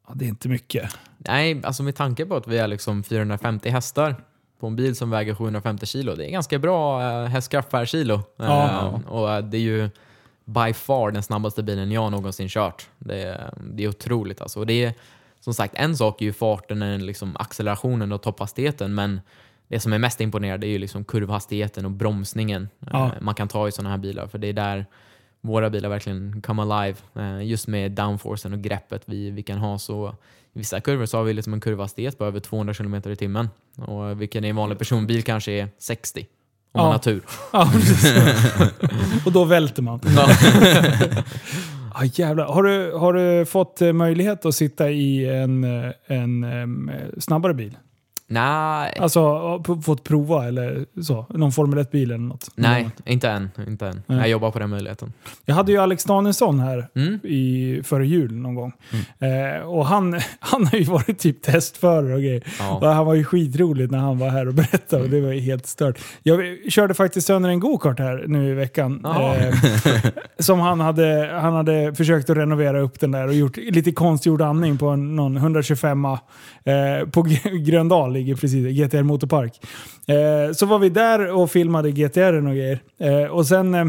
Ja, 0.06 0.12
det 0.14 0.24
är 0.24 0.28
inte 0.28 0.48
mycket. 0.48 0.90
Nej, 1.18 1.60
alltså 1.64 1.82
med 1.82 1.94
tanke 1.94 2.26
på 2.26 2.36
att 2.36 2.48
vi 2.48 2.58
är 2.58 2.68
liksom 2.68 3.02
450 3.02 3.70
hästar 3.70 4.16
på 4.60 4.66
en 4.66 4.76
bil 4.76 4.96
som 4.96 5.10
väger 5.10 5.34
750 5.34 5.86
kilo. 5.86 6.14
Det 6.14 6.28
är 6.28 6.30
ganska 6.30 6.58
bra 6.58 7.02
eh, 7.02 7.24
hästkraft 7.28 7.70
per 7.70 7.84
kilo. 7.86 8.22
Ja. 8.36 8.70
Eh, 9.04 9.12
och 9.12 9.32
eh, 9.32 9.44
det 9.44 9.56
är 9.56 9.60
ju 9.60 9.90
by 10.44 10.72
far 10.72 11.10
den 11.10 11.22
snabbaste 11.22 11.62
bilen 11.62 11.92
jag 11.92 12.10
någonsin 12.12 12.48
kört. 12.48 12.88
Det 12.98 13.22
är, 13.22 13.54
det 13.60 13.84
är 13.84 13.88
otroligt 13.88 14.40
alltså. 14.40 14.60
Och 14.60 14.66
det 14.66 14.84
är, 14.84 14.94
som 15.40 15.54
sagt, 15.54 15.74
en 15.76 15.96
sak 15.96 16.20
är 16.22 16.26
ju 16.26 16.32
farten, 16.32 17.06
liksom 17.06 17.36
accelerationen 17.38 18.12
och 18.12 18.22
topphastigheten, 18.22 18.94
men 18.94 19.20
det 19.68 19.80
som 19.80 19.92
är 19.92 19.98
mest 19.98 20.20
imponerande 20.20 20.66
är 20.66 20.68
ju 20.68 20.78
liksom 20.78 21.04
kurvhastigheten 21.04 21.84
och 21.84 21.90
bromsningen 21.90 22.68
Ja. 22.92 23.10
man 23.20 23.34
kan 23.34 23.48
ta 23.48 23.68
i 23.68 23.72
sådana 23.72 23.90
här 23.90 23.98
bilar. 23.98 24.26
För 24.26 24.38
det 24.38 24.46
är 24.48 24.52
där 24.52 24.86
våra 25.46 25.70
bilar 25.70 25.88
verkligen 25.88 26.42
come 26.42 26.62
alive. 26.62 26.98
Eh, 27.14 27.42
just 27.46 27.68
med 27.68 27.92
downforcen 27.92 28.52
och 28.52 28.60
greppet 28.60 29.02
vi, 29.06 29.30
vi 29.30 29.42
kan 29.42 29.58
ha. 29.58 29.78
Så 29.78 30.14
I 30.52 30.58
vissa 30.58 30.80
kurvor 30.80 31.06
så 31.06 31.16
har 31.16 31.24
vi 31.24 31.32
liksom 31.32 31.52
en 31.54 31.60
kurvhastighet 31.60 32.18
på 32.18 32.24
över 32.24 32.40
200 32.40 32.74
km 32.74 32.94
i 32.94 33.16
timmen. 33.16 33.48
Och 33.76 34.20
vilken 34.22 34.44
i 34.44 34.48
en 34.48 34.56
vanlig 34.56 34.78
personbil 34.78 35.22
kanske 35.22 35.52
är 35.52 35.68
60. 35.78 36.20
Om 36.20 36.26
Ja. 36.72 36.82
man 36.82 36.92
har 36.92 36.98
tur. 36.98 37.22
Ja, 37.52 37.72
och 39.26 39.32
då 39.32 39.44
välter 39.44 39.82
man. 39.82 40.00
Ja. 40.16 40.28
Ah, 41.98 42.04
jävlar. 42.04 42.44
Har, 42.46 42.62
du, 42.62 42.92
har 42.92 43.12
du 43.12 43.44
fått 43.46 43.82
eh, 43.82 43.92
möjlighet 43.92 44.46
att 44.46 44.54
sitta 44.54 44.90
i 44.90 45.28
en, 45.28 45.64
eh, 45.64 45.90
en 46.06 46.44
em, 46.44 46.90
snabbare 47.18 47.54
bil? 47.54 47.76
Nej, 48.28 48.98
Alltså 49.00 49.62
fått 49.82 50.04
prova 50.04 50.44
eller 50.48 50.86
så? 51.02 51.26
Någon 51.30 51.52
Formel 51.52 51.78
1-bil 51.78 52.10
eller 52.10 52.24
något? 52.24 52.50
nej 52.54 52.90
inte 53.04 53.28
än. 53.30 53.50
Inte 53.68 53.86
än. 53.86 54.02
Nej. 54.06 54.18
Jag 54.18 54.28
jobbar 54.28 54.50
på 54.50 54.58
den 54.58 54.70
möjligheten. 54.70 55.12
Jag 55.44 55.54
hade 55.54 55.72
ju 55.72 55.78
Alex 55.78 56.04
Danielsson 56.04 56.60
här 56.60 56.88
Mm. 56.94 57.20
i, 57.22 57.80
före 57.84 58.06
jul 58.06 58.34
någon 58.36 58.54
gång. 58.54 58.72
Eh, 59.18 59.66
och 59.66 59.86
han, 59.86 60.20
han 60.40 60.66
har 60.66 60.78
ju 60.78 60.84
varit 60.84 61.18
typ 61.18 61.42
testförare 61.42 62.14
och 62.14 62.20
grejer. 62.20 62.42
Ja. 62.58 62.74
Och 62.74 62.86
han 62.88 63.06
var 63.06 63.14
ju 63.14 63.24
skitroligt 63.24 63.90
när 63.92 63.98
han 63.98 64.18
var 64.18 64.28
här 64.28 64.48
och 64.48 64.54
berättade 64.54 65.02
och 65.02 65.10
det 65.10 65.20
var 65.20 65.32
ju 65.32 65.40
helt 65.40 65.66
stört. 65.66 65.98
Jag 66.22 66.40
körde 66.68 66.94
faktiskt 66.94 67.26
sönder 67.26 67.48
en 67.50 67.60
go-kart 67.60 67.98
här 67.98 68.24
nu 68.26 68.50
i 68.50 68.54
veckan. 68.54 69.04
Eh, 69.04 69.54
som 70.38 70.60
han 70.60 70.80
hade, 70.80 71.30
han 71.40 71.54
hade 71.54 71.94
försökt 71.94 72.30
att 72.30 72.36
renovera 72.36 72.80
upp 72.80 73.00
den 73.00 73.10
där 73.12 73.26
och 73.26 73.34
gjort 73.34 73.56
lite 73.56 73.92
konstgjord 73.92 74.42
andning 74.42 74.78
på 74.78 74.88
en, 74.88 75.16
någon 75.16 75.36
125 75.36 76.04
eh, 76.04 76.12
på 77.12 77.26
Gröndal, 77.66 78.15
ligger 78.16 78.34
precis 78.34 78.76
GTR 78.76 79.02
Motorpark. 79.02 79.60
Eh, 80.06 80.52
så 80.52 80.66
var 80.66 80.78
vi 80.78 80.88
där 80.88 81.32
och 81.32 81.50
filmade 81.50 81.90
GTR 81.90 82.46
och 82.46 82.54
grejer. 82.54 82.80
Eh, 82.98 83.24
och 83.24 83.46
sen 83.46 83.74
eh, 83.74 83.84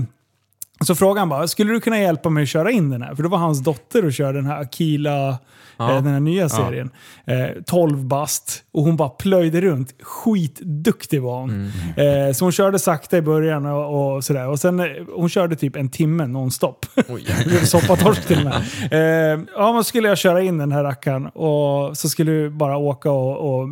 så 0.85 0.95
frågade 0.95 1.19
han 1.19 1.29
bara, 1.29 1.47
skulle 1.47 1.73
du 1.73 1.79
kunna 1.79 1.99
hjälpa 1.99 2.29
mig 2.29 2.43
att 2.43 2.49
köra 2.49 2.71
in 2.71 2.89
den 2.89 3.01
här? 3.01 3.15
För 3.15 3.23
det 3.23 3.29
var 3.29 3.37
hans 3.37 3.63
dotter 3.63 4.05
och 4.05 4.13
körde 4.13 4.37
den 4.37 4.45
här 4.45 4.61
Akila, 4.61 5.37
Ja. 5.79 5.89
eh, 5.89 6.03
den 6.03 6.13
här 6.13 6.19
nya 6.19 6.49
serien. 6.49 6.89
Eh, 7.25 7.61
12 7.65 8.05
bast. 8.05 8.63
Och 8.73 8.83
hon 8.83 8.95
bara 8.97 9.09
plöjde 9.09 9.61
runt. 9.61 9.93
Skitduktig 10.01 11.21
var 11.21 11.39
hon. 11.39 11.71
Eh, 11.97 12.33
så 12.33 12.45
hon 12.45 12.51
körde 12.51 12.79
sakta 12.79 13.17
i 13.17 13.21
början 13.21 13.65
och, 13.65 14.15
och 14.15 14.23
sådär. 14.23 14.47
Och 14.47 14.59
sen, 14.59 14.79
eh, 14.79 14.85
hon 15.15 15.29
körde 15.29 15.55
typ 15.55 15.75
en 15.75 15.89
timme 15.89 16.27
nonstop. 16.27 16.85
Soppatorsk 17.63 18.27
till 18.27 18.37
och 18.37 18.43
med. 18.43 18.55
Eh, 18.91 19.39
ja, 19.55 19.73
men 19.73 19.83
skulle 19.83 20.07
jag 20.07 20.17
köra 20.17 20.41
in 20.41 20.57
den 20.57 20.71
här 20.71 20.83
rackaren 20.83 21.27
och 21.27 21.97
så 21.97 22.09
skulle 22.09 22.31
vi 22.31 22.49
bara 22.49 22.77
åka 22.77 23.11
och, 23.11 23.59
och 23.59 23.67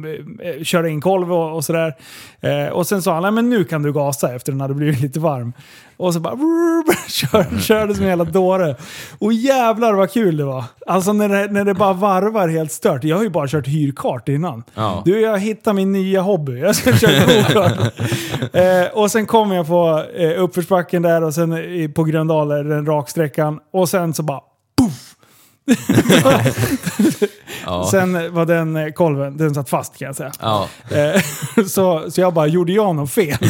eh, 0.45 0.63
köra 0.63 0.89
in 0.89 1.01
kolv 1.01 1.33
och, 1.33 1.55
och 1.55 1.65
sådär. 1.65 1.93
Eh, 2.41 2.67
och 2.67 2.87
sen 2.87 3.01
sa 3.01 3.21
han, 3.21 3.35
men 3.35 3.49
nu 3.49 3.63
kan 3.63 3.83
du 3.83 3.93
gasa 3.93 4.35
efter 4.35 4.51
den 4.51 4.61
hade 4.61 4.73
blivit 4.73 5.01
lite 5.01 5.19
varm. 5.19 5.53
Och 5.97 6.13
så 6.13 6.19
bara 6.19 6.35
kör, 7.07 7.59
körde 7.61 7.93
som 7.95 8.03
en 8.03 8.09
jävla 8.09 8.23
dåre. 8.23 8.75
Och 9.19 9.33
jävlar 9.33 9.93
vad 9.93 10.11
kul 10.11 10.37
det 10.37 10.45
var. 10.45 10.63
Alltså 10.87 11.13
när 11.13 11.29
det, 11.29 11.47
när 11.51 11.65
det 11.65 11.73
bara 11.73 11.93
varvar 11.93 12.47
helt 12.47 12.71
stört. 12.71 13.03
Jag 13.03 13.15
har 13.15 13.23
ju 13.23 13.29
bara 13.29 13.47
kört 13.47 13.67
hyrkart 13.67 14.29
innan. 14.29 14.63
Ja. 14.75 15.01
Du, 15.05 15.21
jag 15.21 15.39
hittar 15.39 15.73
min 15.73 15.91
nya 15.91 16.21
hobby. 16.21 16.59
Jag 16.59 16.75
ska 16.75 16.93
köra 16.93 17.25
go-kart. 17.53 17.93
eh, 18.53 18.97
och 18.99 19.11
sen 19.11 19.25
kommer 19.25 19.55
jag 19.55 19.67
på 19.67 20.03
eh, 20.15 20.43
uppförsbacken 20.43 21.01
där 21.01 21.23
och 21.23 21.33
sen 21.33 21.81
eh, 21.81 21.91
på 21.91 22.03
Gröndal, 22.03 22.47
den 22.49 22.85
raksträckan. 22.85 23.59
Och 23.73 23.89
sen 23.89 24.13
så 24.13 24.23
bara! 24.23 24.41
Ja. 27.65 27.87
Sen 27.91 28.33
var 28.33 28.45
den 28.45 28.75
eh, 28.75 28.91
kolven, 28.91 29.37
den 29.37 29.55
satt 29.55 29.69
fast 29.69 29.97
kan 29.97 30.05
jag 30.05 30.15
säga. 30.15 30.31
Ja. 30.39 30.67
Eh, 30.91 31.21
så, 31.67 32.11
så 32.11 32.21
jag 32.21 32.33
bara, 32.33 32.47
gjorde 32.47 32.71
jag 32.73 32.95
något 32.95 33.11
fel? 33.11 33.37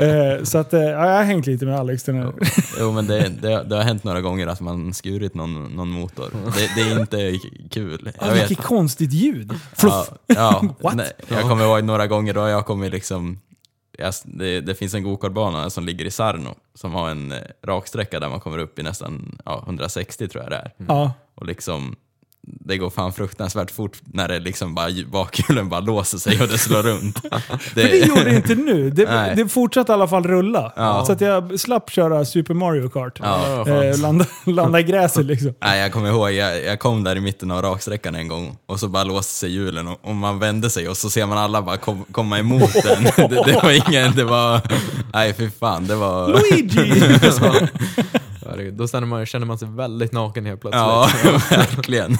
Eh, 0.00 0.44
så 0.44 0.58
att, 0.58 0.72
ja, 0.72 0.78
jag 0.78 1.16
har 1.16 1.22
hängt 1.22 1.46
lite 1.46 1.66
med 1.66 1.78
Alex 1.78 2.02
den 2.04 2.16
här. 2.16 2.32
Jo 2.80 2.92
men 2.92 3.06
det, 3.06 3.28
det, 3.42 3.62
det 3.64 3.76
har 3.76 3.82
hänt 3.82 4.04
några 4.04 4.20
gånger 4.20 4.46
att 4.46 4.60
man 4.60 4.94
skurit 4.94 5.34
någon, 5.34 5.64
någon 5.76 5.88
motor. 5.88 6.30
Det, 6.56 6.70
det 6.76 6.90
är 6.90 7.00
inte 7.00 7.38
kul. 7.70 8.12
Jag 8.20 8.28
Ja, 8.28 8.34
vilket 8.34 8.64
konstigt 8.66 9.12
ljud. 9.12 9.52
Ja, 9.52 9.58
Fluff. 9.76 10.10
ja. 10.26 10.64
What? 10.80 10.94
Nej, 10.94 11.12
jag 11.28 11.42
kommer 11.42 11.64
ihåg 11.64 11.84
några 11.84 12.06
gånger 12.06 12.34
då 12.34 12.48
jag 12.48 12.66
kommit 12.66 12.92
liksom 12.92 13.40
det, 14.24 14.60
det 14.60 14.74
finns 14.74 14.94
en 14.94 15.02
gokartbana 15.02 15.70
som 15.70 15.84
ligger 15.84 16.04
i 16.04 16.10
Sarno 16.10 16.54
som 16.74 16.92
har 16.92 17.10
en 17.10 17.32
eh, 17.32 17.38
raksträcka 17.62 18.20
där 18.20 18.28
man 18.28 18.40
kommer 18.40 18.58
upp 18.58 18.78
i 18.78 18.82
nästan 18.82 19.38
ja, 19.44 19.62
160 19.66 20.28
tror 20.28 20.44
jag 20.44 20.50
det 20.52 20.56
är. 20.56 20.72
Ja. 20.88 21.12
Och 21.34 21.46
liksom, 21.46 21.96
det 22.46 22.76
går 22.78 22.90
fan 22.90 23.12
fruktansvärt 23.12 23.70
fort 23.70 24.00
när 24.04 24.28
det 24.28 24.38
liksom 24.38 24.74
bara, 24.74 24.88
bakhjulen 25.12 25.68
bara 25.68 25.80
låser 25.80 26.18
sig 26.18 26.42
och 26.42 26.48
det 26.48 26.58
slår 26.58 26.82
runt. 26.82 27.18
För 27.60 27.74
det 27.74 28.06
gjorde 28.06 28.24
det 28.24 28.36
inte 28.36 28.54
nu. 28.54 28.90
Det, 29.02 29.34
det 29.36 29.48
fortsatte 29.48 29.92
i 29.92 29.94
alla 29.94 30.08
fall 30.08 30.24
rulla. 30.24 30.72
Ja. 30.76 31.04
Så 31.06 31.12
att 31.12 31.20
jag 31.20 31.60
slapp 31.60 31.90
köra 31.90 32.24
Super 32.24 32.54
Mario 32.54 32.88
Kart. 32.88 33.18
Ja. 33.22 33.68
Eh, 33.68 33.98
landa, 34.00 34.26
landa 34.44 34.80
i 34.80 34.82
gräset 34.82 35.26
liksom. 35.26 35.54
Nej, 35.60 35.80
jag 35.80 35.92
kommer 35.92 36.08
ihåg, 36.08 36.32
jag, 36.32 36.64
jag 36.64 36.80
kom 36.80 37.04
där 37.04 37.16
i 37.16 37.20
mitten 37.20 37.50
av 37.50 37.62
raksträckan 37.62 38.14
en 38.14 38.28
gång 38.28 38.56
och 38.66 38.80
så 38.80 38.88
bara 38.88 39.04
låste 39.04 39.32
sig 39.32 39.50
hjulen 39.50 39.88
och, 39.88 39.98
och 40.02 40.14
man 40.14 40.38
vände 40.38 40.70
sig 40.70 40.88
och 40.88 40.96
så 40.96 41.10
ser 41.10 41.26
man 41.26 41.38
alla 41.38 41.62
bara 41.62 41.76
kom, 41.76 42.04
komma 42.12 42.38
emot 42.38 42.72
den. 42.72 43.04
Det, 43.04 43.42
det 43.46 43.60
var 43.62 43.88
ingen, 43.88 44.16
det 44.16 44.24
var... 44.24 44.60
Nej, 45.12 45.34
fy 45.34 45.50
fan, 45.50 45.86
det 45.86 45.94
var... 45.94 46.28
Luigi! 46.28 48.22
Herregud, 48.50 48.74
Då 48.74 48.88
känner 48.88 49.06
man, 49.06 49.26
känner 49.26 49.46
man 49.46 49.58
sig 49.58 49.68
väldigt 49.68 50.12
naken 50.12 50.46
helt 50.46 50.60
plötsligt. 50.60 50.80
Ja, 50.82 51.08
verkligen. 51.50 52.18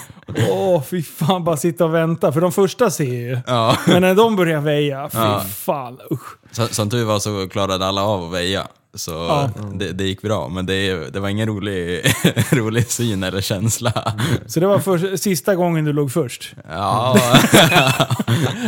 Åh, 0.51 0.83
fy 0.83 1.03
fan. 1.03 1.45
Bara 1.45 1.57
sitta 1.57 1.85
och 1.85 1.95
vänta. 1.95 2.33
För 2.33 2.41
de 2.41 2.53
första 2.53 2.91
ser 2.91 3.05
ju. 3.05 3.39
Ja. 3.47 3.77
Men 3.87 4.03
när 4.03 4.15
de 4.15 4.37
börjar 4.37 4.61
väja, 4.61 5.09
fy 5.13 5.19
Ja. 5.19 5.41
fan. 5.41 5.99
Usch. 6.11 6.37
Så, 6.53 6.67
som 6.67 6.91
tur 6.91 7.05
var 7.05 7.19
så 7.19 7.49
klarade 7.49 7.87
alla 7.87 8.03
av 8.03 8.25
att 8.25 8.33
väja. 8.33 8.67
Så 8.95 9.11
Ja. 9.11 9.51
det, 9.75 9.93
det 9.93 10.05
gick 10.05 10.23
bra, 10.23 10.49
men 10.49 10.67
det, 10.67 11.09
det 11.13 11.21
var 11.21 11.29
ingen 11.29 11.49
rolig, 11.49 12.03
rolig 12.53 12.87
syn 12.91 13.23
eller 13.23 13.41
känsla. 13.41 14.13
Så 14.47 14.61
det 14.61 14.67
var 14.67 14.79
för, 14.79 15.17
sista 15.17 15.55
gången 15.55 15.85
du 15.85 15.93
låg 15.93 16.13
först. 16.13 16.55
Ja, 16.69 17.17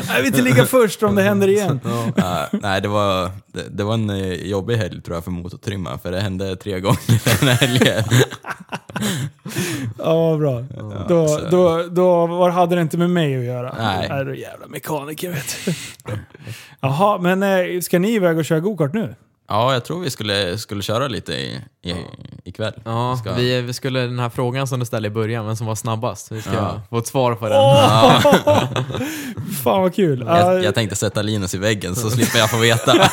Jag 0.09 0.17
vill 0.17 0.27
inte 0.27 0.43
ligga 0.43 0.67
först 0.67 1.03
om 1.03 1.15
det 1.15 1.23
händer 1.23 1.49
igen. 1.49 1.81
Ja, 2.17 2.47
nej, 2.53 2.81
det 2.81 2.89
var, 2.89 3.31
det, 3.47 3.63
det 3.71 3.85
var 3.85 3.95
en 3.95 4.11
eh, 4.11 4.33
jobbig 4.33 4.77
helg 4.77 5.03
tror 5.03 5.17
jag 5.17 5.25
för 5.25 5.31
motortrymma, 5.31 5.99
för 5.99 6.13
det 6.13 6.21
hände 6.21 6.57
tre 6.57 6.81
gånger 6.81 7.41
den 7.41 7.49
helgen. 7.57 8.05
Ja, 9.99 10.31
vad 10.31 10.39
bra. 10.39 10.61
Då, 11.09 11.29
så- 11.29 11.49
då, 11.51 11.83
då 11.91 12.27
var, 12.27 12.51
hade 12.51 12.75
det 12.75 12.83
inte 12.83 12.99
med 12.99 13.11
mig 13.11 13.39
att 13.39 13.45
göra. 13.45 13.75
Nej. 13.79 14.07
Nej, 14.11 14.25
du 14.25 14.39
jävla 14.41 14.67
mekaniker 14.67 15.31
vet 15.31 15.57
du. 15.65 15.75
Jaha, 16.81 17.19
men 17.19 17.43
eh, 17.43 17.81
ska 17.81 17.99
ni 17.99 18.15
iväg 18.15 18.39
och 18.39 18.45
köra 18.45 18.61
gokart 18.61 18.93
nu? 18.95 19.15
Ja, 19.49 19.73
jag 19.73 19.85
tror 19.85 20.01
vi 20.01 20.11
skulle, 20.11 20.59
skulle 20.59 20.83
köra 20.83 21.09
lite 21.09 21.33
i, 21.33 21.61
i, 21.85 21.95
ikväll. 22.45 22.73
Ja, 22.85 23.17
Ska- 23.21 23.35
vi, 23.35 23.61
vi 23.63 23.73
skulle 23.73 24.01
den 24.01 24.19
här 24.19 24.29
frågan 24.29 24.67
som 24.67 24.81
du 24.81 24.87
ställde 24.87 25.07
i 25.09 25.11
början, 25.11 25.47
vem 25.47 25.57
som 25.57 25.67
var 25.67 25.75
snabbast. 25.75 26.33
Vi 26.33 26.43
ska 26.43 26.53
Ja. 26.55 26.81
få 26.91 26.99
ett 26.99 27.07
svar 27.07 27.35
på 27.35 27.49
den. 27.49 27.59
Fan 29.65 29.83
vad 29.83 29.95
kul. 29.95 30.25
Ja, 30.27 30.39
Jag, 30.53 30.65
jag 30.65 30.75
tänkte 30.75 30.97
sätta 30.97 31.23
Linus 31.23 31.55
i 31.55 31.59
väggen 31.59 31.95
så 31.95 32.11
slipper 32.11 32.39
jag 32.39 32.51
få 32.51 32.57
veta. 32.59 32.93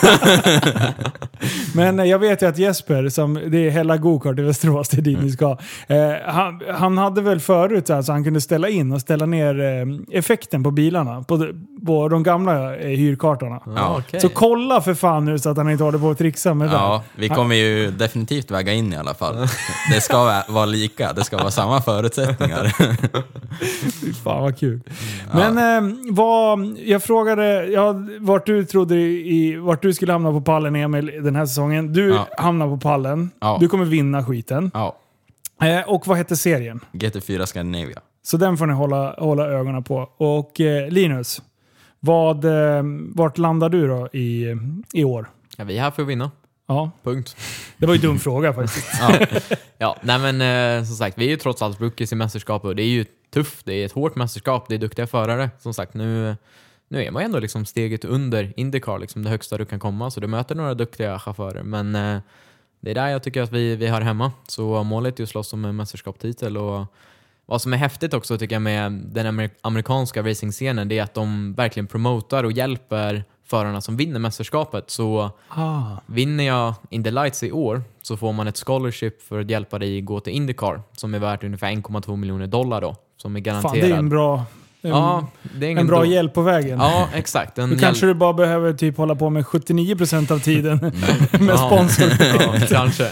Men 1.75 1.99
eh, 1.99 2.05
jag 2.05 2.19
vet 2.19 2.41
ju 2.41 2.45
att 2.49 2.57
Jesper, 2.57 3.09
som, 3.09 3.34
det 3.34 3.57
är 3.67 3.69
hela 3.69 3.97
gokart 3.97 4.39
i 4.39 4.41
Västerås, 4.41 4.89
det 4.89 4.97
är 4.97 5.01
dit 5.01 5.21
ni 5.21 5.32
ska. 5.32 5.57
Eh, 5.88 6.11
han, 6.25 6.61
han 6.73 6.97
hade 6.97 7.21
väl 7.21 7.39
förut 7.39 7.88
så, 7.88 7.93
här, 7.93 8.01
så 8.01 8.11
han 8.11 8.23
kunde 8.23 8.41
ställa 8.41 8.69
in 8.69 8.91
och 8.91 9.01
ställa 9.01 9.25
ner 9.25 9.59
eh, 9.59 10.17
effekten 10.17 10.63
på 10.63 10.71
bilarna. 10.71 11.23
På, 11.23 11.47
på 11.86 12.07
de 12.09 12.23
gamla 12.23 12.75
eh, 12.75 12.88
hyrkartorna. 12.88 13.61
Ja, 13.75 13.95
okej. 13.99 14.19
Så 14.19 14.29
kolla 14.29 14.82
för 14.82 14.93
fan 14.93 15.25
nu 15.25 15.39
så 15.39 15.49
att 15.49 15.57
han 15.57 15.69
inte 15.69 15.84
håller 15.84 15.99
på 15.99 16.09
att 16.09 16.17
trixa 16.17 16.53
med 16.53 16.67
det. 16.69 16.73
Ja, 16.73 17.03
vi 17.15 17.29
kommer 17.29 17.55
ju 17.55 17.91
definitivt 17.91 18.51
väga 18.51 18.73
in 18.73 18.93
i 18.93 18.97
alla 18.97 19.13
fall. 19.13 19.36
Det 19.93 20.01
ska 20.01 20.43
vara- 20.49 20.65
lika, 20.65 21.13
det 21.13 21.23
ska 21.23 21.38
vara 21.38 21.51
samma 21.51 21.82
förutsättningar. 21.82 22.75
Fy 24.01 24.13
Fan 24.13 24.41
vad 24.41 24.57
kul. 24.59 24.82
Men 25.34 25.57
eh, 25.57 25.95
vad, 26.11 26.77
jag 26.86 27.03
frågade 27.03 27.65
ja, 27.65 27.95
vart 28.19 28.45
du 28.45 28.65
trodde 28.65 28.95
i, 28.95 29.55
vart 29.55 29.82
du 29.82 29.93
skulle 29.93 30.11
hamna 30.11 30.32
på 30.32 30.41
pallen 30.41 30.75
Emil 30.75 31.05
den 31.23 31.36
här 31.36 31.45
säsongen. 31.45 31.93
Du 31.93 32.09
Ja. 32.09 32.27
hamnar 32.38 32.67
på 32.67 32.77
pallen. 32.77 33.29
Ja. 33.39 33.57
Du 33.59 33.67
kommer 33.67 33.86
vinna 33.86 34.25
skiten. 34.25 34.71
Ja, 34.73 34.97
Eh, 35.63 35.89
och 35.89 36.07
vad 36.07 36.17
hette 36.17 36.38
serien? 36.38 36.79
GT4 36.93 37.45
Scandinavia. 37.45 37.99
Så 38.23 38.38
den 38.38 38.57
får 38.57 38.65
ni 38.65 38.73
hålla, 38.73 39.15
hålla 39.17 39.47
ögonen 39.47 39.84
på. 39.84 40.09
Och 40.17 40.61
eh, 40.61 40.89
Linus, 40.89 41.41
vad, 42.06 42.45
eh, 42.45 42.84
vart 43.16 43.38
landar 43.38 43.70
du 43.70 43.88
då 43.88 44.08
i, 44.14 44.56
i 44.93 45.04
år? 45.04 45.30
Ja, 45.58 45.64
vi 45.64 45.78
är 45.78 45.82
här 45.82 45.91
för 45.91 46.02
att 46.02 46.08
vinna. 46.08 46.32
Ja, 46.68 46.91
Punkt. 47.04 47.36
det 47.78 47.86
var 47.86 47.93
ju 47.93 47.97
en 47.97 48.02
dum 48.02 48.20
fråga 48.20 48.54
faktiskt. 48.54 48.88
Ja, 48.99 49.20
Ja, 49.78 49.97
nej 50.02 50.20
men 50.32 50.41
eh, 50.80 50.86
som 50.86 50.95
sagt, 50.95 51.18
vi 51.18 51.26
är 51.26 51.30
ju 51.30 51.38
trots 51.38 51.62
allt 51.62 51.82
rookies 51.82 52.12
i 52.12 52.16
mästerskapet 52.16 52.68
och 52.68 52.76
det 52.76 52.84
är 52.84 52.88
ju 52.88 53.06
tufft. 53.34 53.66
Det 53.66 53.74
är 53.74 53.86
ett 53.86 53.91
hårt 53.91 54.16
mästerskap, 54.16 54.66
det 54.70 54.76
är 54.76 54.80
duktiga 54.80 55.08
förare. 55.08 55.49
Som 55.60 55.74
sagt, 55.74 55.93
nu, 55.93 56.36
nu 56.88 57.04
är 57.04 57.12
man 57.12 57.22
ju 57.22 57.26
ändå 57.26 57.39
liksom 57.39 57.66
steget 57.66 58.06
under 58.06 58.54
Indycar, 58.56 58.99
liksom 58.99 59.24
det 59.24 59.30
högsta 59.30 59.58
du 59.58 59.66
kan 59.66 59.80
komma. 59.80 60.12
Så 60.12 60.20
du 60.20 60.28
möter 60.28 60.56
några 60.56 60.74
duktiga 60.74 61.20
chaufförer. 61.20 61.64
Men 61.64 61.95
eh, 61.95 62.20
det 62.80 62.91
är 62.91 62.95
där 62.95 63.08
jag 63.08 63.24
tycker 63.24 63.41
att 63.41 63.52
vi, 63.52 63.76
vi 63.76 63.88
har 63.88 64.02
hemma. 64.02 64.32
Så 64.47 64.84
målet 64.84 65.20
är 65.20 65.24
att 65.24 65.30
slåss 65.30 65.54
om 65.54 65.66
en 65.66 65.76
mästerskapstitel. 65.76 66.58
Och 66.58 66.86
vad 67.45 67.61
som 67.61 67.73
är 67.73 67.77
häftigt 67.77 68.13
också 68.13 68.37
tycker 68.37 68.55
jag 68.55 68.61
med 68.61 68.91
den 68.91 69.25
amer- 69.27 69.49
amerikanska 69.61 70.23
racingscenen, 70.23 70.87
det 70.87 70.99
är 70.99 71.03
att 71.03 71.13
de 71.13 71.53
verkligen 71.53 71.87
promotar 71.87 72.43
och 72.43 72.51
hjälper 72.51 73.23
förarna 73.45 73.81
som 73.81 73.97
vinner 73.97 74.19
mästerskapet. 74.19 74.89
Så 74.89 75.31
Ah. 75.49 75.81
Vinner 76.05 76.43
jag 76.43 76.73
In 76.89 77.03
the 77.03 77.11
Lights 77.11 77.43
i 77.43 77.51
år 77.51 77.83
så 78.01 78.17
får 78.17 78.33
man 78.33 78.47
ett 78.47 78.57
scholarship 78.65 79.21
för 79.21 79.39
att 79.39 79.49
hjälpa 79.49 79.79
dig 79.79 80.01
gå 80.01 80.19
till 80.19 80.33
Indycar 80.33 80.81
som 80.91 81.13
är 81.13 81.19
värt 81.19 81.43
ungefär 81.43 81.71
1,2 81.71 82.15
miljoner 82.15 82.47
dollar 82.47 82.81
då. 82.81 82.95
Som 83.17 83.35
är 83.35 83.39
Fan, 83.39 83.43
garanterad. 83.43 83.75
det 83.89 83.95
är 83.95 83.99
en 83.99 84.09
bra, 84.09 84.43
en, 84.82 84.89
ja, 84.89 85.27
det 85.59 85.65
är 85.65 85.69
ingen 85.69 85.77
en 85.82 85.88
bra 85.88 85.99
då- 85.99 86.05
hjälp 86.05 86.34
på 86.34 86.41
vägen. 86.41 86.79
Ja, 86.79 87.09
exakt. 87.13 87.57
En 87.57 87.69
Då 87.69 87.73
hjälp- 87.75 87.82
kanske 87.82 88.05
du 88.05 88.13
bara 88.13 88.34
behöver 88.34 88.73
typ 88.73 88.97
hålla 88.97 89.15
på 89.15 89.29
med 89.29 89.43
79% 89.45 90.32
av 90.32 90.39
tiden 90.39 90.77
med 91.32 91.49
Ja. 91.49 91.57
sponsor. 91.57 92.07
ja, 92.39 92.55
kanske. 92.69 93.09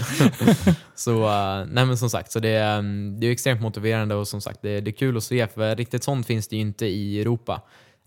så, 0.95 1.23
eh, 1.25 1.65
nej 1.71 1.85
men 1.85 1.97
som 1.97 2.09
sagt, 2.09 2.31
så 2.31 2.39
det, 2.39 2.49
är, 2.49 2.79
mm, 2.79 3.19
det 3.19 3.27
är 3.27 3.31
extremt 3.31 3.61
motiverande 3.61 4.15
och 4.15 4.27
som 4.27 4.41
sagt, 4.41 4.59
det, 4.61 4.81
det 4.81 4.89
är 4.89 4.93
kul 4.93 5.17
att 5.17 5.23
se 5.23 5.47
för 5.47 5.75
riktigt 5.75 6.03
sånt 6.03 6.27
finns 6.27 6.47
det 6.47 6.55
ju 6.55 6.61
inte 6.61 6.85
i 6.85 7.21
Europa. 7.21 7.61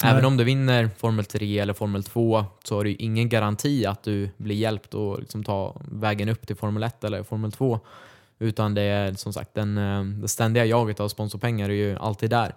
Även 0.05 0.17
Nej. 0.17 0.27
om 0.27 0.37
du 0.37 0.45
vinner 0.45 0.91
Formel 0.99 1.25
3 1.25 1.59
eller 1.59 1.73
Formel 1.73 2.05
2 2.05 2.45
så 2.65 2.77
har 2.77 2.85
du 2.85 2.91
ju 2.91 2.97
ingen 2.97 3.29
garanti 3.29 3.87
att 3.87 4.03
du 4.03 4.31
blir 4.37 4.57
hjälpt 4.57 4.95
och 4.95 5.19
liksom 5.21 5.45
ta 5.45 5.77
vägen 5.93 6.29
upp 6.29 6.47
till 6.47 6.57
Formel 6.57 6.83
1 6.83 7.05
eller 7.05 7.23
Formel 7.23 7.53
2. 7.53 7.81
Utan 8.39 8.75
det 8.75 8.83
är 8.83 9.15
som 9.15 9.33
sagt, 9.33 9.55
den, 9.55 9.79
eh, 9.79 10.03
det 10.05 10.29
ständiga 10.29 10.65
jaget 10.65 11.01
av 11.01 11.09
sponsorpengar 11.09 11.69
är 11.69 11.75
ju 11.75 11.97
alltid 11.99 12.31
där. 12.31 12.55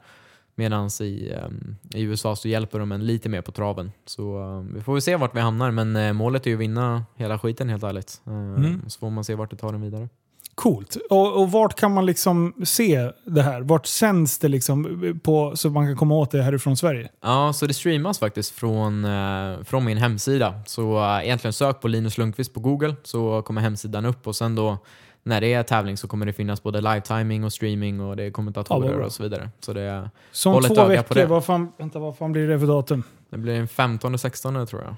Medan 0.56 0.90
i, 1.02 1.32
eh, 1.34 2.00
i 2.00 2.02
USA 2.04 2.36
så 2.36 2.48
hjälper 2.48 2.80
de 2.80 2.92
en 2.92 3.06
lite 3.06 3.30
mer 3.30 3.42
på 3.42 3.52
traven. 3.52 3.92
Så 4.06 4.40
eh, 4.42 4.76
vi 4.76 4.82
får 4.82 4.94
väl 4.94 5.02
se 5.02 5.16
vart 5.16 5.36
vi 5.36 5.40
hamnar, 5.40 5.72
men 5.72 5.96
eh, 5.96 6.14
målet 6.14 6.46
är 6.46 6.50
ju 6.50 6.56
att 6.56 6.62
vinna 6.62 7.06
hela 7.16 7.40
skiten 7.40 7.70
helt 7.70 7.84
ärligt. 7.84 8.22
Eh, 8.28 8.34
Mm. 8.34 8.82
Så 8.90 9.00
får 9.00 9.10
man 9.10 9.24
se 9.24 9.36
vart 9.36 9.50
det 9.50 9.58
tar 9.58 9.72
den 9.72 9.82
vidare. 9.82 10.10
Coolt. 10.56 10.98
Och, 11.10 11.42
och 11.42 11.52
vart 11.52 11.80
kan 11.80 11.94
man 11.94 12.06
liksom 12.06 12.54
se 12.64 13.12
det 13.26 13.42
här? 13.42 13.62
Vart 13.62 13.86
sänds 13.86 14.40
det 14.40 14.48
liksom 14.48 15.20
på, 15.24 15.56
så 15.56 15.70
man 15.70 15.86
kan 15.86 15.96
komma 15.98 16.16
åt 16.16 16.32
det 16.32 16.42
härifrån 16.44 16.78
Sverige? 16.78 17.10
Ja, 17.22 17.54
så 17.54 17.66
det 17.66 17.74
streamas 17.74 18.20
faktiskt 18.20 18.52
från, 18.52 19.06
eh, 19.06 19.64
från 19.64 19.86
min 19.86 19.98
hemsida. 19.98 20.60
Så 20.66 20.98
eh, 21.04 21.26
egentligen 21.26 21.54
sök 21.54 21.82
på 21.82 21.88
Linus 21.88 22.18
Lundqvist 22.18 22.54
på 22.54 22.60
Google 22.60 22.96
så 23.04 23.42
kommer 23.42 23.62
hemsidan 23.62 24.06
upp 24.06 24.28
och 24.28 24.36
sen 24.36 24.56
då 24.56 24.78
när 25.26 25.42
det 25.42 25.54
är 25.54 25.64
tävling 25.64 25.98
så 25.98 26.08
kommer 26.08 26.26
det 26.26 26.34
finnas 26.34 26.64
både 26.64 26.82
live-timing 26.82 27.44
och 27.46 27.54
streaming 27.54 28.02
och 28.02 28.16
det 28.16 28.24
är 28.24 28.28
Ja, 28.28 28.32
kommentatorer 28.32 28.96
bra. 28.96 29.06
och 29.06 29.12
så 29.12 29.24
vidare. 29.24 29.50
Så 29.60 29.74
det, 29.74 30.10
Som 30.32 30.54
Håll 30.54 30.66
ett 30.66 30.76
två 30.76 30.86
veckor. 30.86 31.16
det. 31.16 31.26
Vad 31.26 31.46
fan, 31.46 31.72
vänta, 31.78 32.00
vad 32.00 32.18
fan 32.18 32.32
blir 32.32 32.48
det 32.48 32.60
för 32.60 32.68
datum? 32.68 33.04
det 33.30 33.38
blir 33.38 33.54
den 33.54 33.68
15 33.68 34.18
16 34.18 34.68
tror 34.68 34.84
jag. 34.84 34.96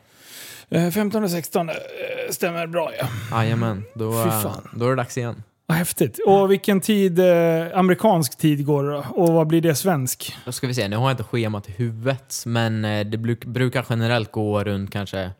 Eh, 0.86 0.92
15 0.92 1.24
och 1.24 1.32
16 1.32 1.70
eh, 1.70 1.76
stämmer 2.30 2.68
bra 2.68 2.92
ja. 3.00 3.08
Jajamän, 3.32 3.84
då, 3.94 4.12
eh, 4.22 4.56
då 4.74 4.86
är 4.86 4.90
det 4.90 4.96
dags 4.96 5.18
igen. 5.18 5.44
Vad 5.66 5.78
häftigt. 5.78 6.20
Och 6.28 6.52
vilken 6.52 6.82
tid, 6.82 7.20
eh, 7.20 7.26
amerikansk 7.74 8.38
tid 8.38 8.66
går 8.66 8.84
det 8.84 8.92
då? 8.92 9.06
Och 9.10 9.34
vad 9.34 9.48
blir 9.48 9.62
det 9.62 9.76
svensk? 9.76 10.36
Då 10.46 10.52
ska 10.52 10.68
vi 10.68 10.74
se, 10.74 10.88
nu 10.88 10.96
har 10.96 11.04
jag 11.04 11.12
inte 11.14 11.24
schemat 11.24 11.70
i 11.70 11.72
huvudet, 11.72 12.44
men 12.46 12.86
eh, 12.86 13.06
det 13.06 13.18
bruk, 13.18 13.46
brukar 13.46 13.86
generellt 13.90 14.32
gå 14.32 14.64
runt 14.64 14.92
kanske 14.92 15.32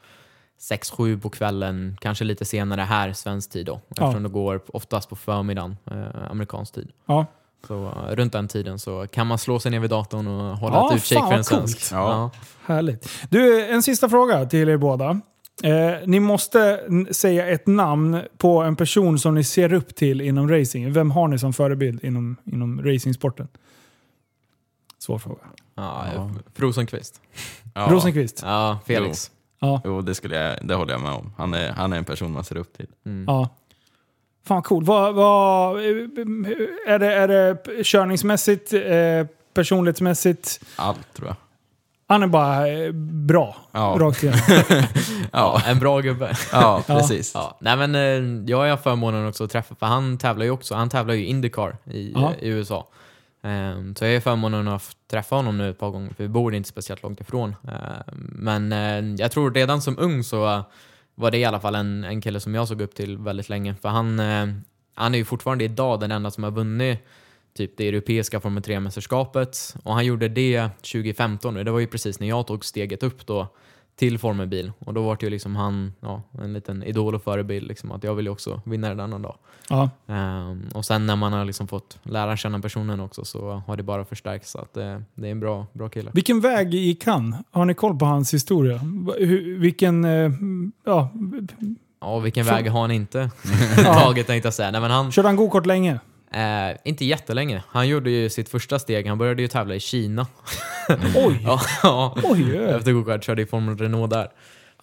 6-7 0.60 1.20
på 1.22 1.30
kvällen, 1.30 1.98
kanske 2.02 2.24
lite 2.24 2.46
senare 2.46 2.82
här 2.82 3.14
svensk 3.14 3.50
tid 3.52 3.66
då. 3.66 3.82
Eftersom 3.90 4.24
det 4.24 4.30
går 4.30 4.62
oftast 4.74 5.10
på 5.10 5.16
förmiddagen, 5.16 5.78
eh, 5.92 6.32
amerikansk 6.32 6.74
tid. 6.74 6.92
Ja. 7.06 7.26
Så 7.68 7.86
eh, 7.86 8.16
runt 8.16 8.34
den 8.34 8.48
tiden 8.48 8.80
så 8.80 9.08
kan 9.08 9.28
man 9.28 9.38
slå 9.38 9.60
sig 9.60 9.72
ner 9.72 9.80
vid 9.80 9.90
datorn 9.90 10.28
och 10.28 10.58
hålla 10.58 10.76
Ja, 10.76 10.90
ett 10.92 10.98
utkik 10.98 11.18
fan, 11.18 11.28
för 11.30 11.36
en 11.38 11.44
svensk. 11.44 11.78
coolt. 11.78 11.92
Ja. 11.92 12.32
Härligt. 12.66 13.10
Du, 13.30 13.66
en 13.66 13.84
sista 13.84 14.10
fråga 14.10 14.46
till 14.46 14.70
er 14.70 14.78
båda. 14.78 15.22
Eh, 15.64 15.94
ni 16.06 16.20
måste 16.20 16.80
säga 17.12 17.48
ett 17.48 17.68
namn 17.68 18.22
på 18.38 18.62
en 18.62 18.76
person 18.76 19.20
som 19.20 19.36
ni 19.36 19.44
ser 19.44 19.74
upp 19.74 19.96
till 19.96 20.22
inom 20.22 20.50
racing. 20.50 20.94
Vem 20.94 21.12
har 21.12 21.28
ni 21.28 21.40
som 21.40 21.54
förebild 21.54 22.04
inom, 22.04 22.36
inom 22.46 22.82
racingsporten? 22.84 23.48
Svår 25.00 25.18
fråga. 25.20 25.42
Ja, 25.76 26.06
Ja. 26.06 26.14
ja. 26.16 26.30
Rosenqvist. 26.56 27.22
ja. 27.74 27.88
Rosenqvist? 27.92 28.42
Ja, 28.46 28.80
Felix. 28.86 29.32
Ja. 29.60 29.82
Jo, 29.86 30.02
det, 30.02 30.16
skulle 30.16 30.36
jag, 30.36 30.58
det 30.68 30.74
håller 30.76 30.94
jag 30.94 31.02
med 31.02 31.12
om. 31.12 31.34
Han 31.38 31.54
är, 31.54 31.72
han 31.72 31.94
är 31.94 31.98
en 31.98 32.06
person 32.06 32.32
man 32.32 32.44
ser 32.44 32.58
upp 32.58 32.78
till. 32.78 32.88
Mm. 33.06 33.26
ja. 33.28 33.50
Fan 34.46 34.62
cool. 34.64 34.84
Vad, 34.84 35.14
vad, 35.16 35.80
är, 35.80 37.00
det, 37.00 37.14
är 37.14 37.28
det 37.28 37.84
körningsmässigt, 37.84 38.74
eh, 38.74 39.28
personlighetsmässigt? 39.54 40.60
Allt 40.76 41.14
tror 41.14 41.28
jag. 41.28 41.36
Han 42.10 42.24
är 42.24 42.28
bara 42.28 42.68
eh, 42.68 42.92
bra. 43.26 43.56
Ja. 43.72 43.96
Rakt 44.00 44.24
igenom. 44.24 44.40
Ja, 45.32 45.62
en 45.66 45.80
bra 45.80 46.00
gubbe. 46.00 46.36
Ja, 46.52 46.84
precis. 46.88 47.32
Ja, 47.36 47.58
nej 47.62 47.78
men 47.78 47.96
eh, 47.96 48.50
jag 48.52 48.70
har 48.70 48.78
förmånen 48.78 49.28
också 49.28 49.44
att 49.44 49.52
träffa, 49.52 49.76
för 49.76 49.86
han 49.86 50.18
tävlar 50.18 50.46
ju 50.46 50.52
också, 50.52 50.76
han 50.76 50.90
tävlar 50.90 51.14
ju 51.14 51.26
Indycar 51.26 51.78
i, 51.86 52.12
Ja. 52.16 52.34
i 52.40 52.48
USA. 52.50 52.88
Ehm, 53.48 53.96
så 53.96 54.06
jag 54.06 54.14
har 54.14 54.20
förmånen 54.20 54.68
att 54.68 54.98
träffa 55.08 55.36
honom 55.36 55.58
nu 55.58 55.70
ett 55.70 55.80
par 55.80 55.90
gånger, 55.90 56.14
för 56.14 56.24
vi 56.24 56.30
bor 56.30 56.56
inte 56.56 56.70
speciellt 56.70 57.04
långt 57.04 57.22
ifrån. 57.22 57.56
Ehm, 57.64 58.30
men 58.32 58.72
ehm, 58.72 59.16
jag 59.16 59.32
tror 59.32 59.52
redan 59.52 59.82
som 59.82 60.00
ung 60.00 60.24
så 60.24 60.64
var 61.16 61.32
det 61.32 61.38
i 61.38 61.46
alla 61.46 61.60
fall 61.60 61.76
en, 61.76 62.04
en 62.04 62.22
kille 62.22 62.40
som 62.40 62.56
jag 62.56 62.68
såg 62.68 62.82
upp 62.82 62.96
till 62.96 63.18
väldigt 63.18 63.50
länge. 63.50 63.76
För 63.82 63.90
han, 63.90 64.20
han 64.94 65.14
är 65.14 65.18
ju 65.18 65.26
fortfarande 65.26 65.64
idag 65.64 66.00
den 66.00 66.12
enda 66.12 66.32
som 66.32 66.44
har 66.44 66.52
vunnit 66.52 67.00
typ 67.58 67.78
det 67.78 67.88
europeiska 67.88 68.40
Formel 68.40 68.64
3-mästerskapet. 68.64 69.76
Och 69.84 69.94
han 69.94 70.06
gjorde 70.06 70.28
det 70.28 70.70
2015 70.82 71.58
och 71.58 71.66
det 71.66 71.72
var 71.72 71.80
ju 71.80 71.88
precis 71.88 72.20
när 72.20 72.28
jag 72.28 72.48
tog 72.48 72.66
steget 72.66 73.04
upp 73.04 73.26
då 73.26 73.48
till 74.00 74.20
formelbil. 74.20 74.72
Och 74.80 74.94
då 74.94 75.02
var 75.04 75.16
det 75.20 75.26
ju 75.26 75.30
liksom 75.30 75.56
han, 75.56 75.94
ja, 76.00 76.22
en 76.42 76.54
liten 76.54 76.84
idol 76.84 77.16
och 77.16 77.24
förebild, 77.24 77.68
liksom, 77.68 77.92
att 77.92 78.04
jag 78.04 78.16
vill 78.16 78.26
ju 78.26 78.32
också 78.32 78.62
vinna 78.66 78.90
det 78.90 78.96
denna 78.96 79.20
dag. 79.20 79.36
Ja. 79.70 79.90
Ehm, 80.08 80.64
och 80.74 80.86
sen 80.86 81.06
när 81.06 81.16
man 81.16 81.34
har 81.34 81.46
liksom 81.46 81.68
fått 81.68 82.00
lära 82.04 82.38
känna 82.38 82.60
personen 82.60 83.00
också 83.00 83.26
så 83.26 83.62
har 83.68 83.78
det 83.78 83.84
bara 83.84 84.06
förstärkts. 84.06 84.52
Så 84.52 84.60
att 84.60 84.74
det, 84.74 85.04
det 85.16 85.28
är 85.28 85.32
en 85.32 85.40
bra, 85.40 85.66
bra 85.74 85.90
kille. 85.90 86.12
Vilken 86.14 86.42
väg 86.42 86.74
gick 86.74 87.06
han? 87.06 87.36
Har 87.52 87.66
ni 87.66 87.74
koll 87.74 87.98
på 88.00 88.06
hans 88.06 88.34
historia? 88.34 88.78
Hur, 89.18 89.60
vilken... 89.60 90.06
Eh, 90.06 90.32
ja, 90.86 91.10
Ja, 92.02 92.20
vilken 92.20 92.46
Så- 92.46 92.52
väg 92.52 92.70
har 92.72 92.82
han 92.82 92.92
inte 92.92 93.30
tagit 93.84 94.28
tänkte 94.28 94.48
jag 94.48 94.54
säga. 94.54 94.72
Nej, 94.72 94.82
men 94.82 94.92
han, 94.92 95.12
körde 95.12 95.28
han 95.28 95.36
gokart 95.36 95.66
länge? 95.66 96.00
Eh, 96.32 96.78
inte 96.86 97.06
jättelänge. 97.06 97.64
Han 97.68 97.88
gjorde 97.88 98.10
ju 98.10 98.30
sitt 98.30 98.50
första 98.50 98.80
steg, 98.80 99.08
han 99.08 99.18
började 99.18 99.42
ju 99.42 99.48
tävla 99.48 99.76
i 99.76 99.80
Kina. 99.80 100.28
Oj! 101.16 101.40
ja, 101.44 101.62
ja. 101.84 102.18
Oj. 102.24 102.58
Efter 102.58 102.92
gokart 102.92 103.24
körde 103.24 103.42
i 103.42 103.46
Formel 103.46 103.78
Renault 103.78 104.10
där. 104.12 104.32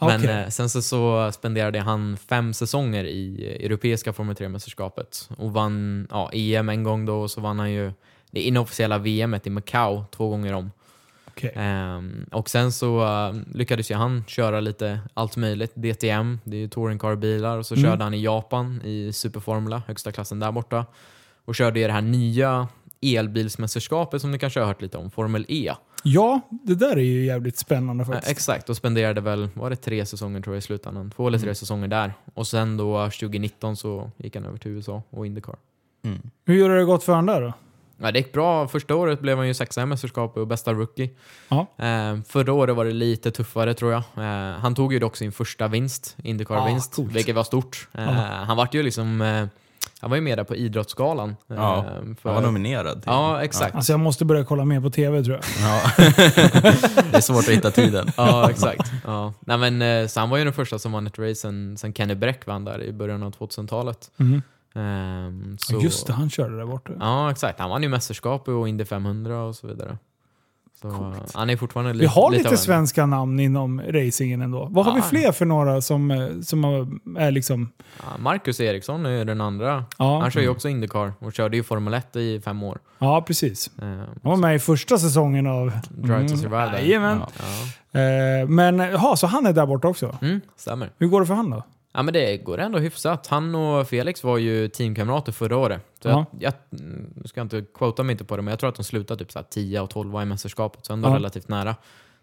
Men 0.01 0.21
Okej. 0.21 0.31
eh, 0.43 0.49
sen 0.49 0.69
så, 0.69 0.83
så 0.83 1.31
spenderade 1.33 1.81
han 1.81 2.17
fem 2.17 2.53
säsonger 2.55 3.05
i 3.05 3.47
eh, 3.59 3.67
europeiska 3.67 4.13
Formel 4.13 4.35
3-mästerskapet 4.37 5.31
och 5.37 5.53
vann 5.53 6.07
ja, 6.11 6.31
EM 6.33 6.69
en 6.69 6.83
gång 6.83 7.07
då 7.07 7.21
och 7.21 7.31
så 7.31 7.41
vann 7.41 7.59
han 7.59 7.73
ju 7.73 7.93
det 8.31 8.41
inofficiella 8.41 8.99
VMet 8.99 9.47
i 9.47 9.51
Macau 9.51 10.05
två 10.11 10.29
gånger 10.29 10.53
om. 10.53 10.71
Okej. 11.29 11.53
Ehm, 11.57 12.27
och 12.33 12.51
sen 12.51 12.73
så 12.73 13.03
eh, 13.05 13.35
lyckades 13.55 13.91
ju 13.91 13.95
han 13.95 14.25
köra 14.27 14.61
lite 14.61 15.01
allt 15.15 15.37
möjligt. 15.37 15.73
DTM, 15.75 16.39
det 16.45 16.57
är 16.57 16.61
ju 16.61 16.69
touring 16.69 16.99
car-bilar. 16.99 17.59
Och 17.59 17.67
så 17.67 17.75
Mm. 17.75 17.85
körde 17.91 18.05
han 18.05 18.15
i 18.15 18.23
Japan 18.23 18.81
i 18.85 19.13
Superformula, 19.13 19.83
högsta 19.87 20.13
klassen 20.13 20.41
där 20.41 20.53
borta. 20.53 20.87
Och 21.45 21.55
körde 21.55 21.81
i 21.81 21.83
det 21.87 21.93
här 21.93 22.01
nya 22.03 22.69
elbilsmästerskapet 23.01 24.21
som 24.21 24.31
ni 24.31 24.39
kanske 24.39 24.61
har 24.61 24.67
hört 24.67 24.83
lite 24.83 24.99
om, 24.99 25.11
Formel 25.11 25.47
E. 25.49 25.73
Ja, 26.03 26.41
det 26.51 26.75
där 26.75 26.97
är 26.97 27.01
ju 27.03 27.25
jävligt 27.25 27.59
spännande 27.59 28.03
Eh, 28.05 28.09
faktiskt. 28.11 28.31
exakt, 28.33 28.71
och 28.71 28.77
spenderade 28.77 29.21
väl, 29.21 29.49
var 29.55 29.71
det 29.71 29.77
tre 29.77 30.07
säsonger 30.07 30.41
tror 30.41 30.57
jag 30.57 30.59
i 30.59 30.63
slutändan? 30.63 31.11
Två 31.11 31.29
eller 31.29 31.39
tre 31.39 31.47
Mm. 31.47 31.55
säsonger 31.55 31.89
där. 31.89 32.13
Och 32.35 32.47
sen 32.47 32.77
då 32.77 33.11
2019 33.11 33.77
så 33.77 34.11
gick 34.17 34.35
han 34.37 34.45
över 34.45 34.59
till 34.59 34.71
USA 34.71 35.03
och 35.11 35.27
Indycar. 35.27 35.57
Mm. 36.05 36.19
Hur 36.45 36.69
har 36.71 36.77
det 36.77 36.85
gått 36.85 37.05
för 37.05 37.13
honom 37.13 37.27
där 37.27 37.41
då? 37.41 37.53
Ja, 37.99 38.13
det 38.13 38.19
gick 38.19 38.33
bra. 38.33 38.69
Första 38.69 38.95
året 38.95 39.21
blev 39.21 39.37
han 39.39 39.47
ju 39.47 39.55
sexa 39.55 39.83
i 39.83 39.87
mästerskapet 39.87 40.37
och 40.37 40.47
bästa 40.47 40.73
rookie. 40.73 41.11
Eh, 41.79 42.21
förra 42.27 42.53
året 42.53 42.77
var 42.77 42.85
det 42.85 42.91
lite 42.93 43.31
tuffare 43.31 43.75
tror 43.75 43.93
jag. 43.93 44.03
Eh, 44.17 44.59
han 44.59 44.75
tog 44.75 44.93
ju 44.93 44.99
dock 44.99 45.17
sin 45.17 45.33
första 45.33 45.69
vinst, 45.69 46.17
Indycar-vinst, 46.23 46.99
Ah, 46.99 47.03
vilket 47.03 47.35
var 47.35 47.45
stort. 47.45 47.89
Eh. 47.93 48.05
Han 48.23 48.57
var 48.57 48.69
ju 48.73 48.83
liksom, 48.83 49.21
eh, 49.21 49.47
han 50.05 50.11
var 50.11 50.17
ju 50.17 50.21
med 50.23 50.39
där 50.39 50.45
på 50.45 50.57
Idrottsgalan. 50.57 51.29
eh, 51.31 51.37
Ja, 51.57 51.85
för- 52.21 52.29
Han 52.31 52.35
var 52.35 52.43
nominerad. 52.43 52.93
Till. 53.03 53.13
Ja, 53.13 53.43
exakt. 53.43 53.75
Alltså 53.75 53.93
jag 53.93 54.01
måste 54.01 54.25
börja 54.25 54.45
kolla 54.45 54.65
mer 54.65 54.81
på 54.81 54.91
tv 54.91 55.25
tror 55.25 55.37
jag. 55.37 55.45
Ja. 55.69 55.91
det 57.11 57.17
är 57.17 57.21
svårt 57.21 57.39
att 57.49 57.55
hitta 57.55 57.71
tiden. 57.71 58.11
Ja, 58.17 58.51
exakt. 58.51 58.93
Ja. 59.05 59.33
Nej, 59.41 59.59
men, 59.59 59.83
eh, 59.83 60.07
så 60.07 60.21
han 60.21 60.31
var 60.31 60.39
ju 60.39 60.45
den 60.45 60.53
första 60.53 60.79
som 60.79 60.93
vann 60.93 61.07
ett 61.07 61.19
race 61.19 61.35
sen, 61.35 61.77
sen 61.77 61.95
Kenny 61.95 62.15
Bräck 62.15 62.47
vann 62.47 62.65
där 62.65 62.83
i 62.83 62.93
början 62.93 63.23
av 63.23 63.31
2000-talet. 63.31 64.11
Mhm. 64.17 64.43
Ehm, 64.75 65.57
så, 65.61 65.81
Just 65.81 66.07
det, 66.07 66.13
han 66.13 66.31
körde 66.31 66.57
där 66.57 66.67
borta. 66.67 66.93
Ja, 67.01 67.31
exakt. 67.31 67.61
Han 67.61 67.71
vann 67.71 67.83
ju 67.83 67.89
mästerskapet 67.89 68.49
och 68.49 68.69
Indy 68.69 68.85
500 68.85 69.43
och 69.43 69.55
så 69.57 69.67
vidare. 69.67 69.99
Så, 70.85 70.91
Coolt. 70.99 71.35
han 71.35 71.51
är 71.51 71.57
fortfarande 71.57 71.93
li- 71.93 72.01
Vi 72.01 72.07
har 72.07 72.31
lite 72.31 72.49
en- 72.49 72.59
svenska 72.59 73.07
namn 73.07 73.41
inom 73.41 73.81
racingen 73.89 74.43
ändå. 74.43 74.69
Vad 74.71 74.85
har 74.87 74.93
vi 74.95 74.99
Ja. 74.99 75.05
fler 75.05 75.33
för 75.33 75.45
några 75.47 75.81
som, 75.81 76.29
som 76.45 76.65
är 77.19 77.31
liksom... 77.31 77.73
Ja, 77.99 78.19
Marcus 78.19 78.61
Eriksson 78.61 79.07
är 79.07 79.25
den 79.25 79.41
andra. 79.41 79.85
Ja, 79.99 80.21
Han 80.21 80.31
kör 80.31 80.41
ju 80.41 80.49
också 80.49 80.69
Indycar 80.69 81.13
och 81.19 81.33
körde 81.33 81.57
ju 81.57 81.63
Formel 81.63 81.95
1 81.95 82.17
i 82.17 82.41
fem 82.41 82.63
år. 82.63 82.79
ja 82.99 83.23
precis. 83.27 83.71
Eh, 83.83 83.87
Han 83.89 84.07
var 84.23 84.37
med 84.37 84.57
i 84.57 84.59
första 84.59 84.99
säsongen 84.99 85.47
av... 85.47 85.73
Drive 85.89 86.29
to 86.29 86.37
Survive 86.37 86.57
där. 86.65 86.79
Jajamän. 86.79 87.19
Ja. 87.21 87.29
Ja. 87.93 88.01
Eh, 88.01 88.49
men 88.49 88.79
jaha, 88.79 89.17
så 89.17 89.27
han 89.27 89.47
är 89.47 89.53
där 89.53 89.67
borta 89.67 89.89
också? 89.89 90.19
Mm, 90.23 90.41
stämmer. 90.57 90.91
Hur 90.99 91.07
går 91.09 91.21
det 91.21 91.27
för 91.27 91.35
han 91.35 91.51
då? 91.51 91.63
Ja, 91.95 92.03
men 92.03 92.15
det 92.15 92.37
går 92.37 92.59
ändå 92.59 92.79
hyfsat. 92.79 93.27
Han 93.27 93.55
och 93.55 93.89
Felix 93.89 94.25
var 94.25 94.39
ju 94.39 94.69
teamkamrater 94.69 95.33
förra 95.33 95.57
året. 95.57 95.83
Så 96.03 96.09
Ja. 96.09 96.27
jag, 96.39 96.53
jag 96.71 96.81
nu 96.81 97.23
ska 97.25 97.41
jag 97.41 97.45
inte 97.45 97.65
quota 97.75 98.03
mig 98.03 98.13
inte 98.13 98.25
på 98.25 98.37
det, 98.37 98.43
men 98.43 98.53
jag 98.53 98.59
tror 98.59 98.69
att 98.71 98.77
de 98.77 98.83
slutade 98.85 99.19
typ 99.25 99.33
så 99.33 99.39
här 99.39 99.47
10 99.51 99.81
och 99.81 99.91
12 99.91 100.23
i 100.23 100.25
mästerskapet, 100.25 100.87
så 100.87 100.93
ändå 100.93 101.09
Ja. 101.09 101.15
relativt 101.15 101.49
nära. 101.49 101.77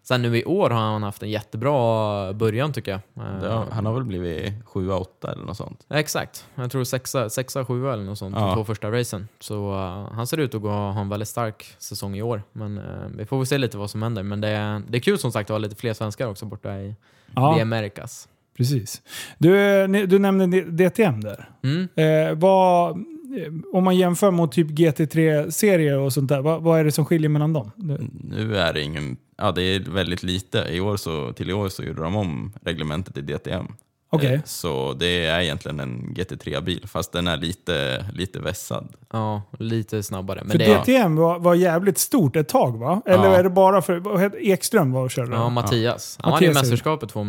Sen 0.04 0.22
nu 0.22 0.38
i 0.38 0.44
år 0.44 0.70
har 0.70 0.80
han 0.80 1.02
haft 1.02 1.22
en 1.22 1.30
jättebra 1.30 2.32
början 2.32 2.72
tycker 2.72 2.90
jag. 2.90 3.00
Eh, 3.26 3.52
har, 3.56 3.66
han 3.70 3.86
har 3.86 3.92
väl 3.94 4.04
blivit 4.04 4.52
7-8 4.64 5.32
eller 5.32 5.44
något 5.44 5.56
sånt. 5.56 5.86
Exakt. 5.90 6.46
Jag 6.54 6.70
tror 6.70 6.84
sexa, 6.84 7.30
sexa 7.30 7.64
sjua 7.64 7.92
eller 7.92 8.04
något 8.04 8.18
sånt 8.18 8.34
de 8.34 8.42
Ja. 8.48 8.54
två 8.54 8.64
första 8.64 8.90
racen. 8.92 9.28
Så 9.40 9.72
uh, 9.74 10.12
han 10.12 10.26
ser 10.26 10.38
ut 10.38 10.54
att 10.54 10.62
gå, 10.62 10.68
ha 10.68 11.00
en 11.00 11.08
väldigt 11.08 11.28
stark 11.28 11.74
säsong 11.78 12.16
i 12.16 12.22
år. 12.22 12.42
Men 12.52 12.78
uh, 12.78 12.84
vi 13.16 13.26
får 13.26 13.36
väl 13.36 13.46
se 13.46 13.58
lite 13.58 13.78
vad 13.78 13.90
som 13.90 14.02
händer. 14.02 14.22
Men 14.22 14.40
det 14.40 14.48
är, 14.48 14.82
det 14.88 14.98
är 14.98 15.02
kul 15.02 15.18
som 15.18 15.32
sagt 15.32 15.50
att 15.50 15.54
ha 15.54 15.58
lite 15.58 15.76
fler 15.76 15.92
svenskar 15.94 16.26
också 16.26 16.46
borta 16.46 16.74
i 16.76 16.94
Ja, 17.34 17.54
The 17.54 17.60
Americas. 17.60 18.28
Precis. 18.56 19.02
Du, 19.38 19.52
du 20.06 20.18
nämnde 20.18 20.60
DTM 20.60 21.20
där. 21.20 21.48
Mm. 21.64 21.88
Eh, 21.96 22.38
vad, 22.38 22.90
eh, 22.90 23.52
om 23.72 23.84
man 23.84 23.96
jämför 23.96 24.30
mot 24.30 24.52
typ 24.52 24.66
GT3-serier 24.68 25.98
och 25.98 26.12
sånt 26.12 26.28
där, 26.28 26.40
vad, 26.42 26.62
vad 26.62 26.80
är 26.80 26.84
det 26.84 26.92
som 26.92 27.04
skiljer 27.04 27.28
mellan 27.28 27.52
dem? 27.52 27.70
Det- 27.76 28.00
Nu 28.24 28.56
är 28.56 28.72
det 28.72 28.82
ingen, 28.82 29.16
ja 29.38 29.52
det 29.52 29.62
är 29.62 29.80
väldigt 29.80 30.22
lite. 30.22 30.66
I 30.70 30.80
år 30.80 30.96
så, 30.96 31.32
till 31.32 31.50
i 31.50 31.52
år 31.52 31.68
så 31.68 31.82
gjorde 31.82 32.02
de 32.02 32.16
om 32.16 32.52
reglementet 32.64 33.18
i 33.18 33.20
DTM. 33.20 33.66
Okej. 34.14 34.34
Eh, 34.34 34.40
Så 34.44 34.92
det 34.98 35.26
är 35.26 35.40
egentligen 35.40 35.80
en 35.80 36.14
GT3-bil, 36.16 36.84
fast 36.88 37.12
den 37.12 37.26
är 37.26 37.36
lite, 37.36 38.06
lite 38.14 38.38
vässad. 38.40 38.88
Ja, 39.12 39.42
lite 39.58 40.02
snabbare. 40.02 40.40
Men 40.44 40.50
För 40.50 40.58
det 40.58 40.74
DTM 40.74 41.16
var, 41.16 41.38
var 41.38 41.54
jävligt 41.54 41.98
stort 41.98 42.36
ett 42.36 42.48
tag 42.48 42.78
va? 42.78 43.02
Eller 43.06 43.24
Ja. 43.24 43.36
är 43.36 43.42
det 43.42 43.50
bara 43.50 43.82
för... 43.82 44.36
Ekström 44.46 44.92
var 44.92 45.02
och 45.04 45.10
körde? 45.10 45.32
ja? 45.36 45.48
Mattias. 45.48 46.18
Han 46.22 46.32
vann 46.32 46.42
ju 46.42 46.52
mästerskapet 46.54 47.08
två, 47.08 47.26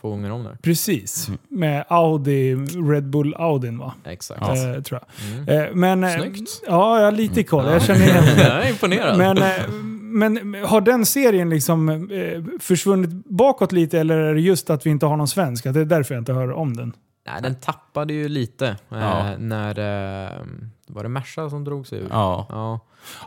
två 0.00 0.10
gånger 0.10 0.30
om 0.32 0.44
där. 0.44 0.56
Precis. 0.62 1.28
Med 1.48 1.84
Audi, 1.88 2.54
Red 2.90 3.10
Bull 3.10 3.34
Audin 3.38 3.78
va? 3.78 3.94
Exakt. 4.04 4.40
Ja. 4.40 4.74
Eh, 4.74 4.82
tror 4.82 5.00
jag. 5.00 5.32
Mm. 5.38 5.48
Eh, 5.68 5.74
men, 5.74 6.04
eh, 6.04 6.20
Snyggt. 6.20 6.50
Ja, 6.66 6.98
jag 6.98 7.04
har 7.04 7.12
lite 7.12 7.42
koll. 7.42 7.66
Jag 7.66 7.82
känner 7.82 8.02
igen 8.06 8.24
jag 8.38 8.46
är 8.66 8.68
imponerad. 8.70 9.18
Men, 9.18 9.38
eh, 9.38 9.44
men 10.08 10.54
har 10.64 10.80
den 10.80 11.06
serien 11.06 11.50
liksom 11.50 11.88
eh, 12.10 12.42
försvunnit 12.60 13.10
bakåt 13.24 13.72
lite 13.72 14.00
eller 14.00 14.16
är 14.18 14.34
det 14.34 14.40
just 14.40 14.70
att 14.70 14.86
vi 14.86 14.90
inte 14.90 15.06
har 15.06 15.16
någon 15.16 15.28
svensk? 15.28 15.66
Att 15.66 15.74
det 15.74 15.80
är 15.80 15.84
därför 15.84 16.14
jag 16.14 16.20
inte 16.20 16.32
hör 16.32 16.52
om 16.52 16.76
den? 16.76 16.92
Nej, 17.26 17.42
den 17.42 17.54
tappade 17.54 18.12
ju 18.12 18.28
lite 18.28 18.66
eh, 18.68 18.76
Ja. 18.88 19.36
när... 19.38 19.78
Eh, 19.78 20.42
var 20.90 21.02
det 21.02 21.08
Merca 21.08 21.50
som 21.50 21.64
drog 21.64 21.86
sig 21.86 21.98
ur? 21.98 22.06
Ja, 22.10 22.46
Ja. 22.48 22.80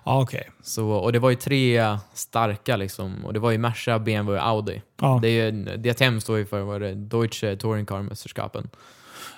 Okej. 0.03 0.49
Så, 0.63 0.89
och 0.89 1.13
det 1.13 1.19
var 1.19 1.29
ju 1.29 1.35
tre 1.35 1.97
starka 2.13 2.77
liksom. 2.77 3.25
Och 3.25 3.33
det 3.33 3.39
var 3.39 3.51
ju 3.51 3.57
Merca, 3.57 3.99
BMW 3.99 4.39
och 4.41 4.47
Audi. 4.47 4.81
Ja. 5.01 5.19
Det 5.21 5.27
är 5.27 5.51
ju, 5.51 5.77
DTM 5.77 6.21
står 6.21 6.37
ju 6.37 6.45
för 6.45 6.61
vad 6.61 6.75
är 6.75 6.79
det, 6.79 6.95
Deutsche 6.95 7.55
Touring 7.55 7.85
Car 7.85 8.01
Mästerskapen. 8.01 8.69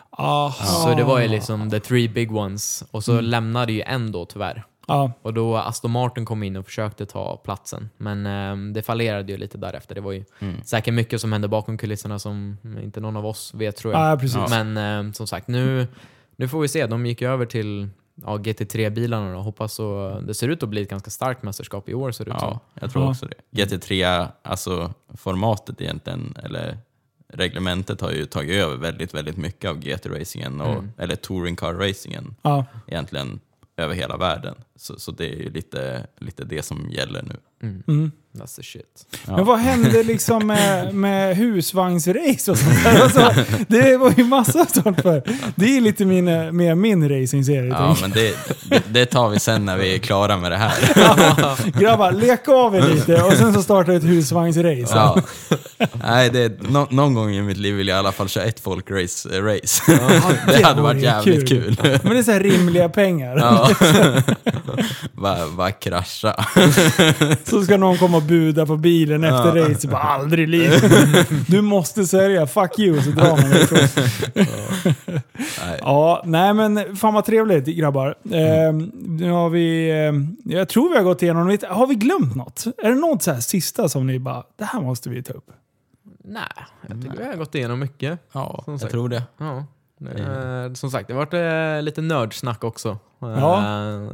Aha. 0.10 0.52
Så 0.66 0.94
det 0.96 1.04
var 1.04 1.20
ju 1.22 1.28
liksom 1.28 1.70
the 1.70 1.80
three 1.80 2.10
big 2.10 2.36
ones. 2.36 2.84
Och 2.92 3.04
så 3.04 3.22
lämnade 3.22 3.74
ju 3.74 3.82
en 3.82 4.12
då 4.12 4.26
tyvärr. 4.26 4.64
Ja, 4.88 5.12
Och 5.22 5.34
då 5.34 5.58
Aston 5.58 5.92
Martin 5.92 6.26
kom 6.26 6.44
in 6.44 6.56
och 6.56 6.66
försökte 6.66 7.06
ta 7.06 7.38
platsen. 7.38 7.90
Men 7.98 8.26
ehm, 8.26 8.74
det 8.74 8.82
fallerade 8.84 9.32
ju 9.32 9.38
lite 9.38 9.58
därefter. 9.58 9.96
Det 9.96 10.02
var 10.02 10.12
ju 10.12 10.24
Mm. 10.40 10.64
säkert 10.64 10.94
mycket 10.94 11.22
som 11.22 11.32
hände 11.32 11.48
bakom 11.48 11.78
kulisserna 11.78 12.20
som 12.20 12.58
inte 12.84 13.00
någon 13.02 13.18
av 13.18 13.26
oss 13.26 13.54
vet 13.54 13.76
tror 13.78 13.94
jag. 13.94 14.12
ja 14.12 14.18
precis. 14.18 14.36
Ja. 14.38 14.64
Men 14.64 14.78
ehm, 14.78 15.14
som 15.14 15.28
sagt, 15.28 15.48
nu, 15.48 15.88
nu 16.36 16.48
får 16.48 16.62
vi 16.62 16.68
se. 16.68 16.86
De 16.88 17.06
gick 17.06 17.22
ju 17.22 17.28
över 17.30 17.46
till 17.46 17.90
ja, 18.16 18.38
GT3-bilarna 18.38 19.38
och 19.38 19.44
hoppas 19.44 19.74
så. 19.74 20.20
Det 20.28 20.34
ser 20.34 20.48
ut 20.48 20.64
att 20.64 20.70
bli 20.70 20.82
ett 20.82 20.90
ganska 20.90 21.10
starkt 21.12 21.44
mästerskap 21.44 21.90
i 21.90 21.94
år 21.94 22.12
ser 22.12 22.26
det 22.26 22.32
ut 22.32 22.40
som. 22.40 22.50
ja 22.50 22.60
jag 22.82 22.92
tror 22.92 23.04
Ja. 23.04 23.10
också 23.10 23.26
det. 23.26 23.62
GT3, 23.64 24.28
alltså 24.42 24.94
formatet 25.18 25.82
egentligen, 25.82 26.36
eller 26.44 26.78
reglementet 27.34 28.02
har 28.02 28.12
ju 28.12 28.26
tagit 28.26 28.56
över 28.64 28.76
väldigt, 28.78 29.14
väldigt 29.14 29.38
mycket 29.38 29.70
av 29.70 29.78
GT-racingen, 29.80 30.62
och, 30.62 30.68
Mm. 30.74 30.92
eller 30.98 31.16
touring 31.16 31.56
car-racingen 31.56 32.36
Ja. 32.42 32.66
egentligen 32.88 33.40
över 33.78 33.96
hela 33.96 34.18
världen. 34.18 34.56
Så, 34.76 35.00
så 35.00 35.12
det 35.12 35.34
är 35.34 35.38
ju 35.38 35.50
lite, 35.50 36.08
lite 36.18 36.44
det 36.44 36.64
som 36.64 36.90
gäller 36.92 37.24
nu. 37.24 37.68
Mm. 37.88 38.12
That's 38.40 38.56
the 38.56 38.64
shit. 38.64 38.84
Ja. 39.28 39.36
Men 39.36 39.46
vad 39.46 39.60
hände 39.60 40.04
liksom 40.04 40.48
med, 40.48 40.94
med 40.96 41.38
husvagnsrace 41.38 42.52
och 42.52 42.58
sånt 42.58 42.84
där? 42.84 43.02
Alltså, 43.02 43.34
det 43.68 43.98
var 43.98 44.14
ju 44.18 44.24
massa 44.24 44.66
sånt 44.66 45.02
för. 45.02 45.24
Det 45.56 45.78
är 45.78 45.82
lite 45.82 46.06
min, 46.06 46.26
mer 46.58 46.76
min 46.76 47.10
racingserie. 47.10 47.70
Ja, 47.70 47.96
men 48.02 48.12
det, 48.12 48.36
det, 48.70 48.84
det 48.90 49.06
tar 49.06 49.30
vi 49.30 49.40
sen 49.40 49.66
när 49.66 49.78
vi 49.78 49.96
är 49.96 50.00
klara 50.00 50.38
med 50.38 50.52
det 50.52 50.58
här. 50.58 50.74
jag. 50.96 51.58
Grabbar, 51.82 52.12
lek 52.12 52.48
av 52.48 52.76
er 52.76 52.82
lite 52.82 53.24
och 53.24 53.34
sen 53.34 53.54
så 53.54 53.64
startar 53.64 53.94
ett 53.94 54.04
husvagnsrace. 54.04 54.96
Ja. 54.96 55.18
Nej, 56.04 56.30
det, 56.30 56.62
nå- 56.70 56.88
någon 56.90 57.14
gång 57.14 57.32
i 57.32 57.42
mitt 57.42 57.58
liv 57.58 57.76
vill 57.76 57.88
jag 57.88 57.96
i 57.96 58.00
alla 58.00 58.12
fall 58.12 58.30
köra 58.30 58.44
ett 58.44 58.60
folkrace. 58.60 59.38
eh, 59.38 59.44
Race. 59.44 59.82
det 60.48 60.58
det 60.58 60.64
hade 60.66 60.82
varit 60.82 61.02
jävligt 61.04 61.50
kul. 61.50 61.76
kul. 61.76 62.00
Men 62.04 62.14
det 62.14 62.20
är 62.20 62.24
så 62.24 62.32
här 62.32 62.40
rimliga 62.40 62.90
pengar. 62.90 63.38
Ja. 63.38 63.70
bara, 65.14 65.48
bara 65.58 65.72
krascha. 65.72 66.46
Så 67.44 67.64
ska 67.64 67.78
någon 67.78 67.98
komma 67.98 68.18
och 68.18 68.23
buda 68.24 68.66
på 68.66 68.78
bilen 68.78 69.24
efter 69.24 69.70
race. 69.70 69.88
Bara, 69.88 70.02
aldrig 70.02 70.44
i 70.44 70.48
livet. 70.48 70.84
Du 71.48 71.62
måste 71.62 72.06
sälja, 72.08 72.48
fuck 72.48 72.80
you. 72.80 73.02
Så 73.02 73.10
drar 73.10 73.30
man 73.30 73.50
därifrån. 73.50 74.04
Nej. 75.66 75.80
Ja, 75.82 76.22
nej 76.26 76.54
men 76.54 76.96
fan 76.96 77.14
vad 77.14 77.26
trevligt 77.26 77.66
grabbar. 77.66 78.16
Eh, 78.24 78.74
nu 79.08 79.32
har 79.32 79.50
vi, 79.50 79.90
eh, 79.90 80.54
jag 80.56 80.70
tror 80.70 80.90
vi 80.90 80.96
har 80.98 81.04
gått 81.04 81.22
igenom. 81.24 81.58
Har 81.70 81.88
vi 81.88 81.96
glömt 81.96 82.36
något? 82.36 82.66
Är 82.78 82.90
det 82.90 82.96
något 82.96 83.24
så 83.24 83.32
här 83.32 83.40
sista 83.40 83.90
som 83.90 84.08
ni 84.08 84.20
bara, 84.20 84.44
det 84.58 84.64
här 84.66 84.82
måste 84.82 85.10
vi 85.10 85.24
ta 85.24 85.34
upp? 85.34 85.52
Nej, 86.26 86.44
jag 86.88 87.02
tycker 87.02 87.18
vi 87.18 87.26
har 87.26 87.36
gått 87.36 87.56
igenom 87.56 87.80
mycket. 87.80 88.20
Ja, 88.34 88.64
jag 88.68 88.90
tror 88.92 89.10
det. 89.10 89.24
Ja. 89.38 89.66
Eh, 90.08 90.74
som 90.74 90.92
sagt, 90.92 91.08
det 91.08 91.14
har 91.14 91.26
varit 91.26 91.78
eh, 91.80 91.84
lite 91.84 92.02
nördsnack 92.02 92.64
också. 92.64 92.90
Eh, 92.90 92.98
Ja. 93.40 93.64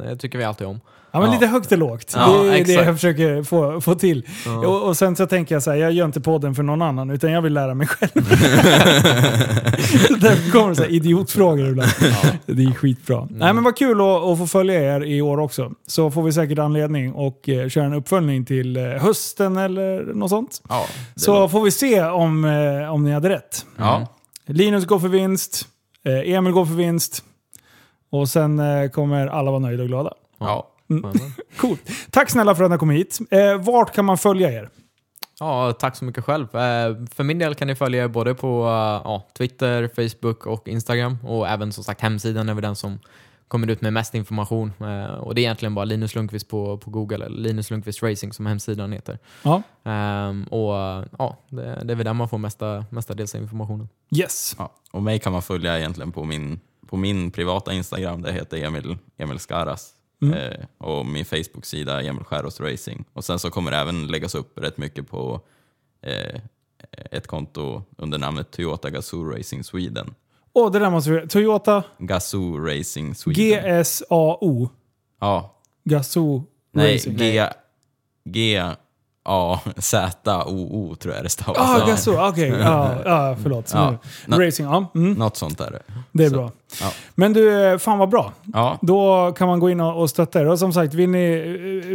Jag 0.08 0.20
tycker 0.20 0.38
vi 0.38 0.44
alltid 0.44 0.66
om. 0.66 0.80
Ja, 1.12 1.18
men 1.20 1.28
Ja. 1.28 1.34
lite 1.34 1.46
högt 1.46 1.72
och 1.72 1.78
lågt. 1.78 2.12
Ja, 2.16 2.42
det 2.42 2.58
är 2.60 2.64
det 2.64 2.72
jag 2.72 2.94
försöker 2.94 3.42
få, 3.42 3.80
få 3.80 3.94
till. 3.94 4.26
Ja. 4.46 4.66
Och, 4.66 4.88
och 4.88 4.96
sen 4.96 5.16
så 5.16 5.26
tänker 5.26 5.54
jag 5.54 5.62
så 5.62 5.70
här, 5.70 5.78
jag 5.78 5.92
gör 5.92 6.04
inte 6.06 6.20
podden 6.20 6.54
för 6.54 6.62
någon 6.62 6.82
annan, 6.82 7.10
utan 7.10 7.32
jag 7.32 7.42
vill 7.42 7.52
lära 7.54 7.74
mig 7.74 7.86
själv. 7.86 8.10
Därför 10.20 10.50
kommer 10.50 10.68
det 10.68 10.76
så 10.76 10.82
här 10.82 10.90
idiotfrågor 10.90 11.68
ibland. 11.68 11.90
Det 12.46 12.62
är 12.64 12.72
skitbra. 12.74 13.28
Nej 13.30 13.52
men 13.54 13.64
vad 13.64 13.76
kul 13.76 14.00
att, 14.00 14.06
att 14.06 14.38
få 14.38 14.46
följa 14.46 14.96
er 14.96 15.00
i 15.04 15.22
år 15.22 15.38
också. 15.40 15.72
Så 15.86 16.10
får 16.10 16.22
vi 16.22 16.32
säkert 16.32 16.58
anledning 16.58 17.26
att 17.26 17.48
eh, 17.48 17.68
köra 17.68 17.84
en 17.84 17.92
uppföljning 17.94 18.44
till 18.44 18.76
eh, 18.76 18.82
hösten 18.84 19.56
eller 19.56 20.14
något 20.14 20.30
sånt. 20.30 20.62
Ja, 20.68 20.86
det 21.14 21.20
Så 21.20 21.34
låter- 21.34 21.48
får 21.48 21.62
vi 21.62 21.70
se 21.70 22.02
om, 22.02 22.44
eh, 22.44 22.92
om 22.94 23.04
ni 23.04 23.12
hade 23.12 23.28
rätt. 23.28 23.66
ja. 23.76 24.06
Linus 24.46 24.84
går 24.86 24.98
för 24.98 25.08
vinst, 25.08 25.66
eh, 26.04 26.34
Emil 26.34 26.52
går 26.52 26.66
för 26.66 26.74
vinst 26.74 27.24
och 28.10 28.28
sen 28.28 28.58
eh, 28.58 28.90
kommer 28.90 29.26
alla 29.26 29.50
vara 29.50 29.60
nöjda 29.60 29.82
och 29.82 29.88
glada. 29.88 30.14
ja. 30.38 30.66
Jajamän. 30.88 31.12
Coolt. 31.56 31.80
Tack 32.10 32.30
snälla 32.30 32.54
för 32.54 32.64
att 32.64 32.70
ni 32.70 32.78
kom 32.78 32.90
hit. 32.90 33.18
Eh, 33.30 33.56
vart 33.56 33.94
kan 33.94 34.04
man 34.04 34.18
följa 34.18 34.52
er? 34.52 34.68
Ja, 35.40 35.72
tack 35.72 35.96
så 35.96 36.04
mycket 36.04 36.24
själv. 36.24 36.44
Eh, 36.56 36.96
för 37.14 37.22
min 37.24 37.38
del 37.38 37.54
kan 37.54 37.68
ni 37.68 37.74
följa 37.74 38.04
er 38.04 38.08
både 38.08 38.34
på 38.34 38.62
eh, 38.64 39.00
ja, 39.04 39.26
Twitter, 39.38 39.90
Facebook 39.94 40.46
och 40.46 40.68
Instagram. 40.68 41.18
Och 41.24 41.48
även 41.48 41.72
som 41.72 41.84
sagt 41.84 42.00
hemsidan 42.00 42.48
är 42.48 42.54
väl 42.54 42.62
den 42.62 42.76
som 42.76 42.98
kommer 43.50 43.70
ut 43.70 43.80
med 43.80 43.92
mest 43.92 44.14
information. 44.14 44.72
Eh, 44.80 45.14
och 45.14 45.34
det 45.34 45.40
är 45.40 45.42
egentligen 45.42 45.74
bara 45.74 45.84
Linus 45.84 46.14
Lundqvist 46.14 46.48
på, 46.48 46.78
på 46.78 46.90
Google, 46.90 47.24
eller 47.24 47.38
Linus 47.38 47.70
Lundqvist 47.70 48.02
Racing 48.02 48.32
som 48.32 48.46
hemsidan 48.46 48.92
heter. 48.92 49.18
Ja. 49.42 49.62
Ehm, 49.84 50.44
och 50.44 50.74
ja, 51.18 51.38
det, 51.48 51.82
det 51.84 51.92
är 51.92 51.94
väl 51.94 52.04
där 52.04 52.12
man 52.12 52.28
får 52.28 52.38
mesta, 52.38 52.84
mestadels 52.90 53.34
informationen. 53.34 53.88
Yes. 54.16 54.54
Ja, 54.58 54.72
och 54.90 55.02
mig 55.02 55.18
kan 55.18 55.32
man 55.32 55.42
följa 55.42 55.78
egentligen 55.78 56.12
på 56.12 56.24
min, 56.24 56.60
på 56.86 56.96
min 56.96 57.30
privata 57.30 57.72
Instagram, 57.72 58.22
det 58.22 58.32
heter 58.32 58.64
Emil, 58.64 58.98
Emil 59.16 59.38
Skaras. 59.38 59.94
Eh, 60.22 60.64
och 60.78 61.06
min 61.06 61.24
Facebook-sida 61.24 62.02
Emil 62.02 62.24
Skäros 62.24 62.60
Racing. 62.60 63.04
Och 63.12 63.24
sen 63.24 63.38
så 63.38 63.50
kommer 63.50 63.70
det 63.70 63.76
även 63.76 64.06
läggas 64.06 64.34
upp 64.34 64.58
rätt 64.58 64.78
mycket 64.78 65.08
på 65.08 65.40
eh, 66.02 66.40
ett 67.10 67.26
konto 67.26 67.82
under 67.96 68.18
namnet 68.18 68.50
Toyota 68.50 68.90
Gazoo 68.90 69.24
Racing 69.24 69.64
Sweden. 69.64 70.14
Och 70.52 70.72
det 70.72 70.78
där 70.78 70.90
måste 70.90 71.10
vi... 71.10 71.28
Toyota 71.28 71.84
Gazoo 71.98 72.58
Racing 72.58 73.14
Sweden. 73.14 73.82
GSAO. 73.82 74.68
Ja, 75.20 75.60
Gazoo 75.84 76.44
nej, 76.72 76.94
Racing. 76.94 77.16
G, 77.16 77.46
G 78.24 78.62
A 79.30 79.60
Z 79.76 80.44
O 80.46 80.68
O 80.72 80.96
tror 80.96 81.14
jag 81.14 81.24
det 81.24 81.28
stavas. 81.28 81.58
Ah, 81.58 81.78
Ja. 81.78 81.86
Gazoo. 81.86 82.28
Okej. 82.28 82.48
Ja, 82.48 82.94
ja, 83.04 83.36
förlåt. 83.42 83.70
Ja. 83.74 83.94
Nu. 84.26 84.46
Racing, 84.46 84.68
ja. 84.68 84.90
Mm, 84.94 85.12
Något 85.12 85.36
sånt 85.36 85.60
är 85.60 85.70
det. 85.70 85.82
det 86.12 86.24
är 86.24 86.28
Så, 86.28 86.34
bra. 86.36 86.50
Ja. 86.80 86.92
Men 87.14 87.32
du, 87.32 87.78
fan 87.80 87.98
vad 87.98 88.08
bra. 88.08 88.32
Ja, 88.52 88.78
Då 88.82 89.32
kan 89.38 89.48
man 89.48 89.60
gå 89.60 89.70
in 89.70 89.80
och, 89.80 90.10
stötta 90.10 90.40
er. 90.40 90.48
Och 90.48 90.58
som 90.58 90.72
sagt, 90.72 90.94
vill 90.94 91.08
ni, 91.08 91.38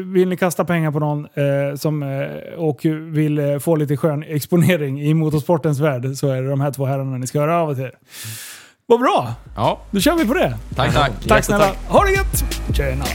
vill 0.06 0.28
ni 0.30 0.38
kasta 0.38 0.66
pengar 0.66 0.92
på 0.92 1.00
någon 1.00 1.26
eh, 1.26 1.76
som, 1.76 2.04
eh, 2.04 2.54
och 2.58 2.80
vill 3.12 3.40
eh, 3.40 3.60
få 3.60 3.76
lite 3.76 3.98
skön 3.98 4.24
exponering 4.28 5.02
i 5.02 5.14
motorsportens 5.14 5.80
värld 5.80 6.16
så 6.16 6.28
är 6.30 6.42
det 6.42 6.50
de 6.50 6.62
här 6.62 6.72
två 6.72 6.86
herrarna 6.86 7.18
ni 7.18 7.28
ska 7.28 7.40
höra 7.40 7.62
av 7.62 7.80
er. 7.80 7.92
Vad 8.88 9.00
bra! 9.00 9.34
ja. 9.56 9.80
Då 9.92 10.00
kör 10.00 10.16
vi 10.16 10.26
på 10.28 10.34
det. 10.34 10.58
tack 10.76 10.94
tack. 10.94 11.12
Tack 11.28 11.44
snälla. 11.44 11.72
Ha 11.88 12.04
det 12.04 12.12
gött! 12.12 12.44
Tjena! 12.78 13.06